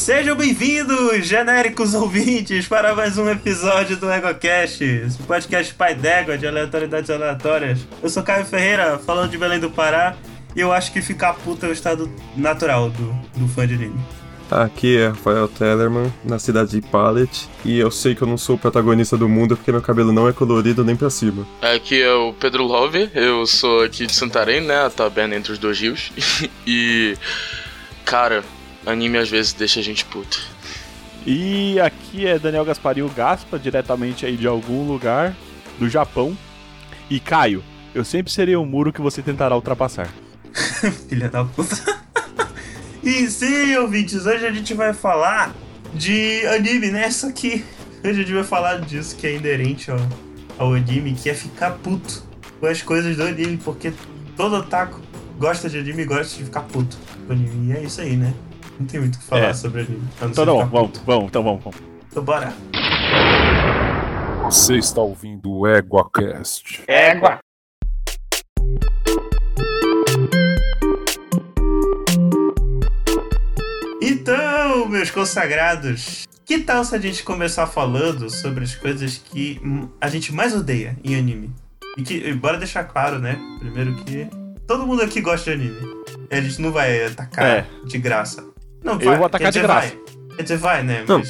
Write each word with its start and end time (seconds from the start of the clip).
Sejam 0.00 0.34
bem-vindos, 0.34 1.26
genéricos 1.26 1.92
ouvintes, 1.92 2.66
para 2.66 2.94
mais 2.94 3.18
um 3.18 3.28
episódio 3.28 3.98
do 3.98 4.10
EgoCast, 4.10 4.82
esse 4.82 5.18
podcast 5.18 5.74
pai 5.74 5.94
d'égua 5.94 6.38
de 6.38 6.46
aleatoriedades 6.46 7.10
aleatórias. 7.10 7.80
Eu 8.02 8.08
sou 8.08 8.22
Caio 8.22 8.46
Ferreira, 8.46 8.98
falando 8.98 9.30
de 9.30 9.36
Belém 9.36 9.60
do 9.60 9.70
Pará, 9.70 10.16
e 10.56 10.60
eu 10.60 10.72
acho 10.72 10.90
que 10.90 11.02
ficar 11.02 11.34
puto 11.34 11.66
é 11.66 11.68
o 11.68 11.72
estado 11.72 12.10
natural 12.34 12.88
do, 12.88 13.12
do 13.36 13.46
fã 13.46 13.68
de 13.68 13.74
anime. 13.74 14.00
Aqui 14.50 14.96
é 14.96 15.08
Rafael 15.08 15.46
Tellerman, 15.46 16.10
na 16.24 16.38
cidade 16.38 16.70
de 16.70 16.80
Pallet, 16.80 17.46
e 17.62 17.78
eu 17.78 17.90
sei 17.90 18.14
que 18.14 18.22
eu 18.22 18.26
não 18.26 18.38
sou 18.38 18.56
o 18.56 18.58
protagonista 18.58 19.18
do 19.18 19.28
mundo 19.28 19.54
porque 19.54 19.70
meu 19.70 19.82
cabelo 19.82 20.12
não 20.12 20.26
é 20.26 20.32
colorido 20.32 20.82
nem 20.82 20.96
pra 20.96 21.10
cima. 21.10 21.46
Aqui 21.60 22.00
é 22.00 22.14
o 22.14 22.32
Pedro 22.32 22.64
Love, 22.64 23.10
eu 23.14 23.46
sou 23.46 23.82
aqui 23.82 24.06
de 24.06 24.14
Santarém, 24.14 24.62
né, 24.62 24.82
a 24.82 24.88
taberna 24.88 25.36
entre 25.36 25.52
os 25.52 25.58
dois 25.58 25.78
rios, 25.78 26.10
e... 26.66 27.14
cara, 28.02 28.42
anime 28.86 29.18
às 29.18 29.28
vezes 29.28 29.52
deixa 29.52 29.80
a 29.80 29.82
gente 29.82 30.04
puto. 30.04 30.40
E 31.26 31.78
aqui 31.80 32.26
é 32.26 32.38
Daniel 32.38 32.64
Gasparinho 32.64 33.08
Gaspa, 33.08 33.58
diretamente 33.58 34.24
aí 34.24 34.36
de 34.36 34.46
algum 34.46 34.86
lugar 34.86 35.36
do 35.78 35.88
Japão. 35.88 36.36
E 37.10 37.20
Caio, 37.20 37.62
eu 37.94 38.04
sempre 38.04 38.32
serei 38.32 38.56
um 38.56 38.64
muro 38.64 38.92
que 38.92 39.00
você 39.00 39.20
tentará 39.20 39.54
ultrapassar. 39.54 40.08
Filha 41.08 41.28
da 41.28 41.44
puta. 41.44 41.76
e 43.02 43.28
sim, 43.28 43.76
ouvintes, 43.76 44.24
hoje 44.24 44.46
a 44.46 44.52
gente 44.52 44.72
vai 44.74 44.94
falar 44.94 45.54
de 45.92 46.46
anime, 46.46 46.90
né? 46.90 47.10
Só 47.10 47.30
que 47.30 47.64
hoje 48.02 48.10
a 48.20 48.22
gente 48.22 48.32
vai 48.32 48.44
falar 48.44 48.80
disso 48.80 49.16
que 49.16 49.26
é 49.26 49.34
inerente 49.34 49.90
ao, 49.90 49.98
ao 50.56 50.74
anime, 50.74 51.14
que 51.14 51.28
é 51.28 51.34
ficar 51.34 51.72
puto 51.72 52.24
com 52.58 52.66
as 52.66 52.80
coisas 52.80 53.16
do 53.16 53.24
anime, 53.24 53.58
porque 53.58 53.92
todo 54.36 54.56
otaku 54.56 55.00
gosta 55.38 55.68
de 55.68 55.78
anime 55.78 56.02
e 56.02 56.06
gosta 56.06 56.38
de 56.38 56.44
ficar 56.44 56.62
puto 56.62 56.96
com 57.26 57.32
anime. 57.34 57.72
E 57.72 57.76
é 57.76 57.82
isso 57.82 58.00
aí, 58.00 58.16
né? 58.16 58.32
Não 58.80 58.86
tem 58.86 58.98
muito 59.00 59.16
o 59.16 59.18
que 59.18 59.24
falar 59.24 59.42
É. 59.48 59.52
sobre 59.52 59.82
anime. 59.82 60.02
Então 60.22 60.46
não, 60.46 60.56
ficar 60.60 60.70
vamos, 60.70 60.98
vamos, 61.04 61.24
então 61.28 61.42
vamos, 61.44 61.62
vamos. 61.62 61.80
Então 62.10 62.24
bora. 62.24 62.50
Você 64.44 64.78
está 64.78 65.02
ouvindo 65.02 65.50
o 65.52 65.66
EguaCast. 65.68 66.82
Égua! 66.86 67.38
Então, 74.02 74.88
meus 74.88 75.10
consagrados, 75.10 76.26
que 76.44 76.58
tal 76.58 76.84
se 76.84 76.94
a 76.94 76.98
gente 76.98 77.22
começar 77.22 77.66
falando 77.66 78.30
sobre 78.30 78.64
as 78.64 78.74
coisas 78.74 79.18
que 79.18 79.60
hum, 79.62 79.88
a 80.00 80.08
gente 80.08 80.32
mais 80.32 80.54
odeia 80.54 80.96
em 81.04 81.14
anime? 81.16 81.50
E 81.98 82.02
que, 82.02 82.14
e 82.14 82.32
bora 82.34 82.56
deixar 82.56 82.84
claro, 82.84 83.18
né? 83.18 83.38
Primeiro 83.58 83.94
que 84.04 84.26
todo 84.66 84.86
mundo 84.86 85.02
aqui 85.02 85.20
gosta 85.20 85.54
de 85.56 85.62
anime. 85.62 86.04
E 86.30 86.34
a 86.34 86.40
gente 86.40 86.60
não 86.62 86.72
vai 86.72 87.04
atacar 87.04 87.44
É. 87.44 87.66
de 87.84 87.98
graça. 87.98 88.48
Não, 88.82 89.00
Eu 89.00 89.16
vou 89.16 89.26
atacar 89.26 89.52
de 89.52 89.60
graça. 89.60 89.88
Vai. 89.88 90.36
Quer 90.36 90.42
dizer, 90.42 90.56
vai, 90.58 90.82
né? 90.82 91.04
Não, 91.06 91.18
Mas, 91.18 91.28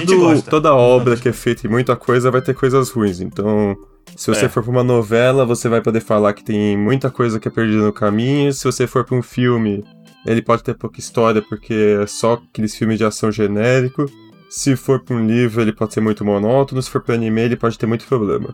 gente 0.00 0.06
Todo, 0.06 0.42
toda 0.42 0.74
obra 0.74 1.16
que 1.16 1.28
é 1.28 1.32
feita 1.32 1.66
em 1.66 1.70
muita 1.70 1.94
coisa 1.94 2.30
vai 2.30 2.40
ter 2.42 2.54
coisas 2.54 2.90
ruins, 2.90 3.20
então... 3.20 3.76
Se 4.16 4.26
você 4.26 4.46
É. 4.46 4.48
for 4.48 4.62
pra 4.62 4.72
uma 4.72 4.82
novela, 4.82 5.44
você 5.46 5.68
vai 5.68 5.80
poder 5.80 6.00
falar 6.00 6.32
que 6.32 6.42
tem 6.42 6.76
muita 6.76 7.10
coisa 7.10 7.38
que 7.38 7.46
é 7.46 7.50
perdida 7.50 7.82
no 7.82 7.92
caminho. 7.92 8.52
Se 8.52 8.64
você 8.64 8.86
for 8.86 9.04
pra 9.04 9.14
um 9.16 9.22
filme, 9.22 9.84
ele 10.26 10.42
pode 10.42 10.64
ter 10.64 10.74
pouca 10.74 10.98
história 10.98 11.40
porque 11.40 11.98
é 12.02 12.06
só 12.06 12.34
aqueles 12.34 12.74
filmes 12.74 12.98
de 12.98 13.04
ação 13.04 13.30
genérico. 13.30 14.06
Se 14.48 14.74
for 14.74 14.98
pra 15.00 15.14
um 15.14 15.24
livro, 15.24 15.62
ele 15.62 15.72
pode 15.72 15.94
ser 15.94 16.00
muito 16.00 16.24
monótono. 16.24 16.82
Se 16.82 16.90
for 16.90 17.00
pra 17.00 17.14
anime, 17.14 17.40
ele 17.42 17.56
pode 17.56 17.78
ter 17.78 17.86
muito 17.86 18.04
problema. 18.06 18.52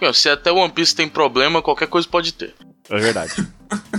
Meu, 0.00 0.14
se 0.14 0.28
até 0.30 0.50
One 0.50 0.72
Piece 0.72 0.94
tem 0.96 1.08
problema, 1.08 1.60
qualquer 1.60 1.86
coisa 1.88 2.08
pode 2.10 2.32
ter. 2.32 2.54
É 2.90 2.98
verdade. 2.98 3.46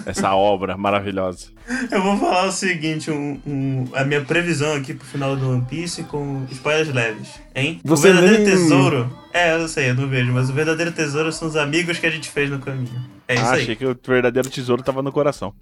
Essa 0.05 0.33
obra 0.33 0.75
maravilhosa. 0.75 1.47
Eu 1.91 2.01
vou 2.01 2.17
falar 2.17 2.45
o 2.47 2.51
seguinte, 2.51 3.11
um- 3.11 3.39
um- 3.45 3.87
a 3.93 4.03
minha 4.03 4.21
previsão 4.25 4.73
aqui 4.73 4.93
pro 4.95 5.05
final 5.05 5.35
do 5.35 5.47
One 5.51 5.65
Piece 5.69 6.03
com 6.03 6.45
spoilers 6.51 6.91
leves, 6.93 7.29
hein? 7.55 7.79
Você 7.83 8.09
o 8.09 8.13
verdadeiro 8.13 8.43
nem- 8.43 8.51
tesouro. 8.51 9.15
É, 9.31 9.53
eu 9.61 9.67
sei, 9.67 9.91
eu 9.91 9.95
não 9.95 10.07
vejo, 10.07 10.31
mas 10.33 10.49
o 10.49 10.53
verdadeiro 10.53 10.91
tesouro 10.91 11.31
são 11.31 11.47
os 11.47 11.55
amigos 11.55 11.99
que 11.99 12.07
a 12.07 12.09
gente 12.09 12.29
fez 12.29 12.49
no 12.49 12.57
caminho. 12.57 12.99
É 13.27 13.35
isso 13.35 13.45
Ah, 13.45 13.51
aí. 13.53 13.61
achei 13.61 13.75
que 13.75 13.85
o 13.85 13.95
verdadeiro 14.07 14.49
tesouro 14.49 14.81
tava 14.81 15.03
no 15.03 15.11
coração. 15.11 15.53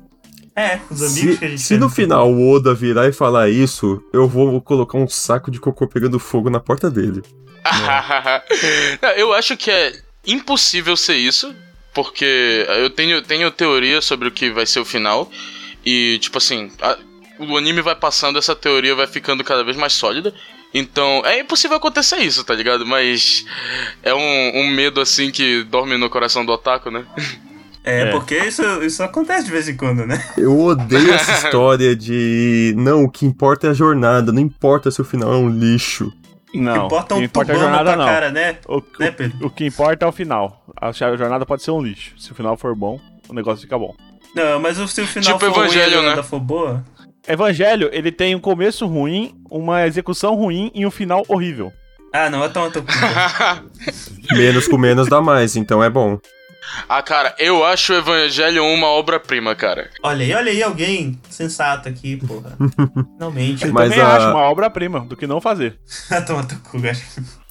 É, 0.56 0.80
os 0.90 1.02
amigos 1.04 1.38
que 1.38 1.46
a 1.46 1.48
Se, 1.50 1.52
gente 1.52 1.62
se 1.62 1.68
fez. 1.68 1.80
no 1.82 1.88
caminho. 1.90 1.90
final 1.90 2.32
o 2.32 2.50
Oda 2.56 2.74
virar 2.74 3.08
e 3.10 3.12
falar 3.12 3.50
isso, 3.50 4.02
eu 4.14 4.26
vou 4.28 4.62
colocar 4.62 4.98
um 4.98 5.08
saco 5.08 5.52
de 5.52 5.60
cocô 5.60 5.86
pegando 5.86 6.18
fogo 6.18 6.50
na 6.50 6.62
porta 6.62 6.90
dele. 6.90 7.22
Não, 9.02 9.10
eu 9.12 9.34
acho 9.34 9.58
que 9.58 9.70
é 9.70 9.92
impossível 10.26 10.96
ser 10.96 11.16
isso, 11.18 11.54
porque 11.98 12.66
eu 12.78 12.92
tenho, 12.92 13.24
tenho 13.24 13.50
teoria 13.50 14.02
sobre 14.02 14.28
o 14.28 14.32
que 14.32 14.52
vai 14.52 14.68
ser 14.68 14.80
o 14.80 14.86
final, 14.86 15.32
e 15.84 16.20
tipo 16.22 16.38
assim, 16.38 16.70
a- 16.80 16.96
o 17.40 17.58
anime 17.58 17.82
vai 17.82 17.96
passando, 17.96 18.38
essa 18.38 18.56
teoria 18.56 18.94
vai 18.94 19.08
ficando 19.08 19.44
cada 19.44 19.64
vez 19.64 19.76
mais 19.76 19.94
sólida. 19.94 20.32
Então, 20.74 21.24
é 21.26 21.40
impossível 21.40 21.78
acontecer 21.78 22.18
isso, 22.18 22.44
tá 22.44 22.54
ligado? 22.54 22.86
Mas 22.86 23.46
é 24.04 24.14
um, 24.14 24.60
um 24.62 24.68
medo 24.70 25.02
assim 25.02 25.32
que 25.32 25.64
dorme 25.64 25.98
no 25.98 26.08
coração 26.10 26.46
do 26.46 26.52
otaku, 26.52 26.92
né? 26.92 27.04
É, 27.84 28.02
É. 28.02 28.06
porque 28.12 28.38
isso, 28.38 28.62
isso 28.84 29.02
acontece 29.02 29.46
de 29.46 29.52
vez 29.52 29.68
em 29.68 29.76
quando, 29.78 30.06
né? 30.06 30.22
Eu 30.38 30.60
odeio 30.60 31.14
essa 31.14 31.32
história 31.48 31.96
de. 31.96 32.74
Não, 32.78 33.06
o 33.06 33.10
que 33.10 33.26
importa 33.26 33.66
é 33.68 33.70
a 33.72 33.74
jornada, 33.74 34.32
não 34.32 34.42
importa 34.42 34.92
se 34.92 35.02
o 35.02 35.06
final 35.06 35.32
é 35.34 35.38
um 35.38 35.50
lixo. 35.50 36.12
Não, 36.54 36.86
Importa 36.86 37.14
o 37.14 37.18
um 37.18 37.20
que 37.22 37.26
importa 37.28 37.52
é 37.52 37.56
a 37.56 37.58
tubão 37.58 37.70
na 37.72 37.78
jornada 37.78 37.96
tua 37.98 38.06
não. 38.06 38.12
cara, 38.14 38.32
né? 38.32 38.58
O, 38.68 38.82
Né, 39.00 39.16
o- 39.42 39.46
o 39.48 39.50
que 39.50 39.66
importa 39.66 40.06
é 40.06 40.08
o 40.08 40.12
final. 40.12 40.66
A 40.80 40.92
jornada 40.92 41.46
pode 41.46 41.64
ser 41.64 41.72
um 41.72 41.82
lixo. 41.82 42.14
Se 42.18 42.32
o 42.32 42.36
final 42.36 42.56
for 42.56 42.76
bom, 42.76 43.00
o 43.28 43.34
negócio 43.34 43.62
fica 43.62 43.78
bom. 43.78 43.96
Não, 44.36 44.60
mas 44.60 44.78
se 44.78 45.02
o 45.02 45.08
final 45.08 45.34
Tipo 45.34 45.40
for 45.40 45.52
ruim, 45.52 45.66
Evangelho, 45.66 45.86
a 45.86 45.90
jornada 45.90 46.22
né? 46.22 46.24
for 46.24 46.40
boa... 46.40 46.86
Evangelho, 47.28 47.90
ele 47.92 48.12
tem 48.12 48.36
um 48.36 48.40
começo 48.40 48.88
ruim, 48.88 49.36
uma 49.50 49.86
execução 49.86 50.36
ruim 50.36 50.72
e 50.74 50.86
um 50.86 50.92
final 50.92 51.26
horrível. 51.28 51.74
Ah, 52.14 52.30
não, 52.30 52.46
então 52.46 52.66
eu 52.66 52.72
tô... 52.72 52.84
Menos 54.32 54.68
com 54.68 54.78
menos 54.78 55.10
dá 55.10 55.22
mais, 55.22 55.56
então 55.58 55.84
é 55.84 55.90
bom. 55.90 56.20
Ah, 56.90 57.02
cara, 57.02 57.36
eu 57.40 57.64
acho 57.66 57.94
o 57.94 57.96
Evangelho 57.98 58.64
uma 58.66 58.88
obra-prima, 58.88 59.56
cara. 59.56 59.90
Olha 60.04 60.24
aí, 60.26 60.34
olha 60.34 60.52
aí 60.52 60.64
alguém 60.64 61.20
sensato 61.30 61.88
aqui, 61.90 62.18
porra. 62.18 62.58
Não 63.20 63.32
mente. 63.32 63.66
Eu 63.66 63.74
Mas 63.74 63.90
também 63.90 64.04
a- 64.06 64.16
acho 64.16 64.28
uma 64.30 64.42
obra-prima 64.44 65.02
do 65.02 65.16
que 65.18 65.26
não 65.28 65.42
fazer. 65.42 65.78
Toma 66.28 66.44
teu 66.44 66.58
cu, 66.60 66.80
gajo. 66.80 67.02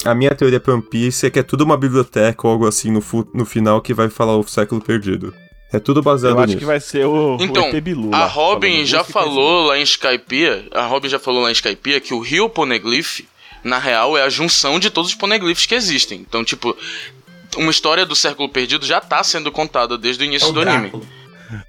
A 0.05 0.15
minha 0.15 0.34
teoria 0.34 0.60
pra 0.60 0.75
One 0.75 0.82
Piece 0.82 1.26
é 1.26 1.31
que 1.31 1.38
é 1.38 1.43
tudo 1.43 1.62
uma 1.65 1.76
biblioteca 1.76 2.47
ou 2.47 2.53
algo 2.53 2.66
assim 2.66 2.91
no, 2.91 3.00
fu- 3.00 3.28
no 3.34 3.44
final 3.44 3.81
que 3.81 3.93
vai 3.94 4.09
falar 4.09 4.37
o 4.37 4.47
século 4.47 4.81
perdido. 4.81 5.34
É 5.72 5.81
tudo 5.81 6.00
baseado 6.00 6.34
Eu 6.34 6.38
acho 6.38 6.47
nisso. 6.49 6.59
que 6.60 6.65
vai 6.65 6.78
ser 6.78 7.05
o, 7.06 7.37
Então, 7.41 7.69
o 7.71 7.81
Bilu 7.81 8.15
A 8.15 8.19
lá, 8.21 8.26
Robin 8.26 8.71
falando 8.71 8.87
já 8.87 9.03
falou 9.05 9.66
lá 9.66 9.78
em 9.78 9.82
Skypiea, 9.82 10.69
a 10.72 10.87
Robin 10.87 11.09
já 11.09 11.19
falou 11.19 11.43
lá 11.43 11.49
em 11.50 11.53
Skypiea 11.53 12.00
que 12.00 12.15
o 12.15 12.21
Rio 12.21 12.49
Poneglyph, 12.49 13.21
na 13.65 13.78
real, 13.78 14.16
é 14.16 14.22
a 14.22 14.28
junção 14.28 14.78
de 14.78 14.91
todos 14.91 15.10
os 15.10 15.16
poneglyphs 15.16 15.66
que 15.66 15.75
existem. 15.75 16.21
Então, 16.21 16.44
tipo, 16.44 16.76
uma 17.56 17.71
história 17.71 18.05
do 18.06 18.15
século 18.15 18.49
perdido 18.49 18.84
já 18.87 19.00
tá 19.00 19.22
sendo 19.25 19.50
contada 19.53 19.97
desde 19.99 20.22
o 20.22 20.25
É 20.25 20.27
início 20.28 20.49
o 20.49 20.53
do 20.53 20.61
anime. 20.61 20.93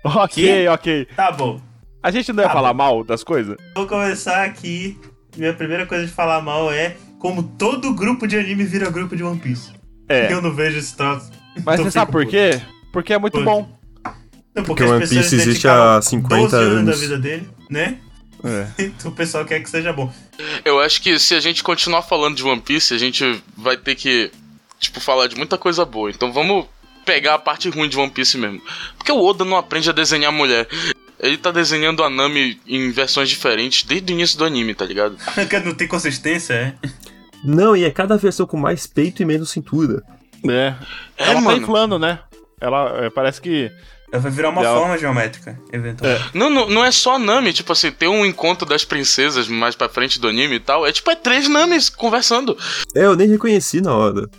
Ok, 0.03 0.44
Que? 0.44 0.68
ok. 0.68 1.08
Tá 1.16 1.31
bom. 1.31 1.62
A 2.02 2.12
gente 2.12 2.31
não 2.34 2.44
ia 2.44 2.48
Tá 2.48 2.53
falar 2.53 2.74
mal 2.74 3.03
das 3.03 3.24
coisas? 3.24 3.58
Vou 3.75 3.86
começar 3.88 4.44
aqui. 4.46 4.98
Minha 5.36 5.53
primeira 5.53 5.86
coisa 5.86 6.06
de 6.06 6.12
falar 6.12 6.42
mal 6.42 6.72
é 6.72 6.96
como 7.20 7.44
todo 7.44 7.94
grupo 7.94 8.28
de 8.28 8.38
anime 8.38 8.64
vira 8.64 8.90
grupo 8.90 9.16
de 9.16 9.24
One 9.24 9.40
Piece. 9.40 9.72
É. 10.09 10.31
Eu 10.31 10.42
não 10.42 10.53
vejo 10.53 10.78
esse 10.80 10.96
troço. 10.96 11.31
Mas 11.66 11.80
você 11.80 11.92
sabe 11.92 12.12
por 12.12 12.25
quê? 12.25 12.62
Porque 12.94 13.14
é 13.14 13.18
muito 13.19 13.44
bom. 13.44 13.69
Não, 14.56 14.64
Porque 14.64 14.84
as 14.84 14.90
One 14.90 15.00
pessoas 15.02 15.30
Piece 15.30 15.36
existe 15.36 15.68
há 15.68 16.02
50 16.02 16.36
12 16.38 16.56
anos 16.56 16.74
da 16.74 16.80
anos. 16.80 17.00
vida 17.00 17.18
dele, 17.19 17.50
né? 17.69 18.00
É. 18.44 18.68
Então 18.84 19.09
o 19.12 19.14
pessoal 19.16 19.46
quer 19.46 19.59
que 19.59 19.69
seja 19.69 19.92
bom. 19.94 20.12
Eu 20.64 20.80
acho 20.80 21.02
que 21.02 21.19
se 21.19 21.36
a 21.36 21.40
gente 21.40 21.64
continuar 21.64 22.02
falando 22.04 22.36
de 22.36 22.44
One 22.44 22.62
Piece, 22.62 22.94
a 22.94 22.98
gente 22.98 23.44
vai 23.56 23.75
ter 23.78 23.96
que, 23.96 24.31
tipo, 24.80 25.00
falar 25.00 25.28
de 25.28 25.36
muita 25.36 25.58
coisa 25.58 25.86
boa. 25.86 26.10
Então 26.10 26.32
vamos 26.32 26.66
pegar 27.06 27.36
a 27.36 27.40
parte 27.40 27.70
ruim 27.70 27.88
de 27.88 27.98
One 27.98 28.12
Piece 28.12 28.38
mesmo. 28.38 28.62
Porque 28.98 29.12
o 29.12 29.24
Oda 29.24 29.46
não 29.46 29.56
aprende 29.58 29.90
a 29.90 29.94
desenhar 29.94 30.32
mulher. 30.32 30.68
Ele 31.20 31.38
tá 31.38 31.52
desenhando 31.52 32.04
a 32.04 32.10
Nami 32.10 32.60
em 32.68 32.92
versões 32.92 33.30
diferentes 33.30 33.84
desde 33.84 34.12
o 34.12 34.13
início 34.13 34.38
do 34.38 34.46
anime, 34.46 34.75
tá 34.75 34.86
ligado? 34.86 35.18
Não 35.66 35.74
tem 35.74 35.88
consistência, 35.88 36.54
é? 36.54 36.75
Não, 37.44 37.75
e 37.75 37.84
é 37.84 37.90
cada 37.90 38.18
versão 38.18 38.46
com 38.46 38.57
mais 38.57 38.86
peito 38.86 39.22
e 39.22 39.25
menos 39.25 39.50
cintura. 39.50 40.04
É. 40.48 40.75
É, 41.18 41.24
Ela 41.24 41.34
tá 41.36 41.42
mano. 41.42 41.57
inflando, 41.57 41.98
né? 41.98 42.19
Ela 42.62 43.06
é, 43.06 43.10
parece 43.10 43.42
que. 43.42 43.72
Vai 44.12 44.31
virar 44.31 44.50
uma 44.50 44.62
Legal. 44.62 44.80
forma 44.80 44.98
geométrica, 44.98 45.60
eventualmente. 45.72 46.30
Não, 46.34 46.50
não, 46.50 46.69
não 46.69 46.86
é 46.86 46.92
só 46.92 47.16
a 47.16 47.19
Nami, 47.19 47.51
tipo 47.51 47.72
assim, 47.74 47.92
tem 47.92 48.07
um 48.07 48.25
encontro 48.25 48.66
das 48.66 48.86
princesas 48.86 49.48
mais 49.48 49.75
pra 49.75 49.90
frente 49.90 50.19
do 50.19 50.28
anime 50.28 50.56
e 50.56 50.60
tal. 50.60 50.86
É 50.86 50.92
tipo, 50.92 51.10
é 51.12 51.16
três 51.16 51.50
Namis 51.50 51.90
conversando. 51.90 52.57
É, 52.96 53.06
eu 53.06 53.16
nem 53.16 53.28
reconheci 53.28 53.81
na 53.81 53.94
hora. 53.94 54.30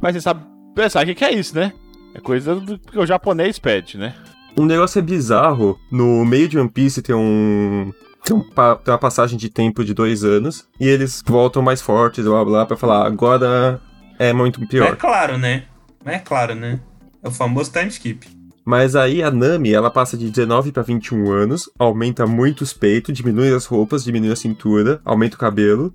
Mas 0.00 0.14
você 0.14 0.20
sabe 0.20 0.44
pensar 0.74 1.02
o 1.02 1.06
que, 1.06 1.14
que 1.14 1.24
é 1.24 1.32
isso, 1.32 1.54
né? 1.54 1.72
É 2.14 2.20
coisa 2.20 2.54
do 2.54 2.78
que 2.78 2.98
o 2.98 3.06
japonês 3.06 3.58
pede, 3.58 3.96
né? 3.98 4.14
Um 4.56 4.64
negócio 4.64 4.98
é 4.98 5.02
bizarro. 5.02 5.78
No 5.90 6.24
meio 6.24 6.48
de 6.48 6.58
One 6.58 6.68
Piece 6.68 7.02
tem 7.02 7.14
um. 7.14 7.92
Tem, 8.24 8.36
um 8.36 8.40
tem 8.42 8.92
uma 8.92 8.98
passagem 8.98 9.38
de 9.38 9.48
tempo 9.48 9.84
de 9.84 9.94
dois 9.94 10.24
anos. 10.24 10.66
E 10.78 10.88
eles 10.88 11.22
voltam 11.24 11.62
mais 11.62 11.80
fortes, 11.80 12.24
blá 12.24 12.44
blá, 12.44 12.66
pra 12.66 12.76
falar, 12.76 13.06
agora 13.06 13.80
é 14.18 14.32
muito 14.32 14.60
Mas 14.60 14.68
é 14.68 14.70
pior. 14.70 14.96
claro, 14.96 15.38
né? 15.38 15.64
É 16.04 16.18
claro, 16.18 16.54
né? 16.54 16.80
É 17.22 17.28
o 17.28 17.30
famoso 17.30 17.70
time 17.70 17.88
skip. 17.88 18.26
Mas 18.64 18.94
aí 18.94 19.22
a 19.22 19.30
Nami, 19.30 19.72
ela 19.72 19.90
passa 19.90 20.16
de 20.16 20.30
19 20.30 20.70
pra 20.72 20.82
21 20.82 21.30
anos, 21.32 21.68
aumenta 21.78 22.26
muito 22.26 22.60
os 22.62 22.72
peitos, 22.72 23.14
diminui 23.14 23.52
as 23.54 23.66
roupas, 23.66 24.04
diminui 24.04 24.30
a 24.30 24.36
cintura, 24.36 25.00
aumenta 25.04 25.36
o 25.36 25.38
cabelo. 25.38 25.92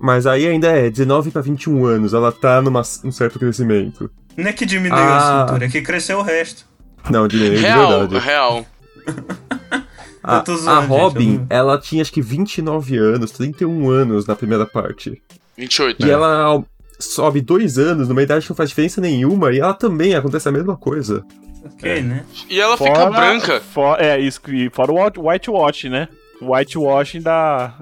Mas 0.00 0.26
aí 0.26 0.46
ainda 0.46 0.68
é 0.68 0.90
19 0.90 1.30
pra 1.30 1.40
21 1.40 1.84
anos, 1.86 2.12
ela 2.14 2.30
tá 2.32 2.60
num 2.60 3.12
certo 3.12 3.38
crescimento. 3.38 4.10
Não 4.36 4.48
é 4.48 4.52
que 4.52 4.66
diminuiu 4.66 5.02
Ah. 5.02 5.44
a 5.44 5.46
cintura, 5.46 5.64
é 5.66 5.68
que 5.68 5.80
cresceu 5.82 6.18
o 6.18 6.22
resto. 6.22 6.66
Não, 7.10 7.26
diminuiu 7.28 7.56
de 7.58 7.62
Real, 7.62 7.88
verdade. 8.00 8.18
real. 8.24 8.66
A, 10.22 10.40
tô 10.40 10.52
a 10.52 10.56
zoando, 10.56 10.80
gente, 10.88 10.88
Robin, 10.90 11.36
não- 11.38 11.46
ela 11.50 11.78
tinha 11.78 12.00
acho 12.00 12.10
que 12.12 12.22
29 12.22 12.96
anos, 12.96 13.30
31 13.30 13.90
anos 13.90 14.26
na 14.26 14.34
primeira 14.34 14.64
parte. 14.64 15.22
28. 15.56 16.06
E 16.06 16.10
ela 16.10 16.40
ao- 16.42 16.64
sobe 16.98 17.42
dois 17.42 17.76
anos, 17.76 18.08
numa 18.08 18.22
idade 18.22 18.46
que 18.46 18.50
não 18.50 18.56
faz 18.56 18.70
diferença 18.70 19.02
nenhuma, 19.02 19.52
e 19.52 19.60
ela 19.60 19.74
também 19.74 20.14
acontece 20.14 20.48
a 20.48 20.52
mesma 20.52 20.78
coisa. 20.78 21.22
Ok, 21.62 22.00
né? 22.02 22.24
E 22.48 22.58
ela 22.58 22.76
fica 22.78 23.10
branca. 23.10 23.60
for- 23.60 24.00
é, 24.00 24.18
isso. 24.18 24.40
E 24.48 24.70
fora 24.70 24.92
o 24.92 25.04
white- 25.04 25.20
whitewash, 25.20 25.84
né? 25.90 26.08
O 26.40 26.54
whitewashing 26.54 27.20
da, 27.20 27.74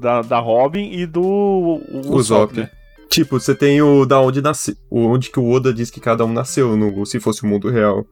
da, 0.00 0.22
da 0.22 0.38
Robin 0.38 0.90
e 0.92 1.06
do 1.06 1.22
o, 1.22 1.82
O 2.16 2.22
Zop, 2.22 2.52
Zop. 2.54 2.56
né? 2.60 2.70
Tipo, 3.10 3.40
você 3.40 3.54
tem 3.54 3.80
o 3.80 4.04
da 4.04 4.20
onde 4.20 4.42
nasceu, 4.42 4.74
onde 4.90 5.30
que 5.30 5.38
o 5.40 5.50
Oda 5.50 5.72
diz 5.72 5.90
que 5.90 5.98
cada 6.00 6.24
um 6.24 6.32
nasceu, 6.32 6.76
no, 6.76 7.06
se 7.06 7.18
fosse 7.18 7.42
o 7.42 7.46
mundo 7.46 7.70
real. 7.70 8.04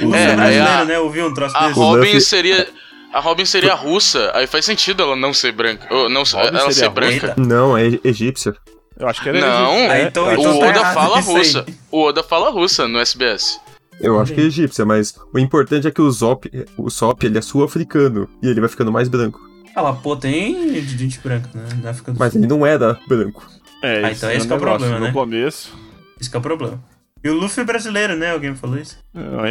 O 0.00 0.14
É, 0.14 0.24
é, 0.24 0.34
aí 0.40 0.58
a- 0.60 0.84
né? 0.84 0.98
Ouviu 0.98 1.26
um 1.26 1.32
troço 1.34 1.56
A 1.56 1.68
desse? 1.68 1.78
Robin 1.78 1.98
Luffy- 2.06 2.20
seria. 2.20 2.68
A 3.12 3.20
Robin 3.20 3.44
seria 3.44 3.74
russa, 3.74 4.30
aí 4.34 4.46
faz 4.46 4.64
sentido 4.64 5.02
ela 5.02 5.14
não 5.16 5.34
ser 5.34 5.52
branca. 5.52 5.86
Ou 5.94 6.08
não, 6.08 6.22
Robin 6.22 6.46
ela 6.48 6.58
seria 6.60 6.72
ser 6.72 6.88
branca. 6.88 7.34
Não, 7.36 7.76
é 7.76 7.98
egípcia. 8.04 8.54
Eu 8.98 9.06
acho 9.08 9.22
que 9.22 9.28
era 9.28 9.38
Não, 9.40 9.72
egípcio, 9.74 9.84
Ah, 9.84 9.94
né? 9.94 10.02
então- 10.08 10.24
Eu 10.24 10.30
acho 10.30 10.40
então 10.40 10.56
o 10.56 10.60
tá 10.60 10.68
Oda 10.68 10.94
fala 10.94 11.20
russa. 11.20 11.66
O 11.90 12.02
Oda 12.04 12.22
fala 12.22 12.50
russa 12.50 12.88
no 12.88 12.98
SBS. 12.98 13.60
Eu 14.00 14.18
acho 14.18 14.32
que 14.32 14.40
é 14.40 14.44
egípcia, 14.44 14.84
mas 14.86 15.14
o 15.32 15.38
importante 15.38 15.86
é 15.86 15.90
que 15.90 16.00
o 16.00 16.10
Zop, 16.10 16.50
o 16.78 16.88
Sop, 16.90 17.22
ele 17.24 17.36
é 17.38 17.42
sul-africano, 17.42 18.28
e 18.42 18.48
ele 18.48 18.60
vai 18.60 18.68
ficando 18.68 18.90
mais 18.90 19.08
branco. 19.08 19.38
Ah, 19.74 19.80
lá, 19.82 19.92
pô, 19.94 20.14
tem 20.16 20.80
gente 20.84 21.18
branca, 21.20 21.48
né? 21.54 21.66
Na 21.82 21.90
África 21.90 22.12
do 22.12 22.18
Mas 22.18 22.32
Sul. 22.32 22.40
ele 22.40 22.48
não 22.48 22.64
era 22.66 22.98
branco. 23.08 23.46
É, 23.82 24.04
Ah, 24.04 24.10
esse 24.10 24.18
então 24.18 24.30
esse 24.30 24.44
o 24.44 24.48
que 24.48 24.52
é 24.52 24.56
o 24.56 24.60
problema, 24.60 24.98
No 24.98 25.06
né? 25.06 25.12
começo. 25.12 25.76
Isso 26.20 26.30
que 26.30 26.36
é 26.36 26.38
o 26.38 26.42
problema. 26.42 26.82
E 27.24 27.28
o 27.30 27.34
Luffy 27.34 27.64
brasileiro, 27.64 28.16
né? 28.16 28.32
Alguém 28.32 28.50
me 28.50 28.56
falou 28.56 28.76
isso? 28.78 28.98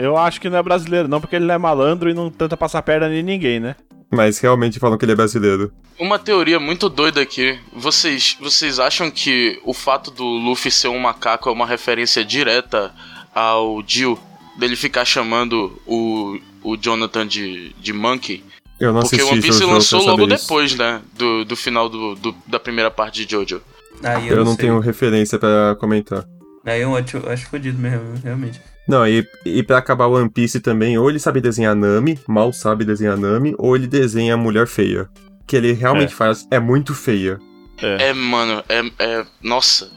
Eu 0.02 0.18
acho 0.18 0.40
que 0.42 0.50
não 0.50 0.58
é 0.58 0.64
brasileiro, 0.64 1.08
não, 1.08 1.22
porque 1.22 1.36
ele 1.38 1.46
não 1.46 1.56
é 1.56 1.58
malandro 1.58 2.10
e 2.10 2.14
não 2.14 2.30
tenta 2.30 2.56
passar 2.58 2.82
perna 2.82 3.10
em 3.14 3.24
ninguém, 3.24 3.60
né? 3.60 3.76
Mas 4.12 4.40
realmente 4.40 4.78
falam 4.78 4.98
que 4.98 5.06
ele 5.06 5.14
é 5.14 5.16
brasileiro. 5.16 5.72
Uma 5.98 6.20
teoria 6.20 6.60
muito 6.60 6.90
doida 6.90 7.22
aqui. 7.22 7.58
Vocês, 7.74 8.36
vocês 8.42 8.78
acham 8.78 9.10
que 9.10 9.58
o 9.64 9.74
fato 9.74 10.12
do 10.12 10.24
Luffy 10.26 10.70
ser 10.70 10.90
um 10.90 11.00
macaco 11.00 11.48
é 11.50 11.52
uma 11.52 11.66
referência 11.66 12.24
direta 12.26 12.92
ao 13.34 13.82
Jill? 13.88 14.20
Dele 14.60 14.76
ficar 14.76 15.06
chamando 15.06 15.82
o, 15.88 16.38
o 16.62 16.76
Jonathan 16.76 17.26
de, 17.26 17.74
de 17.80 17.94
Monkey? 17.94 18.44
Eu 18.82 18.92
não 18.92 19.02
Porque 19.02 19.16
assisti 19.18 19.34
One 19.34 19.42
Piece 19.42 19.64
lançou 19.64 20.04
logo 20.04 20.28
isso. 20.28 20.42
depois, 20.44 20.76
né? 20.76 21.02
Do, 21.14 21.46
do 21.46 21.56
final 21.56 21.88
do, 21.88 22.16
do- 22.16 22.36
da 22.48 22.60
primeira 22.60 22.90
parte 22.90 23.24
de 23.26 23.32
Jojo. 23.32 23.62
Aí 24.04 24.28
Eu 24.28 24.38
não 24.44 24.56
sei. 24.56 24.66
tenho 24.66 24.80
referência 24.80 25.38
pra 25.38 25.76
comentar. 25.80 26.26
Aí 26.66 26.82
eu 26.82 26.96
acho, 26.96 27.18
eu 27.18 27.30
acho 27.32 27.48
fodido 27.48 27.78
mesmo, 27.78 28.16
realmente. 28.24 28.60
Não, 28.88 29.08
e, 29.08 29.26
e 29.46 29.62
pra 29.64 29.78
acabar 29.78 30.08
One 30.08 30.30
Piece 30.30 30.60
também, 30.60 30.98
ou 30.98 31.10
ele 31.10 31.20
sabe 31.20 31.40
desenhar 31.40 31.76
Nami, 31.76 32.20
mal 32.28 32.52
sabe 32.52 32.84
desenhar 32.84 33.16
Nami, 33.18 33.54
ou 33.58 33.76
ele 33.76 33.86
desenha 33.88 34.34
a 34.34 34.38
mulher 34.38 34.66
feia. 34.68 35.08
Que 35.46 35.56
ele 35.56 35.74
realmente 35.74 36.14
É. 36.14 36.16
faz, 36.16 36.48
é 36.50 36.60
muito 36.60 36.94
feia. 36.96 37.40
É, 37.78 38.14
mano, 38.14 38.64
é, 38.70 38.82
é. 39.00 39.26
Nossa. 39.42 39.90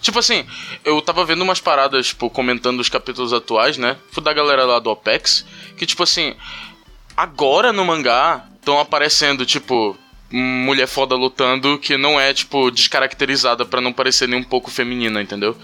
Tipo 0.00 0.18
assim, 0.20 0.44
eu 0.84 1.00
tava 1.02 1.24
vendo 1.24 1.42
umas 1.42 1.60
paradas, 1.60 2.06
tipo, 2.08 2.30
comentando 2.30 2.80
os 2.80 2.88
capítulos 2.88 3.32
atuais, 3.32 3.76
né? 3.76 3.96
Fui 4.12 4.22
da 4.22 4.32
galera 4.32 4.64
lá 4.64 4.78
do 4.78 4.88
OPEX, 4.90 5.44
que, 5.76 5.84
tipo 5.84 6.02
assim, 6.04 6.34
agora 7.18 7.72
no 7.72 7.84
mangá 7.84 8.44
estão 8.60 8.78
aparecendo, 8.78 9.44
tipo, 9.44 9.98
mulher 10.30 10.86
foda 10.86 11.16
lutando 11.16 11.76
que 11.76 11.96
não 11.96 12.20
é, 12.20 12.32
tipo, 12.32 12.70
descaracterizada 12.70 13.66
pra 13.66 13.80
não 13.80 13.92
parecer 13.92 14.28
nem 14.28 14.38
um 14.38 14.44
pouco 14.44 14.70
feminina, 14.70 15.20
entendeu? 15.20 15.56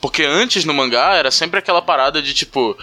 Porque 0.00 0.22
antes 0.22 0.64
no 0.64 0.72
mangá 0.72 1.14
era 1.16 1.32
sempre 1.32 1.58
aquela 1.58 1.82
parada 1.82 2.22
de, 2.22 2.32
tipo, 2.32 2.78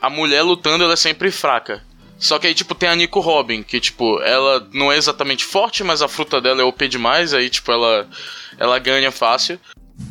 a 0.00 0.08
mulher 0.08 0.42
lutando 0.42 0.84
ela 0.84 0.92
é 0.92 0.96
sempre 0.96 1.32
fraca. 1.32 1.82
Só 2.18 2.38
que 2.38 2.46
aí, 2.46 2.54
tipo, 2.54 2.72
tem 2.72 2.88
a 2.88 2.94
Nico 2.94 3.18
Robin, 3.18 3.64
que, 3.64 3.80
tipo, 3.80 4.22
ela 4.22 4.64
não 4.72 4.92
é 4.92 4.96
exatamente 4.96 5.44
forte, 5.44 5.82
mas 5.82 6.02
a 6.02 6.08
fruta 6.08 6.40
dela 6.40 6.60
é 6.60 6.64
OP 6.64 6.86
demais, 6.86 7.34
aí, 7.34 7.50
tipo, 7.50 7.72
ela, 7.72 8.08
ela 8.58 8.78
ganha 8.78 9.10
fácil. 9.10 9.58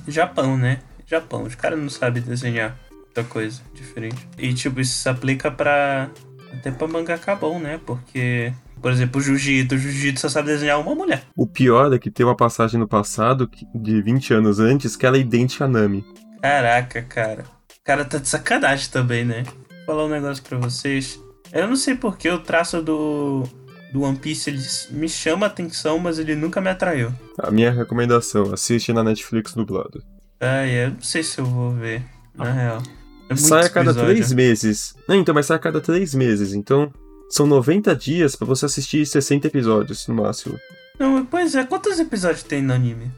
Japão, 0.10 0.58
né? 0.58 0.82
Japão. 1.08 1.44
Os 1.44 1.56
caras 1.56 1.80
não 1.80 1.90
sabem 1.90 2.22
desenhar 2.22 2.78
muita 3.12 3.24
coisa 3.24 3.62
diferente. 3.74 4.28
E, 4.38 4.54
tipo, 4.54 4.82
isso 4.82 4.94
se 4.94 5.08
aplica 5.08 5.50
pra. 5.50 6.10
Até 6.54 6.72
pra 6.72 6.88
mangaka 6.88 7.36
bom, 7.36 7.60
né? 7.60 7.80
Porque, 7.86 8.54
por 8.82 8.92
exemplo, 8.92 9.20
o 9.20 9.24
Jiu-Jitsu. 9.24 9.76
O 9.76 9.78
Jiu-Jitsu 9.78 10.22
só 10.22 10.30
sabe 10.30 10.48
desenhar 10.48 10.80
uma 10.80 10.94
mulher. 10.94 11.24
O 11.36 11.48
pior 11.48 11.94
é 11.94 12.00
que 12.00 12.12
tem 12.12 12.26
uma 12.26 12.36
passagem 12.36 12.80
no 12.80 12.88
passado, 12.88 13.50
de 13.74 14.02
20 14.02 14.34
anos 14.34 14.60
antes, 14.60 14.96
que 14.96 15.06
ela 15.06 15.18
é 15.18 15.22
idêntica 15.22 15.66
a 15.66 15.68
Nami. 15.68 16.06
Caraca, 16.42 17.02
cara. 17.04 17.44
O 17.80 17.84
cara 17.84 18.06
tá 18.06 18.18
de 18.18 18.28
sacanagem 18.28 18.90
também, 18.90 19.26
né? 19.26 19.44
Vou 19.44 19.86
falar 19.86 20.06
um 20.06 20.10
negócio 20.10 20.44
pra 20.44 20.58
vocês. 20.58 21.20
Eu 21.52 21.68
não 21.68 21.76
sei 21.76 21.96
porque 21.96 22.30
o 22.30 22.40
traço 22.40 22.82
do, 22.82 23.44
do 23.92 24.04
One 24.04 24.18
Piece 24.18 24.50
ele 24.50 24.62
me 24.92 25.10
chama 25.10 25.46
a 25.46 25.50
atenção, 25.50 26.00
mas 26.00 26.18
ele 26.18 26.36
nunca 26.36 26.62
me 26.62 26.70
atraiu. 26.70 27.14
A 27.40 27.52
minha 27.52 27.72
recomendação, 27.72 28.54
assiste 28.54 28.94
na 28.94 29.04
Netflix 29.04 29.54
dublado. 29.54 30.04
Ai, 30.40 30.86
eu 30.86 30.92
não 30.92 31.02
sei 31.02 31.24
se 31.24 31.40
eu 31.40 31.46
vou 31.46 31.72
ver, 31.72 32.04
na 32.36 32.52
real. 32.52 32.82
É 33.32 33.36
sai 33.36 33.66
a 33.66 33.70
cada 33.70 33.92
episódio. 33.92 34.14
três 34.14 34.34
meses. 34.34 34.96
Não, 35.08 35.16
então, 35.16 35.34
mas 35.34 35.46
sai 35.46 35.58
a 35.58 35.60
cada 35.60 35.80
três 35.80 36.14
meses. 36.14 36.54
Então, 36.54 36.92
são 37.30 37.46
90 37.48 37.96
dias 37.96 38.36
pra 38.36 38.46
você 38.46 38.66
assistir 38.66 39.06
60 39.06 39.48
episódios, 39.48 40.08
no 40.08 40.16
máximo. 40.16 40.60
Não, 41.00 41.26
pois 41.26 41.56
é, 41.56 41.64
quantos 41.64 42.00
episódios 42.00 42.44
tem 42.44 42.62
no 42.62 42.74
anime? 42.74 43.12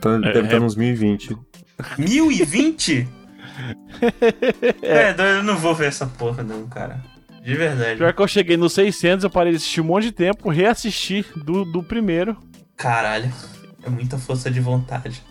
Tá, 0.00 0.18
deve 0.18 0.38
é- 0.38 0.42
estar 0.44 0.60
uns 0.60 0.76
1020. 0.76 1.36
1020? 1.98 3.08
é, 4.82 5.14
eu 5.38 5.42
não 5.42 5.56
vou 5.56 5.74
ver 5.74 5.86
essa 5.86 6.06
porra 6.06 6.42
não, 6.42 6.66
cara. 6.68 7.02
De 7.42 7.54
verdade. 7.54 7.96
Pior 7.96 8.12
que 8.12 8.22
eu 8.22 8.28
cheguei 8.28 8.56
no 8.56 8.68
600, 8.68 9.24
eu 9.24 9.30
parei 9.30 9.52
de 9.52 9.56
assistir 9.56 9.80
um 9.80 9.84
monte 9.84 10.04
de 10.04 10.12
tempo, 10.12 10.50
reassisti 10.50 11.24
do, 11.36 11.64
do 11.64 11.82
primeiro. 11.82 12.36
Caralho. 12.76 13.32
É 13.82 13.88
muita 13.88 14.18
força 14.18 14.50
de 14.50 14.60
vontade. 14.60 15.22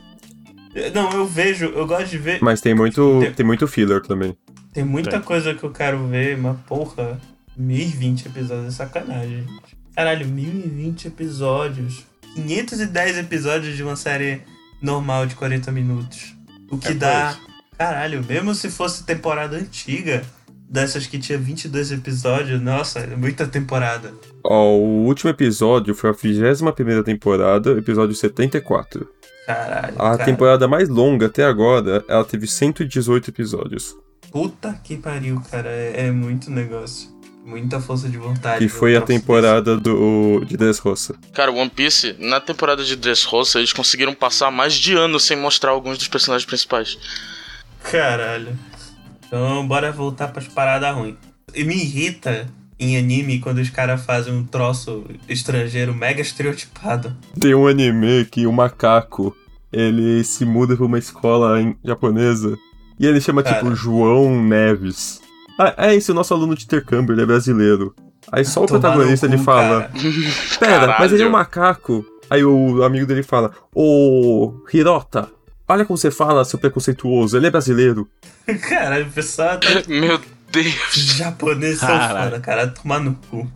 Não, 0.93 1.11
eu 1.11 1.25
vejo, 1.25 1.65
eu 1.65 1.85
gosto 1.87 2.07
de 2.09 2.17
ver. 2.17 2.39
Mas 2.41 2.61
tem 2.61 2.73
muito, 2.73 3.19
Tem- 3.21 3.33
tem 3.33 3.45
muito 3.45 3.67
filler 3.67 4.01
também. 4.01 4.35
Tem 4.73 4.83
muita 4.83 5.11
Tem. 5.11 5.21
coisa 5.21 5.53
que 5.53 5.63
eu 5.63 5.71
quero 5.71 6.05
ver, 6.07 6.37
mas 6.37 6.57
porra, 6.67 7.19
1020 7.57 8.27
episódios 8.27 8.67
é 8.67 8.71
sacanagem. 8.71 9.45
gente. 9.47 9.77
Caralho, 9.95 10.27
1020 10.27 11.07
episódios. 11.07 12.05
510 12.35 13.17
episódios 13.17 13.75
de 13.75 13.83
uma 13.83 13.95
série 13.95 14.41
normal 14.81 15.25
de 15.25 15.35
40 15.35 15.71
minutos. 15.71 16.35
O 16.71 16.77
que 16.77 16.89
É 16.89 16.93
dá. 16.93 17.33
coisa. 17.33 17.49
Caralho, 17.77 18.23
mesmo 18.27 18.53
se 18.53 18.69
fosse 18.69 19.03
temporada 19.03 19.57
antiga, 19.57 20.21
dessas 20.69 21.07
que 21.07 21.17
tinha 21.17 21.37
22 21.37 21.91
episódios, 21.91 22.61
nossa, 22.61 22.99
é 22.99 23.15
muita 23.15 23.47
temporada. 23.47 24.13
Ó, 24.43 24.75
o 24.77 25.05
último 25.05 25.29
episódio 25.31 25.95
foi 25.95 26.11
a 26.11 26.13
21 26.13 27.03
temporada, 27.03 27.71
episódio 27.71 28.13
74. 28.15 29.09
Caralho. 29.49 29.95
A 29.95 30.11
cara. 30.11 30.25
temporada 30.25 30.67
mais 30.67 30.87
longa 30.87 31.25
até 31.25 31.43
agora, 31.43 32.05
ela 32.07 32.23
teve 32.23 32.45
118 32.45 33.31
episódios. 33.31 33.95
Puta 34.31 34.79
que 34.83 34.95
pariu, 34.95 35.41
cara. 35.49 35.69
É, 35.69 36.05
é 36.07 36.11
muito 36.11 36.51
negócio. 36.51 37.09
Muita 37.43 37.79
força 37.79 38.07
de 38.07 38.15
vontade. 38.15 38.63
Um 38.63 38.69
foi 38.69 38.95
a 38.95 39.01
temporada 39.01 39.75
do 39.75 40.45
de 40.45 40.55
Dressrosa. 40.55 41.15
Cara, 41.33 41.51
One 41.51 41.69
Piece, 41.69 42.15
na 42.19 42.39
temporada 42.39 42.83
de 42.83 42.95
Dressrosa, 42.95 43.57
eles 43.57 43.73
conseguiram 43.73 44.13
passar 44.13 44.51
mais 44.51 44.75
de 44.75 44.93
ano 44.93 45.19
sem 45.19 45.35
mostrar 45.35 45.71
alguns 45.71 45.97
dos 45.97 46.07
personagens 46.07 46.45
principais. 46.45 46.99
Caralho. 47.81 48.55
Então, 49.25 49.67
bora 49.67 49.91
voltar 49.91 50.27
pras 50.27 50.47
paradas 50.47 50.93
ruins. 50.93 51.15
E 51.55 51.63
me 51.63 51.73
irrita 51.73 52.47
em 52.79 52.97
anime 52.97 53.39
quando 53.39 53.57
os 53.57 53.69
caras 53.69 54.03
fazem 54.05 54.33
um 54.33 54.45
troço 54.45 55.05
estrangeiro 55.27 55.93
mega 55.93 56.21
estereotipado. 56.21 57.15
Tem 57.39 57.53
um 57.53 57.67
anime 57.67 58.25
que 58.25 58.47
o 58.47 58.53
macaco, 58.53 59.35
ele 59.71 60.23
se 60.23 60.45
muda 60.45 60.75
pra 60.75 60.85
uma 60.85 60.97
escola 60.99 61.59
em- 61.61 61.75
japonesa 61.83 62.57
e 62.99 63.05
ele 63.05 63.21
chama 63.21 63.43
Cara. 63.43 63.57
tipo 63.57 63.75
João 63.75 64.41
Neves. 64.43 65.21
Ah, 65.59 65.73
é 65.77 65.95
esse 65.95 66.11
o 66.11 66.13
nosso 66.13 66.33
aluno 66.33 66.55
de 66.55 66.63
intercâmbio, 66.65 67.13
ele 67.13 67.21
é 67.21 67.25
brasileiro. 67.25 67.93
Aí 68.31 68.45
só 68.45 68.63
o 68.63 68.65
Tomar 68.65 68.79
protagonista 68.81 69.27
no 69.27 69.33
ele 69.33 69.39
cu, 69.39 69.43
fala: 69.45 69.81
cara. 69.81 69.91
Pera, 70.59 70.87
mas 70.87 70.97
Caralho. 70.97 71.15
ele 71.15 71.23
é 71.23 71.27
um 71.27 71.31
macaco. 71.31 72.05
Aí 72.29 72.43
o 72.43 72.83
amigo 72.83 73.05
dele 73.05 73.23
fala: 73.23 73.51
Ô, 73.73 74.53
Hirota, 74.73 75.29
olha 75.67 75.83
como 75.85 75.97
você 75.97 76.11
fala, 76.11 76.45
seu 76.45 76.59
preconceituoso, 76.59 77.35
ele 77.37 77.47
é 77.47 77.51
brasileiro. 77.51 78.07
Caralho, 78.69 79.07
o 79.07 79.11
pessoal 79.11 79.59
tá... 79.59 79.67
Meu 79.87 80.19
Deus. 80.51 80.73
japonês 80.93 81.79
são 81.79 81.87
foda, 81.89 82.39
cara. 82.39 82.67
Tomar 82.67 82.99
no 82.99 83.15
cu. 83.29 83.49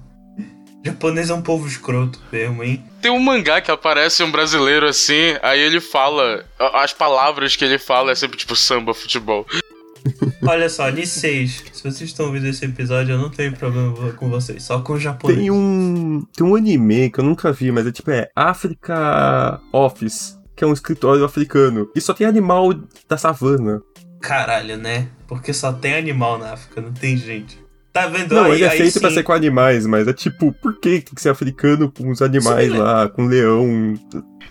Japonês 0.83 1.29
é 1.29 1.33
um 1.33 1.41
povo 1.41 1.65
escroto 1.65 2.19
mesmo, 2.31 2.63
hein? 2.63 2.83
Tem 3.01 3.09
um 3.09 3.19
mangá 3.19 3.61
que 3.61 3.71
aparece 3.71 4.21
um 4.21 4.31
brasileiro 4.31 4.85
assim, 4.85 5.37
aí 5.41 5.59
ele 5.59 5.79
fala. 5.79 6.45
As 6.59 6.91
palavras 6.91 7.55
que 7.55 7.63
ele 7.63 7.79
fala 7.79 8.11
é 8.11 8.15
sempre 8.15 8.37
tipo 8.37 8.55
samba, 8.55 8.93
futebol. 8.93 9.45
Olha 10.45 10.67
só, 10.67 10.89
Niseis, 10.89 11.63
se 11.71 11.81
vocês 11.81 12.01
estão 12.01 12.25
ouvindo 12.25 12.47
esse 12.47 12.65
episódio, 12.65 13.13
eu 13.13 13.17
não 13.17 13.29
tenho 13.29 13.53
problema 13.53 14.11
com 14.13 14.29
vocês, 14.29 14.63
só 14.63 14.81
com 14.81 14.93
o 14.93 14.99
japonês. 14.99 15.39
Tem 15.39 15.49
um. 15.49 16.25
Tem 16.35 16.45
um 16.45 16.55
anime 16.55 17.09
que 17.09 17.19
eu 17.19 17.23
nunca 17.23 17.53
vi, 17.53 17.71
mas 17.71 17.87
é 17.87 17.91
tipo, 17.91 18.11
é 18.11 18.29
Africa 18.35 19.61
Office, 19.71 20.37
que 20.55 20.65
é 20.65 20.67
um 20.67 20.73
escritório 20.73 21.23
africano. 21.23 21.89
E 21.95 22.01
só 22.01 22.13
tem 22.13 22.27
animal 22.27 22.73
da 23.07 23.17
savana. 23.17 23.81
Caralho, 24.21 24.77
né? 24.77 25.07
Porque 25.27 25.53
só 25.53 25.71
tem 25.71 25.95
animal 25.95 26.37
na 26.37 26.53
África, 26.53 26.81
não 26.81 26.93
tem 26.93 27.15
gente. 27.15 27.62
Tá 27.93 28.07
vendo 28.07 28.33
Não, 28.33 28.45
aí? 28.45 28.53
ele 28.53 28.63
é 28.63 28.69
aí 28.69 28.77
feito 28.77 28.99
pra 28.99 29.09
sim. 29.09 29.15
ser 29.17 29.23
com 29.23 29.31
animais, 29.33 29.85
mas 29.85 30.07
é 30.07 30.13
tipo, 30.13 30.51
por 30.51 30.73
que 30.79 30.99
tem 30.99 31.13
que 31.13 31.21
ser 31.21 31.29
africano 31.29 31.91
com 31.91 32.09
os 32.09 32.23
animais 32.23 32.71
Sim, 32.71 32.77
né? 32.77 32.83
lá, 32.83 33.07
com 33.07 33.27
leão? 33.27 33.93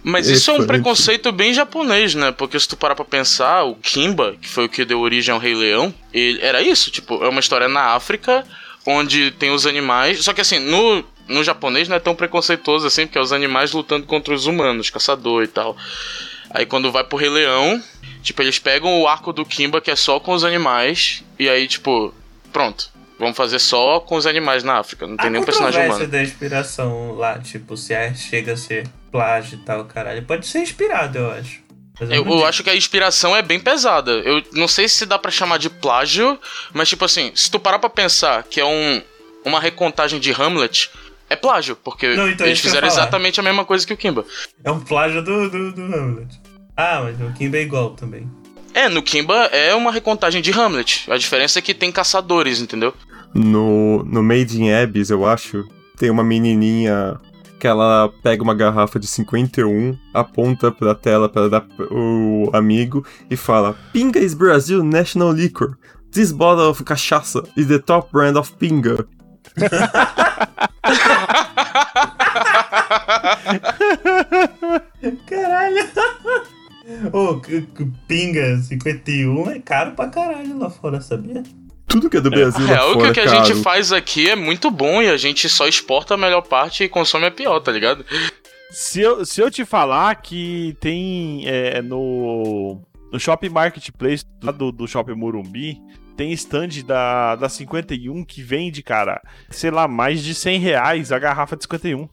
Mas 0.04 0.28
isso 0.28 0.52
é 0.52 0.54
um 0.54 0.66
preconceito 0.66 1.30
bem 1.32 1.52
japonês, 1.52 2.14
né? 2.14 2.30
Porque 2.30 2.58
se 2.58 2.68
tu 2.68 2.76
parar 2.76 2.94
pra 2.94 3.04
pensar, 3.04 3.64
o 3.64 3.74
Kimba, 3.74 4.36
que 4.40 4.48
foi 4.48 4.66
o 4.66 4.68
que 4.68 4.84
deu 4.84 5.00
origem 5.00 5.32
ao 5.34 5.40
Rei 5.40 5.54
Leão, 5.54 5.92
ele 6.14 6.40
era 6.40 6.62
isso, 6.62 6.90
tipo, 6.90 7.22
é 7.24 7.28
uma 7.28 7.40
história 7.40 7.68
na 7.68 7.94
África, 7.94 8.44
onde 8.86 9.32
tem 9.32 9.50
os 9.50 9.66
animais. 9.66 10.22
Só 10.24 10.32
que 10.32 10.40
assim, 10.40 10.60
no, 10.60 11.04
no 11.28 11.42
japonês 11.42 11.88
não 11.88 11.96
é 11.96 12.00
tão 12.00 12.14
preconceituoso 12.14 12.86
assim, 12.86 13.06
porque 13.06 13.18
é 13.18 13.20
os 13.20 13.32
animais 13.32 13.72
lutando 13.72 14.06
contra 14.06 14.32
os 14.32 14.46
humanos, 14.46 14.88
caçador 14.88 15.42
e 15.42 15.48
tal. 15.48 15.76
Aí 16.50 16.64
quando 16.64 16.92
vai 16.92 17.02
pro 17.02 17.18
Rei 17.18 17.30
Leão, 17.30 17.82
tipo, 18.22 18.40
eles 18.40 18.58
pegam 18.60 19.00
o 19.00 19.08
arco 19.08 19.32
do 19.32 19.44
Kimba, 19.44 19.80
que 19.80 19.90
é 19.90 19.96
só 19.96 20.20
com 20.20 20.32
os 20.32 20.44
animais, 20.44 21.24
e 21.38 21.48
aí, 21.48 21.66
tipo, 21.66 22.14
pronto. 22.52 22.91
Vamos 23.22 23.36
fazer 23.36 23.60
só 23.60 24.00
com 24.00 24.16
os 24.16 24.26
animais 24.26 24.64
na 24.64 24.78
África. 24.78 25.06
Não 25.06 25.16
tem 25.16 25.28
a 25.28 25.30
nenhum 25.30 25.44
personagem 25.44 25.86
humano. 25.86 26.08
da 26.08 26.20
inspiração 26.24 27.12
lá, 27.12 27.38
tipo, 27.38 27.76
se 27.76 27.94
é, 27.94 28.12
chega 28.12 28.54
a 28.54 28.56
ser 28.56 28.88
plágio 29.12 29.60
e 29.60 29.64
tal, 29.64 29.84
caralho. 29.84 30.24
Pode 30.24 30.44
ser 30.44 30.58
inspirado, 30.58 31.18
eu 31.18 31.30
acho. 31.30 31.60
Eu, 32.00 32.08
eu 32.10 32.24
digo. 32.24 32.44
acho 32.44 32.64
que 32.64 32.70
a 32.70 32.74
inspiração 32.74 33.36
é 33.36 33.40
bem 33.40 33.60
pesada. 33.60 34.10
Eu 34.10 34.42
não 34.54 34.66
sei 34.66 34.88
se 34.88 35.06
dá 35.06 35.20
pra 35.20 35.30
chamar 35.30 35.58
de 35.58 35.70
plágio, 35.70 36.36
mas 36.72 36.88
tipo 36.88 37.04
assim, 37.04 37.30
se 37.32 37.48
tu 37.48 37.60
parar 37.60 37.78
pra 37.78 37.88
pensar 37.88 38.42
que 38.42 38.58
é 38.58 38.64
um, 38.64 39.00
uma 39.44 39.60
recontagem 39.60 40.18
de 40.18 40.32
Hamlet, 40.32 40.90
é 41.30 41.36
plágio, 41.36 41.76
porque 41.76 42.16
Não, 42.16 42.28
então 42.28 42.44
é 42.44 42.50
eles 42.50 42.58
eu 42.58 42.64
fizeram 42.64 42.88
exatamente 42.88 43.38
a 43.38 43.42
mesma 43.44 43.64
coisa 43.64 43.86
que 43.86 43.92
o 43.92 43.96
Kimba. 43.96 44.26
É 44.64 44.70
um 44.72 44.80
plágio 44.80 45.22
do, 45.22 45.48
do, 45.48 45.70
do 45.70 45.82
Hamlet. 45.82 46.40
Ah, 46.76 47.02
mas 47.04 47.20
o 47.20 47.32
Kimba 47.34 47.56
é 47.56 47.62
igual 47.62 47.90
também. 47.90 48.28
É, 48.74 48.88
no 48.88 49.00
Kimba 49.00 49.44
é 49.52 49.72
uma 49.76 49.92
recontagem 49.92 50.42
de 50.42 50.50
Hamlet. 50.50 51.04
A 51.08 51.16
diferença 51.16 51.60
é 51.60 51.62
que 51.62 51.72
tem 51.72 51.92
caçadores, 51.92 52.60
entendeu? 52.60 52.92
No, 53.34 54.02
no 54.04 54.22
Made 54.22 54.60
in 54.62 54.70
Abyss, 54.72 55.10
eu 55.10 55.26
acho, 55.26 55.64
tem 55.96 56.10
uma 56.10 56.22
menininha 56.22 57.18
que 57.58 57.66
ela 57.66 58.10
pega 58.22 58.42
uma 58.42 58.54
garrafa 58.54 58.98
de 58.98 59.06
51, 59.06 59.96
aponta 60.12 60.70
pra 60.72 60.94
tela 60.94 61.28
para 61.28 61.48
dar 61.48 61.64
o 61.90 62.50
amigo 62.52 63.04
e 63.30 63.36
fala: 63.36 63.76
Pinga 63.92 64.18
is 64.18 64.34
Brazil 64.34 64.82
National 64.82 65.32
Liquor. 65.32 65.76
This 66.10 66.30
bottle 66.32 66.68
of 66.68 66.82
cachaça 66.84 67.42
is 67.56 67.66
the 67.68 67.78
top 67.78 68.10
brand 68.12 68.36
of 68.36 68.52
pinga. 68.58 69.06
Caralho! 75.26 75.88
Ô, 77.12 77.40
c- 77.44 77.66
pinga 78.08 78.58
51 78.58 79.50
é 79.50 79.58
caro 79.60 79.92
pra 79.92 80.08
caralho 80.08 80.58
lá 80.58 80.68
fora, 80.70 81.00
sabia? 81.00 81.42
Tudo 81.92 82.08
que 82.10 82.16
é 82.16 82.20
do 82.20 82.30
Brasil 82.30 82.66
lá 82.66 82.72
É, 82.72 82.82
o 82.84 82.88
que, 82.88 82.94
fora, 82.94 83.10
o 83.10 83.12
que 83.12 83.20
a 83.20 83.24
caro. 83.24 83.44
gente 83.44 83.62
faz 83.62 83.92
aqui 83.92 84.28
é 84.30 84.34
muito 84.34 84.70
bom 84.70 85.00
e 85.02 85.08
a 85.08 85.16
gente 85.16 85.48
só 85.48 85.68
exporta 85.68 86.14
a 86.14 86.16
melhor 86.16 86.40
parte 86.42 86.84
e 86.84 86.88
consome 86.88 87.26
a 87.26 87.30
pior, 87.30 87.60
tá 87.60 87.70
ligado? 87.70 88.04
Se 88.70 89.00
eu, 89.02 89.24
se 89.26 89.40
eu 89.40 89.50
te 89.50 89.64
falar 89.66 90.14
que 90.16 90.74
tem 90.80 91.42
é, 91.46 91.82
no, 91.82 92.80
no 93.12 93.20
Shopping 93.20 93.50
Marketplace 93.50 94.24
lá 94.42 94.50
do, 94.50 94.72
do 94.72 94.88
Shopping 94.88 95.14
Morumbi, 95.14 95.78
tem 96.16 96.32
stand 96.32 96.68
da, 96.86 97.36
da 97.36 97.48
51 97.48 98.24
que 98.24 98.42
vende, 98.42 98.82
cara, 98.82 99.20
sei 99.50 99.70
lá, 99.70 99.86
mais 99.86 100.22
de 100.22 100.34
100 100.34 100.58
reais 100.58 101.12
a 101.12 101.18
garrafa 101.18 101.56
de 101.56 101.64
51. 101.64 102.08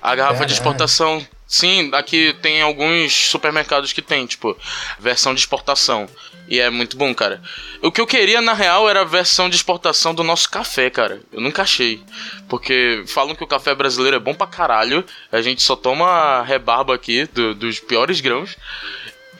A 0.00 0.14
garrafa 0.14 0.34
Caralho. 0.34 0.46
de 0.46 0.52
exportação. 0.52 1.26
Sim, 1.46 1.90
aqui 1.94 2.34
tem 2.42 2.60
alguns 2.60 3.12
supermercados 3.12 3.92
que 3.92 4.02
tem, 4.02 4.26
tipo, 4.26 4.56
versão 4.98 5.32
de 5.32 5.40
exportação. 5.40 6.08
E 6.48 6.60
é 6.60 6.70
muito 6.70 6.96
bom, 6.96 7.12
cara. 7.14 7.42
O 7.82 7.90
que 7.90 8.00
eu 8.00 8.06
queria, 8.06 8.40
na 8.40 8.52
real, 8.52 8.88
era 8.88 9.00
a 9.00 9.04
versão 9.04 9.48
de 9.48 9.56
exportação 9.56 10.14
do 10.14 10.22
nosso 10.22 10.48
café, 10.50 10.88
cara. 10.90 11.20
Eu 11.32 11.40
nunca 11.40 11.62
achei. 11.62 12.00
Porque 12.48 13.02
falam 13.08 13.34
que 13.34 13.42
o 13.42 13.48
café 13.48 13.74
brasileiro 13.74 14.16
é 14.16 14.20
bom 14.20 14.32
pra 14.34 14.46
caralho. 14.46 15.04
A 15.32 15.40
gente 15.40 15.62
só 15.62 15.74
toma 15.74 16.42
rebarba 16.42 16.94
aqui 16.94 17.26
do- 17.32 17.54
dos 17.54 17.80
piores 17.80 18.20
grãos. 18.20 18.56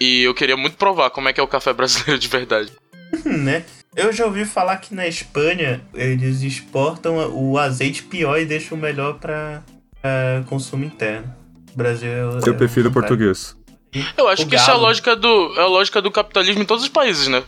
E 0.00 0.22
eu 0.24 0.34
queria 0.34 0.56
muito 0.56 0.76
provar 0.76 1.10
como 1.10 1.28
é 1.28 1.32
que 1.32 1.40
é 1.40 1.42
o 1.42 1.48
café 1.48 1.72
brasileiro 1.72 2.18
de 2.18 2.28
verdade. 2.28 2.72
né? 3.24 3.64
Eu 3.94 4.12
já 4.12 4.26
ouvi 4.26 4.44
falar 4.44 4.76
que 4.78 4.94
na 4.94 5.06
Espanha 5.06 5.80
eles 5.94 6.42
exportam 6.42 7.16
o 7.34 7.56
azeite 7.56 8.02
pior 8.02 8.38
e 8.38 8.44
deixam 8.44 8.76
o 8.76 8.80
melhor 8.80 9.14
pra, 9.14 9.62
pra 10.02 10.42
consumo 10.48 10.84
interno. 10.84 11.32
Brasil 11.76 12.08
Eu 12.10 12.38
é 12.38 12.56
prefiro 12.56 12.90
contrário. 12.90 12.92
português. 12.92 13.56
Eu 14.16 14.28
acho 14.28 14.42
O 14.42 14.46
que 14.46 14.56
isso 14.56 14.64
é 14.64 14.72
a 14.72 14.74
galo. 14.74 14.82
lógica 14.86 15.16
do, 15.16 15.54
é 15.56 15.60
a 15.62 15.66
lógica 15.66 16.02
do 16.02 16.10
capitalismo 16.10 16.62
em 16.62 16.66
todos 16.66 16.82
os 16.84 16.88
países, 16.90 17.28
né? 17.28 17.42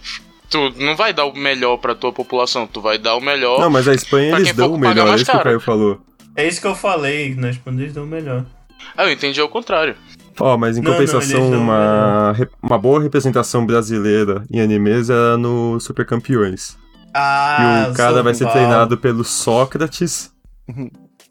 Tu 0.51 0.71
não 0.79 0.97
vai 0.97 1.13
dar 1.13 1.27
o 1.27 1.35
melhor 1.37 1.77
pra 1.77 1.95
tua 1.95 2.13
população, 2.13 2.67
tu 2.67 2.81
vai 2.81 2.97
dar 2.99 3.17
o 3.17 3.21
melhor. 3.21 3.61
Não, 3.61 3.69
mas 3.71 3.87
a 3.87 3.95
Espanha 3.95 4.37
eles 4.37 4.55
dão 4.55 4.73
o 4.73 4.79
melhor, 4.79 5.09
é 5.09 5.15
isso 5.17 5.25
que 5.31 5.37
o. 5.37 5.41
Caio 5.43 5.61
falou. 5.61 6.01
É 6.37 6.47
isso 6.49 6.61
que 6.61 6.67
eu 6.67 6.75
falei, 6.75 7.35
na 7.35 7.51
Espanha 7.51 7.83
eles 7.83 7.93
dão 7.93 8.05
o 8.05 8.07
melhor. 8.07 8.47
Ah, 8.97 9.05
eu 9.05 9.13
entendi 9.13 9.41
ao 9.41 9.49
contrário. 9.49 9.95
Ó, 10.41 10.57
mas 10.57 10.79
em 10.79 10.81
Não, 10.81 10.93
não, 10.93 10.99
compensação, 10.99 11.51
dão 11.51 11.61
uma, 11.61 12.33
re- 12.33 12.49
uma 12.63 12.79
boa 12.79 13.03
representação 13.03 13.67
brasileira 13.67 14.45
em 14.51 14.61
animes 14.61 15.11
é 15.11 15.37
no 15.37 15.79
Super 15.81 16.07
Campeões. 16.07 16.79
Ah, 17.13 17.87
e 17.89 17.91
o 17.91 17.95
cara 17.95 18.23
vai 18.23 18.33
ser 18.35 18.45
Paulo. 18.45 18.59
treinado 18.61 18.97
pelo 18.97 19.25
Sócrates. 19.25 20.31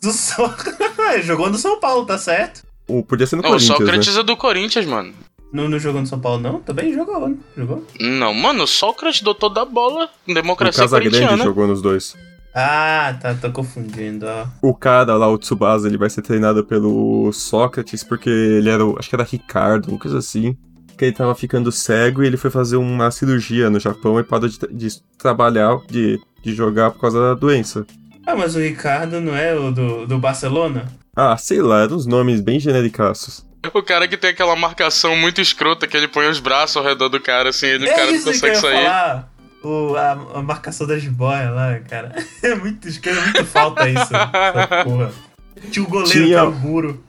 Do 0.03 0.11
São... 0.11 0.53
Jogou 1.23 1.49
no 1.49 1.57
São 1.57 1.79
Paulo, 1.79 2.05
tá 2.05 2.17
certo? 2.17 2.66
Ou 2.87 3.03
podia 3.03 3.27
ser 3.27 3.35
no 3.35 3.41
Não, 3.41 3.49
o 3.49 3.53
Corinthians, 3.53 3.79
né? 3.79 3.85
Sócrates 3.85 4.17
é 4.17 4.23
do 4.23 4.37
Corinthians, 4.37 4.85
mano. 4.85 5.13
Não, 5.51 5.67
não 5.69 5.79
jogou 5.79 6.01
no 6.01 6.07
São 6.07 6.19
Paulo, 6.19 6.41
não? 6.41 6.59
Também 6.59 6.93
jogou, 6.93 7.27
né? 7.27 7.35
Jogou? 7.57 7.85
Não, 7.99 8.33
mano, 8.33 8.63
o 8.63 8.67
Sócrates, 8.67 9.21
doutor 9.21 9.49
da 9.49 9.63
bola, 9.65 10.09
O 10.27 10.33
democracia 10.33 10.83
Casagrande 10.83 11.15
corintiana. 11.17 11.43
jogou 11.43 11.67
nos 11.67 11.81
dois. 11.81 12.15
Ah, 12.53 13.15
tá, 13.21 13.35
tô 13.35 13.51
confundindo, 13.51 14.25
ó. 14.25 14.45
O 14.61 14.73
cara 14.73 15.15
lá, 15.15 15.29
o 15.29 15.37
Tsubasa, 15.37 15.87
ele 15.87 15.97
vai 15.97 16.09
ser 16.09 16.21
treinado 16.21 16.63
pelo 16.65 17.31
Sócrates 17.31 18.03
porque 18.03 18.29
ele 18.29 18.69
era, 18.69 18.83
o, 18.85 18.97
acho 18.97 19.07
que 19.09 19.15
era 19.15 19.23
Ricardo, 19.23 19.89
uma 19.89 19.99
coisa 19.99 20.17
assim. 20.17 20.57
Que 20.97 21.05
ele 21.05 21.11
tava 21.15 21.35
ficando 21.35 21.71
cego 21.71 22.23
e 22.23 22.25
ele 22.27 22.37
foi 22.37 22.49
fazer 22.49 22.75
uma 22.77 23.11
cirurgia 23.11 23.69
no 23.69 23.79
Japão 23.79 24.19
e 24.19 24.23
parou 24.23 24.49
de, 24.49 24.57
de 24.71 24.87
trabalhar, 25.17 25.77
de, 25.87 26.19
de 26.43 26.53
jogar 26.55 26.89
por 26.91 26.99
causa 27.01 27.19
da 27.19 27.33
doença. 27.35 27.85
Ah, 28.25 28.35
mas 28.35 28.55
o 28.55 28.59
Ricardo 28.59 29.21
não 29.21 29.35
é 29.35 29.53
o 29.55 29.71
do, 29.71 30.07
do 30.07 30.17
Barcelona? 30.17 30.87
Ah, 31.19 31.35
sei 31.35 31.61
lá, 31.63 31.81
eram 31.81 31.95
uns 31.97 32.05
nomes 32.05 32.39
bem 32.41 32.59
genericaços. 32.59 33.43
O 33.73 33.81
cara 33.81 34.07
que 34.07 34.15
tem 34.15 34.29
aquela 34.29 34.55
marcação 34.55 35.15
muito 35.17 35.41
escrota 35.41 35.87
que 35.87 35.97
ele 35.97 36.07
põe 36.07 36.29
os 36.29 36.39
braços 36.39 36.77
ao 36.77 36.83
redor 36.83 37.09
do 37.09 37.19
cara, 37.19 37.49
assim, 37.49 37.65
ele, 37.65 37.85
o 37.85 37.89
cara 37.89 38.01
é 38.03 38.05
não 38.05 38.13
isso 38.13 38.23
que 38.25 38.29
eu 38.29 38.33
consegue 38.33 38.55
sair. 38.57 38.85
falar. 38.85 39.29
O, 39.63 39.95
a, 39.95 40.11
a 40.35 40.41
marcação 40.43 40.85
das 40.85 41.03
boias 41.05 41.51
lá, 41.53 41.79
cara. 41.79 42.15
É 42.43 42.53
muito 42.55 42.87
esquerda, 42.87 43.19
muito 43.21 43.43
falta 43.45 43.89
isso. 43.89 43.99
essa 44.15 44.83
porra. 44.83 45.11
Tinha 45.71 45.83
o 45.83 45.89
goleiro 45.89 46.11
Tinha- 46.11 46.27
que 46.27 46.33
era 46.35 46.47
o 46.47 46.51
muro. 46.55 47.03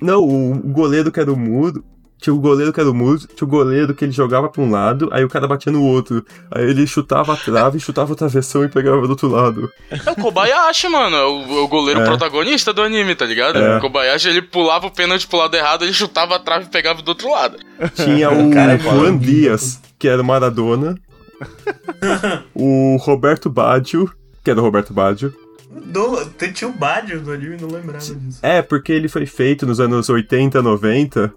Não, 0.00 0.20
o 0.22 0.52
o 0.52 0.58
goleiro 0.72 1.10
que 1.10 1.18
era 1.18 1.32
o 1.32 1.36
muro. 1.36 1.84
Tinha 2.20 2.34
o 2.34 2.40
goleiro 2.40 2.72
que 2.72 2.80
era 2.80 2.90
o 2.90 2.94
muro, 2.94 3.18
tinha 3.18 3.46
o 3.46 3.50
goleiro 3.50 3.94
que 3.94 4.04
ele 4.04 4.10
jogava 4.12 4.48
pra 4.48 4.60
um 4.60 4.70
lado, 4.70 5.08
aí 5.12 5.24
o 5.24 5.28
cara 5.28 5.46
batia 5.46 5.70
no 5.70 5.82
outro. 5.84 6.24
Aí 6.50 6.64
ele 6.64 6.86
chutava 6.86 7.32
a 7.32 7.36
trave, 7.36 7.78
chutava 7.80 8.12
o 8.12 8.16
travessão 8.16 8.64
e 8.64 8.68
pegava 8.68 9.00
do 9.02 9.10
outro 9.10 9.28
lado. 9.28 9.70
É 9.90 10.10
o 10.10 10.16
Kobayashi, 10.16 10.88
mano, 10.88 11.14
é 11.16 11.24
o, 11.24 11.58
é 11.58 11.60
o 11.60 11.68
goleiro 11.68 12.00
É. 12.00 12.04
protagonista 12.04 12.72
do 12.72 12.82
anime, 12.82 13.14
tá 13.14 13.24
ligado? 13.24 13.58
É. 13.58 13.78
O 13.78 13.80
Kobayashi, 13.80 14.28
ele 14.28 14.42
pulava 14.42 14.86
o 14.86 14.90
pênalti 14.90 15.28
pro 15.28 15.38
lado 15.38 15.54
errado, 15.54 15.84
ele 15.84 15.92
chutava 15.92 16.34
a 16.34 16.38
trave 16.40 16.64
e 16.66 16.68
pegava 16.68 17.00
do 17.02 17.08
outro 17.08 17.30
lado. 17.30 17.56
Tinha 17.94 18.30
O 18.34 18.50
cara 18.50 18.72
é 18.74 18.78
Juan. 18.78 19.16
Dias, 19.16 19.80
que 19.98 20.08
era 20.08 20.20
o 20.20 20.24
Maradona. 20.24 20.96
o 22.54 22.96
Roberto 23.00 23.48
Baggio, 23.48 24.10
que 24.42 24.50
era 24.50 24.58
o 24.60 24.62
Roberto 24.62 24.92
Baggio. 24.92 25.32
Do, 25.70 26.24
tinha 26.52 26.68
o 26.68 26.72
Badio 26.72 27.20
no 27.20 27.32
anime, 27.32 27.56
não 27.60 27.68
lembrava 27.68 27.98
disso. 27.98 28.40
É, 28.42 28.60
porque 28.62 28.90
ele 28.92 29.08
foi 29.08 29.26
feito 29.26 29.64
nos 29.66 29.78
anos 29.80 30.08
80, 30.08 30.60
90. 30.60 31.32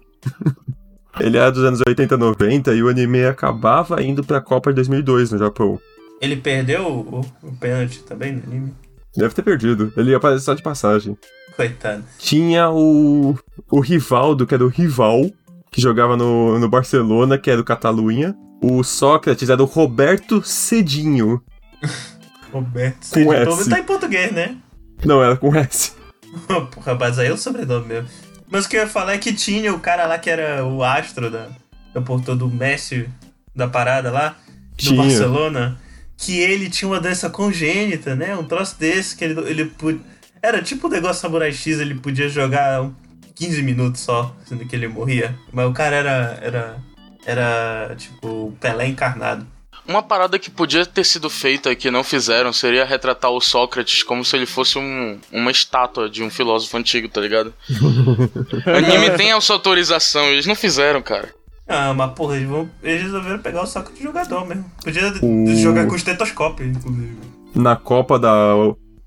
Ele 1.20 1.36
era 1.36 1.50
dos 1.50 1.62
anos 1.62 1.80
80, 1.86 2.16
90 2.16 2.74
e 2.74 2.82
o 2.82 2.88
anime 2.88 3.24
acabava 3.24 4.02
indo 4.02 4.24
pra 4.24 4.40
Copa 4.40 4.70
de 4.70 4.76
2002 4.76 5.32
no 5.32 5.38
Japão. 5.38 5.80
Ele 6.20 6.36
perdeu 6.36 6.86
o, 6.86 7.20
o, 7.42 7.52
pênalti 7.56 8.02
também 8.04 8.32
no 8.32 8.42
anime? 8.44 8.74
Deve 9.16 9.34
ter 9.34 9.42
perdido. 9.42 9.92
Ele 9.96 10.10
ia 10.10 10.16
aparecer 10.16 10.44
só 10.44 10.54
de 10.54 10.62
passagem. 10.62 11.18
Coitado. 11.56 12.04
Tinha 12.18 12.70
o, 12.70 13.36
o 13.70 13.80
Rivaldo, 13.80 14.46
que 14.46 14.54
era 14.54 14.64
o 14.64 14.68
Rival, 14.68 15.30
que 15.70 15.80
jogava 15.80 16.16
no, 16.16 16.58
no 16.58 16.68
Barcelona, 16.68 17.36
que 17.36 17.50
era 17.50 17.60
o 17.60 17.64
Catalunha. 17.64 18.34
O 18.62 18.82
Sócrates 18.84 19.50
era 19.50 19.62
o 19.62 19.66
Roberto 19.66 20.42
Cedinho. 20.42 21.42
Roberto. 22.52 23.00
Com 23.00 23.14
Seja, 23.14 23.36
S. 23.36 23.70
tá 23.70 23.78
em 23.80 23.84
português, 23.84 24.32
né? 24.32 24.56
Não, 25.04 25.22
era 25.22 25.36
com 25.36 25.54
S. 25.56 25.92
Porra, 26.72 26.94
mas 26.94 27.18
aí 27.18 27.28
é 27.28 27.32
o 27.32 27.36
sobrenome 27.36 27.86
mesmo. 27.86 28.08
Mas 28.52 28.66
o 28.66 28.68
que 28.68 28.76
eu 28.76 28.82
ia 28.82 28.86
falar 28.86 29.14
é 29.14 29.18
que 29.18 29.32
tinha 29.32 29.72
o 29.72 29.80
cara 29.80 30.04
lá 30.04 30.18
que 30.18 30.28
era 30.28 30.62
o 30.62 30.84
astro 30.84 31.30
da, 31.30 31.48
da 31.94 32.02
portão 32.02 32.36
do 32.36 32.48
Messi 32.48 33.08
da 33.56 33.66
parada 33.66 34.10
lá, 34.10 34.36
do 34.72 34.76
Tinha. 34.76 35.02
Barcelona. 35.02 35.78
que 36.18 36.38
ele 36.38 36.68
tinha 36.68 36.86
uma 36.86 37.00
doença 37.00 37.30
congênita, 37.30 38.14
né? 38.14 38.36
Um 38.36 38.44
troço 38.44 38.78
desse 38.78 39.16
que 39.16 39.24
ele, 39.24 39.40
ele 39.48 39.72
Era 40.42 40.60
tipo 40.60 40.86
o 40.86 40.90
negócio 40.90 41.22
Samurai 41.22 41.50
X, 41.50 41.80
ele 41.80 41.94
podia 41.94 42.28
jogar 42.28 42.82
um 42.82 42.94
15 43.34 43.62
minutos 43.62 44.02
só, 44.02 44.36
sendo 44.44 44.66
que 44.66 44.76
ele 44.76 44.86
morria. 44.86 45.34
Mas 45.50 45.70
o 45.70 45.72
cara 45.72 45.96
era. 45.96 46.38
era. 46.42 46.76
era 47.24 47.94
tipo 47.96 48.28
o 48.28 48.56
Pelé 48.60 48.86
encarnado. 48.86 49.46
Uma 49.86 50.02
parada 50.02 50.38
que 50.38 50.50
podia 50.50 50.86
ter 50.86 51.04
sido 51.04 51.28
feita 51.28 51.72
e 51.72 51.76
que 51.76 51.90
não 51.90 52.04
fizeram 52.04 52.52
seria 52.52 52.84
retratar 52.84 53.30
o 53.30 53.40
Sócrates 53.40 54.02
como 54.02 54.24
se 54.24 54.36
ele 54.36 54.46
fosse 54.46 54.78
um, 54.78 55.18
uma 55.32 55.50
estátua 55.50 56.08
de 56.08 56.22
um 56.22 56.30
filósofo 56.30 56.76
antigo, 56.76 57.08
tá 57.08 57.20
ligado? 57.20 57.52
o 58.66 58.70
anime 58.76 59.10
tem 59.16 59.32
a 59.32 59.40
sua 59.40 59.56
autorização, 59.56 60.24
eles 60.26 60.46
não 60.46 60.54
fizeram, 60.54 61.02
cara. 61.02 61.28
Ah, 61.68 61.92
mas 61.94 62.12
porra, 62.12 62.36
eles, 62.36 62.48
vão, 62.48 62.70
eles 62.82 63.02
resolveram 63.02 63.38
pegar 63.38 63.62
o 63.62 63.66
saco 63.66 63.92
de 63.92 64.02
jogador 64.02 64.46
mesmo. 64.46 64.64
Podia 64.84 65.12
O- 65.22 65.56
jogar 65.56 65.86
com 65.86 65.96
estetoscópio, 65.96 66.66
inclusive. 66.66 67.16
Na 67.54 67.76
Copa 67.76 68.18
da, 68.18 68.54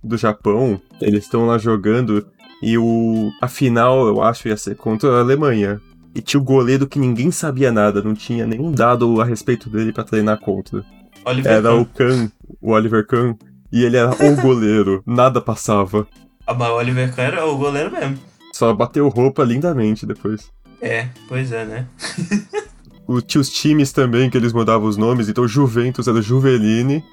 do 0.04 0.18
Japão, 0.18 0.82
eles 1.02 1.24
estão 1.26 1.46
lá 1.46 1.58
jogando 1.58 2.26
e 2.62 2.78
o 2.78 3.32
a 3.42 3.48
final, 3.48 4.08
eu 4.08 4.22
acho, 4.22 4.48
ia 4.48 4.58
ser 4.58 4.76
contra 4.76 5.10
a 5.10 5.20
Alemanha. 5.20 5.80
E 6.16 6.22
tinha 6.22 6.40
o 6.40 6.44
goleiro 6.44 6.88
que 6.88 6.98
ninguém 6.98 7.30
sabia 7.30 7.72
nada, 7.72 8.02
não 8.02 8.14
tinha 8.14 8.48
nenhum 8.48 8.72
dado 8.72 9.20
a 9.22 9.26
respeito 9.26 9.70
dele 9.70 9.92
pra 9.92 10.04
treinar 10.06 10.40
contra. 10.40 10.84
Oliver 11.26 11.52
Era 11.52 11.62
Kahn. 11.70 11.82
o 11.82 11.86
Kahn, 11.86 12.30
o 12.62 12.72
Oliver 12.72 13.06
Kahn, 13.06 13.36
e 13.72 13.84
ele 13.84 13.98
era 13.98 14.12
o 14.12 14.36
goleiro, 14.42 15.04
nada 15.06 15.42
passava. 15.42 16.08
Ah, 16.48 16.54
mas 16.54 16.70
o 16.70 16.76
Oliver 16.76 17.14
Kahn 17.14 17.24
era 17.26 17.46
o 17.46 17.58
goleiro 17.58 17.92
mesmo. 17.92 18.18
Só 18.54 18.74
bateu 18.74 19.10
roupa 19.10 19.44
lindamente 19.44 20.06
depois. 20.06 20.50
É, 20.82 21.10
pois 21.28 21.52
é, 21.52 21.66
né? 21.66 21.88
O, 23.08 23.22
tinha 23.22 23.40
os 23.40 23.52
times 23.52 23.92
também 23.92 24.32
que 24.32 24.36
eles 24.38 24.52
mudavam 24.52 24.88
os 24.90 24.98
nomes, 24.98 25.30
então 25.30 25.48
Juventus 25.48 26.08
era 26.08 26.18
o 26.18 26.22
Juveline, 26.24 27.04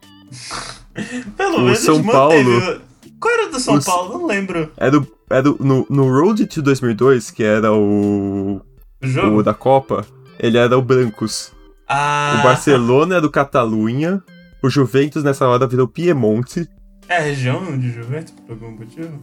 Pelo 1.36 1.56
O 1.58 1.60
menos 1.64 1.80
São 1.80 2.02
manteve 2.02 2.12
Paulo- 2.12 2.76
o- 2.76 2.80
Qual 3.20 3.34
era 3.34 3.46
o 3.48 3.50
do 3.50 3.60
São 3.60 3.74
Os- 3.74 3.84
Paulo? 3.84 4.18
Não 4.18 4.26
lembro. 4.26 4.70
era, 4.76 4.98
o- 4.98 5.06
era 5.28 5.50
o- 5.50 5.56
no, 5.60 5.86
no 5.90 6.08
Road 6.10 6.46
to 6.46 6.62
2002, 6.62 7.30
que 7.30 7.42
era 7.44 7.70
o, 7.72 8.56
O 8.56 8.71
jogo? 9.08 9.36
o 9.38 9.42
da 9.42 9.54
Copa, 9.54 10.04
ele 10.38 10.58
era 10.58 10.76
o 10.76 10.82
Brancos. 10.82 11.52
Ah, 11.88 12.36
O 12.40 12.42
Barcelona 12.44 13.16
era 13.16 13.26
o 13.26 13.30
Catalunha, 13.30 14.22
o 14.62 14.70
Juventus 14.70 15.22
nessa 15.24 15.46
hora 15.46 15.66
virou 15.66 15.86
Piemonte, 15.88 16.68
É 17.08 17.16
a 17.18 17.20
região 17.20 17.76
de 17.78 17.90
Juventus, 17.92 18.32
por 18.46 18.52
algum 18.52 18.70
motivo? 18.72 19.18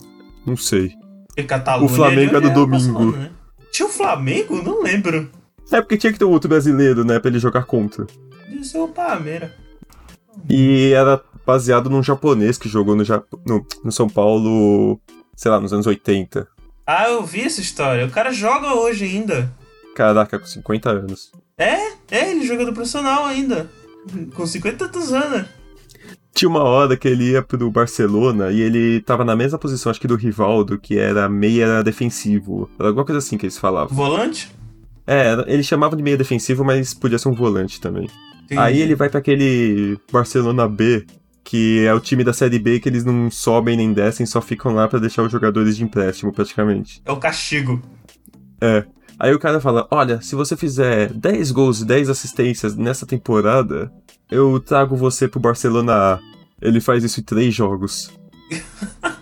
não 0.46 0.56
sei. 0.58 0.92
Porque 1.28 1.44
Catalunha 1.44 1.92
O 1.92 1.96
Flamengo 1.96 2.36
é 2.38 2.40
de 2.42 2.48
é 2.48 2.50
do 2.50 2.62
era 2.62 2.66
domingo. 2.66 3.12
Né? 3.12 3.32
Tinha 3.72 3.88
o 3.88 3.92
Flamengo? 3.92 4.62
Não 4.62 4.82
lembro. 4.84 5.30
É 5.72 5.80
porque 5.82 5.98
tinha 5.98 6.12
que 6.12 6.18
ter 6.20 6.26
um 6.26 6.32
outro 6.32 6.50
brasileiro, 6.50 7.04
né, 7.06 7.20
pra 7.20 7.30
ele 7.30 7.40
jogar 7.40 7.64
contra. 7.64 8.06
Devia 8.48 8.64
ser 8.64 8.80
o 8.80 8.88
Palmeiras. 8.88 9.52
E 10.50 10.92
era 10.94 11.22
baseado 11.46 11.90
num 11.90 12.02
japonês 12.04 12.58
que 12.58 12.68
jogou 12.70 12.96
no, 12.96 13.04
Jap- 13.04 13.26
no, 13.46 13.66
no 13.84 13.92
São 13.92 14.08
Paulo, 14.10 15.00
sei 15.36 15.52
lá, 15.52 15.60
nos 15.60 15.72
anos 15.74 15.86
80. 15.88 16.48
Ah, 16.86 17.10
eu 17.10 17.24
vi 17.24 17.42
essa 17.42 17.62
história. 17.62 18.06
O 18.06 18.10
cara 18.12 18.32
joga 18.32 18.74
hoje 18.74 19.06
ainda. 19.06 19.52
Caraca, 20.00 20.40
com 20.40 20.46
50 20.46 20.90
anos. 20.92 21.30
É, 21.58 21.90
ele 22.10 22.48
joga 22.48 22.66
do 22.66 22.72
profissional 22.72 23.26
ainda. 23.26 23.70
Com 24.34 24.48
50 24.48 24.74
e 24.74 24.78
tantos 24.78 25.12
anos. 25.12 25.46
Tinha 26.34 26.48
uma 26.48 26.64
hora 26.64 26.96
que 26.96 27.06
ele 27.06 27.32
ia 27.32 27.42
pro 27.42 27.70
Barcelona 27.70 28.50
e 28.50 28.62
ele 28.62 29.02
tava 29.02 29.26
na 29.26 29.36
mesma 29.36 29.60
posição, 29.60 29.90
acho 29.90 30.00
que 30.00 30.08
do 30.08 30.16
Rivaldo, 30.16 30.80
que 30.80 30.98
era 30.98 31.28
meia 31.28 31.84
defensivo. 31.84 32.70
Era 32.80 32.88
alguma 32.88 33.04
coisa 33.04 33.20
assim 33.20 33.38
que 33.38 33.46
eles 33.46 33.58
falavam. 33.58 33.94
Volante? 33.94 34.50
É, 35.06 35.34
eles 35.48 35.66
chamavam 35.66 35.98
de 35.98 36.04
meia 36.04 36.16
defensivo, 36.16 36.64
mas 36.64 36.94
podia 36.94 37.20
ser 37.20 37.28
um 37.28 37.36
volante 37.36 37.82
também. 37.82 38.08
Entendi. 38.46 38.62
Aí 38.62 38.82
ele 38.82 38.96
vai 38.96 39.10
pra 39.10 39.20
aquele 39.20 40.00
Barcelona 40.10 40.66
B, 40.66 41.06
que 41.44 41.86
é 41.86 41.94
o 41.94 42.00
time 42.00 42.24
da 42.24 42.32
Série 42.32 42.58
B 42.58 42.80
que 42.80 42.88
eles 42.88 43.04
não 43.04 43.30
sobem 43.30 43.76
nem 43.76 43.92
descem, 43.92 44.26
só 44.26 44.40
ficam 44.40 44.74
lá 44.74 44.88
pra 44.88 44.98
deixar 44.98 45.24
os 45.24 45.32
jogadores 45.32 45.76
de 45.76 45.84
empréstimo, 45.84 46.32
praticamente. 46.32 47.02
É 47.04 47.12
o 47.12 47.18
castigo. 47.18 47.82
Aí 49.20 49.34
o 49.34 49.40
cara 49.40 49.60
fala: 49.60 49.88
Olha, 49.92 50.22
se 50.22 50.34
você 50.36 50.56
fizer 50.56 51.12
10 51.14 51.52
gols 51.52 51.82
e 51.82 51.86
10 51.86 52.10
assistências 52.10 52.76
nessa 52.76 53.06
temporada, 53.06 53.92
eu 54.32 54.60
trago 54.60 54.96
você 54.96 55.28
pro 55.28 55.40
Barcelona 55.40 56.16
A. 56.16 56.20
Ele 56.62 56.80
faz 56.80 57.04
isso 57.04 57.20
em 57.20 57.24
3 57.24 57.54
jogos. 57.54 58.12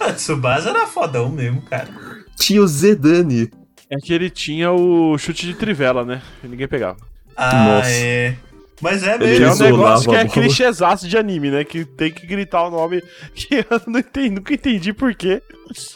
Ah, 0.00 0.12
Tsubasa 0.12 0.70
era 0.70 0.86
fodão 0.86 1.28
mesmo, 1.28 1.60
cara. 1.62 1.88
Tinha 2.36 2.62
o 2.62 2.68
Zedane. 2.68 3.50
É 3.90 3.96
que 3.96 4.12
ele 4.12 4.30
tinha 4.30 4.70
o 4.70 5.18
chute 5.18 5.44
de 5.44 5.54
trivela, 5.54 6.04
né? 6.04 6.22
E 6.42 6.46
ninguém 6.46 6.68
pegava. 6.68 6.98
Ah, 7.36 7.64
Nossa. 7.64 7.90
é. 7.90 8.36
Mas 8.80 9.02
é 9.02 9.16
Ele 9.16 9.40
mesmo. 9.40 9.44
é 9.46 9.52
um 9.52 9.70
negócio 9.72 10.08
que 10.08 10.16
é 10.16 10.24
clichêzaço 10.28 11.08
de 11.08 11.16
anime, 11.18 11.50
né? 11.50 11.64
Que 11.64 11.84
tem 11.84 12.12
que 12.12 12.26
gritar 12.26 12.62
o 12.68 12.70
nome 12.70 13.02
que 13.34 13.56
eu 13.56 13.82
não 13.88 13.98
entendi, 13.98 14.30
nunca 14.30 14.54
entendi 14.54 14.92
por 14.92 15.12
quê. 15.16 15.42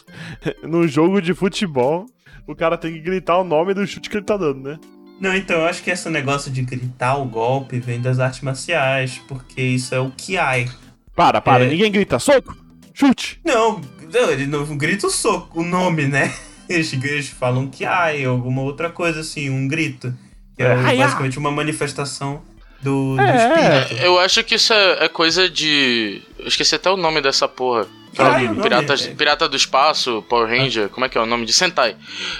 Num 0.63 0.85
jogo 0.85 1.21
de 1.21 1.33
futebol, 1.33 2.05
o 2.47 2.55
cara 2.55 2.77
tem 2.77 2.93
que 2.93 2.99
gritar 2.99 3.37
o 3.37 3.43
nome 3.43 3.73
do 3.73 3.85
chute 3.87 4.09
que 4.09 4.17
ele 4.17 4.25
tá 4.25 4.37
dando, 4.37 4.61
né? 4.61 4.79
Não, 5.19 5.33
então 5.35 5.57
eu 5.61 5.65
acho 5.65 5.81
que 5.83 5.89
esse 5.91 6.09
negócio 6.09 6.51
de 6.51 6.61
gritar 6.63 7.15
o 7.17 7.25
golpe 7.25 7.79
vem 7.79 8.01
das 8.01 8.19
artes 8.19 8.41
marciais, 8.41 9.21
porque 9.27 9.61
isso 9.61 9.93
é 9.95 9.99
o 9.99 10.11
Kiai. 10.11 10.69
Para, 11.15 11.39
para, 11.39 11.63
É. 11.63 11.69
ninguém 11.69 11.91
grita 11.91 12.17
soco, 12.19 12.57
chute. 12.93 13.39
Não, 13.45 13.79
não, 14.11 14.29
ele 14.31 14.45
não 14.47 14.65
grita 14.77 15.07
o 15.07 15.11
soco, 15.11 15.61
o 15.61 15.63
nome, 15.63 16.07
né? 16.07 16.33
Eles, 16.69 16.93
eles 16.93 17.27
falam 17.27 17.67
Kiai 17.67 18.25
ou 18.25 18.33
alguma 18.35 18.61
outra 18.61 18.89
coisa 18.89 19.19
assim, 19.19 19.49
um 19.49 19.67
grito. 19.67 20.13
Que 20.55 20.63
é, 20.63 20.67
É, 20.67 20.73
ai, 20.75 20.97
basicamente 20.97 21.37
uma 21.37 21.51
manifestação 21.51 22.41
do, 22.81 23.15
do 23.17 23.21
É. 23.21 23.81
espírito. 23.83 24.01
Eu 24.05 24.17
acho 24.19 24.43
que 24.45 24.55
isso 24.55 24.71
é, 24.73 25.05
é 25.05 25.09
coisa 25.09 25.49
de. 25.49 26.21
Eu 26.39 26.47
esqueci 26.47 26.73
até 26.73 26.89
o 26.89 26.95
nome 26.95 27.21
dessa 27.21 27.47
porra. 27.49 27.85
Ah, 28.17 28.41
é 28.41 28.53
Piratas, 28.53 29.07
é. 29.07 29.13
Pirata 29.13 29.49
do 29.49 29.55
Espaço, 29.55 30.23
Power 30.29 30.47
Ranger, 30.47 30.89
como 30.89 31.05
é 31.05 31.09
que 31.09 31.17
é 31.17 31.21
o 31.21 31.25
nome? 31.25 31.45
De 31.45 31.53
Sentai. 31.53 31.95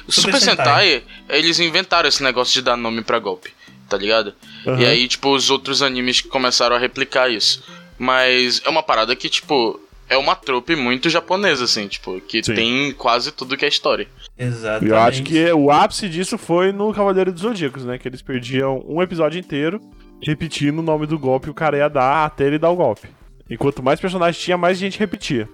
O 0.08 0.12
Super 0.12 0.40
Super, 0.40 0.42
Sentai, 0.42 1.04
eles 1.30 1.60
inventaram 1.60 2.08
esse 2.08 2.22
negócio 2.24 2.54
de 2.54 2.62
dar 2.62 2.78
nome 2.78 3.02
pra 3.02 3.20
golpe, 3.20 3.52
tá 3.90 3.98
ligado? 3.98 4.34
E 4.66 4.70
Aham. 4.70 4.88
aí, 4.88 5.08
tipo, 5.08 5.34
os 5.34 5.50
outros 5.50 5.82
animes 5.82 6.22
começaram 6.22 6.76
a 6.76 6.80
replicar 6.80 7.30
isso. 7.32 7.64
Mas 7.98 8.62
é 8.66 8.70
uma 8.70 8.84
parada 8.84 9.16
que, 9.16 9.30
tipo, 9.30 9.80
é 10.10 10.18
uma 10.18 10.36
trope 10.36 10.76
muito 10.76 11.10
japonesa, 11.10 11.64
assim, 11.66 11.88
tipo, 11.88 12.20
que 12.22 12.44
Sim. 12.44 12.54
tem 12.54 12.92
quase 12.94 13.32
tudo 13.32 13.58
que 13.58 13.66
é 13.66 13.68
história. 13.68 14.08
Exatamente. 14.38 14.90
Eu 14.92 14.98
acho 15.00 15.24
que 15.24 15.52
o 15.54 15.72
ápice 15.72 16.10
disso 16.10 16.38
foi 16.38 16.72
no 16.72 16.94
Cavaleiro 16.94 17.32
dos 17.32 17.42
Zodíacos, 17.42 17.86
né? 17.86 17.98
Que 17.98 18.08
eles 18.08 18.22
perdiam 18.22 18.84
um 18.88 19.02
episódio 19.02 19.40
inteiro 19.40 19.80
repetindo 20.22 20.80
o 20.80 20.84
nome 20.84 21.06
do 21.06 21.20
golpe 21.20 21.46
que 21.46 21.52
o 21.52 21.54
cara 21.54 21.78
ia 21.78 21.90
dar 21.90 22.26
até 22.26 22.46
ele 22.46 22.58
dar 22.58 22.70
o 22.70 22.76
golpe. 22.76 23.08
E 23.50 23.58
quanto 23.58 23.84
mais 23.84 24.00
personagens 24.00 24.42
tinha, 24.42 24.58
mais 24.58 24.78
gente 24.78 24.98
repetia. 24.98 25.48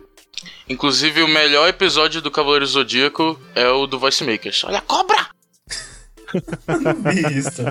Inclusive, 0.67 1.23
o 1.23 1.27
melhor 1.27 1.67
episódio 1.67 2.21
do 2.21 2.31
Cavaleiro 2.31 2.65
Zodíaco 2.65 3.39
é 3.55 3.67
o 3.67 3.87
do 3.87 3.99
Voice 3.99 4.23
Makers. 4.23 4.63
Olha 4.63 4.79
a 4.79 4.81
cobra! 4.81 5.27
Isso. 7.35 7.63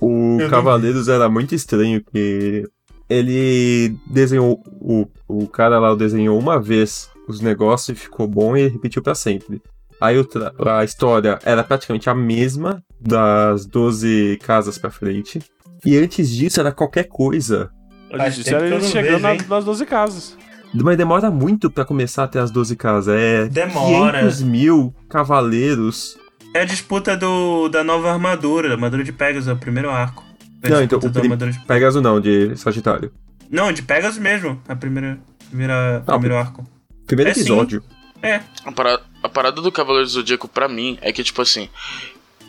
O 0.00 0.38
Eu 0.40 0.44
não 0.44 0.50
Cavaleiros 0.50 1.08
era 1.08 1.28
muito 1.28 1.54
estranho, 1.54 2.02
que 2.02 2.64
ele 3.08 3.94
desenhou. 4.06 4.62
O, 4.80 5.06
o 5.28 5.46
cara 5.46 5.78
lá 5.78 5.94
desenhou 5.94 6.38
uma 6.38 6.60
vez 6.60 7.10
os 7.28 7.40
negócios 7.40 7.96
e 7.96 8.00
ficou 8.00 8.26
bom 8.26 8.56
e 8.56 8.68
repetiu 8.68 9.02
pra 9.02 9.14
sempre. 9.14 9.62
Aí 10.00 10.16
a 10.66 10.84
história 10.84 11.38
era 11.44 11.62
praticamente 11.62 12.10
a 12.10 12.14
mesma 12.14 12.82
das 13.00 13.66
12 13.66 14.38
casas 14.42 14.76
pra 14.76 14.90
frente. 14.90 15.40
E 15.84 15.96
antes 15.96 16.28
disso 16.30 16.58
era 16.58 16.72
qualquer 16.72 17.04
coisa. 17.04 17.70
Faz 18.10 18.36
Isso 18.36 18.44
tempo 18.44 18.64
era 18.64 18.70
não 18.70 18.80
chegando 18.80 19.22
vejo, 19.22 19.48
nas 19.48 19.64
12 19.64 19.86
casas. 19.86 20.36
Mas 20.74 20.96
demora 20.96 21.30
muito 21.30 21.70
pra 21.70 21.84
começar 21.84 22.24
até 22.24 22.38
as 22.40 22.50
12 22.50 22.76
casas. 22.76 23.14
É 23.14 23.46
Demora. 23.46 24.20
500 24.20 24.42
mil 24.42 24.94
cavaleiros. 25.08 26.16
É 26.54 26.60
a 26.62 26.64
disputa 26.64 27.16
do, 27.16 27.68
da 27.68 27.82
nova 27.82 28.10
armadura, 28.12 28.68
da 28.68 28.74
armadura 28.74 29.02
de 29.04 29.12
Pegasus, 29.12 29.48
é 29.48 29.52
o 29.52 29.56
primeiro 29.56 29.90
arco. 29.90 30.24
É 30.62 30.68
Não, 30.68 30.82
então, 30.82 30.98
o 30.98 31.10
prim- 31.10 31.22
armadura 31.22 31.50
de... 31.52 31.58
Pegasus 31.60 32.02
não, 32.02 32.20
de 32.20 32.56
Sagitário. 32.56 33.12
Não, 33.50 33.72
de 33.72 33.82
Pegasus 33.82 34.18
mesmo, 34.18 34.60
a 34.68 34.76
primeira, 34.76 35.18
primeira, 35.48 36.02
Ah, 36.06 36.12
primeiro 36.12 36.36
arco. 36.36 36.66
Primeiro 37.06 37.30
É 37.30 37.34
sim. 37.34 37.40
episódio. 37.40 37.82
É, 38.22 38.40
A 38.64 38.70
parada, 38.72 39.02
a 39.22 39.28
parada 39.28 39.60
do 39.60 39.72
Cavaleiro 39.72 40.06
do 40.06 40.12
Zodíaco, 40.12 40.46
pra 40.48 40.68
mim, 40.68 40.96
é 41.02 41.12
que, 41.12 41.24
tipo 41.24 41.42
assim, 41.42 41.68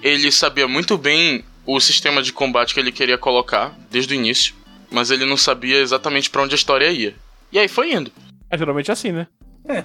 ele 0.02 0.32
sabia 0.32 0.68
muito 0.68 0.98
bem 0.98 1.44
o 1.66 1.80
sistema 1.80 2.22
de 2.22 2.32
combate 2.32 2.74
que 2.74 2.80
ele 2.80 2.92
queria 2.92 3.18
colocar 3.18 3.74
desde 3.90 4.14
o 4.14 4.16
início, 4.16 4.54
mas 4.92 5.10
ele 5.10 5.26
não 5.26 5.36
sabia 5.38 5.80
exatamente 5.80 6.30
pra 6.30 6.44
onde 6.44 6.54
a 6.54 6.56
história 6.56 6.92
ia. 6.92 7.16
E 7.54 7.60
aí 7.60 7.68
foi 7.68 7.94
indo. 7.94 8.12
É 8.50 8.58
geralmente 8.58 8.92
assim, 8.92 9.12
né? 9.12 9.28
É, 9.66 9.84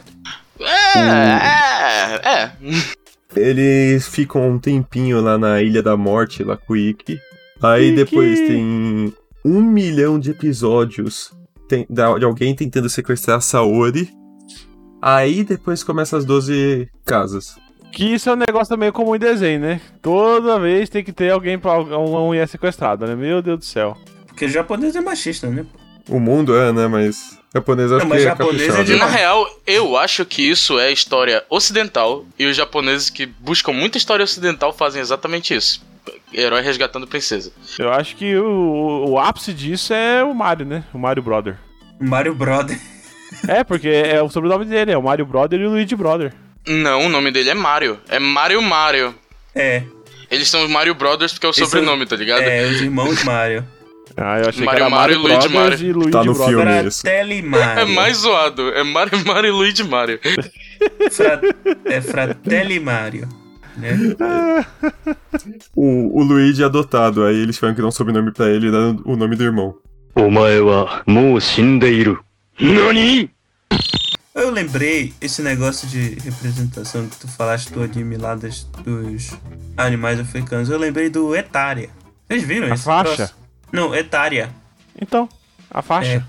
é, 0.59 2.29
é. 2.29 2.53
Eles 3.37 4.09
ficam 4.09 4.49
um 4.49 4.59
tempinho 4.59 5.21
lá 5.21 5.37
na 5.37 5.61
Ilha 5.61 5.83
da 5.83 5.95
Morte, 5.95 6.43
lá 6.43 6.57
com 6.57 6.73
o 6.73 6.77
Ikki. 6.77 7.21
Aí 7.63 7.89
Ikki! 7.89 7.97
depois 7.97 8.41
tem 8.41 9.15
um 9.45 9.61
milhão 9.61 10.19
de 10.19 10.31
episódios 10.31 11.31
de 11.91 12.25
alguém 12.25 12.55
tentando 12.55 12.89
sequestrar 12.89 13.37
a 13.37 13.41
Saori. 13.43 14.09
Aí 15.03 15.45
depois 15.45 15.85
começa 15.85 16.17
as 16.17 16.25
12 16.25 16.89
casas. 17.05 17.59
Que 17.93 18.15
isso 18.15 18.31
é 18.31 18.33
um 18.33 18.37
negócio 18.37 18.75
também 18.75 18.91
comum 18.91 19.15
em 19.15 19.19
desenho, 19.19 19.61
né? 19.61 19.81
Toda 20.01 20.59
vez 20.59 20.89
tem 20.89 21.05
que 21.05 21.13
ter 21.13 21.31
alguém 21.31 21.59
pra 21.59 21.79
uma 21.79 22.21
mulher 22.21 22.49
sequestrada, 22.49 23.07
né? 23.07 23.15
Meu 23.15 23.43
Deus 23.43 23.59
do 23.59 23.65
céu. 23.67 23.95
Porque 24.27 24.49
japonês 24.49 24.97
é 24.97 25.03
machista, 25.03 25.51
né? 25.51 25.67
O 26.09 26.19
mundo 26.19 26.57
é, 26.57 26.73
né? 26.73 26.87
Mas 26.89 27.39
japonês 27.55 27.93
acho 27.93 28.01
Não, 28.05 28.09
mas 28.09 28.19
que 28.23 28.27
é 28.27 28.31
japonês 28.31 28.63
é 28.63 28.67
caprichado. 28.69 28.93
de- 28.93 28.97
Na 28.99 29.07
real, 29.07 29.47
eu 29.67 29.97
acho 29.97 30.25
que 30.25 30.43
isso 30.43 30.79
é 30.79 30.91
história 30.93 31.45
ocidental 31.51 32.25
e 32.39 32.47
os 32.47 32.57
japoneses 32.57 33.11
que 33.11 33.27
buscam 33.27 33.73
muita 33.73 33.99
história 33.99 34.25
ocidental 34.25 34.73
fazem 34.73 35.01
exatamente 35.01 35.55
isso. 35.55 35.87
Herói 36.33 36.63
resgatando 36.63 37.07
princesa. 37.07 37.53
Eu 37.79 37.93
acho 37.93 38.17
que 38.17 38.37
o, 38.37 39.05
o 39.11 39.19
ápice 39.19 39.53
disso 39.53 39.93
é 39.95 40.23
o 40.25 40.35
Mario, 40.35 40.65
né? 40.67 40.85
O 40.93 40.99
Mario 40.99 41.23
Brother. 41.23 41.57
Mario 42.01 42.35
Brother. 42.35 42.79
É, 43.47 43.63
porque 43.63 43.89
é 43.89 44.23
o 44.23 44.31
sobrenome 44.31 44.65
dele, 44.65 44.91
é 44.91 44.97
o 44.97 45.03
Mario 45.03 45.27
Brother 45.27 45.61
e 45.61 45.67
o 45.67 45.71
Luigi 45.71 45.95
Brother. 45.95 46.33
Não, 46.67 47.05
o 47.05 47.09
nome 47.11 47.31
dele 47.31 47.51
é 47.51 47.55
Mario. 47.55 48.01
É 48.09 48.19
Mario 48.19 48.61
Mario. 48.63 49.15
É. 49.55 49.83
Eles 50.31 50.49
são 50.49 50.65
os 50.65 50.71
Mario 50.71 50.95
Brothers 50.95 51.35
porque 51.35 51.45
é 51.45 51.49
o 51.49 51.51
Esse 51.51 51.61
sobrenome, 51.61 52.07
tá 52.07 52.17
ligado? 52.17 52.41
É, 52.41 52.65
os 52.65 52.81
irmãos 52.81 53.23
Mario. 53.25 53.65
Ah, 54.21 54.41
eu 54.41 54.49
achei 54.49 54.65
Mario, 54.65 54.79
que 54.79 54.83
era 54.83 54.91
Mario, 54.91 55.23
Mario 55.23 55.39
Luigi 55.39 55.49
Mario. 55.49 55.79
e 55.79 55.93
Luigi 55.93 56.11
tá 56.11 56.25
no 56.25 56.35
Brothers. 56.35 57.01
Filme, 57.01 57.39
isso. 57.39 57.49
Mario. 57.49 57.81
É 57.81 57.85
mais 57.85 58.17
zoado. 58.17 58.69
É 58.71 58.83
Mario, 58.83 59.25
Mario 59.25 59.49
e 59.49 59.53
Luigi 59.53 59.85
Mario. 59.85 60.19
Fra... 61.13 61.41
É 61.85 62.01
Fratelli 62.01 62.81
Mario. 62.81 63.29
Né? 63.77 63.97
o, 65.77 66.21
o 66.21 66.25
Luigi 66.25 66.63
é 66.63 66.67
adotado, 66.67 67.25
aí 67.25 67.37
eles 67.37 67.55
tiveram 67.55 67.77
que 67.77 67.81
dar 67.81 67.87
um 67.87 67.93
sobrenome 67.93 68.33
pra 68.33 68.49
ele, 68.49 68.73
dando 68.73 69.03
o 69.09 69.17
nome 69.17 69.37
do 69.37 69.45
irmão. 69.45 69.77
Omae 70.17 70.61
wa 70.61 71.03
é, 71.07 71.11
mou 71.11 71.41
shindeiru. 71.41 72.19
NANI? 72.59 73.31
Eu 74.35 74.51
lembrei 74.51 75.13
esse 75.21 75.43
negócio 75.43 75.87
de 75.87 76.19
representação 76.21 77.07
que 77.09 77.17
tu 77.19 77.29
falaste 77.29 77.73
do 77.73 77.83
anime 77.83 78.17
lá 78.17 78.35
das, 78.35 78.65
dos 78.85 79.33
animais 79.77 80.19
africanos. 80.19 80.69
Eu 80.69 80.79
lembrei 80.79 81.09
do 81.09 81.35
Etária. 81.37 81.89
Vocês 82.27 82.43
viram 82.43 82.69
a 82.71 82.75
isso? 82.75 82.85
Faixa? 82.85 83.15
Troço? 83.15 83.48
Não, 83.73 83.95
Etaria. 83.95 84.51
Então, 85.01 85.29
a 85.71 85.83
faixa. 85.83 86.11
É, 86.11 86.23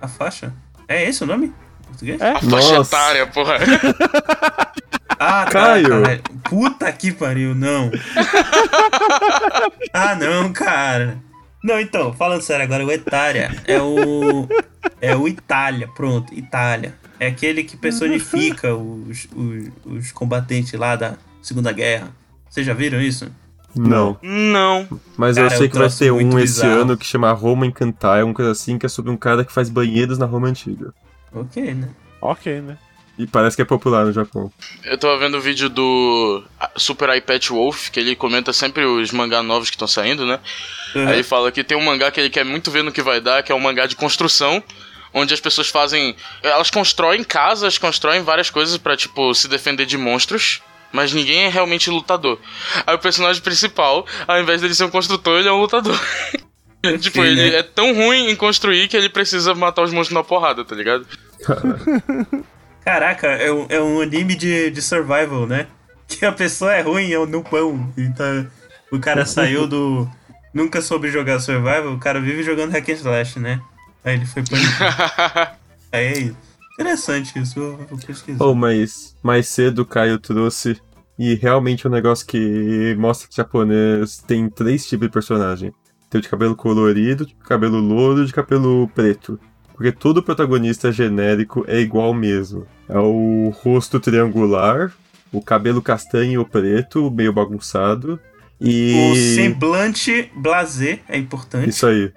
a 0.00 0.08
faixa? 0.08 0.52
É 0.88 1.08
esse 1.08 1.22
o 1.22 1.26
nome? 1.26 1.46
Em 1.46 1.86
Português? 1.86 2.20
É. 2.20 2.30
A 2.30 2.40
faixa 2.40 2.74
Nossa. 2.74 2.96
etária, 2.96 3.26
porra. 3.26 3.56
Ah, 5.18 5.46
tá, 5.46 5.50
Caio. 5.50 5.88
caralho. 5.88 6.22
Puta 6.44 6.92
que 6.92 7.10
pariu, 7.10 7.54
não. 7.54 7.90
ah, 9.92 10.14
não, 10.14 10.52
cara. 10.52 11.16
Não, 11.64 11.80
então, 11.80 12.12
falando 12.12 12.42
sério 12.42 12.64
agora, 12.64 12.84
o 12.84 12.92
Etária 12.92 13.50
é 13.66 13.80
o. 13.80 14.46
É 15.00 15.16
o 15.16 15.26
Itália, 15.26 15.88
pronto, 15.88 16.34
Itália. 16.34 16.94
É 17.18 17.28
aquele 17.28 17.64
que 17.64 17.76
personifica 17.76 18.74
os, 18.76 19.26
os, 19.34 19.68
os 19.84 20.12
combatentes 20.12 20.74
lá 20.74 20.96
da 20.96 21.14
Segunda 21.42 21.72
Guerra. 21.72 22.10
Vocês 22.48 22.66
já 22.66 22.74
viram 22.74 23.00
isso? 23.00 23.30
Não. 23.76 24.18
Não. 24.22 24.88
Mas 25.16 25.36
Cara, 25.36 25.46
eu 25.46 25.50
sei 25.50 25.66
eu 25.66 25.70
que 25.70 25.78
vai 25.78 25.90
ter 25.90 26.10
um 26.10 26.38
esse 26.38 26.54
bizarro. 26.62 26.80
ano 26.80 26.96
que 26.96 27.06
chama 27.06 27.30
Roma 27.32 27.66
Encantar, 27.66 28.18
é 28.20 28.24
uma 28.24 28.34
coisa 28.34 28.50
assim, 28.50 28.78
que 28.78 28.86
é 28.86 28.88
sobre 28.88 29.10
um 29.10 29.16
cara 29.16 29.44
que 29.44 29.52
faz 29.52 29.68
banheiros 29.68 30.18
na 30.18 30.26
Roma 30.26 30.48
Antiga. 30.48 30.92
Ok, 31.32 31.74
né? 31.74 31.88
Ok, 32.20 32.60
né? 32.60 32.78
E 33.18 33.26
parece 33.26 33.56
que 33.56 33.62
é 33.62 33.64
popular 33.64 34.04
no 34.04 34.12
Japão. 34.12 34.52
Eu 34.84 34.98
tava 34.98 35.16
vendo 35.18 35.38
o 35.38 35.40
vídeo 35.40 35.70
do 35.70 36.42
Super 36.76 37.16
iPad 37.16 37.48
Wolf, 37.48 37.88
que 37.90 37.98
ele 37.98 38.14
comenta 38.14 38.52
sempre 38.52 38.84
os 38.84 39.10
mangá 39.10 39.42
novos 39.42 39.70
que 39.70 39.76
estão 39.76 39.88
saindo, 39.88 40.26
né? 40.26 40.38
Uhum. 40.94 41.08
Aí 41.08 41.14
ele 41.14 41.22
fala 41.22 41.50
que 41.50 41.64
tem 41.64 41.76
um 41.76 41.84
mangá 41.84 42.10
que 42.10 42.20
ele 42.20 42.28
quer 42.28 42.44
muito 42.44 42.70
ver 42.70 42.82
no 42.82 42.92
que 42.92 43.00
vai 43.00 43.20
dar, 43.20 43.42
que 43.42 43.50
é 43.50 43.54
um 43.54 43.60
mangá 43.60 43.86
de 43.86 43.96
construção, 43.96 44.62
onde 45.14 45.32
as 45.32 45.40
pessoas 45.40 45.68
fazem. 45.68 46.14
Elas 46.42 46.68
constroem 46.68 47.24
casas, 47.24 47.78
constroem 47.78 48.22
várias 48.22 48.50
coisas 48.50 48.76
pra, 48.76 48.94
tipo, 48.96 49.32
se 49.34 49.48
defender 49.48 49.86
de 49.86 49.96
monstros. 49.96 50.60
Mas 50.96 51.12
ninguém 51.12 51.44
é 51.44 51.48
realmente 51.48 51.90
lutador. 51.90 52.38
Aí 52.86 52.94
o 52.94 52.98
personagem 52.98 53.42
principal, 53.42 54.06
ao 54.26 54.40
invés 54.40 54.62
dele 54.62 54.74
ser 54.74 54.84
um 54.84 54.90
construtor, 54.90 55.38
ele 55.38 55.48
é 55.48 55.52
um 55.52 55.60
lutador. 55.60 56.00
tipo, 56.98 57.22
ele 57.22 57.50
né? 57.50 57.58
é 57.58 57.62
tão 57.62 57.94
ruim 57.94 58.30
em 58.30 58.34
construir 58.34 58.88
que 58.88 58.96
ele 58.96 59.10
precisa 59.10 59.54
matar 59.54 59.82
os 59.82 59.92
monstros 59.92 60.14
na 60.14 60.24
porrada, 60.24 60.64
tá 60.64 60.74
ligado? 60.74 61.06
Caraca, 62.82 63.26
é 63.26 63.52
um, 63.52 63.66
é 63.68 63.78
um 63.78 64.00
anime 64.00 64.34
de, 64.34 64.70
de 64.70 64.80
survival, 64.80 65.46
né? 65.46 65.66
Que 66.08 66.24
a 66.24 66.32
pessoa 66.32 66.72
é 66.72 66.80
ruim 66.80 67.12
é 67.12 67.26
no 67.26 67.44
pão. 67.44 67.92
Então, 67.98 68.46
o 68.90 68.98
cara 68.98 69.26
saiu 69.26 69.66
do. 69.66 70.08
Nunca 70.54 70.80
soube 70.80 71.10
jogar 71.10 71.40
survival, 71.40 71.92
o 71.92 71.98
cara 71.98 72.18
vive 72.18 72.42
jogando 72.42 72.70
hack 72.70 72.88
and 72.88 72.92
slash, 72.92 73.38
né? 73.38 73.60
Aí 74.02 74.14
ele 74.14 74.24
foi 74.24 74.42
pra. 74.42 75.56
Aí 75.92 76.06
é 76.06 76.18
isso. 76.20 76.36
Interessante 76.78 77.38
isso, 77.38 77.58
eu 77.58 77.76
vou 77.88 77.98
pesquisar. 77.98 78.44
Oh, 78.44 78.54
mas 78.54 79.16
mais 79.22 79.48
cedo 79.48 79.80
o 79.80 79.86
Caio 79.86 80.18
trouxe. 80.18 80.80
E 81.18 81.34
realmente 81.34 81.86
é 81.86 81.90
um 81.90 81.92
negócio 81.92 82.26
que 82.26 82.94
mostra 82.98 83.26
que 83.26 83.34
o 83.34 83.36
japonês 83.36 84.18
tem 84.18 84.48
três 84.48 84.86
tipos 84.86 85.08
de 85.08 85.12
personagem: 85.12 85.72
tem 86.10 86.18
o 86.18 86.22
de 86.22 86.28
cabelo 86.28 86.54
colorido, 86.54 87.26
de 87.26 87.34
cabelo 87.34 87.78
louro 87.78 88.22
e 88.22 88.26
de 88.26 88.32
cabelo 88.32 88.88
preto. 88.94 89.38
Porque 89.74 89.92
todo 89.92 90.22
protagonista 90.22 90.90
genérico 90.90 91.64
é 91.68 91.78
igual 91.78 92.14
mesmo. 92.14 92.66
É 92.88 92.98
o 92.98 93.52
rosto 93.62 94.00
triangular, 94.00 94.92
o 95.32 95.42
cabelo 95.42 95.82
castanho 95.82 96.40
ou 96.40 96.46
preto, 96.46 97.10
meio 97.10 97.32
bagunçado. 97.32 98.18
E. 98.60 99.12
O 99.12 99.16
semblante 99.34 100.30
blazer 100.34 101.00
é 101.08 101.18
importante. 101.18 101.68
Isso 101.68 101.86
aí. 101.86 102.10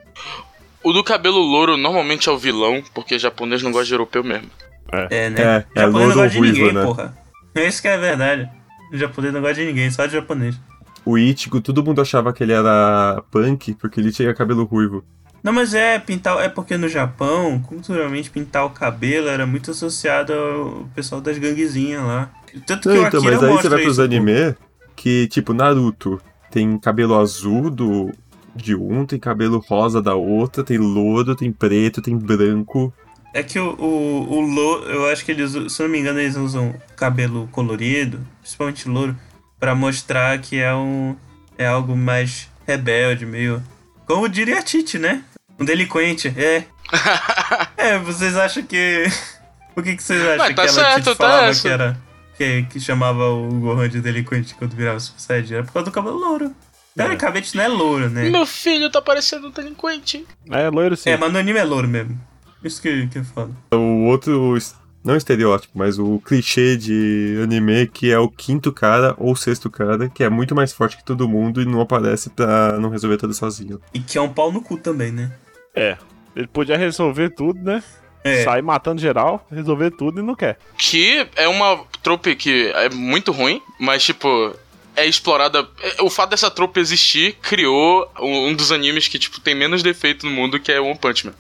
O 0.81 0.93
do 0.93 1.03
cabelo 1.03 1.39
louro 1.39 1.75
normalmente 1.75 2.29
é 2.29 2.31
o 2.31 2.37
vilão, 2.37 2.81
porque 2.93 3.19
japonês 3.19 3.61
não 3.61 3.71
gosta 3.71 3.87
de 3.87 3.93
europeu 3.93 4.23
mesmo. 4.23 4.49
É, 4.91 5.29
né? 5.29 5.41
É, 5.41 5.81
é 5.81 5.81
japonês 5.81 5.93
louro 5.93 6.07
não 6.07 6.15
gosta 6.15 6.29
de 6.29 6.37
ruivo, 6.37 6.57
ninguém, 6.57 6.73
né? 6.73 6.83
porra. 6.83 7.17
Isso 7.55 7.81
que 7.81 7.87
é 7.89 7.97
verdade. 7.97 8.49
O 8.91 8.97
japonês 8.97 9.33
não 9.33 9.41
gosta 9.41 9.55
de 9.55 9.65
ninguém, 9.65 9.89
só 9.91 10.05
de 10.05 10.13
japonês. 10.13 10.59
O 11.05 11.17
Ichigo, 11.17 11.61
todo 11.61 11.83
mundo 11.83 12.01
achava 12.01 12.33
que 12.33 12.43
ele 12.43 12.53
era 12.53 13.23
punk 13.31 13.73
porque 13.75 13.99
ele 13.99 14.11
tinha 14.11 14.33
cabelo 14.33 14.65
ruivo. 14.65 15.03
Não, 15.43 15.53
mas 15.53 15.73
é 15.73 15.97
pintar. 15.99 16.37
É 16.39 16.49
porque 16.49 16.77
no 16.77 16.89
Japão, 16.89 17.61
culturalmente, 17.61 18.29
pintar 18.29 18.65
o 18.65 18.71
cabelo 18.71 19.27
era 19.29 19.45
muito 19.45 19.71
associado 19.71 20.33
ao 20.33 20.89
pessoal 20.93 21.21
das 21.21 21.37
ganguezinhas 21.37 22.03
lá. 22.03 22.29
Tanto 22.65 22.89
que 22.89 22.95
Não, 22.95 23.07
então, 23.07 23.23
mas 23.23 23.41
aí 23.41 23.51
você 23.51 23.69
vai 23.69 23.81
pros 23.81 23.93
isso, 23.93 24.01
anime 24.01 24.55
que, 24.95 25.27
tipo, 25.27 25.53
Naruto 25.53 26.19
tem 26.51 26.77
cabelo 26.77 27.17
azul 27.17 27.69
do, 27.69 28.11
de 28.53 28.75
um, 28.75 29.05
tem 29.05 29.17
cabelo 29.17 29.63
rosa 29.65 30.01
da 30.01 30.13
outra, 30.13 30.63
tem 30.63 30.77
louro, 30.77 31.35
tem 31.35 31.51
preto, 31.51 32.01
tem 32.01 32.17
branco. 32.17 32.93
É 33.33 33.43
que 33.43 33.59
o, 33.59 33.75
o, 33.79 34.33
o 34.33 34.41
louro, 34.41 34.89
eu 34.89 35.07
acho 35.09 35.23
que 35.23 35.31
eles, 35.31 35.51
se 35.51 35.81
eu 35.81 35.85
não 35.85 35.89
me 35.89 35.99
engano, 35.99 36.19
eles 36.19 36.35
usam 36.35 36.73
cabelo 36.95 37.47
colorido, 37.51 38.25
principalmente 38.41 38.89
louro, 38.89 39.15
pra 39.59 39.75
mostrar 39.75 40.39
que 40.39 40.59
é 40.59 40.73
um 40.73 41.15
é 41.57 41.67
algo 41.67 41.95
mais 41.95 42.47
rebelde, 42.65 43.25
meio. 43.25 43.61
Como 44.05 44.29
diria 44.29 44.59
a 44.59 44.61
Tite, 44.63 44.97
né? 44.97 45.23
Um 45.59 45.65
delinquente, 45.65 46.33
é. 46.37 46.63
é, 47.77 47.99
vocês 47.99 48.35
acham 48.37 48.63
que. 48.63 49.03
Por 49.75 49.83
que, 49.83 49.95
que 49.95 50.01
vocês 50.03 50.21
acham 50.21 50.37
Mas 50.37 50.55
tá 50.55 50.63
que 50.63 50.69
ela 50.69 50.69
certo, 50.69 50.95
Tite 50.95 51.05
tá 51.05 51.15
falava 51.15 51.47
essa. 51.47 51.61
que 51.61 51.67
era. 51.67 51.97
Que, 52.37 52.63
que 52.63 52.79
chamava 52.79 53.29
o 53.29 53.49
Gohan 53.59 53.89
de 53.89 53.99
delinquente 53.99 54.55
quando 54.55 54.73
virava 54.73 54.99
Super 54.99 55.19
Saiyajin? 55.19 55.53
Era 55.55 55.63
por 55.65 55.73
causa 55.73 55.89
do 55.89 55.93
cabelo 55.93 56.17
louro. 56.17 56.55
Teoricamente 56.95 57.55
não 57.55 57.63
é 57.63 57.67
louro, 57.67 58.09
né? 58.09 58.29
Meu 58.29 58.45
filho 58.45 58.89
tá 58.89 59.01
parecendo 59.01 59.47
um 59.47 59.51
delinquente. 59.51 60.25
É 60.49 60.69
loiro 60.69 60.95
sim. 60.95 61.09
É, 61.09 61.17
mas 61.17 61.31
no 61.31 61.37
anime 61.37 61.59
é 61.59 61.63
louro 61.63 61.87
mesmo. 61.87 62.19
Isso 62.63 62.81
que, 62.81 63.07
que 63.07 63.19
é 63.19 63.23
foda. 63.23 63.51
O 63.73 64.05
outro, 64.05 64.57
não 65.03 65.15
estereótipo, 65.15 65.77
mas 65.77 65.97
o 65.97 66.19
clichê 66.19 66.75
de 66.75 67.39
anime 67.43 67.87
que 67.87 68.11
é 68.11 68.19
o 68.19 68.29
quinto 68.29 68.71
cara 68.71 69.15
ou 69.17 69.35
sexto 69.35 69.69
cara, 69.69 70.09
que 70.09 70.23
é 70.23 70.29
muito 70.29 70.53
mais 70.53 70.73
forte 70.73 70.97
que 70.97 71.05
todo 71.05 71.27
mundo 71.27 71.61
e 71.61 71.65
não 71.65 71.79
aparece 71.81 72.29
pra 72.29 72.77
não 72.79 72.89
resolver 72.89 73.17
tudo 73.17 73.33
sozinho. 73.33 73.79
E 73.93 73.99
que 73.99 74.17
é 74.17 74.21
um 74.21 74.29
pau 74.31 74.51
no 74.51 74.61
cu 74.61 74.77
também, 74.77 75.11
né? 75.11 75.31
É. 75.73 75.97
Ele 76.35 76.47
podia 76.47 76.77
resolver 76.77 77.29
tudo, 77.31 77.59
né? 77.61 77.83
É. 78.23 78.43
Sair 78.43 78.61
matando 78.61 79.01
geral, 79.01 79.47
resolver 79.49 79.91
tudo 79.91 80.19
e 80.19 80.23
não 80.23 80.35
quer. 80.35 80.57
Que 80.77 81.25
é 81.35 81.47
uma 81.47 81.79
trope 82.03 82.35
que 82.35 82.67
é 82.75 82.89
muito 82.89 83.31
ruim, 83.31 83.61
mas 83.79 84.03
tipo. 84.03 84.53
É 84.95 85.05
explorada. 85.05 85.65
é- 85.81 86.01
O 86.03 86.09
fato 86.09 86.31
dessa 86.31 86.51
trope 86.51 86.77
existir 86.77 87.37
criou 87.41 88.11
um 88.19 88.47
um 88.49 88.53
dos 88.53 88.69
animes 88.69 89.07
que, 89.07 89.17
tipo, 89.17 89.39
tem 89.39 89.55
menos 89.55 89.81
defeito 89.81 90.25
no 90.25 90.31
mundo, 90.33 90.59
que 90.59 90.71
é 90.73 90.81
One 90.81 90.97
Punch 90.97 91.25
Man. 91.25 91.33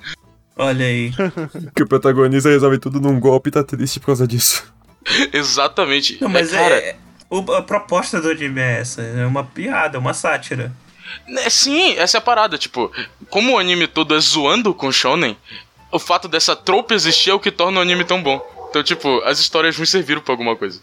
Olha 0.59 0.85
aí. 0.85 1.11
Que 1.73 1.83
o 1.83 1.87
protagonista 1.87 2.49
resolve 2.49 2.77
tudo 2.77 2.99
num 2.99 3.17
golpe 3.19 3.47
e 3.47 3.51
tá 3.53 3.63
triste 3.63 3.99
por 3.99 4.07
causa 4.07 4.27
disso. 4.27 4.63
Exatamente. 5.31 6.17
Não, 6.21 6.27
mas 6.29 6.53
é, 6.53 6.57
cara, 6.57 6.75
é. 6.75 6.95
o- 7.29 7.53
a 7.53 7.61
proposta 7.61 8.19
do 8.21 8.29
anime 8.29 8.59
é 8.59 8.79
essa. 8.81 9.01
É 9.01 9.25
uma 9.25 9.43
piada, 9.43 9.97
uma 9.97 10.13
sátira. 10.13 10.71
É, 11.27 11.49
sim, 11.49 11.93
essa 11.97 12.17
é 12.17 12.19
a 12.19 12.21
parada, 12.21 12.57
tipo, 12.57 12.91
como 13.29 13.53
o 13.53 13.57
anime 13.57 13.87
todo 13.87 14.13
é 14.15 14.19
zoando 14.19 14.73
com 14.73 14.91
Shonen, 14.91 15.35
o 15.91 15.97
fato 15.97 16.27
dessa 16.27 16.55
trope 16.55 16.93
existir 16.93 17.31
é 17.31 17.33
o 17.33 17.39
que 17.39 17.49
torna 17.51 17.79
o 17.79 17.81
anime 17.81 18.03
tão 18.03 18.21
bom. 18.21 18.39
Então, 18.69 18.83
tipo, 18.83 19.19
as 19.23 19.39
histórias 19.39 19.75
ruins 19.75 19.89
serviram 19.89 20.21
pra 20.21 20.33
alguma 20.33 20.55
coisa. 20.55 20.79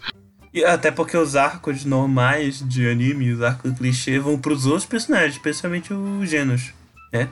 E 0.52 0.64
até 0.64 0.90
porque 0.90 1.16
os 1.16 1.36
arcos 1.36 1.84
normais 1.84 2.66
de 2.66 2.88
anime, 2.88 3.30
os 3.30 3.42
arcos 3.42 3.70
clichê, 3.78 4.18
vão 4.18 4.36
pros 4.38 4.64
outros 4.66 4.86
personagens, 4.86 5.34
especialmente 5.34 5.92
os 5.92 6.28
Genos. 6.28 6.72
É. 7.22 7.28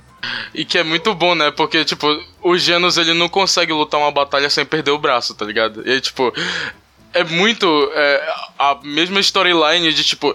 E 0.54 0.64
que 0.64 0.78
é 0.78 0.82
muito 0.82 1.14
bom, 1.14 1.34
né? 1.34 1.50
Porque, 1.50 1.84
tipo, 1.84 2.06
o 2.42 2.56
Genos 2.56 2.96
ele 2.96 3.12
não 3.12 3.28
consegue 3.28 3.72
lutar 3.72 4.00
uma 4.00 4.10
batalha 4.10 4.48
sem 4.48 4.64
perder 4.64 4.90
o 4.90 4.98
braço, 4.98 5.34
tá 5.34 5.44
ligado? 5.44 5.86
E 5.88 6.00
tipo, 6.00 6.32
é 7.12 7.22
muito 7.24 7.66
é, 7.94 8.34
a 8.58 8.78
mesma 8.82 9.20
storyline 9.20 9.92
de, 9.92 10.02
tipo, 10.02 10.34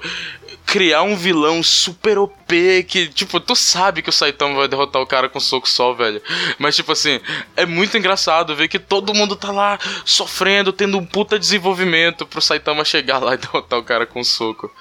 criar 0.66 1.02
um 1.02 1.16
vilão 1.16 1.64
super 1.64 2.20
OP 2.20 2.84
que, 2.88 3.08
tipo, 3.08 3.40
tu 3.40 3.56
sabe 3.56 4.02
que 4.04 4.10
o 4.10 4.14
Saitama 4.14 4.56
vai 4.56 4.68
derrotar 4.68 5.02
o 5.02 5.08
cara 5.08 5.28
com 5.28 5.40
um 5.40 5.42
soco 5.42 5.68
só, 5.68 5.94
velho. 5.94 6.22
Mas, 6.60 6.76
tipo 6.76 6.92
assim, 6.92 7.20
é 7.58 7.66
muito 7.66 7.98
engraçado 7.98 8.56
ver 8.56 8.68
que 8.68 8.78
todo 8.78 9.14
mundo 9.14 9.36
tá 9.36 9.52
lá 9.52 9.80
sofrendo, 10.06 10.72
tendo 10.72 10.98
um 10.98 11.06
puta 11.06 11.40
desenvolvimento 11.40 12.26
pro 12.26 12.42
Saitama 12.42 12.86
chegar 12.86 13.18
lá 13.18 13.34
e 13.34 13.38
derrotar 13.42 13.80
o 13.80 13.84
cara 13.84 14.06
com 14.06 14.20
um 14.20 14.24
soco. 14.24 14.72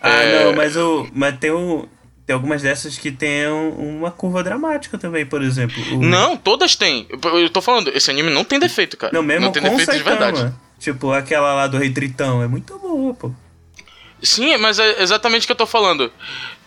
Ah, 0.00 0.22
É. 0.22 0.44
não, 0.44 0.54
mas, 0.54 0.76
o, 0.76 1.06
mas 1.12 1.38
tem, 1.38 1.50
o, 1.50 1.86
tem 2.26 2.34
algumas 2.34 2.60
dessas 2.62 2.98
que 2.98 3.12
tem 3.12 3.46
um- 3.48 3.98
uma 3.98 4.10
curva 4.10 4.42
dramática 4.42 4.98
também, 4.98 5.24
por 5.24 5.42
exemplo. 5.42 5.80
O- 5.96 6.02
Não, 6.02 6.36
todas 6.36 6.74
têm. 6.74 7.06
Eu- 7.08 7.38
Eu 7.38 7.50
tô 7.50 7.62
falando, 7.62 7.88
esse 7.94 8.10
anime 8.10 8.30
não 8.30 8.44
tem 8.44 8.58
defeito, 8.58 8.96
cara. 8.96 9.12
Não, 9.12 9.22
mesmo 9.22 9.52
tem 9.52 9.62
com 9.62 9.68
o 9.68 9.76
defeito 9.76 9.98
de 9.98 10.04
Saitama. 10.04 10.32
verdade. 10.32 10.54
Tipo, 10.80 11.12
aquela 11.12 11.54
lá 11.54 11.66
do 11.66 11.78
Rei 11.78 11.90
Tritão, 11.90 12.42
é 12.42 12.48
muito 12.48 12.76
boa, 12.78 13.14
pô. 13.14 13.30
Sim, 14.22 14.56
mas 14.56 14.78
é 14.78 15.02
exatamente 15.02 15.44
o 15.44 15.46
que 15.46 15.52
eu 15.52 15.56
tô 15.56 15.66
falando. 15.66 16.12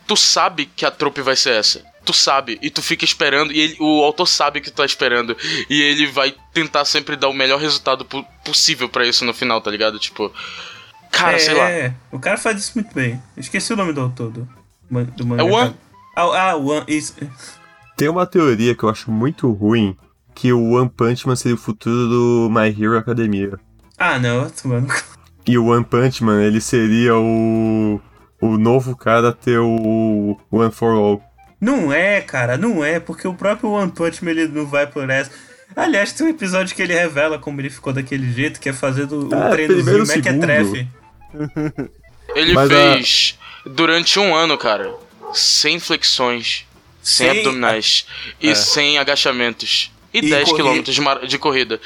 Tu 0.07 0.15
sabe 0.15 0.65
que 0.75 0.85
a 0.85 0.91
trope 0.91 1.21
vai 1.21 1.35
ser 1.35 1.51
essa. 1.53 1.83
Tu 2.05 2.13
sabe, 2.13 2.57
e 2.61 2.69
tu 2.71 2.81
fica 2.81 3.03
esperando, 3.05 3.51
e 3.51 3.59
ele- 3.59 3.77
o 3.79 4.03
autor 4.03 4.25
sabe 4.25 4.61
que 4.61 4.71
tu 4.71 4.75
tá 4.75 4.85
esperando. 4.85 5.35
E 5.69 5.81
ele 5.81 6.07
vai 6.07 6.33
tentar 6.53 6.85
sempre 6.85 7.15
dar 7.15 7.27
o 7.27 7.33
melhor 7.33 7.59
resultado 7.59 8.05
po- 8.05 8.25
possível 8.43 8.87
pra 8.89 9.05
isso 9.05 9.25
no 9.25 9.33
final, 9.33 9.61
tá 9.61 9.69
ligado? 9.69 9.99
Tipo. 9.99 10.33
Cara, 11.11 11.35
é, 11.35 11.39
sei 11.39 11.53
lá. 11.55 11.93
o 12.11 12.19
cara 12.19 12.37
faz 12.37 12.59
isso 12.59 12.71
muito 12.75 12.93
bem. 12.93 13.21
Esqueci 13.35 13.73
o 13.73 13.75
nome 13.75 13.93
do 13.93 14.01
autor 14.01 14.31
do, 14.89 14.93
man- 14.93 15.03
do 15.15 15.25
mangá. 15.27 15.43
É 15.43 15.45
o 15.45 15.51
One. 15.53 15.75
Ah, 16.15 16.49
ah, 16.51 16.55
o 16.55 16.67
One, 16.67 16.85
isso. 16.87 17.15
Tem 17.95 18.09
uma 18.09 18.25
teoria 18.25 18.73
que 18.75 18.83
eu 18.83 18.89
acho 18.89 19.11
muito 19.11 19.51
ruim, 19.51 19.95
que 20.35 20.51
o 20.53 20.71
One 20.71 20.89
Punch 20.89 21.27
Man 21.27 21.35
seria 21.35 21.55
o 21.55 21.59
futuro 21.59 22.07
do 22.07 22.49
My 22.49 22.67
Hero 22.69 22.97
Academia. 22.97 23.59
Ah, 23.97 24.17
não, 24.17 24.49
mano. 24.65 24.87
E 25.45 25.57
o 25.57 25.65
One 25.67 25.83
Punch 25.83 26.23
Man, 26.23 26.41
ele 26.43 26.61
seria 26.61 27.15
o 27.15 27.99
o 28.41 28.57
novo 28.57 28.95
cara 28.95 29.29
a 29.29 29.33
ter 29.33 29.59
o 29.59 30.37
One 30.49 30.71
for 30.71 30.93
All. 30.95 31.21
Não 31.59 31.91
é, 31.91 32.21
cara, 32.21 32.57
não 32.57 32.81
é, 32.83 32.97
porque 33.01 33.27
o 33.27 33.33
próprio 33.33 33.71
One 33.71 33.91
Punch 33.91 34.23
Man 34.23 34.31
ele 34.31 34.47
não 34.47 34.65
vai 34.65 34.87
por 34.87 35.09
essa. 35.09 35.29
Aliás, 35.75 36.13
tem 36.13 36.25
um 36.25 36.29
episódio 36.29 36.73
que 36.75 36.81
ele 36.81 36.93
revela 36.93 37.37
como 37.37 37.59
ele 37.59 37.69
ficou 37.69 37.91
daquele 37.91 38.31
jeito, 38.31 38.59
que 38.59 38.69
é 38.69 38.73
fazendo 38.73 39.27
o 39.27 39.35
É, 39.35 39.49
treinozinho 39.49 39.83
primeiro 39.83 40.07
mequetrefe. 40.07 40.87
Ele 42.35 42.53
Mas 42.53 42.69
a- 42.71 42.93
fez 42.93 43.38
durante 43.65 44.19
um 44.19 44.33
ano, 44.35 44.57
cara. 44.57 44.93
Sem 45.33 45.79
flexões, 45.79 46.65
sem, 47.01 47.27
Sem- 47.29 47.37
abdominais 47.39 48.05
e 48.41 48.55
sem 48.55 48.97
agachamentos. 48.97 49.91
E, 50.13 50.19
E 50.19 50.29
10 50.29 50.49
corri- 50.51 50.81
km 50.81 50.91
de, 50.91 51.01
mar- 51.01 51.25
de 51.27 51.37
corrida. 51.37 51.79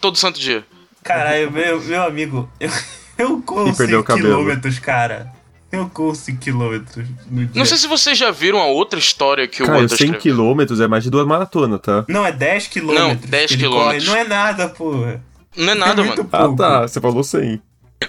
Todo 0.00 0.18
santo 0.18 0.40
dia. 0.40 0.64
Caralho, 1.04 1.50
meu, 1.52 1.80
meu 1.80 2.02
amigo, 2.02 2.50
eu, 2.58 2.70
eu 3.16 3.40
corro 3.42 3.68
E 3.68 3.76
perdeu 3.76 3.98
100 3.98 4.00
o 4.00 4.04
cabelo. 4.04 4.28
quilômetros, 4.28 4.78
cara. 4.80 5.32
Eu 5.70 5.88
corro 5.90 6.14
100 6.14 6.36
quilômetros 6.38 7.06
no 7.30 7.44
dia. 7.44 7.50
Não 7.54 7.66
sei 7.66 7.76
se 7.76 7.86
vocês 7.86 8.16
já 8.18 8.30
viram 8.30 8.58
a 8.58 8.66
outra 8.66 8.98
história 8.98 9.46
que 9.46 9.62
o 9.62 9.66
Cara, 9.66 9.78
Oda 9.80 9.88
100 9.88 9.94
escreveu. 9.94 10.18
quilômetros 10.20 10.80
é 10.80 10.88
mais 10.88 11.04
de 11.04 11.10
duas 11.10 11.26
maratonas, 11.26 11.78
tá? 11.82 12.04
Não, 12.08 12.24
é 12.26 12.32
10 12.32 12.68
quilômetros. 12.68 13.20
Não, 13.22 13.28
10 13.30 13.46
que 13.48 13.52
ele 13.54 13.62
quilômetros. 13.64 14.04
corre. 14.08 14.16
Não 14.16 14.24
é 14.24 14.28
nada, 14.28 14.68
porra. 14.70 15.22
Não 15.56 15.72
é 15.72 15.74
nada, 15.74 16.02
é 16.02 16.04
mano. 16.06 16.28
Ah, 16.32 16.38
pouco. 16.38 16.56
tá. 16.56 16.82
Você 16.88 17.00
falou 17.00 17.22
100. 17.22 17.60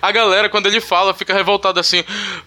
A 0.02 0.12
galera, 0.12 0.50
quando 0.50 0.68
ele 0.68 0.80
fala, 0.80 1.14
fica 1.14 1.34
revoltada 1.34 1.80
assim: 1.80 2.04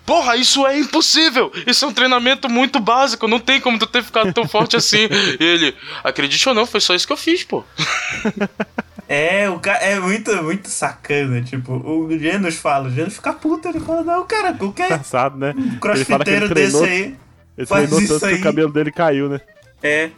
Porra, 0.06 0.36
isso 0.36 0.66
é 0.66 0.78
impossível! 0.78 1.52
Isso 1.66 1.84
é 1.84 1.88
um 1.88 1.92
treinamento 1.92 2.48
muito 2.48 2.78
básico, 2.78 3.26
não 3.26 3.40
tem 3.40 3.60
como 3.60 3.78
tu 3.78 3.86
ter 3.86 4.02
ficado 4.02 4.32
tão 4.32 4.46
forte 4.46 4.76
assim. 4.76 5.08
E 5.40 5.44
ele, 5.44 5.74
acredite 6.04 6.48
ou 6.48 6.54
não, 6.54 6.66
foi 6.66 6.80
só 6.80 6.94
isso 6.94 7.06
que 7.06 7.12
eu 7.12 7.16
fiz, 7.16 7.44
pô. 7.44 7.64
É, 9.08 9.50
o 9.50 9.58
cara 9.58 9.78
é 9.80 10.00
muito, 10.00 10.34
muito 10.42 10.68
sacana. 10.68 11.42
Tipo, 11.42 11.74
o 11.74 12.18
Genos 12.18 12.56
fala, 12.56 12.88
o 12.88 12.90
Genos 12.90 13.14
fica 13.14 13.34
puto, 13.34 13.68
ele 13.68 13.78
fala, 13.78 14.02
não, 14.02 14.26
cara, 14.26 14.54
qualquer 14.54 14.86
Engraçado, 14.90 15.36
né? 15.36 15.50
Ele 15.54 15.60
fala 15.60 15.70
que 15.74 15.80
crossfiteiro 15.80 16.44
ele 16.46 16.54
desse 16.54 16.78
treinou, 16.78 16.84
aí. 16.84 17.16
ele 17.58 17.66
faz 17.66 17.90
treinou 17.90 18.00
isso 18.00 18.14
tanto 18.14 18.20
que 18.30 18.34
aí. 18.36 18.40
o 18.40 18.42
cabelo 18.42 18.72
dele 18.72 18.90
caiu, 18.90 19.28
né? 19.28 19.40
É. 19.82 20.10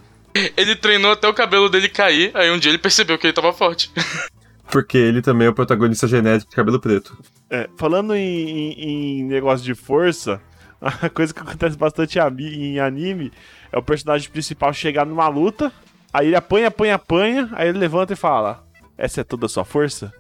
Ele 0.56 0.76
treinou 0.76 1.10
até 1.10 1.26
o 1.26 1.34
cabelo 1.34 1.68
dele 1.68 1.88
cair, 1.88 2.30
aí 2.34 2.52
um 2.52 2.58
dia 2.58 2.70
ele 2.70 2.78
percebeu 2.78 3.18
que 3.18 3.26
ele 3.26 3.32
tava 3.32 3.52
forte. 3.52 3.90
Porque 4.70 4.96
ele 4.98 5.20
também 5.22 5.46
é 5.46 5.50
o 5.50 5.54
protagonista 5.54 6.06
genético 6.08 6.50
de 6.50 6.56
cabelo 6.56 6.80
preto. 6.80 7.16
É, 7.50 7.68
falando 7.76 8.14
em, 8.14 8.48
em- 8.48 9.20
em 9.20 9.24
negócio 9.24 9.64
de 9.64 9.74
força, 9.74 10.40
a 10.80 11.08
coisa 11.10 11.32
que 11.34 11.40
acontece 11.40 11.76
bastante 11.76 12.18
em 12.18 12.78
anime 12.80 13.30
é 13.70 13.78
o 13.78 13.82
personagem 13.82 14.28
principal 14.30 14.72
chegar 14.72 15.04
numa 15.06 15.28
luta, 15.28 15.72
aí 16.12 16.26
ele 16.28 16.36
apanha, 16.36 16.68
apanha, 16.68 16.94
apanha, 16.94 17.48
aí 17.52 17.68
ele 17.68 17.78
levanta 17.78 18.12
e 18.14 18.16
fala: 18.16 18.64
Essa 18.96 19.20
é 19.20 19.24
toda 19.24 19.46
a 19.46 19.48
sua 19.48 19.64
força? 19.64 20.12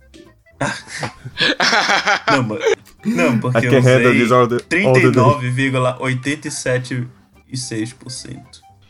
Não, 2.30 2.42
mano. 2.42 2.60
Não, 3.04 3.38
porque 3.40 3.66
eu 3.66 3.74
é 3.74 3.80
Handle 3.80 4.10
usei 4.10 4.20
this 4.22 4.30
all 4.32 4.46
the, 4.48 4.54
all 4.54 4.92
the 4.94 5.10
day. 5.10 5.10
39,87,6% 7.24 8.42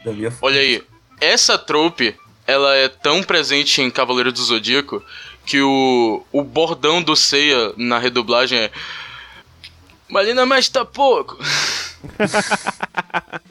da 0.05 0.13
minha 0.13 0.31
força. 0.31 0.47
Olha 0.47 0.61
aí, 0.61 0.83
essa 1.21 1.57
trope, 1.59 2.15
ela 2.47 2.75
é 2.77 2.89
tão 2.89 3.23
presente 3.23 3.81
em 3.81 3.91
Cavaleiro 3.91 4.33
do 4.33 4.43
Zodíaco 4.43 5.03
que 5.45 5.61
o, 5.61 6.23
o 6.33 6.43
bordão 6.43 7.03
do 7.03 7.15
Seiya 7.15 7.73
na 7.77 7.99
redublagem 7.99 8.59
é. 8.59 8.71
Malina, 10.09 10.47
mas 10.47 10.69
tá 10.69 10.85
pouco. 10.85 11.39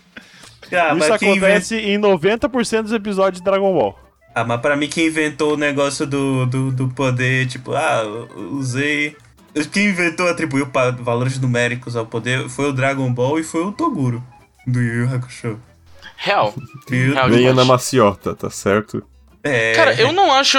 Ah, 0.76 0.96
Isso 0.96 1.14
acontece 1.14 1.76
em 1.76 2.00
90% 2.00 2.82
dos 2.82 2.92
episódios 2.94 3.40
de 3.40 3.46
Dragon 3.46 3.72
Ball. 3.72 4.00
Ah, 4.34 4.44
mas 4.44 4.60
pra 4.60 4.76
mim 4.76 4.88
quem 4.88 5.06
inventou 5.06 5.54
o 5.54 5.58
negócio 5.58 6.08
do, 6.08 6.48
do, 6.48 6.72
do 6.72 6.90
poder, 6.90 7.46
tipo, 7.48 7.74
ah, 7.76 8.02
usei. 8.52 9.16
Quem 9.72 9.90
inventou 9.90 10.28
atribuiu 10.28 10.68
valores 11.00 11.40
numéricos 11.40 11.96
ao 11.96 12.08
poder 12.08 12.50
foi 12.50 12.70
o 12.70 12.74
Dragon 12.74 13.14
Ball 13.14 13.40
e 13.40 13.44
foi 13.44 13.64
o 13.64 13.72
Toguro 13.72 14.24
do 14.66 14.82
Yu 14.82 15.04
Yu 15.04 15.16
Hakusho. 15.16 15.60
Real. 16.16 16.56
Real. 16.90 17.30
Venha 17.30 17.54
na 17.54 17.66
maciota, 17.66 18.34
tá 18.34 18.50
certo? 18.50 19.04
É... 19.44 19.74
Cara, 19.74 19.94
eu 19.96 20.12
não 20.12 20.32
acho. 20.32 20.58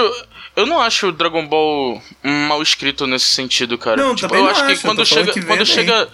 Eu 0.56 0.66
não 0.66 0.80
acho 0.80 1.08
o 1.08 1.12
Dragon 1.12 1.46
Ball 1.46 2.00
mal 2.22 2.62
escrito 2.62 3.06
nesse 3.06 3.26
sentido, 3.26 3.76
cara. 3.76 3.96
Não, 3.96 4.14
tipo, 4.14 4.28
também 4.28 4.40
eu 4.40 4.44
não 4.44 4.52
acho 4.52 4.62
acho, 4.62 4.80
que 4.80 4.86
eu 4.86 4.90
quando 4.90 5.04
chega. 5.06 5.32
que 5.32 5.42
quando 5.42 5.56
bem. 5.58 5.66
chega. 5.66 6.08